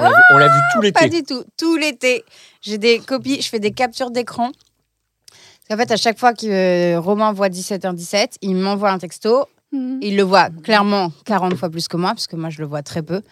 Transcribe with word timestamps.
On 0.00 0.02
l'a 0.02 0.08
vu, 0.10 0.38
l'a 0.38 0.48
vu 0.48 0.60
tout 0.72 0.92
Pas 0.92 1.06
l'été. 1.06 1.20
du 1.20 1.22
tout, 1.22 1.44
tout 1.56 1.76
l'été. 1.76 2.24
J'ai 2.62 2.78
des 2.78 2.98
copies, 2.98 3.40
je 3.40 3.48
fais 3.48 3.60
des 3.60 3.72
captures 3.72 4.10
d'écran. 4.10 4.50
Qu'en 5.68 5.76
fait, 5.76 5.90
à 5.90 5.96
chaque 5.96 6.18
fois 6.18 6.34
que 6.34 6.46
euh, 6.46 7.00
Romain 7.00 7.32
voit 7.32 7.48
17h17, 7.48 8.36
il 8.42 8.56
m'envoie 8.56 8.90
un 8.90 8.98
texto. 8.98 9.46
Il 9.72 10.16
le 10.16 10.24
voit 10.24 10.48
clairement 10.64 11.12
40 11.26 11.54
fois 11.54 11.70
plus 11.70 11.86
que 11.86 11.96
moi, 11.96 12.10
parce 12.10 12.26
que 12.26 12.34
moi, 12.34 12.50
je 12.50 12.58
le 12.60 12.66
vois 12.66 12.82
très 12.82 13.02
peu. 13.02 13.22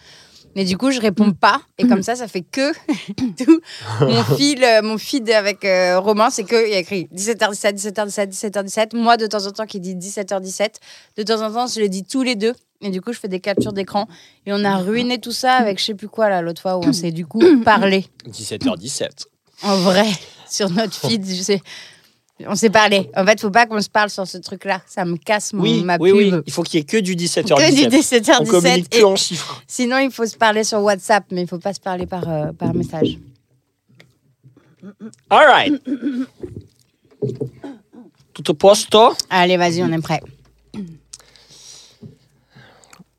Mais 0.55 0.63
du 0.65 0.77
coup, 0.77 0.89
je 0.89 0.99
réponds 0.99 1.31
pas. 1.31 1.61
Et 1.77 1.87
comme 1.87 2.01
ça, 2.01 2.15
ça 2.15 2.27
fait 2.27 2.41
que 2.41 2.71
tout 3.43 3.61
mon 4.01 4.23
fil, 4.35 4.63
euh, 4.63 4.81
mon 4.81 4.97
feed 4.97 5.29
avec 5.29 5.63
euh, 5.65 5.99
Romain, 5.99 6.29
c'est 6.29 6.43
qu'il 6.43 6.69
y 6.69 6.73
a 6.75 6.79
écrit 6.79 7.07
17h17, 7.13 7.75
17h17, 7.75 8.31
17h17. 8.31 8.95
Moi, 8.95 9.17
de 9.17 9.27
temps 9.27 9.45
en 9.45 9.51
temps, 9.51 9.65
qui 9.65 9.79
dit 9.79 9.95
17h17. 9.95 10.75
De 11.17 11.23
temps 11.23 11.41
en 11.41 11.51
temps, 11.51 11.67
je 11.67 11.81
le 11.81 11.89
dis 11.89 12.03
tous 12.03 12.23
les 12.23 12.35
deux. 12.35 12.53
Et 12.81 12.89
du 12.91 13.01
coup, 13.01 13.11
je 13.11 13.19
fais 13.19 13.27
des 13.27 13.39
captures 13.41 13.73
d'écran. 13.73 14.07
Et 14.45 14.53
on 14.53 14.63
a 14.63 14.77
ruiné 14.77 15.19
tout 15.19 15.31
ça 15.33 15.53
avec 15.55 15.79
je 15.79 15.85
sais 15.85 15.93
plus 15.95 16.07
quoi, 16.07 16.29
là, 16.29 16.41
l'autre 16.41 16.61
fois, 16.61 16.77
où 16.77 16.83
on 16.85 16.93
s'est 16.93 17.11
du 17.11 17.25
coup 17.25 17.41
parlé. 17.65 18.05
17h17. 18.27 19.25
En 19.63 19.77
vrai, 19.77 20.05
sur 20.49 20.69
notre 20.69 20.93
feed, 20.93 21.25
je 21.27 21.41
sais. 21.41 21.61
On 22.47 22.55
s'est 22.55 22.69
parlé. 22.69 23.09
En 23.17 23.25
fait, 23.25 23.41
faut 23.41 23.51
pas 23.51 23.65
qu'on 23.65 23.81
se 23.81 23.89
parle 23.89 24.09
sur 24.09 24.25
ce 24.25 24.37
truc-là. 24.37 24.81
Ça 24.87 25.03
me 25.03 25.17
casse 25.17 25.51
mon, 25.51 25.61
Oui, 25.61 25.83
ma 25.83 25.97
oui, 25.99 26.11
pub. 26.11 26.17
oui, 26.35 26.41
il 26.47 26.53
faut 26.53 26.63
qu'il 26.63 26.79
y 26.79 26.81
ait 26.81 26.85
que 26.85 26.95
du 26.95 27.15
17h17. 27.17 27.43
Que 27.43 27.75
du 27.75 27.85
On 28.39 28.45
communique 28.45 28.89
17h17. 28.93 28.99
que 28.99 29.03
en 29.03 29.15
chiffres. 29.17 29.61
Sinon, 29.67 29.97
il 29.97 30.09
faut 30.09 30.25
se 30.25 30.37
parler 30.37 30.63
sur 30.63 30.79
WhatsApp, 30.79 31.25
mais 31.31 31.41
il 31.41 31.47
faut 31.49 31.59
pas 31.59 31.73
se 31.73 31.81
parler 31.81 32.05
par, 32.05 32.29
euh, 32.29 32.53
par 32.53 32.73
message. 32.73 33.17
All 35.29 35.45
right. 35.47 35.81
Tout 38.33 38.51
au 38.51 38.53
posto. 38.53 39.13
Allez, 39.29 39.57
vas-y, 39.57 39.83
on 39.83 39.91
est 39.91 40.01
prêt. 40.01 40.21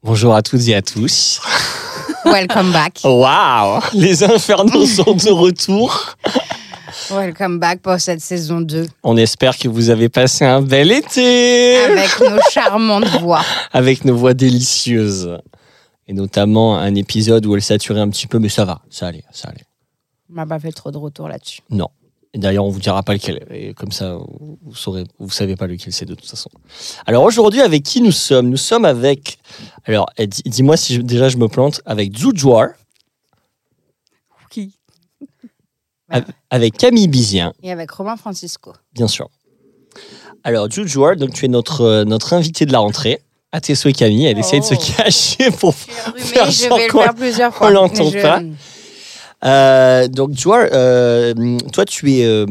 Bonjour 0.03 0.35
à 0.35 0.43
toutes 0.43 0.67
et 0.69 0.75
à 0.75 0.83
tous. 0.83 1.41
Welcome 2.25 2.73
back. 2.73 3.01
Waouh 3.05 3.81
Les 3.95 4.23
infernaux 4.25 4.87
sont 4.87 5.15
de 5.15 5.31
retour. 5.31 6.15
Welcome 7.11 7.59
back 7.59 7.81
pour 7.81 7.99
cette 8.01 8.21
saison 8.21 8.61
2 8.61 8.87
On 9.03 9.17
espère 9.17 9.57
que 9.59 9.69
vous 9.69 9.91
avez 9.91 10.09
passé 10.09 10.45
un 10.45 10.63
bel 10.63 10.91
été 10.91 11.79
avec 11.85 12.19
nos 12.21 12.41
charmantes 12.51 13.07
voix. 13.21 13.43
avec 13.73 14.05
nos 14.05 14.17
voix 14.17 14.35
délicieuses. 14.35 15.39
Et 16.09 16.13
notamment 16.13 16.79
un 16.79 16.95
épisode 16.95 17.47
où 17.47 17.55
elle 17.55 17.63
saturait 17.63 18.01
un 18.01 18.09
petit 18.09 18.27
peu, 18.27 18.39
mais 18.39 18.49
ça 18.49 18.65
va, 18.65 18.81
ça 18.91 19.07
allait, 19.09 19.25
ça 19.33 19.49
allait. 19.49 19.65
On 20.31 20.35
m'a 20.35 20.47
pas 20.47 20.59
fait 20.59 20.73
trop 20.73 20.91
de 20.91 20.99
retour 20.99 21.29
là-dessus. 21.29 21.61
Non. 21.71 21.89
Et 22.33 22.39
D'ailleurs, 22.39 22.65
on 22.65 22.71
vous 22.71 22.79
dira 22.79 23.03
pas 23.03 23.13
lequel. 23.15 23.45
Et 23.51 23.75
comme 23.75 23.91
ça, 23.91 24.17
vous 24.63 24.75
saurez, 24.75 25.05
vous 25.19 25.31
savez 25.31 25.57
pas 25.57 25.67
lequel 25.67 25.93
c'est 25.93 26.05
de 26.07 26.15
toute 26.15 26.29
façon. 26.31 26.49
Alors 27.07 27.25
aujourd'hui, 27.25 27.61
avec 27.61 27.83
qui 27.83 28.01
nous 28.01 28.13
sommes? 28.13 28.49
Nous 28.51 28.57
sommes 28.57 28.85
avec. 28.85 29.39
Alors, 29.85 30.07
eh, 30.17 30.29
dis- 30.29 30.43
dis-moi 30.47 30.77
si 30.77 30.95
je- 30.95 31.01
déjà 31.01 31.29
je 31.29 31.37
me 31.39 31.49
plante. 31.49 31.81
Avec 31.87 32.17
Zoujoar, 32.17 32.69
Qui? 34.51 34.75
Av- 36.09 36.25
avec 36.51 36.77
Camille 36.77 37.09
Bizien, 37.09 37.53
Et 37.63 37.71
avec 37.71 37.91
Romain 37.91 38.17
Francisco. 38.17 38.73
bien 38.93 39.07
sûr. 39.09 39.29
Alors, 40.45 40.69
Zoujoar, 40.71 41.17
donc 41.17 41.35
tu 41.35 41.45
es 41.45 41.49
notre 41.49 41.81
euh, 41.83 42.05
notre 42.05 42.33
invité 42.33 42.65
de 42.67 42.73
la 42.73 42.79
rentrée. 42.79 43.21
À 43.53 43.61
tes 43.61 43.75
souhaits, 43.75 43.97
Camille. 43.97 44.27
Elle 44.27 44.39
essaie 44.39 44.61
de 44.61 44.65
se 44.65 44.75
Oh. 44.75 44.95
cacher 44.97 45.51
pour. 45.51 45.75
Faire 45.75 46.49
je 46.51 46.69
genre 46.69 46.79
vais 46.79 46.87
le 46.87 46.93
qu'on- 46.93 47.03
faire 47.03 47.15
plusieurs 47.17 47.53
fois. 47.55 47.67
on 47.67 47.71
l'entend 47.71 48.05
mais 48.05 48.11
je- 48.19 48.23
pas. 48.23 48.41
Euh, 49.45 50.09
donc, 50.09 50.33
Joar, 50.33 50.67
euh, 50.73 51.33
toi, 51.73 51.85
tu 51.85 52.13
es 52.13 52.25
euh, 52.27 52.47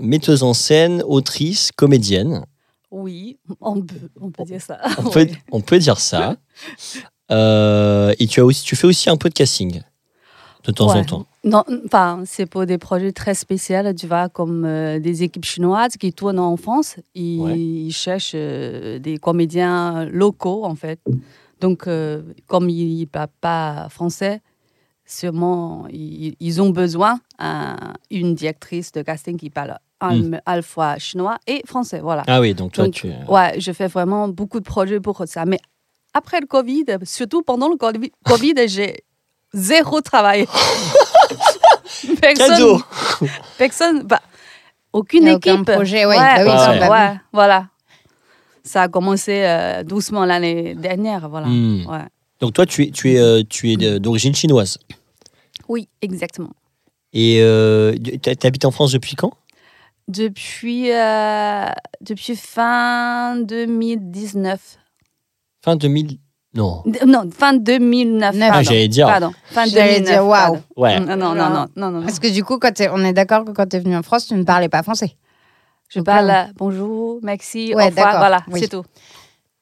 metteuse 0.00 0.42
en 0.42 0.54
scène, 0.54 1.02
autrice, 1.06 1.70
comédienne. 1.76 2.44
Oui, 2.90 3.38
on 3.60 3.80
peut, 3.80 3.94
on 4.20 4.30
peut 4.30 4.44
dire 4.44 4.60
ça. 4.60 4.78
On 4.98 5.04
peut, 5.10 5.20
Ouais. 5.20 5.32
on 5.52 5.60
peut 5.60 5.78
dire 5.78 5.98
ça. 5.98 6.36
Et 7.30 8.26
tu, 8.28 8.40
as 8.40 8.44
aussi, 8.44 8.64
tu 8.64 8.76
fais 8.76 8.86
aussi 8.86 9.08
un 9.08 9.16
peu 9.16 9.28
de 9.28 9.34
casting 9.34 9.80
de 10.64 10.70
temps 10.72 10.94
en 10.94 11.02
temps. 11.04 11.26
Non, 11.44 11.64
enfin, 11.86 12.22
c'est 12.24 12.46
pour 12.46 12.66
des 12.66 12.78
projets 12.78 13.10
très 13.12 13.34
spéciaux, 13.34 13.92
tu 13.98 14.06
vois, 14.06 14.28
comme 14.28 14.64
euh, 14.64 15.00
des 15.00 15.24
équipes 15.24 15.44
chinoises 15.44 15.96
qui 15.96 16.12
tournent 16.12 16.38
en 16.38 16.56
France. 16.56 16.96
Ils, 17.16 17.40
Ouais. 17.40 17.58
ils 17.58 17.90
cherchent 17.92 18.32
euh, 18.36 18.98
des 19.00 19.18
comédiens 19.18 20.04
locaux, 20.04 20.64
en 20.64 20.76
fait. 20.76 21.00
Donc, 21.60 21.88
euh, 21.88 22.22
comme 22.46 22.68
ils 22.68 23.00
ne 23.00 23.04
parlent 23.06 23.28
pas 23.40 23.88
français, 23.90 24.40
sûrement, 25.18 25.86
ils, 25.90 26.34
ils 26.40 26.62
ont 26.62 26.70
besoin 26.70 27.20
d'une 28.10 28.34
directrice 28.34 28.92
de 28.92 29.02
casting 29.02 29.36
qui 29.36 29.50
parle 29.50 29.78
à, 30.00 30.10
à 30.46 30.56
la 30.56 30.62
fois 30.62 30.98
chinois 30.98 31.38
et 31.46 31.62
français. 31.66 32.00
Voilà. 32.00 32.24
Ah 32.26 32.40
oui, 32.40 32.54
donc 32.54 32.72
toi, 32.72 32.84
Donc, 32.84 32.94
tu. 32.94 33.10
Ouais, 33.28 33.54
je 33.58 33.72
fais 33.72 33.86
vraiment 33.86 34.28
beaucoup 34.28 34.58
de 34.60 34.64
projets 34.64 35.00
pour 35.00 35.22
ça. 35.26 35.44
Mais 35.44 35.58
après 36.14 36.40
le 36.40 36.46
Covid, 36.46 36.84
surtout 37.04 37.42
pendant 37.42 37.68
le 37.68 37.76
Covid, 37.76 38.54
j'ai 38.68 39.04
zéro 39.52 40.00
travail. 40.00 40.46
personne, 42.20 42.48
Cadeau 42.48 42.82
personne, 43.58 44.02
bah, 44.02 44.20
aucune 44.92 45.28
a 45.28 45.34
aucun 45.34 45.54
équipe. 45.54 45.72
projet, 45.72 46.04
ouais. 46.04 46.16
ouais, 46.16 46.44
Bah 46.44 46.44
oui, 46.44 46.74
sont 46.74 46.80
ouais, 46.80 46.88
ouais, 46.88 47.16
voilà. 47.32 47.66
Ça 48.64 48.82
a 48.82 48.88
commencé 48.88 49.42
euh, 49.44 49.82
doucement 49.82 50.24
l'année 50.24 50.74
dernière, 50.74 51.28
voilà. 51.28 51.46
Hmm. 51.48 51.84
Ouais. 51.86 52.04
Donc 52.40 52.52
toi, 52.54 52.64
tu 52.66 52.84
es, 52.84 52.90
tu 52.90 53.12
es, 53.12 53.18
euh, 53.18 53.42
tu 53.48 53.72
es 53.72 54.00
d'origine 54.00 54.34
chinoise. 54.34 54.78
Oui, 55.72 55.88
exactement. 56.02 56.50
Et 57.14 57.38
euh, 57.40 57.94
tu 57.96 58.46
habites 58.46 58.66
en 58.66 58.70
France 58.70 58.92
depuis 58.92 59.16
quand? 59.16 59.32
Depuis, 60.06 60.92
euh, 60.92 61.64
depuis 62.02 62.36
fin 62.36 63.36
2019. 63.40 64.78
Fin 65.64 65.76
2000. 65.76 66.18
Non. 66.54 66.82
Non, 67.06 67.30
fin 67.34 67.54
2009. 67.54 68.36
Neuf. 68.36 68.50
Ah, 68.52 68.62
j'allais 68.62 68.88
dire. 68.88 69.06
Pardon, 69.06 69.32
fin 69.46 69.64
J'allais 69.64 70.00
2009. 70.00 70.12
dire, 70.12 70.26
waouh. 70.26 70.30
pardon. 70.42 70.62
Ouais. 70.76 71.00
Non, 71.00 71.16
non, 71.16 71.34
non, 71.34 71.48
non, 71.48 71.66
non, 71.74 71.90
non. 71.90 72.02
Parce 72.02 72.18
que 72.18 72.28
du 72.30 72.44
coup, 72.44 72.58
quand 72.58 72.78
on 72.92 73.02
est 73.02 73.14
d'accord 73.14 73.46
que 73.46 73.52
quand 73.52 73.66
tu 73.66 73.76
es 73.76 73.80
venu 73.80 73.96
en 73.96 74.02
France, 74.02 74.26
tu 74.26 74.34
ne 74.34 74.42
parlais 74.44 74.68
pas 74.68 74.82
français. 74.82 75.16
Je 75.88 76.00
parle 76.00 76.28
euh, 76.30 76.44
bonjour, 76.56 77.20
merci, 77.22 77.72
Ouais, 77.74 77.84
au 77.84 77.86
revoir, 77.88 78.18
voilà, 78.18 78.44
oui. 78.50 78.60
c'est 78.60 78.68
tout. 78.68 78.84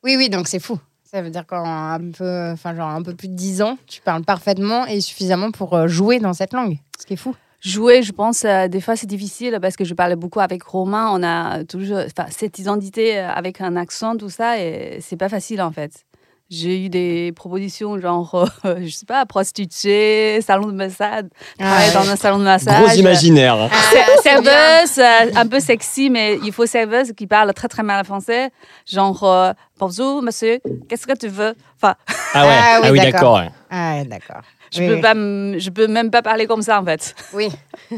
Oui, 0.03 0.16
oui, 0.16 0.28
donc 0.28 0.48
c'est 0.48 0.59
fou. 0.59 0.81
Ça 1.10 1.22
veut 1.22 1.31
dire 1.31 1.44
qu'en 1.44 1.65
un 1.65 2.12
peu, 2.12 2.50
enfin 2.53 2.72
genre 2.76 2.91
un 2.91 3.03
peu 3.03 3.16
plus 3.16 3.26
de 3.26 3.34
10 3.34 3.62
ans, 3.62 3.78
tu 3.88 4.00
parles 4.00 4.22
parfaitement 4.22 4.87
et 4.87 5.00
suffisamment 5.00 5.50
pour 5.50 5.75
euh, 5.75 5.88
jouer 5.88 6.21
dans 6.21 6.32
cette 6.34 6.53
langue. 6.53 6.78
Ce 7.00 7.04
qui 7.04 7.15
est 7.15 7.16
fou. 7.16 7.34
Jouer, 7.60 8.04
je 8.04 8.12
pense, 8.12 8.44
euh, 8.44 8.69
des 8.69 8.81
fois 8.81 8.94
c'est 8.94 9.09
difficile 9.09 9.59
parce 9.60 9.75
que 9.75 9.84
je 9.84 9.93
parlais 9.94 10.15
beaucoup 10.15 10.38
avec 10.38 10.62
Romain, 10.62 11.10
on 11.12 11.25
a 11.25 11.65
toujours 11.65 11.98
cette 12.28 12.60
identité 12.60 13.19
euh, 13.19 13.28
avec 13.28 13.60
un 13.60 13.75
accent, 13.75 14.16
tout 14.16 14.31
ça, 14.31 14.60
et 14.60 14.98
c'est 15.00 15.16
pas 15.16 15.28
facile 15.28 15.60
en 15.62 15.72
fait. 15.72 16.04
J'ai 16.52 16.84
eu 16.84 16.88
des 16.88 17.30
propositions 17.36 17.96
genre, 18.00 18.48
euh, 18.64 18.76
je 18.84 18.88
sais 18.92 19.06
pas, 19.06 19.24
prostituée, 19.24 20.40
salon 20.40 20.66
de 20.66 20.72
massage, 20.72 21.24
travailler 21.56 21.92
dans 21.92 22.08
un 22.10 22.16
salon 22.16 22.38
de 22.40 22.44
massage. 22.44 22.82
Gros 22.86 22.92
imaginaire. 22.98 23.56
Ah, 23.70 23.76
Ser- 23.92 24.22
Serveuse, 24.22 24.98
euh, 24.98 25.30
un 25.40 25.46
peu 25.46 25.60
sexy, 25.60 26.10
mais 26.10 26.38
il 26.42 26.52
faut 26.52 26.66
serveuse 26.66 27.12
qui 27.16 27.28
parle 27.28 27.52
très 27.54 27.68
très 27.68 27.84
mal 27.84 28.04
français. 28.04 28.50
Genre, 28.84 29.22
euh, 29.22 29.52
bonjour 29.78 30.22
monsieur, 30.22 30.58
qu'est-ce 30.88 31.06
que 31.06 31.16
tu 31.16 31.28
veux? 31.28 31.54
Enfin, 31.76 31.94
Ah 32.34 32.46
ouais. 32.46 32.52
Ah 32.56 32.80
Ah 32.82 32.90
oui, 32.90 32.98
d'accord. 32.98 33.36
ouais. 33.38 33.50
Ah, 33.70 33.94
ouais, 33.98 34.04
d'accord. 34.06 34.42
je 34.72 34.80
Oui, 34.80 34.86
peux 34.88 34.94
oui. 34.96 35.00
pas, 35.00 35.12
m- 35.12 35.54
je 35.56 35.70
peux 35.70 35.86
même 35.86 36.10
pas 36.10 36.22
parler 36.22 36.46
comme 36.46 36.62
ça 36.62 36.80
en 36.80 36.84
fait. 36.84 37.14
Oui. 37.32 37.48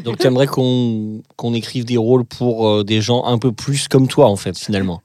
Donc 0.05 0.19
tu 0.19 0.27
aimerais 0.27 0.47
qu'on 0.47 1.23
qu'on 1.37 1.55
écrive 1.55 1.87
des 1.87 1.97
rôles 1.97 2.25
pour 2.27 2.69
euh, 2.69 2.85
des 2.85 3.01
gens 3.01 3.25
un 3.25 3.39
peu 3.39 3.53
plus 3.53 3.89
comme 3.89 4.09
toi, 4.09 4.27
en 4.27 4.37
fait, 4.37 4.59
finalement. 4.59 5.01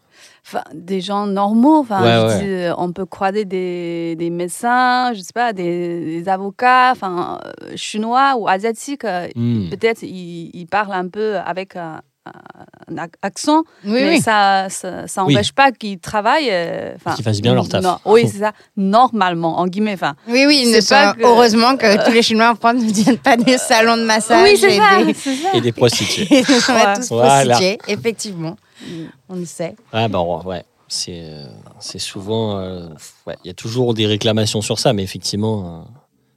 Des 0.73 1.01
gens 1.01 1.25
normaux. 1.27 1.79
Enfin, 1.79 2.01
Ouais, 2.01 2.29
je 2.31 2.35
ouais. 2.37 2.39
dis, 2.43 2.49
euh, 2.65 2.73
on 2.77 2.91
peut 2.91 3.05
croiser 3.05 3.45
des, 3.45 4.15
des 4.17 4.29
médecins, 4.29 5.13
je 5.13 5.19
sais 5.21 5.33
pas, 5.33 5.51
des, 5.53 6.21
des 6.21 6.29
avocats, 6.29 6.91
enfin, 6.91 7.39
euh, 7.63 7.71
chinois 7.75 8.35
ou 8.37 8.47
asiatiques. 8.47 9.03
euh, 9.05 9.27
Hmm. 9.35 9.69
Peut-être 9.69 10.03
ils, 10.03 10.49
ils 10.53 10.65
parlent 10.67 10.93
un 10.93 11.07
peu 11.09 11.37
avec 11.37 11.75
un, 11.75 12.01
un 12.89 12.95
ac- 12.95 13.13
accent, 13.21 13.63
Oui, 13.85 13.91
mais 13.93 14.09
oui. 14.09 14.21
ça, 14.21 14.67
ça, 14.69 15.07
ça 15.07 15.23
Oui. 15.25 15.33
n'empêche 15.33 15.51
pas 15.53 15.71
qu'ils 15.71 15.99
travaillent. 15.99 16.51
enfin, 16.95 17.13
Qu'ils 17.15 17.23
fassent 17.23 17.41
bien 17.41 17.53
leur 17.53 17.67
taf. 17.69 17.83
non, 17.83 17.97
oui, 18.05 18.27
c'est 18.27 18.39
ça. 18.39 18.51
Normalement, 18.75 19.59
en 19.59 19.67
guillemets. 19.67 19.93
Enfin, 19.93 20.15
Oui, 20.27 20.45
oui, 20.47 20.61
il 20.65 20.71
ne 20.73 20.81
C'est 20.81 20.93
pas 20.95 21.13
que- 21.13 21.23
heureusement 21.23 21.77
que 21.77 22.03
tous 22.05 22.11
les 22.11 22.21
Chinois 22.21 22.51
en 22.51 22.55
France 22.55 22.75
ne 22.81 22.91
viennent 22.91 23.17
pas 23.17 23.37
des 23.37 23.57
salons 23.57 23.97
de 23.97 24.03
massage. 24.03 24.47
et 24.63 24.77
ça. 24.77 25.03
des- 25.03 25.13
c'est 25.13 25.35
ça. 25.35 25.49
Et 25.53 25.61
des 25.61 25.71
prostituées. 25.71 26.27
Ils 26.31 26.45
sont 26.45 26.73
Ouais. 26.73 26.93
tous 26.95 27.09
Voilà. 27.11 27.53
prostitués, 27.55 27.77
effectivement. 27.87 28.55
On 29.29 29.35
le 29.35 29.45
sait. 29.45 29.75
Ah 29.91 30.07
bah 30.07 30.21
ouais, 30.21 30.63
c'est 30.87 31.21
euh, 31.23 31.45
c'est 31.79 31.99
souvent, 31.99 32.57
euh, 32.57 32.87
ouais, 33.25 33.35
il 33.43 33.47
y 33.47 33.51
a 33.51 33.53
toujours 33.53 33.93
des 33.93 34.05
réclamations 34.05 34.61
sur 34.61 34.79
ça, 34.79 34.93
mais 34.93 35.03
effectivement, 35.03 35.81
euh, 35.81 35.91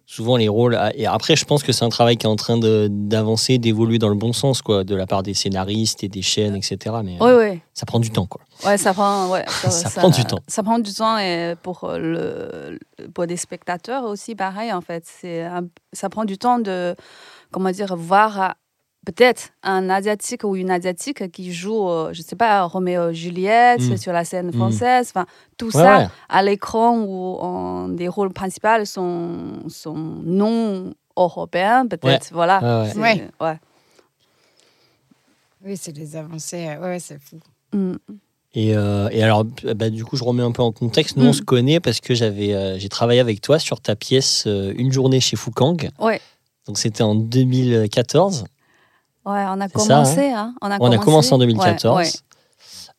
souvent 0.06 0.36
les 0.36 0.48
rôles. 0.48 0.74
ah, 0.74 0.90
Et 0.96 1.06
après, 1.06 1.36
je 1.36 1.44
pense 1.44 1.62
que 1.62 1.70
c'est 1.72 1.84
un 1.84 1.88
travail 1.88 2.16
qui 2.16 2.26
est 2.26 2.28
en 2.28 2.34
train 2.36 2.58
de- 2.58 2.88
d'avancer, 2.90 3.58
d'évoluer 3.58 3.98
dans 3.98 4.08
le 4.08 4.16
bon 4.16 4.32
sens, 4.32 4.60
quoi, 4.60 4.82
de 4.82 4.94
la 4.96 5.06
part 5.06 5.22
des 5.22 5.34
scénaristes 5.34 6.02
et 6.02 6.08
des 6.08 6.22
chaînes, 6.22 6.56
etc. 6.56 6.96
Mais 7.04 7.16
Oui, 7.20 7.28
euh, 7.30 7.50
oui. 7.52 7.60
ça 7.74 7.86
prend 7.86 8.00
du 8.00 8.10
temps, 8.10 8.26
quoi. 8.26 8.40
Ouais, 8.66 8.76
ça 8.76 8.92
prend, 8.92 9.30
ouais, 9.30 9.44
Ça 9.70 9.88
prend 9.88 10.10
du 10.10 10.24
temps. 10.24 10.40
Ça 10.48 10.62
prend 10.64 10.78
du 10.80 10.92
temps 10.92 11.16
et 11.16 11.54
pour, 11.62 11.88
le, 11.94 12.78
pour 13.14 13.26
des 13.28 13.36
spectateurs 13.36 14.04
aussi, 14.04 14.34
pareil, 14.34 14.72
en 14.72 14.80
fait. 14.80 15.04
C'est 15.06 15.46
ça 15.92 16.08
prend 16.10 16.24
du 16.24 16.38
temps 16.38 16.58
de, 16.58 16.96
comment 17.52 17.70
dire, 17.70 17.94
voir 17.96 18.56
peut-être 19.06 19.50
un 19.62 19.88
Asiatique 19.90 20.44
ou 20.44 20.56
une 20.56 20.70
Asiatique 20.70 21.30
qui 21.32 21.52
joue, 21.52 21.88
euh, 21.88 22.10
je 22.12 22.22
sais 22.22 22.36
pas, 22.36 22.62
Roméo 22.64 23.10
et 23.10 23.14
Juliette 23.14 23.80
Mm. 23.80 23.96
sur 23.96 24.12
la 24.12 24.24
scène 24.24 24.48
Mm. 24.48 24.52
française. 24.54 25.10
Enfin, 25.14 25.26
tout 25.56 25.66
Ouais, 25.66 25.72
ça 25.72 25.98
ouais. 25.98 26.06
à 26.28 26.42
l'écran 26.42 26.98
où 26.98 27.36
en- 27.40 27.88
des 27.88 28.08
rôles 28.08 28.32
principaux 28.32 28.84
sont, 28.84 29.60
sont 29.68 29.94
non 29.96 30.92
européens, 31.16 31.86
peut-être. 31.86 32.28
Voilà. 32.32 32.60
Ouais, 32.60 32.82
ouais. 32.86 32.90
C'est- 32.92 32.98
Ouais. 33.00 33.28
ouais. 33.40 33.58
Oui, 35.64 35.76
c'est 35.76 35.92
des 35.92 36.16
avancées. 36.16 36.68
euh, 36.68 36.80
Ouais, 36.80 36.98
c'est 36.98 37.18
fou. 37.20 37.36
Mm. 37.72 37.94
Et, 38.54 38.74
euh, 38.76 39.08
et 39.12 39.22
alors, 39.22 39.44
bah, 39.76 39.90
du 39.90 40.04
coup, 40.04 40.16
je 40.16 40.24
remets 40.24 40.42
un 40.42 40.50
peu 40.50 40.62
en 40.62 40.72
contexte. 40.72 41.16
Nous, 41.16 41.26
on 41.26 41.32
se 41.32 41.42
connaît 41.42 41.78
parce 41.78 42.00
que 42.00 42.14
j'avais, 42.14 42.52
euh, 42.52 42.78
j'ai 42.78 42.88
travaillé 42.88 43.20
avec 43.20 43.40
toi 43.40 43.58
sur 43.60 43.80
ta 43.80 43.94
pièce 43.94 44.44
euh, 44.48 44.72
Une 44.76 44.90
journée 44.92 45.20
chez 45.20 45.36
Foucang. 45.36 45.76
Ouais. 46.00 46.20
Donc, 46.66 46.76
c'était 46.78 47.02
en 47.02 47.14
2014. 47.14 48.44
Ouais, 49.26 49.44
on 49.48 49.60
a 49.60 49.68
ça, 49.68 49.68
commencé. 49.68 50.30
hein. 50.30 50.54
On 50.62 50.70
a, 50.70 50.78
On 50.80 50.90
a 50.92 50.98
commencé 50.98 51.32
en 51.32 51.38
2014. 51.38 51.96
Ouais, 51.96 52.04
ouais. 52.04 52.10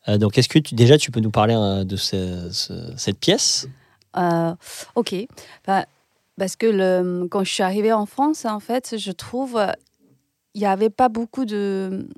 Euh, 0.07 0.17
donc, 0.17 0.37
est-ce 0.37 0.49
que 0.49 0.59
tu, 0.59 0.75
déjà, 0.75 0.97
tu 0.97 1.11
peux 1.11 1.19
nous 1.19 1.31
parler 1.31 1.55
euh, 1.55 1.83
de 1.83 1.95
ce- 1.95 2.49
ce- 2.51 2.93
cette 2.97 3.19
pièce? 3.19 3.67
Euh, 4.17 4.53
ok. 4.95 5.15
Bah, 5.65 5.85
parce 6.37 6.55
que 6.55 6.65
le, 6.67 7.27
quand 7.29 7.43
je 7.43 7.51
suis 7.53 7.63
arrivée 7.63 7.93
en 7.93 8.05
France, 8.05 8.45
en 8.45 8.59
fait, 8.59 8.97
je 8.97 9.11
trouve 9.11 9.59
il 10.53 10.59
n'y 10.61 10.67
avait 10.67 10.89
pas 10.89 11.07
beaucoup 11.07 11.45
de, 11.45 12.09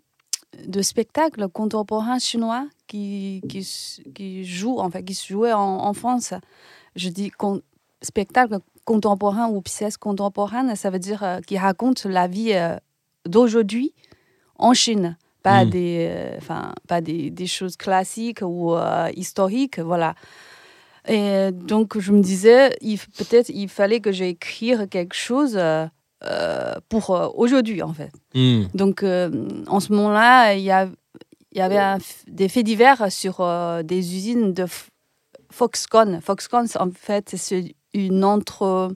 de 0.67 0.81
spectacles 0.81 1.47
contemporains 1.49 2.19
chinois 2.19 2.67
qui, 2.87 3.41
qui, 3.49 3.59
s- 3.59 4.01
qui 4.15 4.43
jouent, 4.45 4.79
en 4.79 4.89
fait, 4.89 5.03
qui 5.03 5.13
se 5.13 5.31
jouaient 5.31 5.53
en, 5.53 5.59
en 5.85 5.93
France. 5.93 6.33
Je 6.95 7.09
dis 7.09 7.29
con- 7.31 7.61
spectacle 8.01 8.57
contemporain 8.85 9.47
ou 9.47 9.61
pièce 9.61 9.97
contemporaine, 9.97 10.75
ça 10.75 10.89
veut 10.89 10.99
dire 10.99 11.39
qui 11.47 11.57
raconte 11.57 12.05
la 12.05 12.27
vie 12.27 12.53
d'aujourd'hui 13.27 13.93
en 14.57 14.73
Chine. 14.73 15.17
Pas, 15.41 15.65
Mm. 15.65 15.69
des, 15.71 16.07
euh, 16.09 16.37
enfin, 16.37 16.73
pas 16.87 17.01
des, 17.01 17.29
des 17.29 17.47
choses 17.47 17.75
classiques 17.75 18.39
ou 18.41 18.75
euh, 18.75 19.09
historiques, 19.15 19.79
voilà. 19.79 20.15
Et 21.05 21.51
donc, 21.51 21.99
je 21.99 22.13
me 22.13 22.21
disais, 22.21 22.69
peut-être 23.17 23.49
il 23.49 23.67
fallait 23.67 23.99
que 23.99 24.13
j'écrive 24.13 24.87
quelque 24.87 25.15
chose 25.15 25.59
euh, 25.59 26.75
pour 26.87 27.09
euh, 27.11 27.27
aujourd'hui, 27.35 27.81
en 27.81 27.93
fait. 27.93 28.11
Hmm. 28.33 28.63
Donc, 28.73 29.03
euh, 29.03 29.29
en 29.67 29.81
ce 29.81 29.91
moment-là, 29.91 30.53
il 30.53 30.61
y, 30.61 31.57
y 31.57 31.61
avait 31.61 31.77
un 31.77 31.97
des 32.27 32.47
faits 32.47 32.65
divers 32.65 33.11
sur 33.11 33.45
des 33.83 34.15
usines 34.15 34.53
de 34.53 34.65
Foxconn. 35.51 36.21
Foxconn, 36.21 36.67
en 36.79 36.89
fait, 36.91 37.33
c'est 37.35 37.75
une 37.93 38.23
entreprise, 38.23 38.95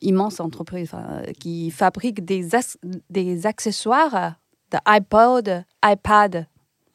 immense 0.00 0.40
entreprise, 0.40 0.90
euh, 0.94 1.22
qui 1.40 1.70
fabrique 1.70 2.24
des, 2.24 2.54
as- 2.54 2.76
des 3.10 3.46
accessoires 3.46 4.34
de 4.72 4.78
iPod, 4.86 5.64
iPad. 5.84 6.46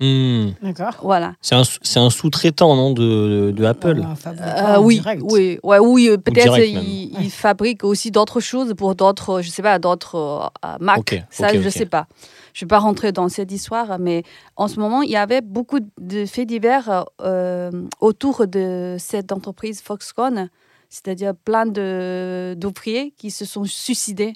Hmm. 0.02 0.52
D'accord. 0.64 0.96
Voilà. 1.04 1.34
C'est 1.42 1.56
un, 1.56 1.64
un 2.06 2.10
sous-traitant, 2.10 2.74
non, 2.74 2.94
de, 2.94 3.52
de 3.52 3.66
Apple 3.66 4.02
Euh, 4.28 4.80
oui, 4.80 4.96
direct. 4.96 5.22
oui, 5.26 5.60
ouais, 5.62 5.78
oui, 5.80 6.08
euh, 6.08 6.18
peut-être 6.18 6.54
même. 6.54 6.64
il, 6.64 7.22
il 7.22 7.30
fabrique 7.30 7.84
aussi 7.84 8.10
d'autres 8.10 8.40
choses 8.40 8.74
pour 8.78 8.96
d'autres, 8.96 9.42
je 9.42 9.50
sais 9.50 9.62
pas, 9.62 9.78
d'autres 9.78 10.16
euh, 10.16 10.78
Ça, 11.30 11.50
je 11.54 11.60
ok. 11.68 11.70
sais 11.74 11.86
pas. 11.86 12.08
Je 12.54 12.64
vais 12.64 12.70
pas 12.70 12.80
rentrer 12.80 13.12
dans 13.12 13.28
cette 13.28 13.52
histoire, 13.52 14.00
mais 14.00 14.24
en 14.56 14.70
ce 14.70 14.80
moment, 14.80 15.02
il 15.02 15.10
y 15.12 15.18
avait 15.18 15.42
beaucoup 15.42 15.80
de 16.00 16.26
faits 16.26 16.48
divers 16.48 17.06
euh, 17.22 17.70
autour 18.00 18.48
de 18.48 18.96
cette 19.00 19.34
entreprise 19.34 19.82
Foxconn, 19.82 20.50
c'est-à-dire 20.90 21.34
plein 21.36 21.66
de 21.66 22.56
d'ouvriers 22.58 23.12
qui 23.18 23.32
se 23.32 23.46
sont 23.46 23.64
suicidés 23.66 24.34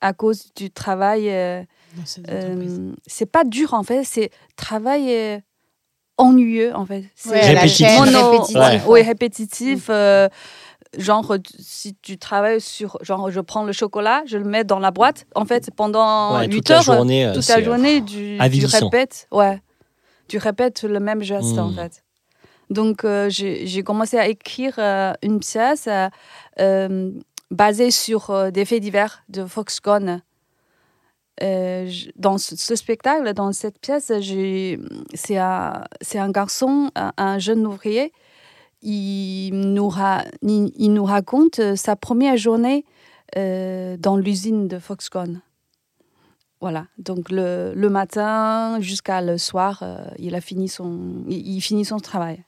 à 0.00 0.12
cause 0.12 0.52
du 0.54 0.70
travail. 0.70 1.30
euh, 1.30 1.62
euh, 2.28 2.92
c'est 3.06 3.26
pas 3.30 3.44
dur 3.44 3.72
en 3.74 3.82
fait, 3.82 4.04
c'est 4.04 4.30
travail 4.56 5.10
euh, 5.14 5.38
ennuyeux 6.18 6.74
en 6.74 6.84
fait. 6.86 7.04
C'est 7.14 7.30
Ouais, 7.30 7.54
la 7.54 7.60
Répétitif. 7.62 7.88
Mono- 7.98 8.30
répétitif. 8.30 8.56
Ouais. 8.56 8.82
oui, 8.86 9.02
répétitif. 9.02 9.86
euh, 9.90 10.28
genre, 10.98 11.34
si 11.58 11.94
tu 12.02 12.18
travailles 12.18 12.60
sur. 12.60 12.98
Genre, 13.02 13.30
je 13.30 13.40
prends 13.40 13.64
le 13.64 13.72
chocolat, 13.72 14.22
je 14.26 14.38
le 14.38 14.44
mets 14.44 14.64
dans 14.64 14.78
la 14.78 14.90
boîte. 14.90 15.26
En 15.34 15.44
fait, 15.44 15.70
pendant 15.74 16.38
Ouais, 16.38 16.46
8 16.46 16.56
toute 16.56 16.68
la 16.68 16.76
heures, 16.76 16.82
journée. 16.82 17.26
euh, 17.26 17.34
toute 17.34 17.42
c'est, 17.42 17.56
la 17.58 17.62
journée, 17.64 18.04
tu, 18.04 18.38
répètes. 18.84 19.28
Ouais. 19.32 19.60
Tu 20.28 20.38
répètes 20.38 20.82
le 20.82 21.00
même 21.00 21.22
geste, 21.22 21.58
en 21.58 21.68
Hmm. 21.70 21.74
fait. 21.76 22.02
Donc, 22.70 23.04
euh, 23.04 23.28
j'ai 23.30 23.82
commencé 23.82 24.18
à 24.18 24.26
écrire 24.28 24.74
euh, 24.78 25.12
une 25.22 25.38
pièce 25.38 25.88
euh, 26.58 27.10
basée 27.50 27.90
sur 27.90 28.50
des 28.50 28.64
faits 28.64 28.82
divers 28.82 29.22
de 29.28 29.44
Foxconn. 29.44 30.22
Dans 31.40 32.38
ce, 32.38 32.74
spectacle, 32.74 33.34
dans 33.34 33.52
cette 33.52 33.78
pièce, 33.78 34.10
c'est 35.14 35.36
un, 35.36 36.30
garçon, 36.30 36.90
un, 36.96 37.12
un 37.18 37.38
jeune 37.38 37.66
ouvrier. 37.66 38.12
Il 38.82 39.50
nous, 39.52 39.88
raconte 41.04 41.76
sa 41.76 41.94
première 41.94 42.38
journée 42.38 42.84
dans 43.36 44.16
l'usine 44.16 44.66
de 44.66 44.78
Foxconn. 44.78 45.42
Voilà, 46.62 46.86
donc 46.96 47.30
le, 47.30 47.74
matin 47.90 48.78
jusqu'à 48.80 49.20
le 49.20 49.36
soir, 49.36 49.84
il 50.18 50.34
a 50.34 50.40
fini 50.40 50.68
son, 50.68 51.22
il 51.28 51.60
finit 51.60 51.84
son 51.84 51.98
travail. 51.98 52.45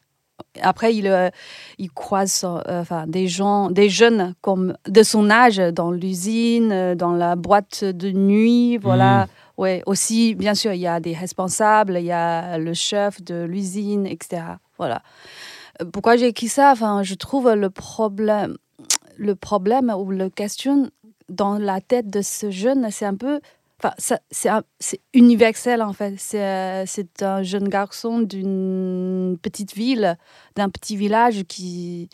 Après, 0.60 0.94
il, 0.94 1.06
euh, 1.06 1.30
il 1.78 1.90
croise 1.90 2.44
euh, 2.44 2.80
enfin, 2.80 3.06
des 3.06 3.28
gens, 3.28 3.70
des 3.70 3.88
jeunes 3.88 4.34
comme 4.40 4.76
de 4.86 5.02
son 5.02 5.30
âge 5.30 5.58
dans 5.58 5.90
l'usine, 5.90 6.72
euh, 6.72 6.94
dans 6.94 7.12
la 7.12 7.36
boîte 7.36 7.84
de 7.84 8.10
nuit, 8.10 8.76
voilà. 8.78 9.28
Ouais, 9.56 9.82
aussi, 9.86 10.36
bien 10.36 10.54
sûr, 10.54 10.72
il 10.72 10.80
y 10.80 10.86
a 10.86 11.00
des 11.00 11.14
responsables, 11.14 11.96
il 11.98 12.04
y 12.04 12.12
a 12.12 12.58
le 12.58 12.74
chef 12.74 13.22
de 13.22 13.42
l'usine, 13.42 14.06
etc. 14.06 14.42
Voilà. 14.78 15.02
Pourquoi 15.92 16.16
j'ai 16.16 16.28
écrit 16.28 16.48
ça? 16.48 16.70
Enfin, 16.70 17.02
je 17.02 17.14
trouve 17.14 17.52
le 17.52 17.68
problème, 17.68 18.56
le 19.16 19.34
problème 19.34 19.92
ou 19.96 20.12
la 20.12 20.30
question 20.30 20.90
dans 21.28 21.58
la 21.58 21.80
tête 21.80 22.08
de 22.08 22.22
ce 22.22 22.50
jeune, 22.50 22.88
c'est 22.90 23.04
un 23.04 23.16
peu, 23.16 23.40
enfin, 23.82 23.94
ça- 23.98 24.20
c'est 24.30 24.48
un- 24.48 24.62
c'est 24.80 25.00
universel 25.14 25.82
en 25.82 25.92
fait. 25.92 26.14
C'est 26.18 26.42
euh, 26.42 26.84
c'est 26.86 27.22
un 27.22 27.42
jeune 27.42 27.68
garçon 27.68 28.20
d'une 28.20 29.36
petite 29.42 29.74
ville, 29.74 30.16
d'un 30.56 30.68
petit 30.68 30.96
village 30.96 31.44
qui 31.44 32.08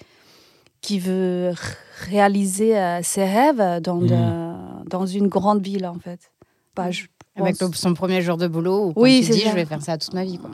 qui 0.81 0.99
veut 0.99 1.51
r- 1.53 1.77
réaliser 2.11 2.77
euh, 2.79 3.01
ses 3.03 3.25
rêves 3.25 3.81
dans, 3.81 3.97
de- 4.03 4.89
dans 4.89 5.07
une 5.07 5.29
grande 5.29 5.63
ville 5.63 5.87
en 5.87 5.99
fait. 5.99 6.31
Bah, 6.77 6.91
je 6.91 7.05
Avec 7.37 7.57
pense- 7.57 7.75
son 7.75 7.95
premier 7.95 8.21
jour 8.21 8.37
de 8.37 8.47
boulot, 8.49 8.89
où 8.89 8.93
Oui, 8.97 9.19
il 9.21 9.25
c'est 9.25 9.33
dit 9.33 9.41
ça. 9.41 9.51
je 9.51 9.55
vais 9.55 9.65
faire 9.65 9.81
ça 9.83 9.97
toute 9.97 10.13
ma 10.13 10.25
vie. 10.25 10.37
Quoi. 10.39 10.51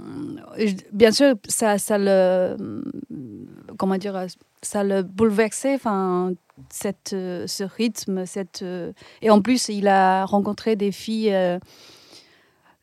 Je- 0.56 0.74
Bien 0.92 1.10
sûr, 1.12 1.34
ça, 1.48 1.78
ça 1.78 1.98
le, 1.98 2.56
comment 3.76 3.96
dire, 3.96 4.26
ça 4.62 4.84
le 4.84 5.02
bouleversait, 5.02 5.74
enfin, 5.74 6.32
cette, 6.68 7.12
euh, 7.12 7.46
ce 7.46 7.64
rythme, 7.64 8.26
cette, 8.26 8.62
euh, 8.62 8.92
et 9.22 9.30
en 9.30 9.40
plus, 9.40 9.68
il 9.68 9.88
a 9.88 10.24
rencontré 10.24 10.76
des 10.76 10.92
filles, 10.92 11.32
euh, 11.34 11.58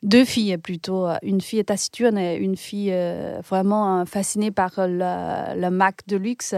deux 0.02 0.24
filles 0.24 0.56
plutôt, 0.58 1.06
une 1.22 1.40
fille 1.40 1.64
taciturne 1.64 2.18
et 2.18 2.36
une 2.36 2.56
fille 2.56 2.90
euh, 2.92 3.40
vraiment 3.48 4.00
euh, 4.00 4.04
fascinée 4.04 4.50
par 4.50 4.72
le, 4.78 5.60
le 5.60 5.70
Mac 5.70 6.06
de 6.06 6.16
luxe. 6.16 6.54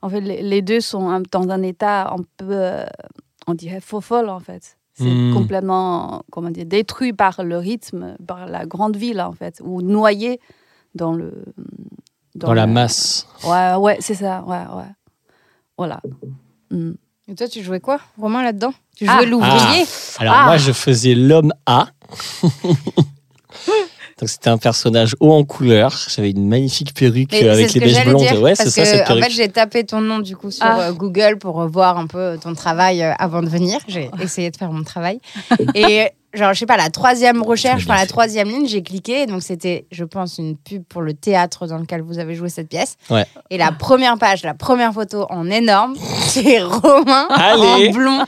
En 0.00 0.08
fait, 0.08 0.20
les, 0.20 0.62
deux 0.62 0.80
sont 0.80 1.22
dans 1.32 1.48
un 1.50 1.62
état 1.62 2.10
un 2.12 2.18
peu, 2.36 2.46
euh, 2.50 2.84
on 3.48 3.54
dirait 3.54 3.80
faux 3.80 4.00
folle 4.00 4.28
en 4.28 4.40
fait. 4.40 4.76
C'est 4.94 5.04
Hmm. 5.04 5.32
complètement, 5.32 6.22
comment 6.32 6.50
dire, 6.50 6.66
détruit 6.66 7.12
par 7.12 7.44
le 7.44 7.56
rythme, 7.56 8.16
par 8.26 8.46
la 8.46 8.66
grande 8.66 8.96
ville 8.96 9.20
en 9.20 9.30
fait, 9.32 9.60
ou 9.64 9.80
noyé 9.80 10.40
dans 10.96 11.12
le 11.12 11.44
Dans 12.34 12.52
la 12.52 12.66
le- 12.66 12.72
masse. 12.72 13.26
Ouais, 13.44 13.74
ouais, 13.76 13.96
c'est 14.00 14.14
ça, 14.16 14.42
ouais, 14.44 14.64
ouais. 14.76 14.90
Voilà. 15.76 16.00
Mm. 16.70 16.92
Et 17.30 17.34
toi, 17.34 17.46
tu 17.48 17.62
jouais 17.62 17.80
quoi, 17.80 18.00
Romain, 18.18 18.42
là-dedans? 18.42 18.72
Tu 18.96 19.04
Ah. 19.08 19.16
jouais 19.18 19.26
l'ouvrier? 19.26 19.84
Alors 20.18 20.34
Ah. 20.36 20.44
moi, 20.46 20.56
je 20.56 20.72
faisais 20.72 21.14
l'homme 21.14 21.52
A. 21.66 21.88
Donc 24.18 24.28
c'était 24.28 24.50
un 24.50 24.58
personnage 24.58 25.14
haut 25.20 25.32
en 25.32 25.44
couleur. 25.44 25.96
J'avais 26.08 26.30
une 26.32 26.48
magnifique 26.48 26.92
perruque 26.92 27.30
Mais 27.30 27.48
avec 27.48 27.72
les 27.72 27.80
mèches 27.80 28.04
blondes. 28.04 28.18
dire, 28.20 28.42
ouais, 28.42 28.56
c'est 28.56 28.68
ça 28.68 28.84
cette 28.84 29.02
En 29.02 29.06
perruque. 29.06 29.24
fait, 29.24 29.30
j'ai 29.30 29.48
tapé 29.48 29.84
ton 29.84 30.00
nom 30.00 30.18
du 30.18 30.36
coup 30.36 30.50
sur 30.50 30.64
Ah. 30.66 30.80
euh, 30.88 30.92
Google 30.92 31.38
pour 31.38 31.60
euh, 31.60 31.68
voir 31.68 31.98
un 31.98 32.08
peu 32.08 32.36
ton 32.42 32.52
travail 32.54 33.00
euh, 33.02 33.12
avant 33.20 33.42
de 33.42 33.48
venir. 33.48 33.78
J'ai 33.86 34.10
essayé 34.20 34.50
de 34.50 34.56
faire 34.56 34.72
mon 34.72 34.82
travail. 34.82 35.20
Et 35.76 36.08
genre, 36.34 36.52
je 36.52 36.58
sais 36.60 36.66
pas, 36.66 36.76
la 36.76 36.90
troisième 36.90 37.42
recherche, 37.42 37.84
enfin 37.84 37.96
la 37.96 38.06
troisième 38.06 38.48
ligne, 38.48 38.66
j'ai 38.66 38.82
cliqué. 38.82 39.26
Donc, 39.26 39.42
c'était, 39.42 39.86
je 39.90 40.04
pense, 40.04 40.38
une 40.38 40.56
pub 40.56 40.84
pour 40.84 41.02
le 41.02 41.14
théâtre 41.14 41.66
dans 41.66 41.78
lequel 41.78 42.02
vous 42.02 42.18
avez 42.18 42.34
joué 42.34 42.48
cette 42.48 42.68
pièce. 42.68 42.96
Ouais. 43.10 43.24
Et 43.50 43.58
la 43.58 43.72
première 43.72 44.18
page, 44.18 44.42
la 44.42 44.54
première 44.54 44.92
photo 44.92 45.26
en 45.30 45.50
énorme, 45.50 45.94
c'est 46.28 46.60
Romain 46.60 47.26
Allez. 47.30 47.88
en 47.88 47.92
blond. 47.92 48.24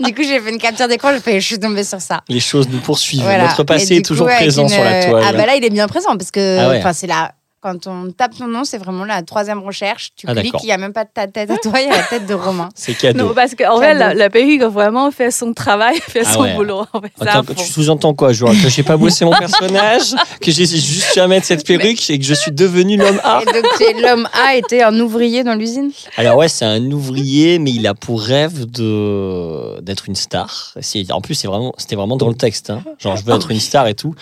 Du 0.00 0.14
coup, 0.14 0.22
j'ai 0.22 0.40
fait 0.40 0.50
une 0.50 0.58
capture 0.58 0.88
d'écran, 0.88 1.10
je 1.24 1.38
suis 1.40 1.58
tombée 1.58 1.84
sur 1.84 2.00
ça. 2.00 2.22
Les 2.28 2.40
choses 2.40 2.68
nous 2.68 2.80
poursuivent. 2.80 3.22
Voilà. 3.22 3.44
Notre 3.44 3.64
passé 3.64 3.96
est 3.96 4.04
toujours 4.04 4.26
présent 4.26 4.62
une, 4.62 4.68
sur 4.68 4.82
la 4.82 5.04
toile. 5.04 5.24
Ah 5.26 5.32
bah 5.32 5.46
là, 5.46 5.56
il 5.56 5.64
est 5.64 5.70
bien 5.70 5.86
présent 5.86 6.16
parce 6.16 6.30
que 6.30 6.58
Ah 6.58 6.68
ouais. 6.68 6.92
c'est 6.92 7.06
la 7.06 7.32
quand 7.64 7.86
on 7.86 8.10
tape 8.12 8.36
ton 8.36 8.46
nom, 8.46 8.62
c'est 8.64 8.76
vraiment 8.76 9.06
la 9.06 9.22
troisième 9.22 9.60
recherche. 9.60 10.10
Tu 10.16 10.26
Ah, 10.28 10.34
cliques, 10.34 10.52
il 10.62 10.66
n'y 10.66 10.72
a 10.72 10.76
même 10.76 10.92
pas 10.92 11.04
de 11.04 11.08
ta 11.14 11.26
tête 11.26 11.50
à 11.50 11.56
toi, 11.56 11.80
il 11.80 11.88
y 11.88 11.90
a 11.90 11.96
la 11.96 12.02
tête 12.02 12.26
de 12.26 12.34
Romain. 12.34 12.68
C'est 12.74 12.92
cadeau. 12.92 13.28
Non, 13.28 13.34
parce 13.34 13.54
qu'en 13.54 13.78
fait, 13.80 13.86
Cadeau. 13.86 13.98
la, 14.00 14.12
la 14.14 14.28
perruque 14.30 14.62
vraiment 14.64 15.10
fait 15.10 15.30
son 15.30 15.54
travail, 15.54 15.96
fait 16.08 16.22
Ah 16.26 16.32
son 16.34 16.42
ouais. 16.42 16.54
boulot. 16.54 16.84
En 16.92 17.00
fait, 17.00 17.10
c'est 17.18 17.26
Attends, 17.26 17.40
à 17.50 17.54
tu 17.54 17.64
sous-entends 17.64 18.12
quoi, 18.12 18.34
Joël 18.34 18.54
Que 18.62 18.68
j'ai 18.68 18.82
pas 18.82 18.98
bossé 18.98 19.24
mon 19.24 19.30
personnage 19.32 20.14
Que 20.42 20.50
j'ai 20.52 20.66
juste 20.66 21.14
jamais 21.14 21.40
de 21.40 21.44
cette 21.46 21.66
perruque 21.66 22.10
et 22.10 22.18
que 22.18 22.24
je 22.24 22.34
suis 22.34 22.52
devenu 22.52 22.98
l'homme 22.98 23.20
A? 23.24 23.40
Et 23.40 23.46
donc 23.46 23.64
l'homme 24.02 24.28
A 24.34 24.56
était 24.56 24.82
un 24.82 25.00
ouvrier 25.00 25.42
dans 25.42 25.54
l'usine? 25.54 25.90
Alors 26.18 26.36
ouais, 26.36 26.48
c'est 26.48 26.66
un 26.66 26.90
ouvrier, 26.92 27.58
mais 27.58 27.70
il 27.70 27.86
a 27.86 27.94
pour 27.94 28.20
rêve 28.20 28.66
de 28.70 29.80
d'être 29.80 30.08
une 30.08 30.16
star. 30.16 30.74
En 31.10 31.20
plus, 31.22 31.34
c'est 31.34 31.48
vraiment, 31.48 31.72
c'était 31.78 31.96
vraiment 31.96 32.16
dans 32.18 32.28
le 32.28 32.34
texte. 32.34 32.68
hein. 32.70 32.82
Genre, 32.98 33.16
je 33.16 33.24
veux 33.24 33.34
être 33.34 33.50
une 33.50 33.60
star 33.60 33.86
et 33.86 33.94
tout. 33.94 34.14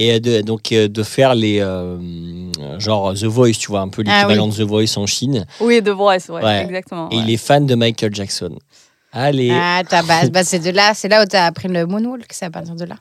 Et 0.00 0.20
de, 0.20 0.42
donc 0.42 0.70
euh, 0.70 0.86
de 0.86 1.02
faire 1.02 1.34
les 1.34 1.58
euh, 1.60 1.98
genre 2.78 3.14
The 3.14 3.24
Voice, 3.24 3.54
tu 3.58 3.68
vois, 3.68 3.80
un 3.80 3.88
peu 3.88 4.04
Ah 4.06 4.22
l'équivalent 4.22 4.46
de 4.46 4.54
The 4.54 4.60
Voice 4.60 4.96
en 4.96 5.06
Chine. 5.06 5.44
Oui, 5.60 5.82
The 5.82 5.88
Voice, 5.88 6.28
ouais, 6.30 6.42
Ouais. 6.42 6.62
exactement. 6.64 7.08
Et 7.10 7.16
ouais. 7.16 7.22
il 7.26 7.30
est 7.32 7.36
fan 7.36 7.66
de 7.66 7.74
Michael 7.74 8.14
Jackson. 8.14 8.56
Allez, 9.12 9.50
Ah, 9.52 9.82
ta 9.88 10.02
base, 10.02 10.30
bah, 10.30 10.44
c'est 10.44 10.60
de 10.60 10.70
là, 10.70 10.92
c'est 10.94 11.08
là 11.08 11.22
où 11.22 11.26
tu 11.26 11.34
as 11.34 11.46
appris 11.46 11.66
le 11.68 11.84
moonwalk, 11.86 12.26
c'est 12.30 12.44
à 12.44 12.50
partir 12.50 12.76
de 12.76 12.84
là. 12.84 12.96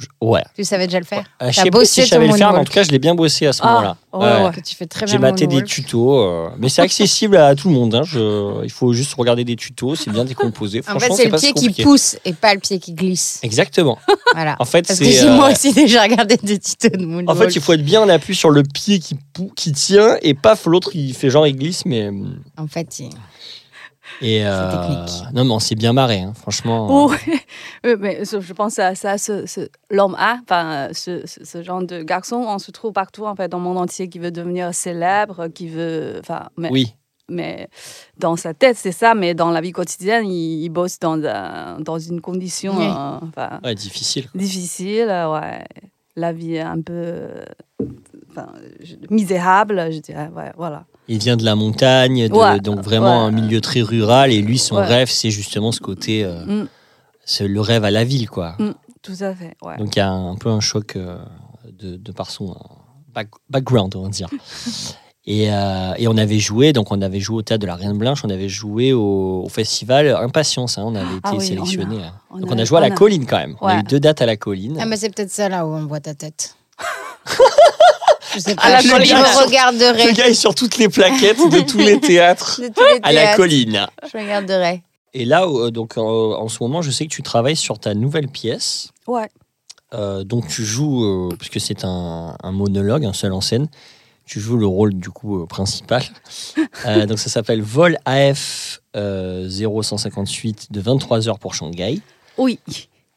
Je- 0.00 0.06
ouais. 0.20 0.42
Tu 0.56 0.64
savais 0.64 0.86
déjà 0.86 0.98
le 0.98 1.04
faire? 1.04 1.24
Euh, 1.42 1.50
je 1.52 1.60
sais 1.60 1.70
pas 1.70 1.84
si 1.84 2.02
je 2.02 2.06
savais 2.08 2.26
le 2.26 2.32
faire, 2.34 2.52
mais 2.52 2.58
en 2.58 2.64
tout 2.64 2.72
cas, 2.72 2.82
je 2.82 2.90
l'ai 2.90 2.98
bien 2.98 3.14
bossé 3.14 3.46
à 3.46 3.52
ce 3.52 3.60
Ah, 3.62 3.66
moment-là. 3.68 3.96
ouais, 4.14 4.18
Ouais. 4.40 4.44
ouais. 4.46 4.52
Que 4.54 4.60
tu 4.60 4.74
fais 4.74 4.86
très 4.86 5.06
bien 5.06 5.12
J'ai 5.12 5.18
maté 5.18 5.46
des 5.46 5.62
tutos, 5.62 6.18
euh, 6.20 6.48
mais 6.58 6.68
c'est 6.68 6.82
accessible 6.82 7.36
à 7.36 7.54
tout 7.54 7.68
le 7.68 7.74
monde. 7.74 7.94
hein. 7.94 8.02
Je- 8.04 8.64
il 8.64 8.70
faut 8.70 8.92
juste 8.92 9.14
regarder 9.14 9.44
des 9.44 9.56
tutos, 9.56 9.94
c'est 9.94 10.10
bien 10.10 10.24
décomposé. 10.24 10.82
En 10.88 10.98
fait, 10.98 11.12
c'est 11.12 11.26
le 11.28 11.36
pied 11.38 11.52
qui 11.52 11.82
pousse 11.82 12.16
et 12.24 12.32
pas 12.32 12.54
le 12.54 12.60
pied 12.60 12.78
qui 12.80 12.92
glisse. 12.94 13.38
Exactement. 13.42 13.98
Voilà. 14.32 14.54
En 14.60 14.64
fait, 14.64 14.86
c'est. 14.86 15.24
euh, 15.24 15.34
moi 15.34 15.50
aussi 15.50 15.72
déjà 15.72 16.02
regardé 16.02 16.36
des 16.36 16.58
tutos 16.60 16.88
de 16.96 17.04
moonwalk. 17.04 17.28
En 17.28 17.34
fait, 17.34 17.56
il 17.56 17.60
faut 17.60 17.72
être 17.72 17.84
bien 17.84 18.00
en 18.00 18.08
appui 18.08 18.36
sur 18.36 18.50
le 18.50 18.62
pied 18.62 19.00
qui, 19.00 19.16
pou- 19.32 19.50
qui 19.56 19.72
tient 19.72 20.16
et 20.22 20.34
paf, 20.34 20.66
l'autre 20.66 20.90
il 20.94 21.12
fait 21.14 21.30
genre 21.30 21.48
il 21.48 21.56
glisse, 21.56 21.84
mais. 21.84 22.10
En 22.56 22.68
fait, 22.68 23.00
il- 23.00 23.10
Et 24.22 24.44
euh, 24.46 24.70
technique. 24.70 25.32
Non, 25.34 25.44
mais 25.44 25.50
on 25.52 25.58
s'est 25.58 25.74
bien 25.74 25.92
marré, 25.92 26.20
hein, 26.20 26.34
franchement. 26.34 26.86
Oh, 26.90 27.12
oui, 27.84 27.94
mais 27.98 28.22
je 28.24 28.52
pense 28.52 28.78
à 28.78 28.94
ça, 28.94 29.16
ce, 29.18 29.46
ce- 29.46 29.68
l'homme 29.90 30.14
A, 30.18 30.38
enfin, 30.42 30.88
ce, 30.92 31.26
ce- 31.26 31.44
ce 31.44 31.62
genre 31.62 31.82
de 31.82 32.02
garçon, 32.02 32.36
on 32.46 32.58
se 32.58 32.70
trouve 32.70 32.92
partout 32.92 33.24
en 33.24 33.34
fait 33.34 33.48
dans 33.48 33.58
le 33.58 33.64
monde 33.64 33.78
entier 33.78 34.08
qui 34.08 34.18
veut 34.18 34.30
devenir 34.30 34.74
célèbre, 34.74 35.48
qui 35.48 35.68
veut, 35.68 36.16
enfin, 36.20 36.48
mais, 36.58 36.68
Oui, 36.70 36.94
mais 37.30 37.68
dans 38.18 38.36
sa 38.36 38.52
tête 38.52 38.76
c'est 38.76 38.92
ça, 38.92 39.14
mais 39.14 39.32
dans 39.34 39.50
la 39.50 39.60
vie 39.62 39.72
quotidienne, 39.72 40.26
il, 40.26 40.64
il 40.64 40.68
bosse 40.68 40.98
dans, 40.98 41.22
un- 41.24 41.80
dans 41.80 41.98
une 41.98 42.20
condition, 42.20 42.76
Oui. 42.76 42.84
euh, 42.86 43.18
enfin, 43.28 43.60
ouais, 43.64 43.74
difficile. 43.74 44.26
difficile, 44.34 45.06
euh, 45.08 45.32
ouais, 45.32 45.64
la 46.16 46.32
vie 46.34 46.56
est 46.56 46.60
un 46.60 46.82
peu, 46.82 46.92
euh, 46.92 47.44
enfin, 48.30 48.48
misérable, 49.10 49.90
je 49.92 50.00
dirais, 50.00 50.28
ouais, 50.36 50.52
voilà. 50.56 50.84
Il 51.12 51.18
vient 51.18 51.36
de 51.36 51.44
la 51.44 51.56
montagne, 51.56 52.28
de- 52.28 52.32
Ouais, 52.34 52.60
donc 52.60 52.80
vraiment 52.80 53.22
ouais. 53.26 53.28
un 53.28 53.30
milieu 53.32 53.60
très 53.60 53.82
rural. 53.82 54.30
Et 54.32 54.40
lui, 54.42 54.58
son 54.58 54.76
Ouais. 54.76 54.86
rêve, 54.86 55.10
c'est 55.10 55.30
justement 55.30 55.72
ce 55.72 55.80
côté. 55.80 56.24
euh, 56.24 56.44
Mm. 56.46 56.68
c'est 57.24 57.48
le 57.48 57.60
rêve 57.60 57.84
à 57.84 57.90
la 57.90 58.04
ville, 58.04 58.28
quoi. 58.30 58.54
Mm. 58.58 58.70
Tout 59.02 59.16
à 59.20 59.34
fait, 59.34 59.56
ouais. 59.62 59.76
Donc 59.78 59.96
il 59.96 59.98
y 59.98 60.02
a 60.02 60.10
un, 60.10 60.36
peu 60.36 60.48
un 60.50 60.60
choc 60.60 60.94
euh, 60.96 61.18
de, 61.72 61.96
de 61.96 62.12
par 62.12 62.30
son 62.30 62.50
euh, 62.50 62.54
back- 63.14 63.30
background, 63.48 63.94
on 63.96 64.02
va 64.04 64.08
dire. 64.08 64.28
Et, 65.26 65.52
euh, 65.52 65.92
et 65.98 66.08
on 66.08 66.16
avait 66.16 66.38
joué, 66.38 66.72
donc 66.72 66.90
on 66.90 67.02
avait 67.02 67.20
joué 67.20 67.36
au 67.36 67.42
théâtre 67.42 67.60
de 67.60 67.66
la 67.66 67.76
Reine 67.76 67.96
Blanche, 67.98 68.24
on 68.24 68.30
avait 68.30 68.48
joué 68.48 68.92
au, 68.94 69.42
au 69.44 69.48
festival 69.50 70.08
Impatience, 70.16 70.78
hein, 70.78 70.82
on 70.86 70.94
avait 70.94 71.10
été 71.16 71.20
Ah 71.24 71.32
oui, 71.36 71.46
sélectionné. 71.46 71.98
on 72.30 72.38
donc 72.38 72.50
on 72.50 72.58
a 72.58 72.64
joué 72.64 72.78
à 72.78 72.80
la 72.80 72.90
colline 72.90 73.26
quand 73.26 73.36
même. 73.36 73.54
On 73.60 73.66
a 73.66 73.78
eu 73.80 73.82
deux 73.82 74.00
dates 74.00 74.22
à 74.22 74.26
la 74.26 74.36
colline. 74.38 74.78
Ah, 74.80 74.86
mais 74.86 74.96
c'est 74.96 75.10
peut-être 75.14 75.30
ça 75.30 75.48
là 75.50 75.66
où 75.66 75.74
on 75.74 75.86
voit 75.86 76.00
ta 76.00 76.14
tête. 76.14 76.56
je 78.34 78.38
sais 78.40 78.54
pas, 78.54 78.62
À 78.62 78.70
la 78.70 78.80
je, 78.80 78.88
colline. 78.90 79.06
je 79.08 79.44
regarderai. 79.46 80.06
Le 80.06 80.12
gars 80.12 80.28
est 80.28 80.34
sur 80.34 80.54
toutes 80.54 80.78
les 80.78 80.88
plaquettes 80.88 81.38
de 81.50 81.60
tous 81.60 81.78
les 81.78 82.00
théâtres 82.00 82.60
De 82.60 82.68
tous 82.68 82.84
les 82.84 83.00
à 83.02 83.12
la 83.12 83.36
colline. 83.36 83.86
Je 84.12 84.18
regarderai. 84.18 84.82
Et 85.14 85.24
là, 85.24 85.44
euh, 85.46 85.70
donc 85.70 85.96
en 85.98 86.48
ce 86.48 86.62
moment, 86.62 86.82
je 86.82 86.90
sais 86.90 87.04
que 87.06 87.10
tu 87.12 87.22
travailles 87.22 87.56
sur 87.56 87.78
ta 87.78 87.94
nouvelle 87.94 88.28
pièce. 88.28 88.90
Ouais. 89.06 89.28
Euh, 89.92 90.22
donc 90.22 90.46
tu 90.46 90.64
joues, 90.64 91.04
euh, 91.04 91.28
puisque 91.36 91.60
c'est 91.60 91.84
un, 91.84 92.36
un 92.40 92.52
monologue, 92.52 93.04
un 93.04 93.12
seul 93.12 93.32
en 93.32 93.40
scène, 93.40 93.66
tu 94.24 94.38
joues 94.38 94.56
le 94.56 94.66
rôle 94.66 94.94
du 94.94 95.10
coup 95.10 95.42
euh, 95.42 95.46
principal. 95.46 96.02
Euh, 96.86 97.04
donc 97.04 97.18
ça 97.18 97.28
s'appelle 97.28 97.60
Vol 97.60 97.98
AF 98.06 98.80
euh, 98.96 99.46
0158 99.50 100.68
de 100.70 100.80
23h 100.80 101.38
pour 101.38 101.54
Shanghai. 101.54 102.00
Oui. 102.38 102.58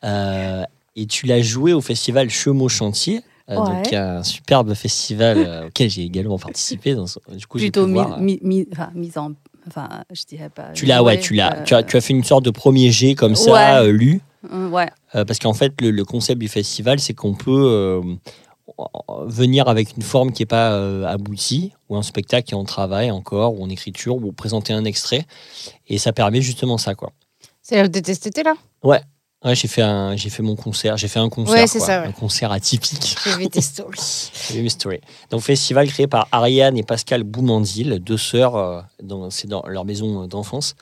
Euh, 0.04 0.64
et 0.98 1.06
tu 1.06 1.28
l'as 1.28 1.42
joué 1.42 1.72
au 1.72 1.80
festival 1.80 2.30
Chemo 2.30 2.68
Chantier. 2.68 3.22
Euh, 3.50 3.60
Ouais. 3.60 3.82
Donc 3.84 3.94
un 3.94 4.24
superbe 4.24 4.74
festival 4.74 5.38
euh, 5.38 5.68
auquel 5.68 5.90
j'ai 5.90 6.04
également 6.04 6.38
participé. 6.40 6.96
Donc, 6.96 7.10
du 7.36 7.46
coup, 7.48 7.60
j'ai 7.60 7.66
plutôt 7.72 7.82
euh, 7.86 8.20
mise 8.94 9.18
en 9.18 9.32
enfin 9.68 9.88
je 10.12 10.24
dirais 10.26 10.50
pas 10.50 10.72
tu 10.74 10.86
l'as, 10.86 11.02
ouais, 11.04 11.18
tu 11.20 11.34
l'as, 11.36 11.60
euh, 11.60 11.64
tu 11.64 11.74
as, 11.74 11.84
tu 11.84 11.96
as 11.98 12.02
fait 12.02 12.14
une 12.14 12.24
sorte 12.24 12.44
de 12.44 12.52
premier 12.52 12.92
jet 12.92 13.16
comme 13.16 13.36
ça, 13.36 13.52
Ouais. 13.82 13.88
euh, 13.88 13.92
lu. 13.92 14.22
euh, 14.52 14.70
ouais 14.70 14.90
Euh, 15.16 15.24
parce 15.26 15.40
qu'en 15.40 15.54
fait, 15.54 15.74
le, 15.82 15.92
le 15.92 16.04
concept 16.06 16.40
du 16.40 16.48
festival, 16.50 17.00
c'est 17.00 17.14
qu'on 17.14 17.34
peut 17.34 17.52
euh, 17.52 18.02
venir 19.28 19.68
avec 19.68 19.96
une 19.96 20.04
forme 20.04 20.32
qui 20.32 20.42
n'est 20.42 20.48
pas 20.48 20.74
euh, 20.74 21.06
aboutie, 21.06 21.72
ou 21.90 21.96
un 21.96 22.02
spectacle 22.02 22.48
qui 22.48 22.54
est 22.54 22.58
en 22.58 22.64
travail 22.66 23.12
encore, 23.12 23.58
ou 23.60 23.64
en 23.64 23.70
écriture, 23.70 24.16
ou 24.16 24.32
présenter 24.32 24.74
un 24.74 24.84
extrait. 24.86 25.26
Et 25.88 25.98
ça 25.98 26.12
permet 26.14 26.42
justement 26.42 26.78
ça, 26.78 26.96
quoi. 26.96 27.12
C'est 27.62 27.82
cet 28.14 28.28
été 28.28 28.44
là? 28.44 28.56
Ouais, 28.84 29.02
j'ai 29.54 29.68
fait, 29.68 29.82
un, 29.82 30.16
j'ai 30.16 30.30
fait 30.30 30.42
mon 30.44 30.56
concert, 30.56 30.96
j'ai 30.96 31.08
fait 31.10 31.20
un 31.20 31.28
concert, 31.30 31.56
Ouais, 31.56 31.68
c'est 31.68 31.80
quoi, 31.80 31.88
ça, 31.88 32.02
ouais. 32.02 32.08
un 32.08 32.12
concert 32.14 32.52
atypique. 32.52 33.18
J'ai 33.26 33.36
vu 33.36 33.48
tes 33.50 33.60
stories. 33.62 34.32
J'ai 34.50 34.56
vu 34.56 34.64
mes 34.64 34.70
stories. 34.70 35.02
Donc, 35.30 35.42
festival 35.42 35.88
créé 35.88 36.08
par 36.08 36.28
Ariane 36.32 36.78
et 36.78 36.84
Pascal 36.84 37.24
Boumandil, 37.24 38.00
deux 38.00 38.18
sœurs, 38.18 38.56
euh, 38.56 38.82
dans, 39.02 39.30
c'est 39.30 39.48
dans 39.48 39.64
leur 39.68 39.84
maison 39.86 40.28
d'enfance. 40.28 40.76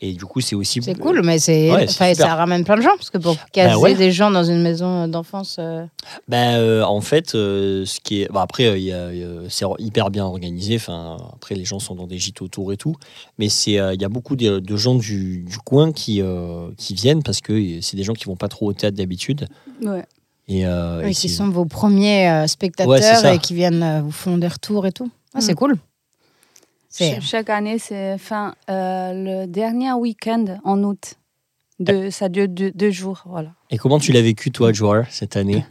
Et 0.00 0.12
du 0.12 0.24
coup, 0.26 0.40
c'est 0.40 0.54
aussi. 0.54 0.80
C'est 0.80 0.94
cool, 0.96 1.22
mais 1.24 1.40
c'est, 1.40 1.72
Ouais, 1.72 1.88
c'est 1.88 1.94
enfin, 1.94 2.10
super. 2.12 2.26
ça 2.28 2.34
ramène 2.36 2.62
plein 2.62 2.76
de 2.76 2.82
gens 2.82 2.94
parce 2.96 3.10
que 3.10 3.18
pour 3.18 3.36
caser 3.50 3.74
Bah 3.74 3.78
ouais. 3.80 3.94
des 3.96 4.12
gens 4.12 4.30
dans 4.30 4.44
une 4.44 4.62
maison 4.62 5.08
d'enfance. 5.08 5.56
euh, 5.58 5.84
Ben, 6.28 6.54
euh, 6.56 6.84
en 6.84 7.00
fait, 7.00 7.34
euh, 7.34 7.84
ce 7.84 7.98
qui 7.98 8.22
est. 8.22 8.28
bon, 8.32 8.38
après, 8.38 8.80
il 8.80 8.84
y 8.86 8.92
a, 8.92 9.08
c'est 9.48 9.64
hyper 9.80 10.10
bien 10.10 10.24
organisé. 10.24 10.76
Enfin, 10.76 11.16
après, 11.34 11.56
les 11.56 11.64
gens 11.64 11.80
sont 11.80 11.96
dans 11.96 12.06
des 12.06 12.16
gîtes 12.18 12.42
autour 12.42 12.72
et 12.72 12.76
tout. 12.76 12.94
Mais 13.38 13.48
c'est, 13.48 13.80
euh, 13.80 13.92
il 13.92 14.00
y 14.00 14.04
a 14.04 14.08
beaucoup 14.08 14.36
de, 14.36 14.60
de 14.60 14.76
gens 14.76 14.94
du, 14.94 15.40
du 15.40 15.58
coin 15.58 15.90
qui, 15.90 16.22
euh, 16.22 16.68
qui 16.76 16.94
viennent 16.94 17.24
parce 17.24 17.40
que 17.40 17.80
c'est 17.80 17.96
des 17.96 18.04
gens 18.04 18.12
qui 18.14 18.26
vont 18.26 18.36
pas 18.36 18.48
trop 18.48 18.66
au 18.68 18.72
théâtre 18.72 18.96
d'habitude. 18.96 19.48
ouais 19.82 20.04
Et, 20.46 20.64
euh, 20.64 21.00
oui, 21.02 21.10
et 21.10 21.14
qui 21.14 21.28
c'est- 21.28 21.36
sont 21.36 21.48
vos 21.48 21.64
premiers 21.64 22.28
euh, 22.30 22.42
Ouais, 22.42 22.46
spectateurs 22.48 23.26
et 23.32 23.38
qui 23.40 23.52
viennent 23.52 23.82
euh, 23.82 24.00
vous 24.02 24.12
font 24.12 24.38
des 24.38 24.46
retours 24.48 24.86
et 24.86 24.92
tout. 24.92 25.10
Ah, 25.34 25.40
C'est 25.40 25.52
Mm. 25.52 25.56
cool. 25.56 25.76
Chaque 27.20 27.50
année 27.50 27.78
c'est 27.78 28.18
fin 28.18 28.54
euh, 28.70 29.12
le 29.12 29.46
dernier 29.46 29.92
week-end 29.92 30.58
en 30.64 30.82
août 30.84 31.14
de 31.78 32.10
ça 32.10 32.28
dure 32.28 32.48
deux, 32.48 32.70
deux 32.72 32.90
jours 32.90 33.22
voilà. 33.26 33.50
Et 33.70 33.78
comment 33.78 33.98
tu 34.00 34.10
l'as 34.12 34.22
vécu, 34.22 34.50
toi, 34.50 34.72
Joar, 34.72 35.04
cette 35.10 35.36
année? 35.36 35.64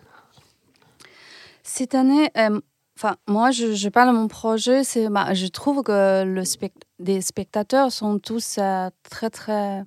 Cette 1.63 1.95
année 1.95 2.29
euh, 2.37 2.59
enfin 2.97 3.17
moi 3.27 3.51
je, 3.51 3.73
je 3.73 3.89
parle 3.89 4.13
de 4.13 4.17
mon 4.17 4.27
projet 4.27 4.83
c'est 4.83 5.09
bah, 5.09 5.33
je 5.33 5.47
trouve 5.47 5.83
que 5.83 6.23
le 6.23 6.43
spect- 6.43 6.83
des 6.99 7.21
spectateurs 7.21 7.91
sont 7.91 8.19
tous 8.19 8.55
euh, 8.57 8.89
très 9.09 9.29
très 9.29 9.83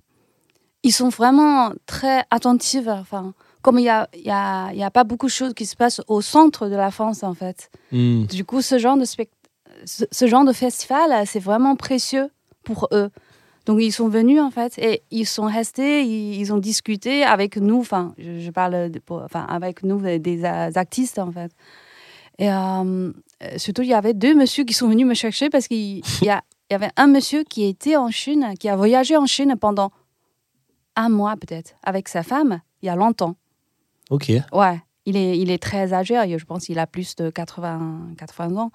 ils 0.82 0.92
sont 0.92 1.09
vraiment 1.09 1.73
très 1.87 2.23
attentifs 2.30 2.87
enfin 2.87 3.32
comme 3.62 3.78
il 3.78 3.85
y 3.85 3.88
a, 3.90 4.09
y, 4.14 4.30
a, 4.30 4.73
y 4.73 4.82
a 4.82 4.90
pas 4.90 5.04
beaucoup 5.04 5.26
de 5.26 5.30
choses 5.30 5.52
qui 5.52 5.66
se 5.66 5.76
passent 5.76 6.00
au 6.09 6.23
centre 6.23 6.68
de 6.68 6.76
la 6.76 6.90
France 6.90 7.23
en 7.23 7.35
fait. 7.35 7.70
Hmm. 7.92 8.25
Du 8.25 8.42
coup, 8.47 8.62
ce 8.62 8.78
genre 8.78 8.97
de, 8.97 9.04
spect- 9.04 9.35
ce, 9.84 10.04
ce 10.10 10.26
genre 10.26 10.44
de 10.44 10.52
festival, 10.52 11.26
c'est 11.26 11.40
vraiment 11.40 11.76
précieux 11.76 12.30
pour 12.64 12.88
eux. 12.92 13.10
Donc, 13.66 13.80
ils 13.82 13.92
sont 13.92 14.08
venus, 14.08 14.40
en 14.40 14.50
fait, 14.50 14.78
et 14.78 15.02
ils 15.10 15.26
sont 15.26 15.44
restés, 15.46 16.02
ils, 16.02 16.40
ils 16.40 16.52
ont 16.52 16.58
discuté 16.58 17.22
avec 17.25 17.56
nous, 17.56 17.78
enfin, 17.80 18.14
je, 18.18 18.40
je 18.40 18.50
parle 18.50 18.90
de- 18.90 18.99
pour- 18.99 19.22
enfin, 19.22 19.44
avec 19.49 19.82
nous, 19.82 20.00
des, 20.00 20.18
des 20.18 20.44
artistes, 20.44 21.18
en 21.18 21.30
fait. 21.30 21.52
Et 22.38 22.50
euh, 22.50 23.12
surtout, 23.58 23.82
il 23.82 23.88
y 23.88 23.94
avait 23.94 24.14
deux 24.14 24.34
messieurs 24.34 24.64
qui 24.64 24.72
sont 24.72 24.88
venus 24.88 25.06
me 25.06 25.14
chercher 25.14 25.50
parce 25.50 25.68
qu'il 25.68 25.99
il 25.99 26.02
y, 26.22 26.26
y 26.26 26.75
avait 26.75 26.90
un 26.96 27.06
monsieur 27.06 27.44
qui 27.44 27.64
était 27.64 27.96
en 27.96 28.10
Chine, 28.10 28.54
qui 28.58 28.68
a 28.70 28.76
voyagé 28.76 29.16
en 29.16 29.26
Chine 29.26 29.54
pendant 29.60 29.90
un 30.96 31.10
mois, 31.10 31.37
peut-être, 31.37 31.75
avec 31.84 32.08
sa 32.08 32.22
femme, 32.22 32.60
il 32.82 32.87
y 32.87 32.88
a 32.88 32.96
longtemps. 32.96 33.37
Ok. 34.08 34.32
Ouais, 34.52 34.80
il 35.04 35.16
est, 35.16 35.38
il 35.38 35.50
est 35.50 35.62
très 35.62 35.92
âgé, 35.92 36.14
je 36.38 36.44
pense 36.44 36.64
qu'il 36.64 36.78
a 36.78 36.87
plus 36.87 37.14
de 37.16 37.28
80, 37.30 38.08
80 38.16 38.56
ans. 38.56 38.70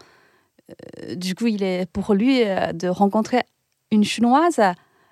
Euh, 0.71 1.15
du 1.15 1.35
coup, 1.35 1.47
il 1.47 1.63
est, 1.63 1.89
pour 1.91 2.13
lui, 2.13 2.43
euh, 2.43 2.71
de 2.73 2.87
rencontrer 2.87 3.41
une 3.91 4.03
Chinoise, 4.03 4.59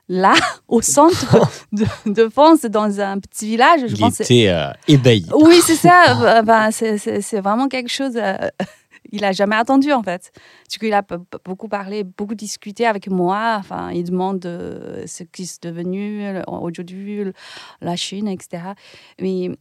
là, 0.10 0.34
au 0.68 0.82
centre 0.82 1.38
de, 1.72 1.86
de 2.12 2.30
France, 2.30 2.62
dans 2.62 3.00
un 3.00 3.20
petit 3.20 3.48
village. 3.48 3.82
Je 3.88 3.94
Il 3.96 4.00
pense 4.00 4.20
était 4.22 4.48
euh, 4.50 4.72
ébahi. 4.88 5.26
Oui, 5.36 5.60
c'est 5.64 5.76
ça. 5.76 6.42
Ben, 6.44 6.72
c'est- 6.72 7.40
vraiment 7.42 7.68
quelque 7.68 7.90
chose. 7.92 8.14
euh, 8.18 8.36
il 9.12 9.24
a 9.26 9.32
jamais 9.32 9.56
attendu 9.58 9.92
en 9.92 10.02
fait. 10.02 10.32
Du 10.72 10.80
coup, 10.80 10.86
il 10.86 10.94
a 10.94 11.04
beaucoup 11.46 11.68
parlé, 11.68 12.04
beaucoup 12.04 12.34
discuté 12.36 12.88
avec 12.88 13.10
moi. 13.10 13.58
Enfin, 13.60 13.92
il 13.92 14.06
demande 14.06 14.44
euh, 14.46 15.04
ce 15.06 15.24
qui 15.24 15.44
est 15.44 15.62
devenu 15.64 16.26
aujourd'hui 16.48 17.26
la 17.82 17.96
Chine, 17.96 18.28
etc. 18.28 18.64
Mais 19.22 19.52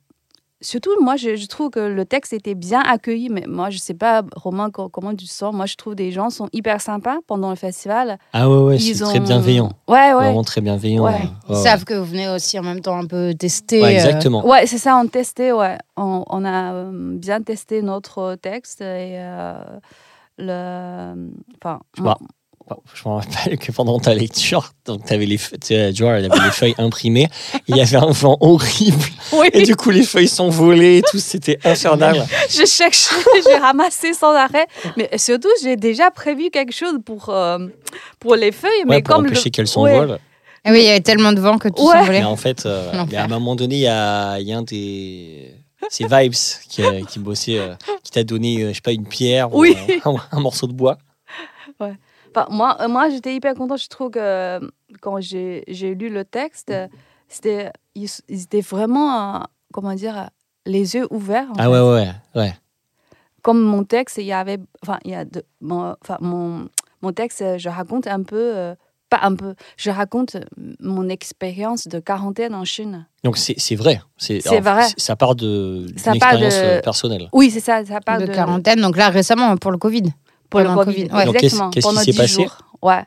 surtout, 0.63 0.91
moi, 1.03 1.17
je, 1.17 1.37
je 1.37 1.47
trouve 1.47 1.69
que 1.71 1.81
le 1.81 2.05
texte 2.07 2.33
était 2.33 2.55
bien 2.55 2.81
accueilli. 2.81 3.29
Mais 3.29 3.45
moi, 3.47 3.69
je 3.71 3.79
sais 3.79 3.93
pas, 3.95 4.23
Romain, 4.35 4.71
co- 4.71 4.89
comment 4.89 5.15
tu 5.15 5.27
sens 5.27 5.55
Moi, 5.55 5.67
je 5.67 5.75
trouve 5.77 5.95
des 5.95 6.11
gens 6.13 6.31
sont 6.31 6.49
hyper 6.53 6.81
sympas 6.81 7.19
pendant 7.27 7.51
le 7.51 7.57
festival. 7.57 8.19
Ah 8.33 8.49
ouais, 8.49 8.57
ouais, 8.57 8.77
Ils 8.77 8.97
c'est 8.97 9.05
ont... 9.05 9.09
très 9.09 9.21
bienveillant. 9.21 9.71
Ouais, 9.89 10.13
ouais. 10.13 10.13
Vraiment 10.15 10.45
très 10.45 10.61
bienveillant. 10.61 11.05
Ouais. 11.05 11.11
ouais. 11.13 11.29
Ils 11.51 11.55
Ouais, 11.57 11.63
savent 11.63 11.85
que 11.85 11.95
vous 11.95 12.05
venez 12.07 12.29
aussi 12.29 12.59
en 12.59 12.63
même 12.63 12.81
temps 12.81 12.97
un 12.99 13.07
peu 13.07 13.35
tester. 13.35 13.83
ouais, 13.83 13.89
euh, 13.89 14.07
exactement. 14.07 14.47
Ouais, 14.47 14.67
c'est 14.67 14.79
ça, 14.79 14.97
on 14.97 15.07
testait, 15.07 15.53
ouais. 15.53 15.77
On, 15.97 16.25
on 16.29 16.45
a 16.45 16.73
euh, 16.73 16.91
bien 16.93 17.43
testé 17.43 17.83
notre 17.83 18.37
texte 18.37 18.81
et 18.81 19.19
euh, 19.19 19.55
le. 20.39 21.31
Enfin, 21.63 21.81
Je 21.97 22.03
vois. 22.03 22.19
Je 22.95 23.09
me 23.09 23.15
rappelle 23.15 23.59
que 23.59 23.73
pendant 23.73 23.99
ta 23.99 24.15
lecture, 24.15 24.73
donc 24.85 25.11
avais 25.11 25.27
les, 25.27 25.39
tu 25.39 25.75
avait 25.75 26.29
les 26.29 26.51
feuilles 26.51 26.75
imprimées, 26.79 27.29
il 27.69 27.77
y 27.77 27.81
avait 27.81 27.97
un 27.97 28.11
vent 28.11 28.37
horrible, 28.41 29.03
oui, 29.33 29.49
et 29.53 29.63
du 29.63 29.77
coup 29.77 29.91
les 29.91 30.03
feuilles 30.03 30.29
sont 30.29 30.49
volées 30.49 30.99
et 30.99 31.03
tout, 31.03 31.19
c'était 31.19 31.59
infernal. 31.65 32.27
je 32.51 32.65
cherchais, 32.67 33.15
j'ai 33.47 33.57
ramassé 33.57 34.15
sans 34.15 34.35
arrêt. 34.35 34.67
Mais 34.97 35.09
surtout, 35.19 35.49
j'ai 35.63 35.77
déjà 35.77 36.11
prévu 36.11 36.51
quelque 36.51 36.73
chose 36.73 36.99
pour, 37.05 37.29
euh, 37.31 37.59
pour 38.19 38.37
les 38.37 38.53
feuilles. 38.53 38.71
Ouais, 38.85 38.97
mais 38.97 39.03
pour 39.03 39.17
comme 39.17 39.27
empêcher 39.27 39.45
le... 39.47 39.51
qu'elles 39.51 39.65
ouais. 39.65 39.71
s'envolent. 39.71 40.19
Ah 40.65 40.71
oui, 40.71 40.79
il 40.81 40.85
y 40.85 40.89
avait 40.91 41.01
tellement 41.01 41.33
de 41.33 41.41
vent 41.41 41.59
que 41.59 41.69
tout 41.69 41.83
Ouais. 41.89 41.93
s'envolait. 41.99 42.21
Mais 42.21 42.25
en 42.25 42.37
fait, 42.37 42.67
euh, 42.67 42.93
mais 43.11 43.17
à 43.17 43.25
un 43.25 43.29
moment 43.29 43.57
donné, 43.57 43.75
il 43.77 43.81
y 43.81 43.87
a, 43.89 44.39
il 44.39 44.47
y 44.47 44.53
a 44.53 44.59
un 44.59 44.63
des. 44.63 45.55
C'est 45.89 46.05
Vibes 46.05 46.33
qui, 46.69 46.83
a- 46.85 47.01
qui 47.03 47.19
bossait, 47.19 47.59
euh, 47.59 47.75
qui 48.05 48.13
t'a 48.13 48.23
donné, 48.23 48.63
euh, 48.63 48.69
je 48.69 48.75
sais 48.75 48.81
pas, 48.81 48.93
une 48.93 49.05
pierre 49.07 49.53
Oui. 49.53 49.77
ou 50.05 50.11
un, 50.11 50.23
un 50.31 50.41
morceau 50.41 50.69
de 50.69 50.73
bois. 50.73 50.97
Enfin, 52.35 52.47
moi, 52.51 52.77
euh, 52.81 52.89
moi 52.89 53.09
j'étais 53.11 53.35
hyper 53.35 53.55
contente. 53.55 53.81
Je 53.83 53.89
trouve 53.89 54.11
que 54.11 54.61
quand 55.01 55.21
j'ai 55.21 55.65
j'ai 55.69 55.95
lu 55.95 56.09
le 56.09 56.25
texte, 56.25 56.71
euh, 56.71 56.89
c'était, 57.29 57.71
ils, 57.95 58.09
ils 58.29 58.43
étaient 58.43 58.61
vraiment, 58.61 59.37
euh, 59.37 59.39
comment 59.73 59.95
dire, 59.95 60.31
les 60.67 60.95
yeux 60.95 61.07
ouverts. 61.11 61.49
en 61.51 61.55
Ah 61.59 61.65
fait. 61.65 61.69
ouais, 61.69 61.81
ouais, 61.81 62.09
ouais. 62.37 62.55
comme 63.43 63.61
mon 63.63 63.85
texte, 63.85 64.19
il 64.19 64.25
y 64.27 64.33
avait, 64.33 64.59
enfin, 64.83 64.99
il 65.05 65.11
y 65.11 65.15
a 65.15 65.25
de, 65.25 65.43
mon, 65.61 65.95
enfin, 66.03 66.19
mon, 66.21 66.69
mon 67.03 67.13
texte, 67.13 67.43
je 67.59 67.69
raconte 67.69 68.07
un 68.07 68.23
peu, 68.23 68.37
euh, 68.57 68.75
pas 69.11 69.19
un 69.23 69.35
peu, 69.35 69.55
je 69.77 69.91
raconte 69.91 70.37
mon 70.81 71.09
expérience 71.09 71.87
de 71.89 71.99
quarantaine 72.01 72.55
en 72.55 72.65
Chine. 72.65 73.07
Donc 73.25 73.37
c'est 73.37 73.55
c'est 73.59 73.75
vrai. 73.77 74.01
C'est 74.17 74.39
vrai. 74.61 74.85
Ça 74.97 75.17
part 75.17 75.35
de- 75.35 75.87
Ça 75.97 76.13
part 76.13 76.15
expérience 76.15 76.55
de- 76.55 76.61
euh, 76.65 76.81
personnelle. 76.81 77.29
Oui, 77.33 77.51
c'est 77.51 77.61
ça, 77.61 77.85
ça 77.85 78.01
parle 78.01 78.23
de, 78.23 78.27
de, 78.29 78.33
quarantaine, 78.35 78.81
donc 78.81 78.97
là 78.97 79.11
récemment 79.11 79.57
pour 79.57 79.71
le 79.73 79.79
Covid. 79.79 80.05
Pour 80.53 80.61
le 80.61 80.67
pendant 80.67 80.81
le 80.81 80.87
Covid. 80.87 81.09
Covid, 81.09 81.15
ouais. 81.15 81.29
Exactement. 81.29 81.71
qu'est-ce 81.71 81.87
qui 81.87 81.89
pendant 81.89 82.01
s'est 82.01 82.11
10 82.13 82.17
passé 82.19 82.43
jours. 82.43 82.59
Ouais. 82.83 83.05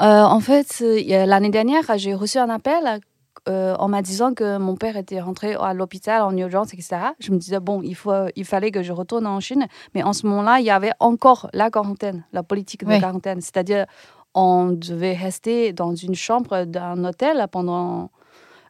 Euh, 0.00 0.22
en 0.22 0.40
fait, 0.40 0.80
l'année 0.80 1.50
dernière, 1.50 1.82
j'ai 1.96 2.14
reçu 2.14 2.38
un 2.38 2.50
appel 2.50 3.00
euh, 3.48 3.76
en 3.78 3.88
m'a 3.88 4.02
disant 4.02 4.34
que 4.34 4.58
mon 4.58 4.74
père 4.76 4.96
était 4.96 5.20
rentré 5.20 5.54
à 5.54 5.72
l'hôpital 5.72 6.22
en 6.22 6.36
urgence, 6.36 6.74
etc. 6.74 6.96
Je 7.20 7.30
me 7.30 7.38
disais, 7.38 7.60
bon, 7.60 7.80
il, 7.82 7.94
faut, 7.94 8.12
il 8.34 8.44
fallait 8.44 8.72
que 8.72 8.82
je 8.82 8.92
retourne 8.92 9.26
en 9.26 9.38
Chine. 9.40 9.66
Mais 9.94 10.02
en 10.02 10.12
ce 10.12 10.26
moment-là, 10.26 10.58
il 10.58 10.66
y 10.66 10.70
avait 10.70 10.92
encore 10.98 11.48
la 11.52 11.70
quarantaine, 11.70 12.24
la 12.32 12.42
politique 12.42 12.84
de 12.84 12.98
quarantaine. 12.98 13.40
C'est-à-dire, 13.40 13.86
on 14.34 14.66
devait 14.72 15.14
rester 15.14 15.72
dans 15.72 15.94
une 15.94 16.14
chambre 16.14 16.64
d'un 16.64 17.04
hôtel 17.04 17.46
pendant 17.50 18.10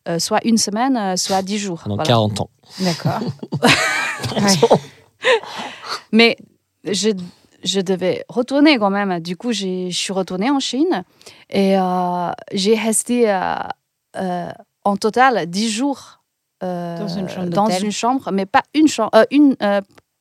euh, 0.08 0.18
soit 0.18 0.40
une 0.44 0.58
semaine, 0.58 0.96
euh, 0.96 1.16
soit 1.16 1.42
dix 1.42 1.58
jours. 1.58 1.80
Pendant 1.82 1.96
Voilà. 1.96 2.08
40 2.08 2.40
ans. 2.42 2.50
D'accord. 2.80 3.20
Ouais. 4.34 4.78
Mais 6.10 6.36
je, 6.84 7.10
je 7.66 7.80
devais 7.80 8.24
retourner 8.28 8.78
quand 8.78 8.90
même. 8.90 9.20
Du 9.20 9.36
coup, 9.36 9.52
j'ai- 9.52 9.90
je 9.90 9.98
suis 9.98 10.12
retournée 10.12 10.50
en 10.50 10.60
Chine 10.60 11.04
et 11.50 11.78
euh, 11.78 12.30
j'ai 12.52 12.74
resté 12.74 13.30
euh, 13.30 13.54
euh, 14.16 14.50
en 14.84 14.96
total 14.96 15.46
10 15.46 15.70
jours 15.70 16.22
euh, 16.62 16.98
Dans 16.98 17.08
une 17.08 17.28
chambre 17.28 17.48
dans 17.50 17.64
d'hôtel. 17.66 17.84
une 17.84 17.92
chambre, 17.92 18.30
mais 18.32 18.46
pas 18.46 18.62
une 18.74 18.88
chambre, 18.88 19.10
euh, 19.14 19.24
une, 19.30 19.56
euh, 19.62 19.80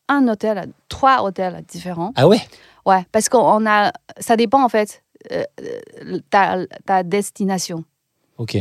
un 0.09 0.27
hôtel, 0.27 0.71
trois 0.89 1.23
hôtels 1.23 1.63
différents. 1.67 2.11
Ah 2.15 2.27
ouais? 2.27 2.41
Ouais, 2.85 3.05
parce 3.11 3.29
qu'on 3.29 3.65
a, 3.65 3.91
ça 4.19 4.35
dépend 4.35 4.63
en 4.63 4.69
fait 4.69 5.03
ta, 6.29 6.57
ta 6.85 7.03
destination. 7.03 7.83
Ok. 8.37 8.57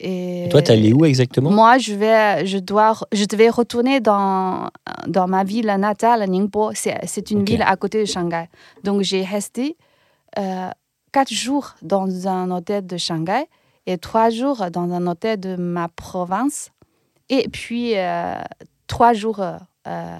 Et 0.00 0.44
Et 0.44 0.48
toi, 0.48 0.60
t'es 0.60 0.72
allé 0.72 0.92
où 0.92 1.04
exactement? 1.04 1.50
Moi, 1.50 1.78
je 1.78 1.94
vais, 1.94 2.46
je 2.46 2.58
dois, 2.58 2.96
je 3.12 3.24
devais 3.24 3.48
retourner 3.48 4.00
dans 4.00 4.68
dans 5.06 5.28
ma 5.28 5.44
ville 5.44 5.66
natale, 5.78 6.28
Ningbo. 6.28 6.72
C'est 6.74 7.30
une 7.30 7.44
ville 7.44 7.62
à 7.62 7.76
côté 7.76 8.00
de 8.00 8.04
Shanghai. 8.06 8.48
Donc 8.82 9.02
j'ai 9.02 9.22
resté 9.22 9.76
euh, 10.38 10.70
quatre 11.12 11.32
jours 11.32 11.74
dans 11.82 12.28
un 12.28 12.50
hôtel 12.50 12.86
de 12.86 12.96
Shanghai 12.96 13.44
et 13.86 13.98
trois 13.98 14.30
jours 14.30 14.70
dans 14.70 14.92
un 14.92 15.06
hôtel 15.06 15.38
de 15.38 15.56
ma 15.56 15.88
province 15.88 16.70
et 17.28 17.48
puis 17.48 17.96
euh, 17.96 18.34
trois 18.86 19.12
jours 19.12 19.40
euh, 19.40 19.56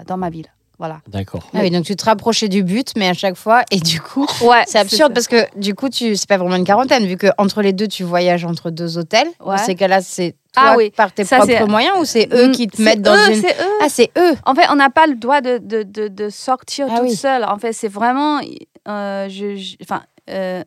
dans 0.07 0.17
ma 0.17 0.29
ville. 0.29 0.47
Voilà. 0.77 0.99
D'accord. 1.07 1.43
Ah 1.53 1.59
oui, 1.61 1.71
donc 1.71 1.85
tu 1.85 1.95
te 1.95 2.03
rapprochais 2.03 2.49
du 2.49 2.61
but, 2.63 2.91
mais 2.97 3.07
à 3.07 3.13
chaque 3.13 3.35
fois, 3.35 3.63
et 3.71 3.79
du 3.79 4.01
coup, 4.01 4.25
Ouais, 4.41 4.63
c'est 4.67 4.77
absurde 4.79 5.13
parce 5.13 5.27
que 5.27 5.45
du 5.57 5.73
coup, 5.73 5.87
tu 5.89 6.15
c'est 6.17 6.27
pas 6.27 6.37
vraiment 6.37 6.57
une 6.57 6.65
quarantaine, 6.65 7.05
vu 7.05 7.15
que 7.17 7.27
entre 7.37 7.61
les 7.61 7.71
deux, 7.73 7.87
tu 7.87 8.03
voyages 8.03 8.43
entre 8.45 8.69
deux 8.71 8.97
hôtels. 8.97 9.27
Dans 9.39 9.51
Ouais. 9.51 9.57
ces 9.57 9.75
cas-là, 9.75 10.01
c'est 10.01 10.35
toi 10.53 10.63
Ah 10.67 10.75
oui, 10.77 10.89
par 10.91 11.11
tes 11.13 11.23
ça, 11.23 11.37
propres 11.37 11.53
c'est- 11.53 11.65
moyens 11.65 11.95
ou 11.99 12.05
c'est 12.05 12.27
eux 12.33 12.49
Mm, 12.49 12.51
qui 12.51 12.67
te 12.67 12.81
mettent 12.81 13.01
dans 13.01 13.15
eux, 13.15 13.33
une. 13.33 13.41
C'est 13.41 13.53
eux. 13.61 13.71
Ah, 13.81 13.87
c'est 13.89 14.11
eux. 14.17 14.35
En 14.45 14.53
fait, 14.55 14.65
on 14.69 14.75
n'a 14.75 14.89
pas 14.89 15.07
le 15.07 15.15
droit 15.15 15.39
de, 15.41 15.59
de, 15.59 15.83
de, 15.83 16.07
de 16.09 16.29
sortir 16.29 16.87
Ah 16.89 16.99
toute 16.99 17.09
oui. 17.09 17.15
seule. 17.15 17.43
En 17.45 17.57
fait, 17.57 17.71
c'est 17.73 17.87
vraiment. 17.87 18.39
euh, 18.87 19.29
je, 19.29 19.55
je- 19.55 19.75
enfin, 19.81 20.03
euh, 20.29 20.63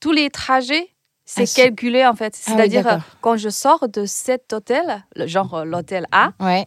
tous 0.00 0.12
les 0.12 0.30
trajets, 0.30 0.88
c'est 1.26 1.42
Ah, 1.42 1.62
calculé, 1.64 2.06
en 2.06 2.14
fait. 2.14 2.34
Ah 2.34 2.50
oui, 2.50 2.56
C'est-à-dire, 2.56 2.86
euh, 2.88 2.96
quand 3.20 3.36
je 3.36 3.50
sors 3.50 3.88
de 3.88 4.04
cet 4.06 4.52
hôtel, 4.54 5.04
le- 5.16 5.26
genre 5.26 5.64
l'hôtel 5.66 6.06
A, 6.12 6.32
Ouais. 6.40 6.66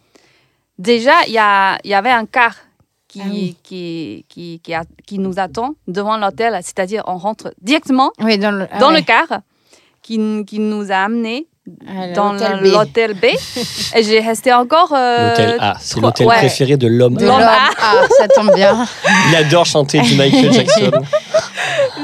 déjà, 0.79 1.13
il 1.27 1.34
y, 1.34 1.38
a- 1.39 1.77
il 1.84 1.89
y 1.89 1.93
avait 1.93 2.10
un 2.12 2.25
car 2.25 2.56
qui, 3.13 3.21
Ah 3.23 3.28
oui. 3.30 3.56
qui, 3.63 4.26
qui, 4.28 4.60
qui, 4.63 4.73
a- 4.73 4.84
qui 5.06 5.19
nous 5.19 5.38
attend 5.39 5.76
devant 5.88 6.17
l'hôtel. 6.17 6.58
C'est-à-dire, 6.63 7.04
on 7.06 7.17
rentre 7.17 7.54
directement 7.62 8.12
Oui, 8.19 8.38
dans 8.39 8.52
le. 8.52 8.67
ah 8.71 8.80
dans 8.80 8.89
ouais. 8.89 8.99
le 8.99 9.06
car 9.06 9.28
qui, 10.02 10.19
qui 10.47 10.60
nous 10.60 10.91
a 10.91 10.95
amenés 10.95 11.45
Ah, 11.88 12.12
dans 12.13 12.34
l'hôtel 12.62 13.13
B. 13.13 13.26
Et 13.95 14.02
j'ai 14.04 14.19
resté 14.19 14.52
encore. 14.52 14.91
euh, 14.93 15.30
L'hôtel 15.30 15.58
A, 15.60 15.76
c'est 15.80 15.99
l'hôtel 16.02 16.28
ouais. 16.28 16.38
préféré 16.38 16.76
de 16.76 16.88
l'homme. 16.88 17.15
De 17.17 17.26
L'homme 17.26 17.39
l'homme. 17.39 17.47
A. 17.47 17.69
Ah, 17.80 18.02
ça 18.17 18.28
tombe 18.28 18.52
bien. 18.56 18.86
Il 19.30 19.36
adore 19.36 19.65
chanter 19.65 20.02
du 20.02 20.15
Michael 20.15 20.52
Jackson. 20.58 20.91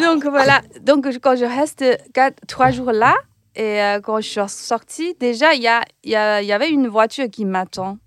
Donc 0.01 0.25
voilà, 0.25 0.61
donc 0.81 1.07
quand 1.21 1.35
je 1.35 1.45
reste 1.45 1.83
quatre, 2.13 2.35
trois 2.47 2.71
jours 2.71 2.91
là, 2.91 3.15
et 3.55 3.81
euh, 3.81 3.99
quand 4.01 4.21
je 4.21 4.27
suis 4.29 4.41
sortie, 4.47 5.15
déjà, 5.19 5.53
il 5.55 5.61
y, 5.63 5.67
a, 5.67 5.81
il 6.03 6.11
y, 6.11 6.15
a- 6.15 6.41
il 6.41 6.47
y 6.47 6.53
avait 6.53 6.69
une 6.69 6.87
voiture 6.87 7.25
qui 7.31 7.43
m'attend, 7.45 7.97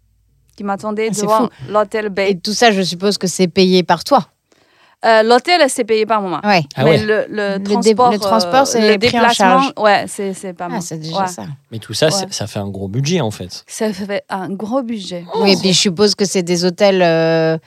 qui 0.62 0.66
m'attendait 0.66 1.08
Ah, 1.10 1.20
devant 1.20 1.48
l'hôtel 1.68 2.08
B. 2.08 2.20
Et 2.20 2.38
tout 2.38 2.52
ça, 2.52 2.70
je 2.70 2.82
suppose 2.82 3.18
que 3.18 3.26
c'est 3.26 3.48
payé 3.48 3.82
par 3.82 4.04
toi. 4.04 4.28
Euh, 5.04 5.24
l'hôtel, 5.24 5.60
c'est 5.68 5.82
payé 5.82 6.06
par 6.06 6.22
moi. 6.22 6.40
Ouais. 6.44 6.62
Ah 6.76 6.84
mais 6.84 6.90
ouais. 6.90 6.98
le, 7.04 7.24
le 7.28 7.58
dé- 7.58 7.72
transport, 7.72 8.12
le 8.12 8.18
transport, 8.20 8.66
c'est 8.68 8.80
le 8.80 8.96
pris 8.98 9.08
en 9.08 9.10
déplacement, 9.22 9.32
charge. 9.62 9.72
ouais, 9.78 10.04
c'est 10.06 10.32
c'est 10.32 10.52
pas 10.52 10.68
moi. 10.68 10.78
Ah, 10.80 10.84
c'est 10.84 10.98
déjà 10.98 11.22
Ouais. 11.22 11.26
ça. 11.26 11.42
Mais 11.72 11.80
tout 11.80 11.92
ça, 11.92 12.06
Ouais. 12.06 12.26
ça 12.30 12.46
fait 12.46 12.60
un 12.60 12.68
gros 12.68 12.86
budget 12.86 13.20
en 13.20 13.32
fait. 13.32 13.64
Ça 13.66 13.92
fait 13.92 14.22
un 14.28 14.48
gros 14.50 14.82
budget. 14.82 15.24
Oui, 15.40 15.54
et 15.54 15.56
puis 15.56 15.72
je 15.72 15.78
suppose 15.80 16.14
que 16.14 16.24
c'est 16.24 16.44
des 16.44 16.64
hôtels. 16.64 17.02
euh, 17.02 17.58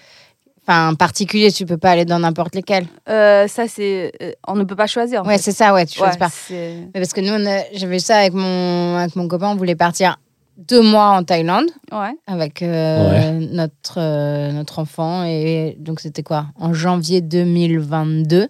Enfin, 0.67 0.95
particuliers, 0.95 1.51
tu 1.51 1.63
peux 1.67 1.77
pas 1.77 1.91
aller 1.91 2.05
dans 2.05 2.17
n'importe 2.17 2.55
lesquels. 2.55 2.88
Euh, 3.08 3.47
ça, 3.47 3.67
c'est. 3.67 4.12
euh, 4.19 4.31
on 4.47 4.55
ne 4.55 4.63
peut 4.63 4.75
pas 4.75 4.88
choisir. 4.88 5.21
en 5.21 5.27
Ouais, 5.27 5.38
c'est 5.38 5.51
ça, 5.51 5.73
ouais, 5.75 5.86
tu 5.86 5.99
choisis 5.99 6.15
Ouais, 6.15 6.19
pas. 6.19 6.29
c'est- 6.29 6.77
Mais 6.91 7.01
Parce 7.01 7.13
que 7.13 7.21
nous, 7.21 7.34
on 7.34 7.45
a- 7.45 7.62
j'avais 7.73 7.99
ça 7.99 8.17
avec 8.17 8.34
mon, 8.34 8.95
avec 8.97 9.15
mon 9.15 9.27
copain, 9.27 9.49
on 9.49 9.55
voulait 9.55 9.75
partir 9.75 10.17
deux 10.58 10.82
mois 10.82 11.10
en 11.18 11.24
Thaïlande 11.24 11.70
Ouais. 11.91 12.13
avec 12.28 12.62
euh, 12.62 13.32
notre, 13.52 14.00
euh, 14.00 14.52
notre 14.52 14.80
enfant. 14.80 15.24
Et 15.26 15.76
donc, 15.80 16.00
c'était 16.00 16.24
quoi? 16.24 16.48
En 16.60 16.74
janvier 16.74 17.22
2022. 17.22 18.48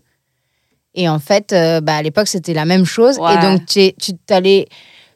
Et 0.94 1.10
en 1.10 1.20
fait, 1.20 1.52
euh, 1.52 1.82
bah, 1.82 1.96
à 1.96 2.02
l'époque, 2.02 2.28
c'était 2.28 2.54
la 2.54 2.66
même 2.66 2.86
chose. 2.86 3.18
Ouais. 3.20 3.34
Et 3.36 3.38
donc, 3.40 3.66
tu, 3.66 3.80
es- 3.82 3.96
tu 4.00 4.14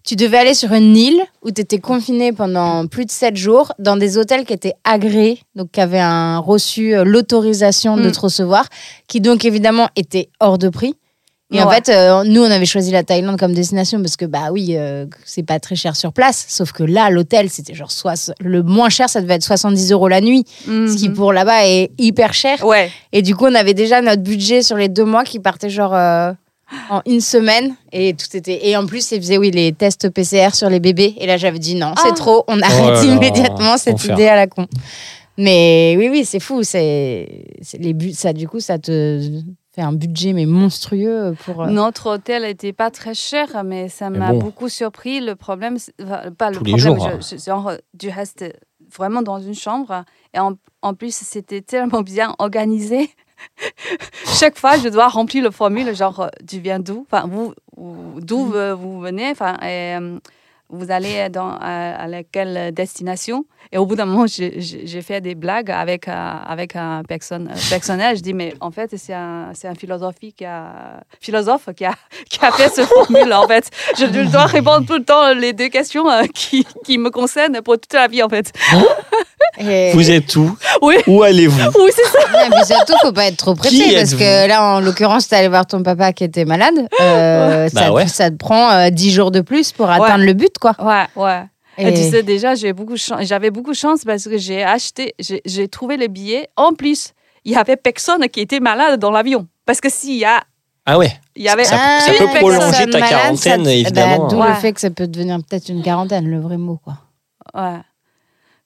tu 0.04 0.16
devais 0.16 0.38
aller 0.38 0.54
sur 0.54 0.74
une 0.74 0.96
île 0.98 1.22
où 1.44 1.52
tu 1.52 1.62
étais 1.62 1.78
confiné 1.80 2.32
pendant 2.34 2.88
plus 2.88 3.06
de 3.06 3.12
sept 3.12 3.36
jours 3.36 3.74
dans 3.80 3.96
des 3.96 4.18
hôtels 4.18 4.44
qui 4.46 4.54
étaient 4.54 4.74
agréés, 4.84 5.40
donc 5.56 5.72
qui 5.72 5.82
avaient 5.82 6.00
un, 6.00 6.40
reçu 6.40 6.96
euh, 6.96 7.04
l'autorisation 7.04 7.96
de 7.96 8.08
Mm. 8.08 8.12
te 8.14 8.20
recevoir, 8.20 8.68
qui 9.08 9.22
donc 9.22 9.46
évidemment 9.46 9.90
étaient 9.96 10.30
hors 10.40 10.58
de 10.58 10.70
prix. 10.70 10.96
Et 11.52 11.62
en 11.64 11.70
fait, 11.70 11.90
euh, 11.90 12.24
nous, 12.26 12.42
on 12.44 12.52
avait 12.52 12.66
choisi 12.68 12.92
la 12.92 13.04
Thaïlande 13.04 13.40
comme 13.40 13.54
destination 13.54 14.00
parce 14.02 14.16
que, 14.18 14.26
bah 14.26 14.50
oui, 14.52 14.76
euh, 14.78 15.08
c'est 15.26 15.42
pas 15.42 15.60
très 15.60 15.76
cher 15.76 15.96
sur 15.96 16.14
place. 16.14 16.46
Sauf 16.48 16.72
que 16.72 16.84
là, 16.84 17.10
l'hôtel, 17.10 17.50
c'était 17.50 17.74
genre 17.74 17.92
soix- 17.92 18.14
le 18.40 18.62
moins 18.62 18.90
cher, 18.90 19.10
ça 19.10 19.20
devait 19.20 19.34
être 19.36 19.44
70 19.44 19.92
euros 19.92 20.08
la 20.08 20.22
nuit, 20.22 20.46
ce 20.66 20.96
qui 20.96 21.10
Mhm. 21.10 21.16
pour 21.16 21.34
là-bas 21.34 21.66
est 21.68 21.90
hyper 21.98 22.34
cher. 22.36 22.64
Ouais. 22.64 22.92
Et 23.14 23.24
du 23.24 23.36
coup, 23.36 23.46
on 23.48 23.56
avait 23.56 23.74
déjà 23.74 24.00
notre 24.02 24.22
budget 24.22 24.62
sur 24.62 24.78
les 24.78 24.90
deux 24.90 25.06
mois 25.06 25.24
qui 25.24 25.40
partait 25.40 25.72
genre 25.72 25.96
euh, 25.96 26.32
en 26.92 27.02
une 27.08 27.20
semaine 27.22 27.74
et 27.92 28.14
tout 28.14 28.38
était. 28.38 28.68
Et 28.68 28.78
en 28.78 28.86
plus, 28.86 29.10
ils 29.12 29.20
faisaient 29.20 29.40
oui 29.40 29.50
les 29.50 29.72
tests 29.74 30.08
PCR 30.10 30.54
sur 30.54 30.70
les 30.70 30.80
bébés. 30.80 31.16
Et 31.20 31.26
là, 31.26 31.38
j'avais 31.38 31.58
dit 31.58 31.74
non, 31.74 31.94
Ah. 31.98 32.02
c'est 32.06 32.14
trop. 32.14 32.44
On 32.48 32.62
arrête 32.62 32.80
Oh 32.84 32.92
là 32.92 33.04
là, 33.04 33.04
immédiatement 33.06 33.78
cette 33.78 34.04
idée 34.06 34.28
à 34.28 34.36
la 34.36 34.46
con. 34.46 34.68
Mais 35.36 35.96
oui, 35.98 36.10
oui, 36.12 36.26
c'est 36.26 36.40
fou. 36.40 36.62
C'est 36.62 37.28
c'est 37.64 37.80
les 37.80 37.94
buts. 37.94 38.14
Ça, 38.14 38.34
du 38.34 38.48
coup, 38.48 38.60
ça 38.60 38.78
te 38.78 39.20
fait 39.80 39.86
un 39.88 39.94
budget 39.94 40.34
mais 40.34 40.46
monstrueux 40.46 41.36
pour. 41.46 41.64
euh, 41.64 41.68
Notre 41.68 42.08
hôtel 42.16 42.44
n'était 42.44 42.74
pas 42.74 42.92
très 42.92 43.14
cher, 43.14 43.64
mais 43.64 43.88
ça 43.90 44.10
m'a 44.10 44.32
bon. 44.34 44.40
beaucoup 44.40 44.70
surpris. 44.70 45.20
Le 45.22 45.36
problème, 45.36 45.78
enfin, 46.04 46.32
pas 46.38 46.52
Tous 46.52 46.60
le 46.60 46.66
les 46.66 46.78
problème, 46.78 47.00
jours, 47.00 47.10
je- 47.22 47.38
je- 47.38 47.42
genre, 47.44 47.72
tu 47.98 48.10
restes 48.10 48.46
vraiment 48.98 49.22
dans 49.22 49.40
une 49.40 49.54
chambre 49.56 50.04
et 50.34 50.40
en, 50.40 50.54
en 50.82 50.94
plus, 50.94 51.16
c'était 51.16 51.62
tellement 51.62 52.02
bien 52.02 52.36
organisé. 52.40 53.10
Chaque 54.40 54.58
fois, 54.58 54.78
je 54.78 54.90
dois 54.90 55.08
remplir 55.08 55.44
le 55.44 55.52
formule, 55.52 55.96
genre, 55.96 56.20
euh, 56.22 56.28
tu 56.48 56.60
viens 56.60 56.80
d'où? 56.80 57.06
Enfin, 57.10 57.26
vous, 57.28 57.54
d'où 58.20 58.54
euh, 58.54 58.76
vous 58.76 59.00
venez? 59.00 59.30
Enfin, 59.32 59.56
et, 59.62 59.96
euh, 59.98 60.20
vous 60.70 60.92
allez 60.92 61.30
dans, 61.30 61.50
à, 61.60 61.96
à 61.96 62.08
laquelle 62.08 62.74
destination? 62.74 63.46
Et 63.72 63.78
au 63.78 63.86
bout 63.86 63.96
d'un 63.96 64.06
moment, 64.06 64.26
j'ai- 64.28 64.60
fait 65.02 65.22
des 65.22 65.36
blagues 65.36 65.70
avec, 65.72 66.08
un- 66.08 66.42
avec 66.48 66.76
un 66.76 67.04
personne, 67.08 67.50
un 67.50 67.70
personnage. 67.70 68.18
Je 68.18 68.24
dis, 68.24 68.34
mais 68.34 68.54
en 68.62 68.72
fait, 68.72 68.90
c'est 68.98 69.14
un, 69.14 69.50
c'est 69.54 69.68
un 69.68 69.76
philosophe 69.76 70.16
qui 70.36 70.46
a, 70.46 71.02
philosophe 71.22 71.70
qui 71.76 71.86
a, 71.86 71.94
qui 72.30 72.40
a 72.44 72.52
fait 72.52 72.70
ce 72.70 72.82
formule, 72.86 73.32
en 73.34 73.48
fait. 73.48 73.70
Je, 73.98 74.06
je 74.06 74.32
dois 74.32 74.46
répondre 74.58 74.86
tout 74.88 74.98
le 74.98 75.04
temps 75.04 75.34
les 75.34 75.54
deux 75.54 75.70
questions 75.70 76.10
euh, 76.10 76.24
qui, 76.34 76.66
qui 76.86 76.98
me 76.98 77.10
concernent 77.10 77.62
pour 77.62 77.76
toute 77.80 77.94
la 77.94 78.08
vie, 78.08 78.24
en 78.24 78.30
fait. 78.30 78.52
Vous 79.94 80.10
êtes 80.12 80.36
où? 80.38 80.56
Oui, 80.82 80.96
Où 81.08 81.22
allez-vous? 81.24 81.60
Oui 81.82 81.92
c'est 81.94 82.09
mais 82.50 82.64
surtout, 82.66 82.94
faut 83.02 83.12
pas 83.12 83.26
être 83.26 83.38
trop 83.38 83.56
pressé 83.56 83.94
parce 83.96 84.14
que 84.16 84.48
là, 84.48 84.64
en 84.76 84.80
l'occurrence, 84.82 85.28
t'es 85.28 85.36
allé 85.38 85.48
voir 85.48 85.66
ton 85.66 85.84
papa 85.84 86.14
qui 86.14 86.24
était 86.24 86.46
malade. 86.46 86.88
Euh, 87.02 87.70
Bah 87.74 87.82
ça, 87.82 87.92
ouais. 87.94 88.08
ça 88.08 88.30
te 88.32 88.36
prend 88.36 88.70
euh, 88.72 88.90
10 88.90 89.12
jours 89.12 89.32
de 89.32 89.42
plus 89.42 89.72
pour 89.72 89.90
atteindre 89.90 90.24
le 90.26 90.34
but, 90.34 90.58
quoi. 90.60 90.74
Ouais, 90.80 91.06
ouais. 91.16 91.44
Et 91.78 91.88
Et- 91.88 91.94
tu 91.94 92.10
sais, 92.10 92.24
déjà, 92.24 92.56
j'ai 92.56 92.74
beaucoup 92.74 92.96
j'avais 93.22 93.52
beaucoup 93.52 93.72
de 93.72 93.76
chance 93.78 94.04
parce 94.06 94.26
que 94.26 94.38
j'ai 94.38 94.64
acheté, 94.64 95.14
j'ai 95.46 95.68
trouvé 95.70 95.96
les 95.98 96.08
billets. 96.10 96.50
En 96.58 96.74
plus, 96.74 97.14
il 97.46 97.54
y 97.54 97.56
avait 97.56 97.78
personne 97.78 98.28
qui 98.28 98.42
était 98.42 98.60
malade 98.60 99.00
dans 99.00 99.12
l'avion. 99.12 99.48
Parce 99.66 99.80
que 99.80 99.90
s'il 99.90 100.18
y 100.18 100.26
a, 100.26 100.42
Ah 100.86 100.98
ouais. 100.98 101.12
il 101.36 101.44
y 101.44 101.50
avait 101.50 101.64
Ça- 101.64 101.78
Ah, 101.80 102.00
ça 102.02 102.12
peut 102.18 102.26
prolonger 102.40 102.86
ta 102.90 103.00
malade, 103.00 103.10
quarantaine, 103.10 103.64
ça 103.66 103.72
évidemment. 103.72 104.18
bah, 104.20 104.28
D'où 104.30 104.42
Ouais. 104.42 104.48
le 104.50 104.54
fait 104.56 104.74
que 104.74 104.82
ça 104.82 104.90
peut 104.90 105.08
devenir 105.08 105.38
peut-être 105.48 105.70
une 105.70 105.82
quarantaine, 105.84 106.28
le 106.28 106.40
vrai 106.42 106.58
mot, 106.58 106.80
quoi. 106.84 106.96
Ouais. 107.54 107.78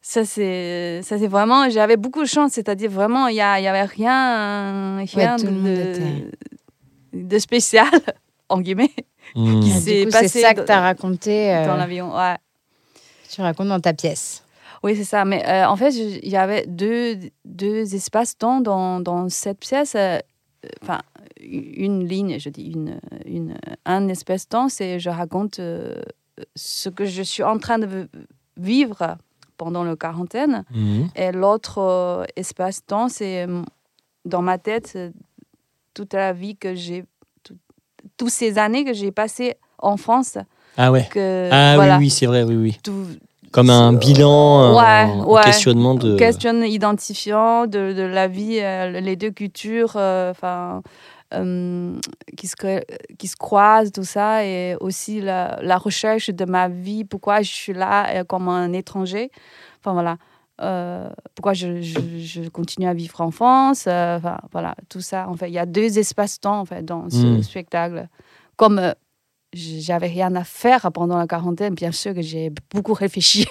Ça, 0.05 0.25
c'est 0.25 0.99
ça, 1.01 1.17
c'est 1.17 1.27
vraiment. 1.27 1.69
J'avais 1.69 1.95
beaucoup 1.95 2.21
de 2.21 2.27
chance, 2.27 2.51
c'est-à-dire 2.51 2.91
vraiment, 2.91 3.27
il 3.27 3.33
n'y 3.33 3.37
y 3.37 3.41
avait 3.41 3.83
rien, 3.83 4.97
rien 5.05 5.37
tout 5.37 5.45
le 5.45 5.51
monde 5.53 5.63
de, 5.63 5.81
était- 5.81 6.31
de 7.13 7.39
spécial, 7.39 7.87
en 8.49 8.59
guillemets, 8.61 8.91
Hmm. 9.35 9.61
Qui 9.61 9.71
Ah, 9.73 9.79
s'est 9.79 9.99
du 10.01 10.05
coup, 10.05 10.11
c'est 10.11 10.21
passé 10.23 10.41
ça 10.41 10.53
que 10.53 10.59
dans- 10.59 10.65
t'as 10.65 10.81
raconté. 10.81 11.55
euh, 11.55 11.65
dans 11.65 11.77
l'avion. 11.77 12.13
Ouais. 12.13 12.35
tu 13.31 13.41
racontes 13.41 13.69
dans 13.69 13.79
ta 13.79 13.93
pièce. 13.93 14.43
Oui, 14.83 14.95
c'est 14.97 15.05
ça. 15.05 15.23
Mais 15.23 15.47
euh, 15.47 15.65
en 15.65 15.77
fait, 15.77 15.91
il 15.95 16.27
y 16.29 16.35
avait 16.35 16.65
deux, 16.67 17.17
deux 17.45 17.95
espaces-temps 17.95 18.59
dans, 18.59 18.99
dans 18.99 19.29
cette 19.29 19.59
pièce. 19.59 19.95
euh, 19.95 20.19
Enfin, 20.83 20.99
une 21.41 22.05
ligne, 22.05 22.37
je 22.37 22.49
dis 22.49 22.71
une, 22.73 22.99
une, 23.25 23.55
un 23.85 24.07
espace-temps, 24.09 24.67
c'est 24.69 24.99
je 24.99 25.09
raconte 25.09 25.59
euh, 25.59 25.95
ce 26.55 26.89
que 26.89 27.05
je 27.05 27.21
suis 27.23 27.43
en 27.43 27.57
train 27.57 27.79
de 27.79 28.09
vivre 28.57 29.17
pendant 29.57 29.83
la 29.83 29.95
quarantaine. 29.95 30.63
Hmm. 30.73 31.05
Et 31.15 31.31
l'autre 31.31 31.77
euh, 31.79 32.25
espace-temps, 32.35 33.09
c'est 33.09 33.45
euh, 33.47 33.61
dans 34.25 34.41
ma 34.41 34.57
tête 34.57 34.93
euh, 34.95 35.11
toute 35.93 36.13
la 36.13 36.33
vie 36.33 36.55
que 36.55 36.75
j'ai, 36.75 37.05
tout- 37.43 37.57
toutes 38.17 38.29
ces 38.31 38.57
années 38.57 38.83
que 38.83 38.93
j'ai 38.93 39.11
passées 39.11 39.55
en 39.77 39.97
France. 39.97 40.37
Ah 40.77 40.91
ouais. 40.91 41.07
Que, 41.11 41.49
Ah 41.51 41.75
voilà, 41.75 41.97
oui, 41.97 42.05
oui, 42.05 42.09
c'est 42.09 42.25
vrai, 42.25 42.43
oui, 42.43 42.55
oui. 42.55 42.77
tout- 42.83 43.07
Comme 43.51 43.69
un 43.69 43.93
bilan, 43.93 44.75
Ouais, 44.75 44.81
un, 44.83 45.23
ouais. 45.25 45.41
questionnement 45.43 45.93
de. 45.93 46.17
question 46.17 46.63
identifiant 46.63 47.67
de, 47.67 47.93
de 47.93 48.01
la 48.01 48.27
vie, 48.27 48.57
euh, 48.59 48.99
les 48.99 49.15
deux 49.15 49.29
cultures, 49.29 49.91
enfin, 49.95 50.81
euh, 50.83 50.89
qui, 52.37 52.47
se, 52.47 52.55
qui 53.17 53.27
se 53.27 53.35
croisent, 53.35 53.91
tout 53.91 54.03
ça, 54.03 54.45
et 54.45 54.75
aussi 54.79 55.21
la, 55.21 55.59
la 55.61 55.77
recherche 55.77 56.29
de 56.29 56.45
ma 56.45 56.67
vie, 56.69 57.03
pourquoi 57.03 57.41
je 57.41 57.51
suis 57.51 57.73
là 57.73 58.09
euh, 58.15 58.23
comme 58.23 58.47
un 58.47 58.71
étranger. 58.73 59.31
Enfin 59.79 59.93
voilà. 59.93 60.17
Euh, 60.61 61.09
pourquoi 61.35 61.53
je, 61.53 61.81
je, 61.81 61.99
je 62.19 62.47
continue 62.49 62.87
à 62.87 62.93
vivre 62.93 63.19
en 63.21 63.31
France, 63.31 63.85
euh, 63.87 64.17
enfin 64.17 64.37
voilà, 64.51 64.75
tout 64.87 65.01
ça. 65.01 65.27
En 65.27 65.35
fait, 65.35 65.47
il 65.49 65.53
y 65.53 65.59
a 65.59 65.65
deux 65.65 65.97
espaces-temps 65.97 66.59
en 66.59 66.65
fait 66.65 66.83
dans 66.85 67.09
ce 67.09 67.25
Mm. 67.25 67.41
spectacle. 67.43 68.07
Comme 68.55 68.93
j'avais 69.51 70.07
rien 70.07 70.35
à 70.35 70.43
faire 70.43 70.91
pendant 70.93 71.17
la 71.17 71.25
quarantaine, 71.27 71.73
bien 71.73 71.91
sûr 71.91 72.13
que 72.13 72.21
j'ai 72.21 72.51
beaucoup 72.73 72.93
réfléchi 72.93 73.47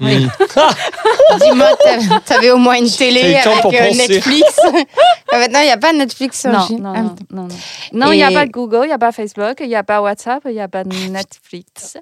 Hmm. 0.00 0.06
Dis-moi, 1.40 1.68
t'avais- 1.82 2.20
t'avais 2.26 2.50
au 2.50 2.56
moins 2.58 2.74
une 2.78 2.90
télé 2.90 3.36
avec 3.36 3.64
euh. 3.80 3.90
Netflix. 3.94 4.58
Ah, 5.32 5.38
Maintenant, 5.40 5.60
il 5.60 5.66
n'y 5.66 5.72
a 5.72 5.76
pas 5.78 5.92
Netflix 5.92 6.40
sur 6.42 6.52
Non, 6.52 6.58
Ah, 6.60 7.02
non, 7.02 7.14
non, 7.32 7.42
non. 7.42 7.48
Non, 7.92 8.12
il 8.12 8.16
n'y 8.16 8.22
a 8.22 8.30
pas 8.30 8.46
de 8.46 8.52
Google, 8.52 8.82
il 8.84 8.86
n'y 8.88 8.92
a 8.92 8.98
pas 8.98 9.10
Facebook, 9.10 9.56
il 9.60 9.66
n'y 9.68 9.74
a 9.74 9.82
pas 9.82 10.00
WhatsApp, 10.00 10.42
il 10.46 10.52
n'y 10.52 10.60
a 10.60 10.68
pas 10.68 10.84
de 10.84 10.94
Netflix. 11.10 11.96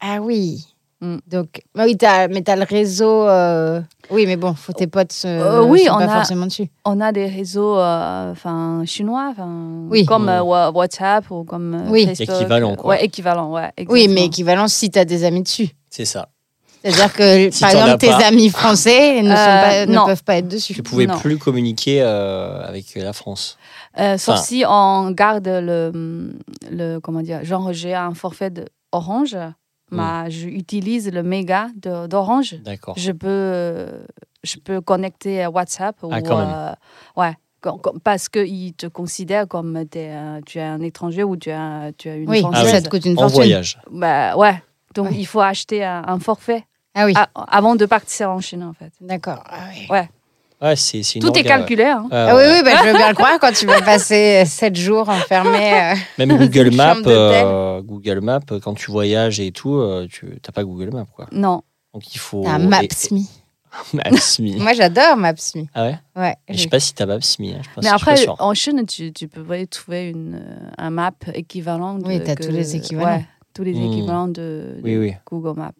Ah 0.00 0.18
oui. 0.20 0.66
Mm. 1.00 1.16
Donc, 1.26 1.62
bah 1.74 1.84
oui, 1.86 1.96
t'as- 1.96 2.28
mais 2.28 2.42
t'as 2.42 2.56
le 2.56 2.64
réseau. 2.64 3.26
euh, 3.26 3.80
Oui, 4.10 4.26
mais 4.26 4.36
bon, 4.36 4.54
faut 4.54 4.72
tes 4.74 4.86
potes 4.86 5.12
se... 5.12 5.26
Euh, 5.26 5.62
oui, 5.64 5.84
sont 5.86 5.94
on 5.94 5.98
pas 5.98 6.04
a- 6.04 6.08
forcément 6.16 6.46
dessus. 6.46 6.68
On 6.84 7.00
a 7.00 7.10
des 7.10 7.26
réseaux 7.26 7.78
euh, 7.78 8.32
enfin, 8.32 8.82
chinois, 8.84 9.28
enfin, 9.32 9.48
Oui. 9.88 10.04
comme 10.04 10.26
Mm. 10.26 10.28
euh, 10.52 10.70
WhatsApp 10.72 11.30
ou 11.30 11.44
comme 11.44 11.86
Oui. 11.88 12.06
Facebook. 12.06 12.36
Équivalent, 12.36 12.76
quoi. 12.76 12.90
Ouais, 12.90 13.04
équivalent, 13.04 13.50
ouais. 13.50 13.72
Oui, 13.88 14.08
mais 14.08 14.26
équivalent 14.26 14.68
si 14.68 14.90
t'as 14.90 15.04
des 15.06 15.24
amis 15.24 15.42
dessus. 15.42 15.70
C'est 15.90 16.04
ça. 16.04 16.28
C'est-à-dire 16.84 17.12
que, 17.12 17.50
Si 17.50 17.60
par 17.60 17.70
exemple, 17.70 17.98
tes 17.98 18.08
pas. 18.08 18.26
amis 18.26 18.48
français 18.50 19.22
ne, 19.22 19.28
sont 19.28 19.32
Euh, 19.34 19.84
pas- 19.84 19.86
ne 19.86 20.06
peuvent 20.06 20.24
pas 20.24 20.36
être 20.36 20.48
dessus. 20.48 20.74
Tu 20.74 20.82
pouvais 20.82 21.06
Non. 21.06 21.18
plus 21.18 21.38
communiquer 21.38 22.02
euh, 22.02 22.62
avec 22.66 22.94
la 22.96 23.12
France. 23.12 23.56
Euh, 23.98 24.16
sauf 24.18 24.34
Enfin- 24.34 24.42
si 24.42 24.64
on 24.68 25.10
garde 25.12 25.46
le, 25.46 26.32
le 26.70 26.98
comment 26.98 27.22
dire, 27.22 27.44
genre 27.44 27.72
j'ai 27.72 27.94
un 27.94 28.14
forfait 28.14 28.50
de 28.50 28.64
Orange, 28.90 29.36
Mm. 29.90 29.96
mais 29.96 30.30
j'utilise 30.30 31.10
le 31.12 31.22
méga 31.22 31.68
d'Orange. 32.08 32.56
D'accord. 32.64 32.94
Je 32.96 33.12
peux, 33.12 33.86
je 34.42 34.56
peux 34.56 34.80
connecter 34.80 35.42
à 35.42 35.50
WhatsApp 35.50 35.96
ou 36.02 36.08
Ah, 36.10 36.20
quand 36.22 36.38
même. 36.38 36.48
euh, 36.54 37.20
ouais. 37.20 37.32
Parce 38.02 38.28
qu'ils 38.28 38.72
te 38.74 38.86
considèrent 38.88 39.46
comme 39.46 39.84
tu 39.88 39.98
es 39.98 40.60
un 40.60 40.80
étranger 40.80 41.22
ou 41.22 41.36
tu 41.36 41.50
as, 41.52 41.92
tu 41.96 42.08
as 42.08 42.16
une 42.16 42.28
Oui, 42.28 42.40
française. 42.40 42.70
ça 42.72 42.82
te 42.82 42.88
coûte 42.88 43.04
une 43.04 43.12
En 43.16 43.20
fortune. 43.22 43.36
voyage. 43.36 43.78
Bah, 43.90 44.36
ouais. 44.36 44.60
Donc, 44.96 45.10
Ouais. 45.10 45.16
il 45.16 45.26
faut 45.26 45.40
acheter 45.40 45.84
un, 45.84 46.02
un 46.06 46.18
forfait 46.18 46.64
Ah 46.94 47.06
oui, 47.06 47.14
avant 47.34 47.74
de 47.76 47.86
partir 47.86 48.30
en 48.30 48.40
Chine, 48.40 48.62
en 48.62 48.72
fait. 48.74 48.92
d'accord. 49.00 49.42
Ah 49.46 49.60
oui. 49.90 49.96
Ouais, 50.60 50.76
c'est 50.76 51.02
c'est 51.02 51.16
une 51.18 51.22
Tout 51.22 51.32
est 51.36 51.38
orga, 51.38 51.58
calculé. 51.58 51.82
hein. 51.84 52.02
ouais. 52.04 52.08
Ah 52.16 52.36
oui, 52.36 52.42
oui, 52.52 52.62
bah, 52.64 52.70
je 52.82 52.86
veux 52.88 52.92
bien 52.96 53.08
le 53.08 53.14
croire 53.16 53.38
quand 53.40 53.52
tu 53.52 53.66
vas 53.66 53.80
passer 53.82 54.44
7 54.46 54.76
jours 54.76 55.08
enfermé. 55.08 55.74
euh, 55.74 55.94
Même 56.24 56.36
Google 56.38 56.70
Maps, 56.76 56.96
euh, 57.06 57.82
Google 57.82 58.20
Maps, 58.20 58.40
quand 58.62 58.74
tu 58.74 58.90
voyages 58.92 59.40
et 59.40 59.50
tout, 59.50 59.74
euh, 59.74 60.06
tu 60.08 60.26
n'as 60.26 60.52
pas 60.54 60.62
Google 60.62 60.90
Maps, 60.92 61.06
quoi. 61.16 61.26
Non. 61.32 61.62
Donc 61.92 62.14
il 62.14 62.18
faut. 62.18 62.42
T'as 62.44 62.58
Maps.me. 62.58 63.18
et- 63.18 63.24
Maps.me. 63.96 64.58
Moi, 64.62 64.72
j'adore 64.74 65.16
Maps.me. 65.16 65.64
ah 65.74 65.82
ouais? 65.86 65.98
Ouais. 66.14 66.36
Je 66.48 66.58
sais 66.58 66.68
pas 66.68 66.78
si 66.78 66.94
t'as 66.94 67.06
Maps.me. 67.06 67.54
hein, 67.54 67.62
Mais 67.82 67.88
après, 67.88 68.16
sûr. 68.18 68.36
en 68.38 68.54
Chine, 68.54 68.84
tu, 68.86 69.12
tu 69.12 69.26
peux 69.26 69.42
trouver 69.66 70.10
une, 70.10 70.36
euh, 70.36 70.70
un 70.78 70.90
map 70.90 71.10
équivalent. 71.34 71.94
De, 71.94 72.06
Oui, 72.06 72.22
t'as 72.22 72.36
que- 72.36 72.44
tous 72.44 72.52
les 72.52 72.76
équivalents. 72.76 73.16
Ouais, 73.16 73.26
tous 73.52 73.64
les 73.64 73.74
Hmm. 73.74 73.92
équivalents 73.92 74.28
de, 74.28 74.76
de 74.76 74.80
Oui, 74.84 74.96
oui. 74.96 75.14
Google 75.28 75.58
Maps. 75.58 75.72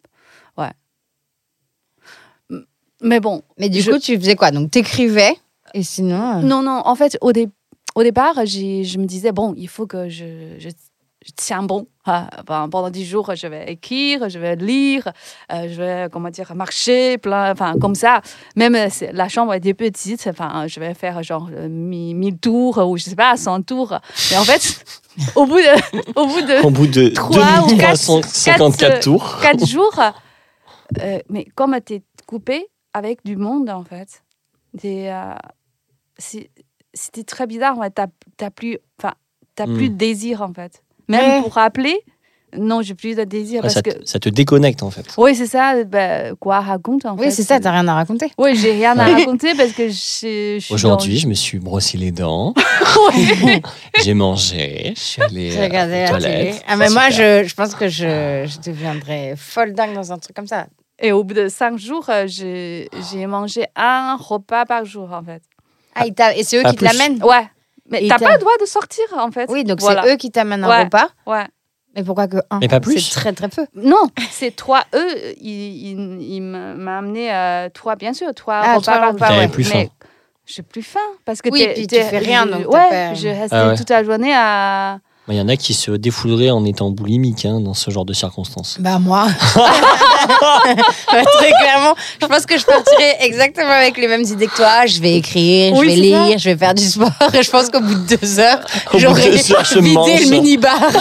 Mais 3.03 3.19
bon, 3.19 3.41
Mais 3.59 3.69
du 3.69 3.81
Je- 3.81 3.91
coup, 3.91 3.99
tu 3.99 4.17
faisais 4.17 4.35
quoi? 4.35 4.51
Donc, 4.51 4.71
t'écrivais 4.71 5.35
et 5.73 5.83
sinon. 5.83 6.37
euh, 6.37 6.41
non, 6.41 6.61
non, 6.61 6.81
en 6.85 6.95
fait, 6.95 7.17
au, 7.21 7.31
dé- 7.33 7.49
au 7.95 8.03
départ, 8.03 8.33
j'ai- 8.45 8.83
je 8.83 8.97
me 8.97 9.05
disais, 9.05 9.31
bon, 9.31 9.53
il 9.57 9.67
faut 9.67 9.85
que 9.87 10.07
je, 10.09 10.55
je, 10.59 10.69
je 10.69 11.31
tiens 11.35 11.63
bon. 11.63 11.87
Ah, 12.05 12.29
enfin, 12.41 12.67
pendant 12.69 12.89
dix 12.89 13.05
jours, 13.05 13.31
je 13.33 13.47
vais 13.47 13.71
écrire, 13.71 14.27
je 14.29 14.37
vais 14.37 14.55
lire, 14.57 15.07
euh, 15.53 15.67
je 15.69 15.75
vais, 15.81 16.07
comment 16.11 16.29
dire, 16.29 16.53
marcher, 16.53 17.17
plein, 17.17 17.51
enfin, 17.53 17.75
comme 17.79 17.95
ça. 17.95 18.21
Même 18.57 18.75
euh, 18.75 18.87
la 19.13 19.29
chambre 19.29 19.53
était 19.53 19.73
petite, 19.73 20.25
enfin, 20.27 20.67
je 20.67 20.79
vais 20.81 20.93
faire 20.93 21.23
genre 21.23 21.49
euh, 21.53 21.69
mi- 21.69 22.13
1000 22.13 22.37
tours 22.39 22.77
ou 22.79 22.97
je 22.97 23.03
sais 23.03 23.15
pas, 23.15 23.37
100 23.37 23.61
tours. 23.61 23.97
Mais 24.31 24.37
en 24.37 24.43
fait, 24.43 24.83
au 25.35 25.45
bout 25.45 25.55
de, 25.55 26.19
au 26.19 26.25
bout 26.27 26.41
de 26.41 26.65
Au 26.65 26.69
bout 26.71 26.87
de 26.87 27.07
Trois 27.09 27.61
ou 27.63 27.67
quatre- 27.77 28.05
2354 28.05 28.77
quatre, 28.77 28.99
tours. 29.03 29.39
quatre 29.41 29.65
jours, 29.65 29.97
euh, 31.01 31.19
mais 31.29 31.45
comme 31.55 31.77
tu 31.85 31.93
es 31.95 32.01
coupé 32.27 32.67
avec 32.93 33.23
du 33.25 33.35
monde, 33.37 33.69
en 33.69 33.83
fait, 33.83 34.23
euh, 34.85 35.33
c'était 36.93 37.23
très 37.23 37.47
bizarre. 37.47 37.77
Tu 37.95 38.01
n'as 38.41 38.49
plus, 38.51 38.77
enfin, 38.99 39.13
t'as 39.55 39.65
Hmm. 39.67 39.75
plus 39.75 39.89
de 39.89 39.95
désir, 39.95 40.41
en 40.41 40.53
fait. 40.53 40.83
Même 41.09 41.25
Ouais. 41.25 41.41
pour 41.41 41.57
appeler, 41.57 41.97
non, 42.57 42.81
j'ai 42.83 42.93
plus 42.93 43.15
de 43.15 43.23
désir 43.23 43.57
Ouais, 43.57 43.61
parce 43.63 43.73
ça, 43.73 43.81
que. 43.81 43.89
te, 43.89 44.05
ça 44.05 44.19
te 44.19 44.29
déconnecte 44.29 44.83
en 44.83 44.91
fait. 44.91 45.05
Oui, 45.17 45.35
c'est 45.35 45.47
ça. 45.47 45.83
bah, 45.85 46.35
quoi 46.35 46.59
raconte 46.61 47.03
en 47.05 47.17
fait 47.17 47.25
Oui, 47.25 47.31
c'est 47.31 47.41
ça, 47.43 47.59
t'as 47.59 47.71
rien 47.71 47.87
à 47.87 47.95
raconter. 47.95 48.31
Oui, 48.37 48.55
j'ai 48.55 48.73
rien 48.73 48.97
à 48.99 49.05
Ouais. 49.07 49.13
raconter 49.15 49.55
parce 49.55 49.71
que 49.71 49.89
je. 49.89 50.71
Aujourd'hui, 50.71 51.17
je 51.17 51.27
me 51.27 51.33
suis 51.33 51.57
brossé 51.57 51.97
les 51.97 52.11
dents, 52.11 52.53
Ouais. 53.15 53.61
j'ai 54.03 54.13
mangé, 54.13 54.93
je 54.95 54.99
suis 55.01 55.21
allé 55.23 55.49
J'ai 55.51 55.59
euh, 55.61 55.63
regardé 55.63 55.93
aux 55.93 55.99
la 56.01 56.09
toilettes. 56.09 56.37
télé. 56.51 56.59
Ah, 56.67 56.75
mais 56.77 56.89
moi, 56.91 57.09
je, 57.09 57.43
je 57.43 57.53
pense 57.55 57.73
que 57.73 57.87
je, 57.87 58.45
je 58.47 58.59
deviendrais 58.69 59.33
folle 59.35 59.73
dingue 59.73 59.95
dans 59.95 60.11
un 60.13 60.19
truc 60.19 60.35
comme 60.35 60.47
ça. 60.47 60.67
Et 60.99 61.11
au 61.11 61.23
bout 61.23 61.33
de 61.33 61.47
cinq 61.47 61.77
jours, 61.77 62.09
euh, 62.09 62.23
j'ai 62.27 62.89
j'ai 63.11 63.25
mangé 63.25 63.65
un 63.75 64.15
repas 64.15 64.65
par 64.65 64.85
jour 64.85 65.11
en 65.11 65.23
fait. 65.23 65.41
Ah, 65.95 66.05
et 66.35 66.43
c'est 66.43 66.57
eux 66.57 66.63
qui 66.63 66.75
te 66.75 66.83
l'amènent? 66.85 67.21
Ouais. 67.23 67.47
Mais 67.89 68.07
t'as 68.07 68.17
pas 68.19 68.33
le 68.33 68.39
droit 68.39 68.53
de 68.61 68.65
sortir 68.65 69.03
en 69.17 69.31
fait. 69.31 69.49
Oui, 69.51 69.63
donc 69.63 69.79
Voilà. 69.81 70.03
c'est 70.03 70.13
eux 70.13 70.17
qui 70.17 70.31
t'amènent 70.31 70.63
un 70.63 70.69
Ouais. 70.69 70.83
repas. 70.83 71.09
Ouais. 71.25 71.45
Mais 71.95 72.03
pourquoi 72.03 72.27
que 72.27 72.37
un? 72.49 72.59
Mais 72.59 72.67
pas 72.67 72.79
plus? 72.79 72.99
C'est 72.99 73.13
très 73.19 73.33
très 73.33 73.49
peu. 73.49 73.67
Non, 73.75 74.07
c'est 74.31 74.55
trois. 74.55 74.83
Eux, 74.95 75.07
ils, 75.39 75.91
ils, 75.91 76.21
ils 76.21 76.41
m'ont 76.41 76.87
amené 76.97 77.31
euh, 77.33 77.69
trois, 77.69 77.95
bien 77.95 78.13
sûr, 78.13 78.33
trois 78.33 78.61
Ah, 78.63 78.75
repas 78.77 78.97
par 78.99 79.13
repas, 79.13 79.27
jour. 79.27 79.35
T'avais 79.35 79.47
plus 79.51 79.69
Mais 79.73 79.85
faim. 79.85 80.07
j'ai 80.45 80.63
plus 80.63 80.81
faim 80.81 80.99
parce 81.25 81.41
que 81.41 81.49
Oui, 81.49 81.67
puis 81.75 81.85
tu 81.85 81.95
fais 82.01 82.17
rien, 82.17 82.45
donc 82.47 82.67
ouais, 82.67 82.89
pas- 82.89 83.13
je 83.13 83.27
restais 83.27 83.55
Ah 83.55 83.67
ouais. 83.69 83.75
toute 83.77 83.89
la 83.89 84.03
journée 84.03 84.33
à. 84.33 84.99
Il 85.29 85.37
y 85.37 85.41
en 85.41 85.47
a 85.47 85.55
qui 85.55 85.73
se 85.73 85.91
défouleraient 85.91 86.49
en 86.49 86.65
étant 86.65 86.89
boulimiques 86.91 87.45
hein, 87.45 87.61
dans 87.61 87.73
ce 87.73 87.89
genre 87.91 88.03
de 88.03 88.11
circonstances. 88.11 88.75
Bah 88.81 88.99
moi. 88.99 89.27
Ouais, 89.55 89.63
très 91.37 91.51
clairement, 91.51 91.95
je 92.21 92.27
pense 92.27 92.45
que 92.45 92.57
je 92.57 92.65
partirais 92.65 93.17
exactement 93.21 93.69
avec 93.71 93.97
les 93.97 94.09
mêmes 94.09 94.23
idées 94.23 94.47
que 94.47 94.55
toi. 94.57 94.85
Je 94.85 94.99
vais 94.99 95.15
écrire, 95.15 95.73
Oui, 95.75 95.95
je 95.95 96.01
vais 96.01 96.11
ça. 96.11 96.25
lire, 96.27 96.37
je 96.39 96.49
vais 96.49 96.57
faire 96.57 96.73
du 96.73 96.83
sport. 96.83 97.09
Et 97.33 97.41
je 97.41 97.49
pense 97.49 97.69
qu'au 97.69 97.79
bout 97.79 97.95
de 97.95 98.17
deux 98.17 98.39
heures, 98.39 98.59
j'aurais 98.95 99.29
vidé 99.29 100.25
le 100.25 100.29
minibar 100.29 100.77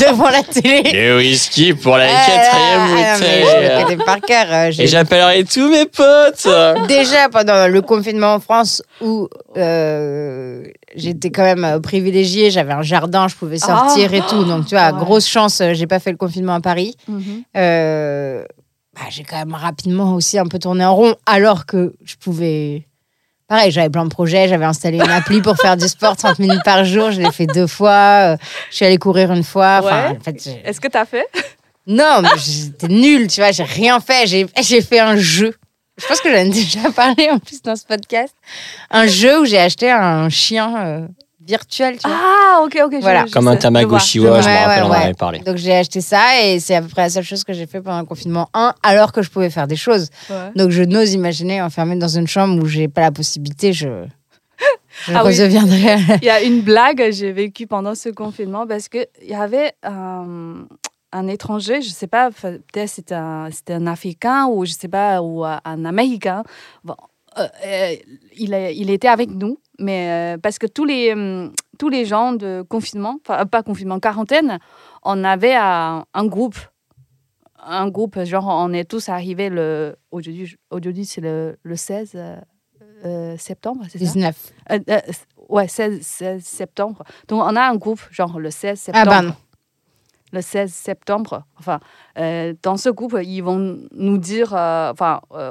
devant 0.00 0.28
la 0.30 0.42
télé. 0.42 0.82
Le 0.92 1.16
whisky 1.18 1.74
pour 1.74 1.96
la 1.96 2.06
Ah, 2.08 2.26
quatrième 2.26 2.80
ah, 2.96 3.82
bouteille. 3.82 3.96
par 4.04 4.20
cœur. 4.20 4.46
euh, 4.50 4.70
Et 4.78 4.86
j'appellerai 4.86 5.44
tous 5.44 5.68
mes 5.68 5.86
potes. 5.86 6.46
Déjà 6.88 7.28
pendant 7.28 7.66
le 7.68 7.82
confinement 7.82 8.34
en 8.34 8.40
France 8.40 8.82
où 9.00 9.28
euh, 9.56 10.62
j'étais 10.94 11.30
quand 11.30 11.42
même 11.42 11.64
euh, 11.64 11.78
privilégiée, 12.36 12.50
j'avais 12.50 12.72
un 12.72 12.82
jardin, 12.82 13.28
je 13.28 13.34
pouvais 13.36 13.58
sortir 13.58 14.10
Ah. 14.12 14.16
et 14.16 14.20
tout. 14.22 14.44
Donc 14.44 14.66
tu 14.66 14.74
vois, 14.74 14.92
Ouais. 14.92 14.98
grosse 14.98 15.26
chance, 15.28 15.60
euh, 15.60 15.74
j'ai 15.74 15.86
pas 15.86 15.98
fait 15.98 16.10
le 16.10 16.16
confinement 16.16 16.54
à 16.54 16.60
Paris. 16.60 16.94
Mhm. 17.08 17.42
Euh, 17.56 18.44
bah, 18.94 19.02
j'ai 19.10 19.24
quand 19.24 19.36
même 19.36 19.54
rapidement 19.54 20.14
aussi 20.14 20.38
un 20.38 20.46
peu 20.46 20.58
tourné 20.58 20.84
en 20.84 20.94
rond 20.94 21.14
alors 21.26 21.66
que 21.66 21.94
je 22.04 22.16
pouvais. 22.16 22.86
Pareil, 23.48 23.70
j'avais 23.70 23.90
plein 23.90 24.04
de 24.04 24.10
projets, 24.10 24.48
j'avais 24.48 24.64
installé 24.64 24.96
une 24.98 25.08
appli 25.10 25.40
pour 25.40 25.56
faire 25.56 25.76
du 25.76 25.86
sport 25.86 26.16
30 26.16 26.40
minutes 26.40 26.64
par 26.64 26.84
jour, 26.84 27.12
je 27.12 27.20
l'ai 27.20 27.30
fait 27.30 27.46
deux 27.46 27.68
fois, 27.68 28.32
euh, 28.32 28.36
je 28.70 28.76
suis 28.76 28.84
allée 28.84 28.98
courir 28.98 29.30
une 29.32 29.44
fois. 29.44 29.80
Enfin, 29.84 30.08
Ouais. 30.10 30.16
en 30.18 30.20
fait, 30.20 30.42
j'ai- 30.42 30.62
Est-ce 30.64 30.80
que 30.80 30.88
t'as 30.88 31.04
fait? 31.04 31.26
Non, 31.86 32.18
mais 32.22 32.28
j'étais 32.36 32.88
nulle, 32.88 33.28
tu 33.28 33.40
vois, 33.40 33.52
j'ai 33.52 33.62
rien 33.62 34.00
fait. 34.00 34.26
J'ai, 34.26 34.46
j'ai 34.60 34.82
fait 34.82 34.98
un 34.98 35.14
jeu. 35.16 35.54
Je 35.96 36.04
pense 36.08 36.20
que 36.20 36.28
j'en 36.28 36.38
ai 36.38 36.48
déjà 36.50 36.90
parlé 36.90 37.30
en 37.30 37.38
plus 37.38 37.62
dans 37.62 37.76
ce 37.76 37.84
podcast. 37.86 38.34
Un 38.90 39.06
jeu 39.06 39.40
où 39.42 39.44
j'ai 39.44 39.58
acheté 39.58 39.92
un 39.92 40.28
chien 40.28 40.74
euh, 40.84 41.06
virtuel, 41.46 41.98
tu 41.98 42.08
vois. 42.08 42.16
Ah, 42.20 42.62
ok, 42.64 42.78
ok. 42.84 42.94
Voilà. 43.00 43.24
je 43.26 43.32
Comme 43.32 43.44
sais, 43.44 43.50
un 43.50 43.54
je 43.54 43.58
Tamagotchi, 43.60 44.20
ouais, 44.20 44.26
je 44.26 44.48
me 44.48 44.54
rappelle, 44.54 44.82
ouais, 44.82 44.88
on 44.88 44.90
en 44.90 44.92
avait 44.92 45.14
parlé. 45.14 45.38
Donc 45.40 45.56
j'ai 45.56 45.74
acheté 45.74 46.00
ça 46.00 46.40
et 46.42 46.58
c'est 46.60 46.74
à 46.74 46.82
peu 46.82 46.88
près 46.88 47.02
la 47.02 47.10
seule 47.10 47.24
chose 47.24 47.44
que 47.44 47.52
j'ai 47.52 47.66
fait 47.66 47.80
pendant 47.80 48.00
le 48.00 48.06
confinement 48.06 48.48
1, 48.54 48.74
alors 48.82 49.12
que 49.12 49.22
je 49.22 49.30
pouvais 49.30 49.50
faire 49.50 49.66
des 49.66 49.76
choses. 49.76 50.08
Donc 50.56 50.70
je 50.70 50.82
n'ose 50.82 51.12
imaginer 51.14 51.62
enfermée 51.62 51.96
dans 51.96 52.08
une 52.08 52.26
chambre 52.26 52.62
où 52.62 52.66
j'ai 52.66 52.88
pas 52.88 53.02
la 53.02 53.12
possibilité, 53.12 53.72
je, 53.72 53.88
je 55.06 55.12
Ah 55.14 55.22
redeviendrai. 55.22 55.96
Il 56.22 56.26
y 56.26 56.30
a 56.30 56.42
une 56.42 56.62
blague 56.62 56.98
que 56.98 57.10
j'ai 57.12 57.32
vécue 57.32 57.66
pendant 57.66 57.94
ce 57.94 58.08
confinement 58.08 58.66
parce 58.66 58.88
qu'il 58.88 59.06
y 59.22 59.34
avait 59.34 59.72
un, 59.82 60.66
un 61.12 61.28
étranger, 61.28 61.82
je 61.82 61.90
sais 61.90 62.06
pas, 62.06 62.30
peut-être 62.30 62.88
c'était 62.88 63.14
un, 63.14 63.48
c'était 63.52 63.74
un 63.74 63.86
Africain 63.86 64.46
ou 64.46 64.64
je 64.64 64.72
sais 64.72 64.88
pas, 64.88 65.22
ou 65.22 65.44
un 65.44 65.84
Américain. 65.84 66.42
Bon, 66.84 66.96
euh, 67.38 67.46
euh, 67.66 67.94
il, 68.36 68.54
est- 68.54 68.74
il 68.76 68.90
était 68.90 69.08
avec 69.08 69.28
nous, 69.30 69.58
mais 69.78 70.34
euh, 70.36 70.38
parce 70.38 70.58
que 70.58 70.66
tous 70.66 70.84
les, 70.84 71.12
hum, 71.12 71.52
tous 71.78 71.88
les 71.88 72.04
gens 72.04 72.32
de 72.32 72.62
confinement, 72.68 73.18
enfin 73.26 73.46
pas 73.46 73.62
confinement, 73.62 74.00
quarantaine, 74.00 74.58
on 75.02 75.22
avait 75.24 75.54
un, 75.54 76.04
un 76.14 76.26
groupe. 76.26 76.56
Un 77.68 77.88
groupe, 77.88 78.22
genre 78.24 78.46
on 78.48 78.72
est 78.72 78.84
tous 78.88 79.08
arrivés 79.08 79.48
le. 79.48 79.96
Aujourd'hui, 80.12 80.56
aujourd'hui 80.70 81.04
c'est 81.04 81.20
le, 81.20 81.56
le 81.62 81.74
16 81.76 82.12
euh, 82.14 82.36
euh, 83.04 83.36
septembre, 83.38 83.82
c'est 83.88 83.98
ça? 83.98 84.04
19. 84.04 84.52
euh, 84.70 84.78
euh, 84.88 85.00
ouais, 85.48 85.66
16, 85.66 86.00
16 86.00 86.44
septembre. 86.44 87.02
Donc, 87.28 87.42
on 87.42 87.56
a 87.56 87.62
un 87.68 87.74
groupe, 87.76 88.00
genre 88.10 88.38
le 88.38 88.50
16 88.50 88.70
Ah 88.70 88.76
septembre. 88.76 89.06
bah 89.10 89.22
non. 89.22 89.34
Le 90.32 90.42
16 90.42 90.72
septembre. 90.72 91.44
Enfin, 91.58 91.80
euh, 92.18 92.52
dans 92.62 92.76
ce 92.76 92.88
groupe, 92.88 93.16
ils 93.22 93.40
vont 93.42 93.78
nous 93.92 94.18
dire 94.18 94.54
euh, 94.54 94.92
enfin, 94.92 95.20
euh, 95.32 95.50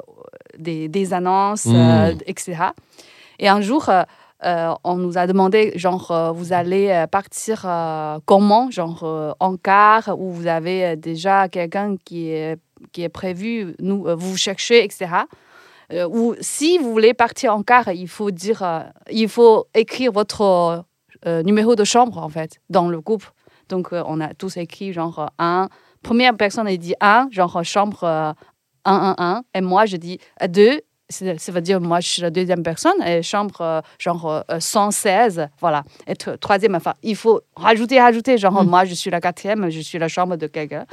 des, 0.58 0.88
des 0.88 1.14
annonces, 1.14 1.66
euh, 1.68 2.14
Mm. 2.14 2.18
etc. 2.28 2.56
Et 3.40 3.48
un 3.48 3.62
jour, 3.62 3.90
euh, 3.90 4.04
euh, 4.46 4.74
on 4.84 4.96
nous 4.96 5.18
a 5.18 5.28
demandé, 5.28 5.72
genre, 5.76 6.12
euh, 6.12 6.32
vous 6.32 6.54
allez 6.54 7.06
partir 7.12 7.66
comment? 8.26 8.70
Genre 8.72 9.36
en 9.40 9.58
car, 9.58 10.20
ou 10.20 10.32
vous 10.32 10.48
avez 10.48 10.96
déjà 10.96 11.48
quelqu'un 11.50 11.96
qui 11.98 12.30
est, 12.30 12.58
qui 12.92 13.04
est 13.04 13.10
prévu, 13.10 13.76
nous, 13.80 14.06
vous 14.18 14.38
cherchez, 14.38 14.84
etc. 14.84 15.08
Ou 16.10 16.36
si 16.42 16.78
vous 16.80 16.92
voulez 16.92 17.14
partir 17.14 17.56
en 17.56 17.64
car, 17.64 17.90
il 17.90 18.08
faut 18.08 18.32
dire, 18.32 18.64
il 19.12 19.30
faut 19.30 19.68
écrire 19.74 20.12
votre 20.12 20.84
numéro 21.26 21.76
de 21.76 21.84
chambre 21.84 22.18
en 22.18 22.30
fait 22.30 22.60
dans 22.70 22.88
le 22.90 23.00
groupe. 23.02 23.26
Donc 23.70 23.90
on 23.92 24.22
a 24.22 24.34
tous 24.34 24.58
écrit 24.58 24.94
genre 24.94 25.32
un. 25.40 25.70
Première 26.04 26.36
personne 26.38 26.68
elle 26.68 26.78
dit 26.78 26.94
un, 27.02 27.28
genre 27.32 27.64
chambre 27.64 28.04
euh, 28.04 28.32
111 28.86 29.42
et 29.56 29.62
moi 29.62 29.88
je 29.88 29.98
dis 29.98 30.20
euh, 30.44 30.48
deux. 30.48 30.82
c'est- 30.82 30.86
Ça 31.08 31.52
veut 31.52 31.62
dire 31.62 31.80
moi 31.80 32.00
je 32.00 32.08
suis 32.08 32.22
la 32.24 32.32
deuxième 32.32 32.64
personne 32.64 33.00
et 33.06 33.22
chambre 33.22 33.62
euh, 33.62 33.82
genre 34.00 34.44
euh, 34.50 34.60
116 34.60 35.50
voilà 35.60 35.84
et 36.08 36.14
tr- 36.14 36.38
troisième 36.40 36.74
enfin 36.74 36.96
il 37.04 37.16
faut 37.16 37.42
rajouter 37.56 38.00
rajouter 38.02 38.40
genre 38.40 38.64
Mm. 38.64 38.68
moi 38.70 38.86
je 38.86 38.96
suis 38.96 39.12
la 39.12 39.22
quatrième 39.22 39.70
je 39.70 39.82
suis 39.82 40.00
la 40.00 40.08
chambre 40.08 40.36
de 40.36 40.48
quelqu'un 40.48 40.86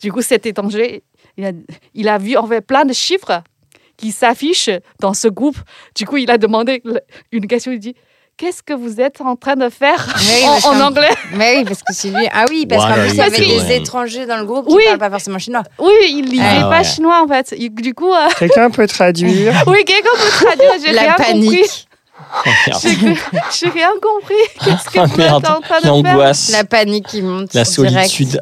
du 0.00 0.12
coup 0.12 0.22
cet 0.22 0.46
étranger 0.46 1.02
il 1.36 1.44
a, 1.46 1.50
il 1.94 2.08
a 2.08 2.16
vu 2.18 2.36
en 2.36 2.46
fait 2.46 2.60
plein 2.60 2.84
de 2.84 2.92
chiffres 2.92 3.42
qui 3.96 4.12
s'affichent 4.12 4.70
dans 5.00 5.14
ce 5.14 5.26
groupe. 5.26 5.56
Du 5.94 6.04
coup, 6.06 6.18
il 6.18 6.30
a 6.30 6.36
demandé 6.36 6.82
une 7.32 7.46
question. 7.46 7.72
Il 7.72 7.78
dit 7.78 7.94
Qu'est-ce 8.38 8.62
que 8.62 8.74
vous 8.74 9.00
êtes 9.00 9.22
en 9.22 9.34
train 9.34 9.56
de 9.56 9.70
faire 9.70 10.06
Oui, 10.18 10.44
en, 10.66 10.80
anglais 10.82 11.08
Mais 11.32 11.56
oui, 11.56 11.64
parce 11.64 11.78
que 11.80 11.94
c'est 11.94 12.10
lui. 12.10 12.28
Ah 12.34 12.44
oui, 12.50 12.66
parce 12.66 12.84
qu'en 12.84 12.92
plus, 12.92 13.08
il 13.08 13.14
y 13.14 13.16
you 13.16 13.22
avait 13.22 13.38
des 13.68 13.74
étrangers 13.76 14.26
dans 14.26 14.36
le 14.36 14.44
groupe 14.44 14.68
qui 14.68 14.74
Oui. 14.74 14.82
parlent 14.86 14.98
pas 14.98 15.08
forcément 15.08 15.38
chinois. 15.38 15.62
Oui, 15.78 15.90
il 16.10 16.26
lisait 16.26 16.42
Ah 16.44 16.68
pas 16.68 16.78
ouais. 16.78 16.84
chinois 16.84 17.22
en 17.24 17.28
fait. 17.28 17.54
Du 17.58 17.94
coup, 17.94 18.12
euh, 18.12 18.28
Quelqu'un 18.38 18.68
peut 18.68 18.86
traduire 18.86 19.54
oui, 19.66 19.82
quelqu'un 19.86 20.10
peut 20.18 20.44
traduire. 20.44 20.70
J'ai 20.84 20.92
La 20.92 21.00
rien 21.02 21.14
compris. 21.14 21.32
panique. 21.32 21.88
Oh, 22.20 22.50
merde. 22.66 23.16
J'ai 23.58 23.68
rien 23.70 23.90
compris. 24.02 24.34
Qu'est-ce 24.64 24.90
que 24.90 24.98
Oh, 25.00 25.06
vous 25.06 25.16
merde. 25.16 25.42
êtes 25.42 25.50
en 25.50 25.60
train 25.62 25.78
de 25.78 25.82
faire 25.84 25.90
L'angoisse, 25.94 26.50
La 26.50 26.64
panique 26.64 27.06
qui 27.06 27.22
monte. 27.22 27.54
la 27.54 27.62
direct. 27.62 27.74
solitude. 28.10 28.40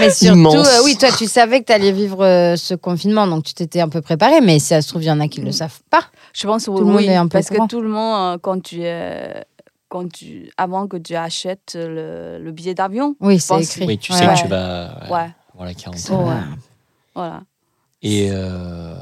Mais 0.00 0.10
surtout, 0.10 0.56
euh, 0.56 0.82
oui, 0.84 0.96
toi, 0.98 1.08
tu 1.16 1.26
savais 1.26 1.60
que 1.60 1.66
tu 1.66 1.72
allais 1.72 1.92
vivre 1.92 2.22
euh, 2.24 2.56
ce 2.56 2.74
confinement, 2.74 3.26
donc 3.28 3.44
tu 3.44 3.54
t'étais 3.54 3.80
un 3.80 3.88
peu 3.88 4.02
préparé, 4.02 4.40
mais 4.42 4.58
si 4.58 4.66
ça 4.66 4.82
se 4.82 4.88
trouve, 4.88 5.02
il 5.02 5.06
y 5.06 5.10
en 5.10 5.20
a 5.20 5.28
qui 5.28 5.40
ne 5.40 5.46
le 5.46 5.52
savent 5.52 5.78
pas. 5.88 6.02
Je 6.34 6.46
pense 6.46 6.68
le 6.78 6.84
oui, 6.86 6.92
monde 6.92 7.02
est 7.02 7.16
un 7.16 7.24
peu 7.24 7.30
parce 7.30 7.48
que 7.48 7.54
courant. 7.54 7.68
tout 7.68 7.80
le 7.80 7.88
monde, 7.88 8.34
euh, 8.34 8.38
quand 8.40 8.62
tu, 8.62 8.82
es- 8.82 9.44
quand 9.88 10.10
tu, 10.12 10.50
avant 10.56 10.86
que 10.86 10.96
tu 10.96 11.14
achètes 11.16 11.72
le, 11.76 12.38
le 12.40 12.52
billet 12.52 12.74
d'avion, 12.74 13.16
Oui, 13.20 13.38
c'est 13.40 13.54
écrit. 13.62 13.86
Oui, 13.86 13.98
tu 13.98 14.12
Ouais, 14.12 14.18
sais 14.18 14.26
ouais. 14.28 14.34
que 14.34 14.40
tu 14.42 14.48
vas 14.48 14.94
ouais, 15.10 15.74
quarantaine. 15.74 16.00
C'est 16.00 16.14
vrai. 16.14 16.34
Ouais. 16.36 16.40
voilà. 17.14 17.40
Et, 18.02 18.28
euh, 18.30 18.94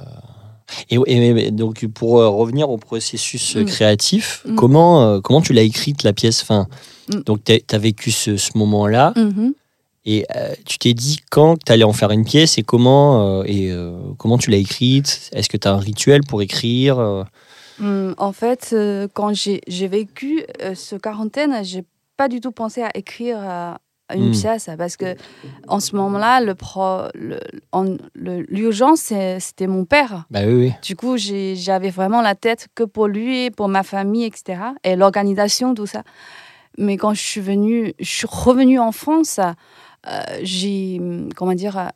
et, 0.90 0.96
et- 1.06 1.46
et 1.46 1.50
donc, 1.50 1.86
pour 1.88 2.18
euh, 2.18 2.28
revenir 2.28 2.68
au 2.70 2.76
processus 2.78 3.56
euh, 3.56 3.62
Mm. 3.62 3.66
créatif, 3.66 4.42
Mm. 4.46 4.54
comment, 4.56 5.20
comment 5.20 5.40
tu 5.40 5.52
l'as 5.52 5.62
écrite, 5.62 6.02
la 6.02 6.12
pièce? 6.12 6.42
Enfin, 6.42 6.66
Mm. 7.10 7.20
Donc, 7.24 7.42
tu 7.44 7.52
as 7.70 7.78
vécu 7.78 8.10
ce, 8.10 8.36
ce 8.36 8.50
moment-là 8.58 9.14
Mhm. 9.16 9.54
Et 10.04 10.24
euh, 10.36 10.54
tu 10.64 10.78
t'es 10.78 10.94
dit 10.94 11.18
quand 11.30 11.56
tu 11.62 11.72
allais 11.72 11.84
en 11.84 11.92
faire 11.92 12.10
une 12.10 12.24
pièce 12.24 12.56
et 12.58 12.62
comment, 12.62 13.40
euh, 13.40 13.42
et, 13.46 13.70
euh, 13.70 13.98
comment 14.18 14.38
tu 14.38 14.50
l'as 14.50 14.56
écrite? 14.58 15.30
Est-ce 15.32 15.48
que 15.48 15.56
tu 15.56 15.68
as 15.68 15.72
un 15.72 15.78
rituel 15.78 16.22
pour 16.28 16.42
écrire 16.42 17.26
Hum, 17.80 18.14
en 18.18 18.32
fait, 18.32 18.74
quand 19.14 19.32
j'ai 19.34 19.60
vécu 19.88 20.44
ce 20.74 20.96
quarantaine, 20.96 21.64
j'ai 21.64 21.84
pas 22.16 22.28
du 22.28 22.40
tout 22.40 22.50
pensé 22.52 22.82
à 22.82 22.90
écrire 22.94 23.38
une 24.12 24.30
Hmm. 24.30 24.32
pièce 24.32 24.70
parce 24.78 24.96
que 24.96 25.14
en 25.68 25.80
ce 25.80 25.94
moment-là, 25.94 26.40
le 26.40 26.54
pro- 26.54 27.08
l'urgence 28.14 29.12
c'était 29.38 29.66
mon 29.66 29.84
père. 29.84 30.24
Bah 30.30 30.40
oui, 30.46 30.54
oui. 30.54 30.72
Du 30.82 30.96
coup, 30.96 31.16
j'avais 31.16 31.90
vraiment 31.90 32.22
la 32.22 32.34
tête 32.34 32.68
que 32.74 32.84
pour 32.84 33.06
lui, 33.06 33.50
pour 33.50 33.68
ma 33.68 33.82
famille, 33.82 34.24
etc. 34.24 34.60
Et 34.84 34.96
l'organisation, 34.96 35.74
tout 35.74 35.86
ça. 35.86 36.02
Mais 36.78 36.96
quand 36.96 37.12
je 37.14 37.20
suis 37.20 37.40
venue, 37.40 37.92
je 37.98 38.08
suis 38.10 38.26
revenue 38.30 38.78
en 38.78 38.92
France, 38.92 39.40
j'ai, 40.42 41.00
comment 41.36 41.54
dire, 41.54 41.76
euh, 41.78 41.88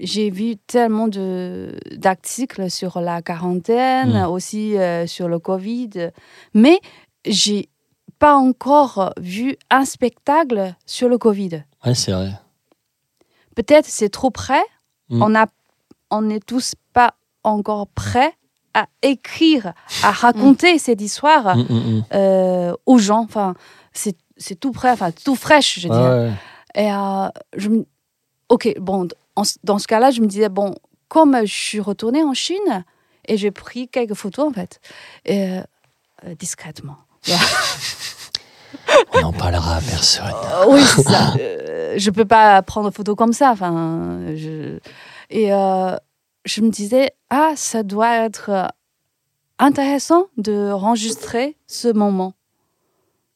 j'ai 0.00 0.30
vu 0.30 0.56
tellement 0.56 1.08
de 1.08 1.76
d'articles 1.96 2.70
sur 2.70 3.00
la 3.00 3.22
quarantaine, 3.22 4.22
Mm. 4.22 4.30
aussi 4.30 4.76
euh, 4.78 5.06
sur 5.06 5.28
le 5.28 5.38
Covid. 5.38 6.10
Mais 6.54 6.80
j'ai 7.26 7.68
pas 8.18 8.36
encore 8.36 9.12
vu 9.20 9.56
un 9.70 9.84
spectacle 9.84 10.74
sur 10.86 11.08
le 11.08 11.18
Covid. 11.18 11.64
Ouais, 11.84 11.94
c'est 11.94 12.12
vrai. 12.12 12.30
Peut-être 13.54 13.86
c'est 13.86 14.08
trop 14.08 14.30
près. 14.30 14.62
Mm. 15.10 15.22
On 15.22 15.34
a, 15.34 15.46
on 16.10 16.22
n'est 16.22 16.40
tous 16.40 16.74
pas 16.92 17.14
encore 17.44 17.86
prêts 17.88 18.32
à 18.74 18.86
écrire, 19.02 19.74
à 20.02 20.10
raconter 20.12 20.78
cette 20.78 21.02
histoire 21.02 21.56
euh, 22.14 22.72
aux 22.86 22.98
gens. 22.98 23.20
Enfin, 23.24 23.54
c'est 23.92 24.16
c'est 24.38 24.58
tout 24.58 24.72
prêt, 24.72 24.90
enfin 24.90 25.10
tout 25.12 25.36
fraîche, 25.36 25.78
je 25.80 25.88
Ouais, 25.88 25.94
dirais. 25.94 26.28
ouais. 26.28 26.32
Et 26.74 26.90
euh, 26.92 27.28
je 27.56 27.68
me- 27.68 27.86
ok, 28.48 28.74
bon, 28.80 29.08
en 29.36 29.42
dans 29.64 29.78
ce 29.78 29.86
cas-là, 29.86 30.10
je 30.10 30.20
me 30.20 30.26
disais 30.26 30.48
bon, 30.48 30.74
comme 31.08 31.38
je 31.44 31.52
suis 31.54 31.80
retournée 31.80 32.22
en 32.22 32.34
Chine 32.34 32.84
et 33.28 33.36
j'ai 33.36 33.50
pris 33.50 33.88
quelques 33.88 34.14
photos 34.14 34.48
en 34.48 34.52
fait, 34.52 34.80
et, 35.24 35.58
euh, 36.24 36.34
discrètement. 36.38 36.96
On 39.14 39.20
n'en 39.20 39.32
parlera 39.32 39.76
à 39.76 39.80
personne. 39.80 40.24
Euh, 40.26 40.64
oui, 40.68 40.82
ça. 40.82 41.34
Euh, 41.38 41.94
je 41.96 42.10
peux 42.10 42.24
pas 42.24 42.62
prendre 42.62 42.90
photo 42.90 43.14
comme 43.14 43.32
ça. 43.32 43.50
Enfin, 43.52 44.18
je... 44.34 44.78
Et 45.30 45.52
euh, 45.52 45.96
je 46.44 46.60
me 46.62 46.70
disais, 46.70 47.12
ah, 47.30 47.52
ça 47.54 47.82
doit 47.82 48.16
être 48.24 48.68
intéressant 49.58 50.26
de 50.36 50.72
enregistrer 50.72 51.56
ce 51.66 51.88
moment. 51.88 52.34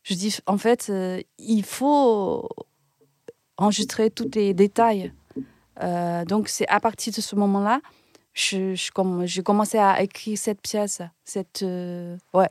Je 0.03 0.15
dis, 0.15 0.37
en 0.47 0.59
fait, 0.59 0.91
il 1.39 1.63
faut 1.65 2.49
enregistrer 3.57 4.11
tous 4.11 4.31
les 4.35 4.55
détails. 4.55 5.13
Euh, 5.83 6.25
donc, 6.25 6.49
c'est 6.49 6.69
à 6.69 6.81
partir 6.81 7.13
de 7.13 7.21
ce 7.21 7.37
moment-là, 7.37 7.81
je, 8.35 8.75
j'ai 9.25 9.43
commencé 9.43 9.79
à 9.79 10.03
écrire 10.03 10.37
cette 10.39 10.61
pièce. 10.61 11.01
Cette, 11.25 11.63
euh, 11.63 12.17
ouais, 12.35 12.51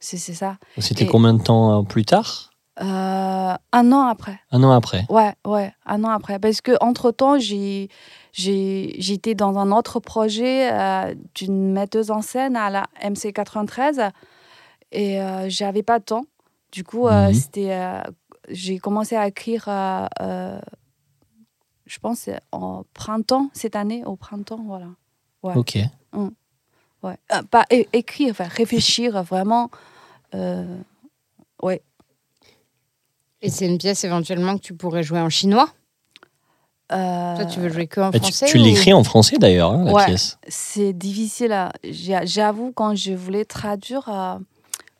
c'est, 0.00 0.16
c'est 0.16 0.34
ça. 0.34 0.56
C'était 0.78 1.04
Et- 1.04 1.08
combien 1.08 1.34
de 1.34 1.42
temps 1.42 1.80
euh, 1.80 1.82
plus 1.82 2.04
tard? 2.04 2.50
Euh, 2.80 2.84
un 3.72 3.92
an 3.92 4.00
après. 4.08 4.40
Un 4.50 4.64
an 4.64 4.72
après. 4.72 5.04
Ouais, 5.08 5.32
ouais, 5.46 5.72
un 5.86 6.02
an 6.02 6.08
après. 6.10 6.40
Parce 6.40 6.60
que 6.60 6.72
entre 6.80 7.12
temps, 7.12 7.38
j'ai, 7.38 7.88
j'ai, 8.32 8.96
j'étais 8.98 9.36
dans 9.36 9.56
un 9.58 9.70
autre 9.70 10.00
projet 10.00 10.72
euh, 10.72 11.14
d'une 11.36 11.72
metteuse 11.72 12.10
en 12.10 12.20
scène 12.20 12.56
à 12.56 12.70
la 12.70 12.84
MC93 13.04 14.10
et 14.90 15.20
euh, 15.22 15.48
j'avais 15.48 15.84
pas 15.84 16.00
de 16.00 16.04
temps. 16.04 16.26
Du 16.72 16.82
coup, 16.82 17.06
Mhm. 17.08 17.32
c'était, 17.34 17.78
j'ai 18.48 18.78
commencé 18.78 19.16
à 19.16 19.26
écrire, 19.28 19.64
euh, 19.68 20.06
euh, 20.20 20.60
je 21.86 21.98
pense, 21.98 22.28
en 22.52 22.84
printemps, 22.94 23.50
cette 23.52 23.76
année, 23.76 24.04
au 24.04 24.16
printemps, 24.16 24.62
voilà. 24.66 24.88
Ouais. 25.42 25.54
Ok. 25.56 25.78
Ouais. 27.02 27.18
Euh, 27.32 27.42
pas 27.42 27.66
écrire, 27.70 28.30
enfin, 28.30 28.44
réfléchir 28.48 29.22
vraiment. 29.22 29.70
euh, 30.34 30.78
ouais. 31.62 31.82
Et 33.42 33.50
c'est 33.50 33.66
une 33.66 33.76
pièce 33.76 34.04
éventuellement 34.04 34.56
que 34.56 34.62
tu 34.62 34.74
pourrais 34.74 35.02
jouer 35.02 35.20
en 35.20 35.28
chinois? 35.28 35.68
Euh, 36.92 37.36
Toi, 37.36 37.44
tu 37.46 37.60
veux 37.60 37.68
jouer 37.68 37.86
que 37.86 38.00
en 38.00 38.10
Bah, 38.10 38.18
tu 38.18 38.26
français 38.32 38.46
tu 38.46 38.58
ou- 38.58 38.62
l'écris 38.62 38.92
en 38.94 39.04
français 39.04 39.36
d'ailleurs, 39.38 39.72
hein, 39.72 39.84
la 39.84 39.92
Ouais. 39.92 40.04
pièce. 40.06 40.38
C'est 40.48 40.92
difficile. 40.94 41.54
J'avoue, 41.84 42.72
quand 42.72 42.94
je 42.94 43.12
voulais 43.12 43.44
traduire 43.44 44.08
euh, 44.08 44.38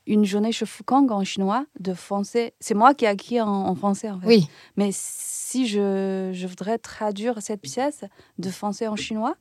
une 0.07 0.25
journée 0.25 0.53
chez 0.53 0.67
Fukang 0.67 1.07
en 1.11 1.25
chinois 1.25 1.64
de 1.81 1.95
français, 1.95 2.55
c'est 2.61 2.75
moi 2.75 2.93
qui 2.95 3.05
ai 3.05 3.09
acquis 3.09 3.40
en, 3.40 3.49
en 3.49 3.75
français 3.75 4.11
en 4.11 4.21
fait. 4.21 4.27
Oui. 4.27 4.49
Mais 4.77 4.90
si 4.93 5.67
je, 5.67 6.31
je 6.33 6.47
voudrais 6.47 6.79
traduire 6.79 7.35
cette 7.40 7.61
pièce 7.62 8.05
de 8.38 8.51
français 8.51 8.87
en 8.88 8.97
chinois, 8.97 9.37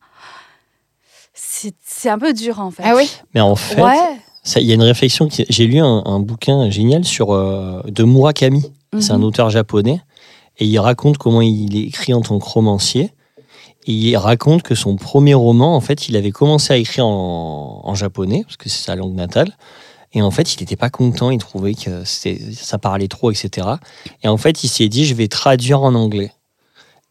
c'est 1.33 1.75
c'est 1.85 2.09
un 2.09 2.19
peu 2.19 2.33
dur 2.33 2.59
en 2.59 2.71
fait. 2.71 2.83
Ah 2.85 2.95
oui 2.95 3.09
Mais 3.33 3.41
en 3.41 3.55
fait, 3.55 3.81
Ouais. 3.81 4.17
il 4.57 4.63
y 4.63 4.71
a 4.71 4.75
une 4.75 4.83
réflexion. 4.83 5.27
qui- 5.27 5.45
J'ai 5.49 5.65
lu 5.67 5.79
un, 5.79 6.03
un 6.05 6.19
bouquin 6.19 6.69
génial 6.69 7.03
sur 7.05 7.27
de 7.33 7.89
de 7.89 8.03
Murakami. 8.03 8.71
C'est 8.99 9.11
un 9.11 9.17
Mhm. 9.17 9.23
auteur 9.23 9.49
japonais. 9.49 10.01
Et 10.59 10.65
il 10.65 10.77
raconte 10.79 11.17
comment 11.17 11.41
il 11.41 11.75
écrit 11.75 12.13
en 12.13 12.21
tant 12.21 12.37
que 12.37 12.45
romancier. 12.45 13.11
Et 13.87 13.91
il 13.91 14.15
raconte 14.15 14.61
que 14.61 14.75
son 14.75 14.95
premier 14.95 15.33
roman, 15.33 15.75
en 15.75 15.81
fait, 15.81 16.07
il 16.07 16.15
avait 16.15 16.31
commencé 16.31 16.71
à 16.71 16.77
écrire 16.77 17.07
en, 17.07 17.81
en 17.83 17.95
japonais, 17.95 18.43
parce 18.45 18.55
que 18.55 18.69
c'est 18.69 18.83
sa 18.83 18.95
langue 18.95 19.15
natale. 19.15 19.57
Et 20.13 20.21
en 20.21 20.31
fait, 20.31 20.53
il 20.53 20.59
n'était 20.59 20.75
pas 20.75 20.89
content, 20.89 21.31
il 21.31 21.39
trouvait 21.39 21.73
que 21.73 22.03
ça 22.05 22.77
parlait 22.77 23.07
trop, 23.07 23.31
etc. 23.31 23.67
Et 24.23 24.27
en 24.27 24.37
fait, 24.37 24.63
il 24.63 24.67
s'est 24.67 24.87
dit, 24.87 25.05
je 25.05 25.15
vais 25.15 25.27
traduire 25.27 25.81
en 25.81 25.95
anglais. 25.95 26.31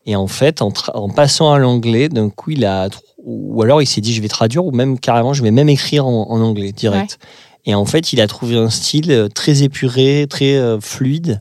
Et 0.07 0.17
en 0.17 0.27
fait, 0.27 0.62
en, 0.62 0.73
passant 1.11 1.53
à 1.53 1.59
l'anglais, 1.59 2.09
d'un 2.09 2.31
coup, 2.31 2.51
il 2.51 2.65
a. 2.65 2.88
Ou 3.25 3.62
alors, 3.62 3.83
il 3.83 3.87
s'est 3.87 4.01
dit, 4.01 4.15
je 4.15 4.23
vais 4.23 4.29
traduire, 4.29 4.65
ou 4.65 4.73
même 4.73 4.99
carrément, 4.99 5.33
je 5.33 5.43
vais 5.43 5.53
même 5.53 5.69
écrire 5.69 6.07
en, 6.07 6.31
en 6.31 6.41
anglais, 6.41 6.73
direct. 6.73 7.19
Et 7.65 7.75
en 7.75 7.85
fait, 7.85 8.12
il 8.12 8.21
a 8.21 8.27
trouvé 8.27 8.57
un 8.57 8.71
style 8.71 9.12
euh, 9.12 9.29
très 9.29 9.62
épuré, 9.62 10.27
très 10.29 10.57
euh, 10.57 10.81
fluide. 10.81 11.41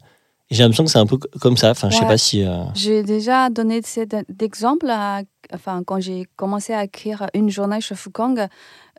J'ai 0.52 0.62
l'impression 0.64 0.84
que 0.84 0.92
c'est 0.92 1.00
un 1.00 1.06
peu 1.08 1.18
comme 1.40 1.56
ça. 1.58 1.72
Enfin, 1.72 1.90
je 1.90 1.96
sais 1.98 2.06
pas 2.06 2.18
si. 2.18 2.44
euh, 2.46 2.64
J'ai 2.76 3.02
déjà 3.04 3.50
donné 3.50 3.82
cet 3.84 4.14
exemple 4.42 4.88
à- 4.90 5.22
enfin, 5.54 5.82
quand 5.86 6.00
j'ai 6.02 6.26
commencé 6.36 6.74
à 6.74 6.84
écrire 6.84 7.28
une 7.34 7.50
journée 7.50 7.82
chez 7.82 7.96
Fukang. 7.96 8.36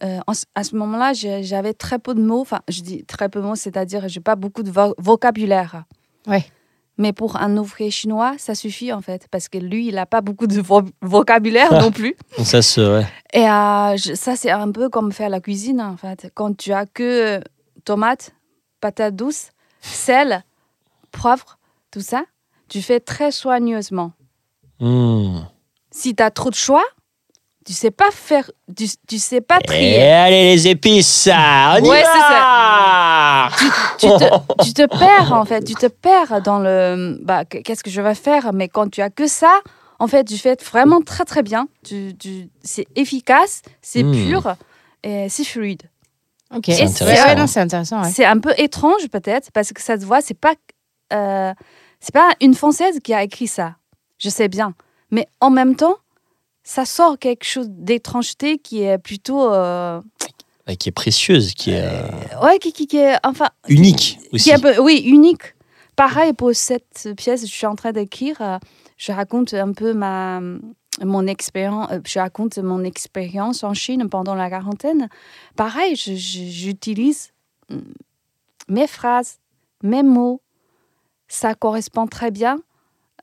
euh, 0.02 0.18
à 0.56 0.64
ce 0.64 0.74
moment-là, 0.76 1.12
j'avais 1.12 1.74
très 1.74 1.98
peu 2.00 2.14
de 2.14 2.22
mots. 2.22 2.40
Enfin, 2.40 2.60
je 2.68 2.80
dis 2.80 3.04
très 3.04 3.28
peu 3.28 3.40
de 3.40 3.46
mots, 3.46 3.54
c'est-à-dire 3.54 4.08
j'ai 4.08 4.20
pas 4.20 4.34
beaucoup 4.34 4.62
de 4.64 4.70
vo- 4.70 4.94
vocabulaire. 4.98 5.84
Ouais. 6.26 6.44
Mais 6.98 7.12
pour 7.12 7.36
un 7.36 7.56
ouvrier 7.56 7.90
chinois, 7.90 8.34
ça 8.38 8.54
suffit 8.54 8.92
en 8.92 9.00
fait, 9.00 9.26
parce 9.30 9.48
que 9.48 9.58
lui, 9.58 9.88
il 9.88 9.94
n'a 9.94 10.06
pas 10.06 10.20
beaucoup 10.20 10.46
de 10.46 10.60
vo- 10.60 10.82
vocabulaire 11.02 11.72
non 11.80 11.90
plus. 12.00 12.14
ça 12.44 12.62
se. 12.62 12.80
ouais. 12.80 13.06
Et 13.32 13.48
euh, 13.48 13.96
je- 13.96 14.14
ça, 14.14 14.34
c'est 14.36 14.50
un 14.50 14.70
peu 14.72 14.88
comme 14.88 15.12
faire 15.12 15.28
la 15.28 15.40
cuisine 15.40 15.80
en 15.80 15.96
fait. 15.96 16.30
Quand 16.34 16.56
tu 16.56 16.72
as 16.72 16.86
que 16.86 17.40
tomates, 17.84 18.32
patates 18.80 19.14
douces, 19.16 19.50
sel, 19.80 20.42
poivre, 21.12 21.59
tout 21.92 22.01
ça, 22.01 22.25
tu 22.68 22.83
fais 22.83 23.01
très 23.01 23.31
soigneusement 23.31 24.12
Hmm. 24.81 25.40
si 25.92 26.14
tu 26.16 26.22
as 26.22 26.31
trop 26.33 26.51
de 26.51 26.57
choix, 26.57 26.83
tu 27.64 27.72
sais 27.72 27.92
pas 27.92 28.11
faire, 28.11 28.51
tu, 28.77 28.87
tu 29.07 29.18
sais 29.18 29.40
pas 29.40 29.59
Et 29.62 29.66
trier. 29.66 30.03
allez, 30.03 30.55
les 30.57 30.66
épices, 30.68 31.07
ça 31.09 31.75
On 31.79 31.85
y 31.85 31.88
Ouais, 31.88 32.03
c'est 32.03 32.18
va 32.18 33.48
Tu 33.98 34.09
te, 34.09 34.62
tu 34.64 34.72
te 34.75 34.87
perds 34.98 35.33
en 35.33 35.44
fait, 35.44 35.62
tu 35.62 35.75
te 35.75 35.87
perds 35.87 36.42
dans 36.42 36.59
le. 36.59 37.18
Bah, 37.22 37.44
qu- 37.44 37.62
qu'est-ce 37.62 37.85
que 37.85 37.90
je 37.90 38.01
vais 38.01 38.14
faire 38.16 38.53
Mais 38.53 38.68
quand 38.68 38.90
tu 38.90 39.01
as 39.03 39.11
que 39.11 39.29
ça, 39.29 39.61
en 40.01 40.09
fait, 40.09 40.25
tu 40.25 40.37
fais 40.38 40.57
vraiment 40.64 41.01
très 41.01 41.25
très 41.25 41.42
bien. 41.44 41.68
Tu, 41.85 42.14
tu- 42.18 42.48
c'est 42.64 42.87
efficace, 42.96 43.62
c'est 43.81 44.03
Hmm. 44.03 44.12
pur 44.12 44.55
et 45.05 45.29
c'est 45.29 45.44
fluide. 45.44 45.83
Ok. 46.55 46.64
C'est 46.66 46.83
intéressant, 46.83 47.27
ouais, 47.29 47.35
non, 47.37 47.46
c'est 47.46 47.61
intéressant. 47.61 48.03
ouais. 48.03 48.11
C'est 48.11 48.25
un 48.25 48.38
peu 48.38 48.53
étrange 48.59 49.09
peut-être 49.09 49.53
parce 49.53 49.72
que 49.72 49.81
ça 49.81 49.98
se 50.01 50.05
voit, 50.05 50.20
c'est 50.20 50.35
pas, 50.38 50.55
euh, 51.12 51.53
c'est 52.01 52.14
pas 52.14 52.33
une 52.40 52.55
française 52.55 52.98
qui 53.03 53.14
a 53.14 53.22
écrit 53.22 53.46
ça. 53.46 53.77
Je 54.18 54.29
sais 54.29 54.48
bien, 54.48 54.75
mais 55.11 55.27
en 55.40 55.51
même 55.51 55.77
temps, 55.77 55.96
ça 56.64 56.85
sort 56.85 57.18
quelque 57.18 57.44
chose 57.44 57.66
d'étrangeté 57.70 58.59
qui 58.59 58.83
est 58.83 58.98
plutôt, 58.98 59.53
euh, 59.53 60.01
Qui 60.79 60.88
est 60.88 60.92
précieuse, 60.92 61.55
qui 61.55 61.72
est 61.72 61.83
euh, 61.85 62.40
ouais, 62.42 62.59
qui, 62.59 62.72
qui, 62.72 62.87
qui 62.87 62.98
est 62.98 63.16
enfin, 63.25 63.48
unique 63.68 64.18
aussi. 64.33 64.44
qui 64.44 64.51
est 64.51 64.79
oui, 64.79 65.03
unique. 65.05 65.55
Pareil 65.96 66.33
pour 66.33 66.55
cette 66.55 67.09
pièce, 67.16 67.42
je 67.42 67.53
suis 67.53 67.66
en 67.66 67.75
train 67.75 67.92
d'écrire. 67.92 68.40
euh, 68.40 68.59
je 68.96 69.12
raconte 69.12 69.55
un 69.55 69.72
peu 69.72 69.92
ma 69.94 70.40
mon 71.03 71.27
expérience. 71.27 71.90
Je 72.07 72.18
raconte 72.18 72.59
mon 72.59 72.85
expérience 72.85 73.64
en 73.64 73.75
Chine 73.75 74.09
pendant 74.09 74.35
la 74.35 74.48
quarantaine. 74.51 75.09
Pareil, 75.57 75.96
j'utilise 75.96 77.33
mm, 77.70 77.79
mes 78.68 78.87
phrases, 78.87 79.38
mes 79.83 80.03
mots. 80.03 80.40
Ça 81.34 81.54
correspond 81.54 82.06
très 82.06 82.30
bien 82.30 82.58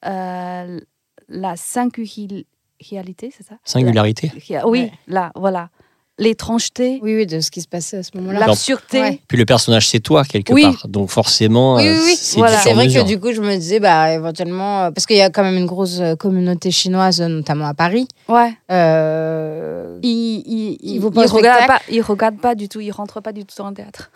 euh, 0.06 0.80
la 1.28 1.56
singularité, 1.56 3.32
c'est 3.36 3.46
ça? 3.48 3.56
Singularité. 3.64 4.32
La- 4.50 4.68
Oui, 4.68 4.82
Ouais. 4.82 4.92
là, 5.08 5.32
voilà. 5.36 5.70
L'étrangeté, 6.18 7.00
Oui, 7.04 7.16
oui, 7.16 7.26
de 7.28 7.40
ce 7.40 7.52
qui 7.52 7.62
se 7.62 7.68
passait 7.68 7.98
à 7.98 8.04
ce 8.04 8.10
moment-là. 8.16 8.40
l'absurdité. 8.48 9.00
Ouais. 9.02 9.22
Puis 9.28 9.38
le 9.38 9.46
personnage, 9.46 9.88
c'est 9.88 10.00
toi, 10.02 10.24
quelque 10.26 10.52
Oui. 10.52 10.64
part. 10.64 10.88
Donc 10.88 11.10
forcément, 11.12 11.76
Oui, 11.76 11.88
euh, 11.88 11.94
oui, 11.94 12.02
oui. 12.08 12.16
c'est 12.20 12.38
Voilà. 12.40 12.58
du 12.58 12.62
C'est 12.64 12.74
vrai 12.74 12.86
que 12.88 12.92
sur-mesure. 12.92 13.18
du 13.18 13.22
coup, 13.22 13.32
je 13.32 13.42
me 13.42 13.56
disais, 13.56 13.80
bah, 13.80 14.12
éventuellement, 14.14 14.86
euh, 14.86 14.92
parce 14.92 15.06
qu'il 15.06 15.16
y 15.18 15.22
a 15.22 15.30
quand 15.30 15.44
même 15.44 15.56
une 15.56 15.66
grosse 15.68 16.00
euh, 16.00 16.16
communauté 16.16 16.72
chinoise, 16.72 17.22
notamment 17.22 17.68
à 17.68 17.74
Paris. 17.74 18.08
Ouais. 18.28 18.52
Euh, 18.72 20.00
Il, 20.02 20.10
il, 20.10 20.78
il, 20.82 20.96
Il 20.96 21.00
vous 21.00 21.12
pose 21.12 21.26
il 21.30 21.32
regarde 21.36 21.60
spectacle 21.64 21.86
pas, 21.86 21.94
il 21.94 22.02
regarde 22.02 22.38
pas 22.40 22.56
du 22.56 22.68
tout, 22.70 22.80
il 22.82 22.92
rentre 22.92 23.22
pas 23.22 23.32
du 23.32 23.46
tout 23.46 23.56
dans 23.58 23.70
le 23.70 23.76
théâtre. 23.76 24.10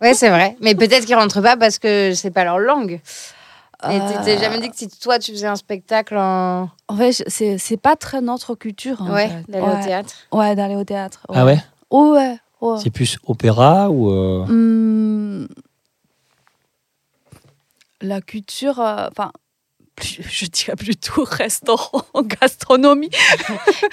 Ouais, 0.00 0.14
c'est 0.14 0.30
vrai. 0.30 0.56
Mais 0.62 0.74
peut-être 0.74 1.04
qu'ils 1.04 1.16
rentrent 1.16 1.42
pas 1.42 1.56
parce 1.58 1.78
que 1.78 2.12
c'est 2.14 2.30
pas 2.30 2.44
leur 2.44 2.58
langue. 2.58 2.98
Et 3.90 3.98
tu 3.98 4.24
t'es 4.24 4.36
Euh, 4.36 4.40
jamais 4.40 4.60
dit 4.60 4.70
que 4.70 4.76
si 4.76 4.88
toi, 4.88 5.18
tu 5.18 5.32
faisais 5.32 5.46
un 5.46 5.56
spectacle 5.56 6.16
en. 6.16 6.68
En 6.88 6.96
fait, 6.96 7.12
c'est 7.26 7.58
c'est 7.58 7.76
pas 7.76 7.96
très 7.96 8.20
notre 8.20 8.54
culture. 8.54 9.02
en 9.02 9.12
Ouais, 9.12 9.28
fait. 9.28 9.50
d'aller 9.50 9.66
ouais. 9.66 9.80
au 9.80 9.84
théâtre. 9.84 10.14
Ouais, 10.30 10.54
d'aller 10.54 10.76
au 10.76 10.84
théâtre. 10.84 11.26
Ah 11.32 11.44
ouais? 11.44 11.58
Oh, 11.90 12.12
ouais. 12.14 12.38
ouais. 12.60 12.78
C'est 12.82 12.90
plus 12.90 13.18
opéra 13.26 13.90
ou. 13.90 14.10
euh, 14.10 14.44
Hum, 14.48 15.48
la 18.00 18.20
culture, 18.20 18.80
euh, 18.80 19.08
enfin, 19.10 19.30
je 20.30 20.46
dirais 20.46 20.76
plutôt 20.76 21.24
restaurant, 21.24 22.02
gastronomie. 22.40 23.10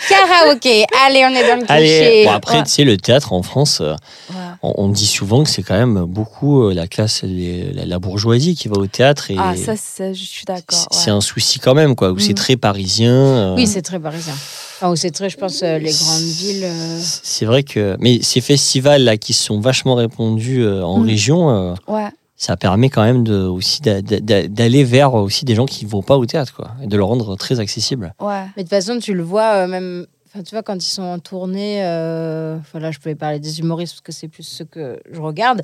Karaoké. 0.08 0.86
Allez, 1.06 1.26
on 1.26 1.30
est 1.30 1.48
dans 1.48 1.58
le 1.62 1.66
Allez, 1.72 1.86
cliché. 1.88 2.26
bon, 2.26 2.32
après, 2.32 2.58
Ouais. 2.58 2.64
tu 2.64 2.70
sais, 2.72 2.84
le 2.84 2.98
théâtre 2.98 3.34
en 3.34 3.44
France, 3.44 3.80
euh, 3.82 3.94
Ouais. 4.30 4.36
on, 4.64 4.74
on 4.78 4.90
dit 4.90 5.06
souvent 5.06 5.44
que 5.44 5.50
c'est 5.50 5.64
quand 5.64 5.78
même 5.78 6.06
beaucoup 6.06 6.64
euh, 6.64 6.74
la 6.74 6.88
classe, 6.88 7.24
les- 7.24 7.72
la, 7.74 7.86
la 7.86 8.00
bourgeoisie 8.00 8.56
qui 8.56 8.68
va 8.68 8.78
au 8.78 8.88
théâtre. 8.88 9.32
Et 9.32 9.36
Ah, 9.38 9.54
ça, 9.56 9.76
ça, 9.76 10.14
je 10.14 10.24
suis 10.24 10.46
d'accord. 10.46 10.66
c'est 10.92 10.98
ouais. 10.98 11.04
c'est 11.06 11.12
un 11.12 11.22
souci 11.22 11.60
quand 11.60 11.74
même, 11.74 11.96
quoi, 11.96 12.12
où 12.12 12.20
c'est 12.20 12.30
Mhm. 12.30 12.36
très 12.36 12.56
parisien. 12.58 13.12
euh, 13.14 13.56
Oui, 13.56 13.68
c'est 13.68 13.82
très 13.82 14.00
parisien. 14.00 14.34
Enfin, 14.82 14.96
c'est 14.96 15.12
très, 15.12 15.30
je 15.30 15.38
pense, 15.38 15.62
euh, 15.62 15.78
les 15.78 15.92
grandes 15.92 16.22
villes. 16.24 16.64
euh, 16.64 17.00
c'est 17.24 17.46
vrai 17.46 17.64
que. 17.64 17.98
Mais 18.00 18.20
ces 18.22 18.40
festivals 18.42 19.04
là 19.04 19.18
qui 19.18 19.34
sont 19.34 19.60
vachement 19.60 19.96
répandus 19.96 20.62
euh, 20.64 20.84
en 20.84 21.00
Mhm. 21.00 21.06
région, 21.06 21.50
euh, 21.50 21.74
Ouais. 21.88 22.08
Ça 22.42 22.56
permet 22.58 22.90
quand 22.90 23.04
même 23.04 23.24
de, 23.26 23.36
aussi 23.44 23.82
d'a- 23.82 24.02
d'a- 24.02 24.48
d'aller 24.48 24.84
vers 24.86 25.14
aussi 25.14 25.44
des 25.46 25.54
gens 25.56 25.66
qui 25.66 25.84
ne 25.86 25.90
vont 25.92 26.02
pas 26.02 26.18
au 26.18 26.26
théâtre, 26.26 26.54
quoi, 26.56 26.72
et 26.82 26.88
de 26.88 26.96
le 26.98 27.04
rendre 27.04 27.36
très 27.36 27.60
accessible. 27.60 28.14
Ouais. 28.22 28.46
Mais 28.56 28.64
de 28.64 28.70
toute 28.70 28.70
façon, 28.70 28.98
tu 28.98 29.14
le 29.14 29.22
vois 29.24 29.66
euh, 29.66 29.68
même. 29.68 30.08
Enfin, 30.32 30.44
tu 30.44 30.54
vois, 30.54 30.62
quand 30.62 30.76
ils 30.76 30.82
sont 30.88 31.02
en 31.02 31.18
tournée, 31.18 31.84
euh... 31.84 32.56
enfin, 32.60 32.80
là, 32.80 32.92
je 32.92 33.00
pouvais 33.00 33.16
parler 33.16 33.40
des 33.40 33.60
humoristes 33.60 33.94
parce 33.96 34.02
que 34.02 34.12
c'est 34.12 34.28
plus 34.28 34.44
ce 34.44 34.62
que 34.64 35.00
je 35.12 35.20
regarde. 35.20 35.64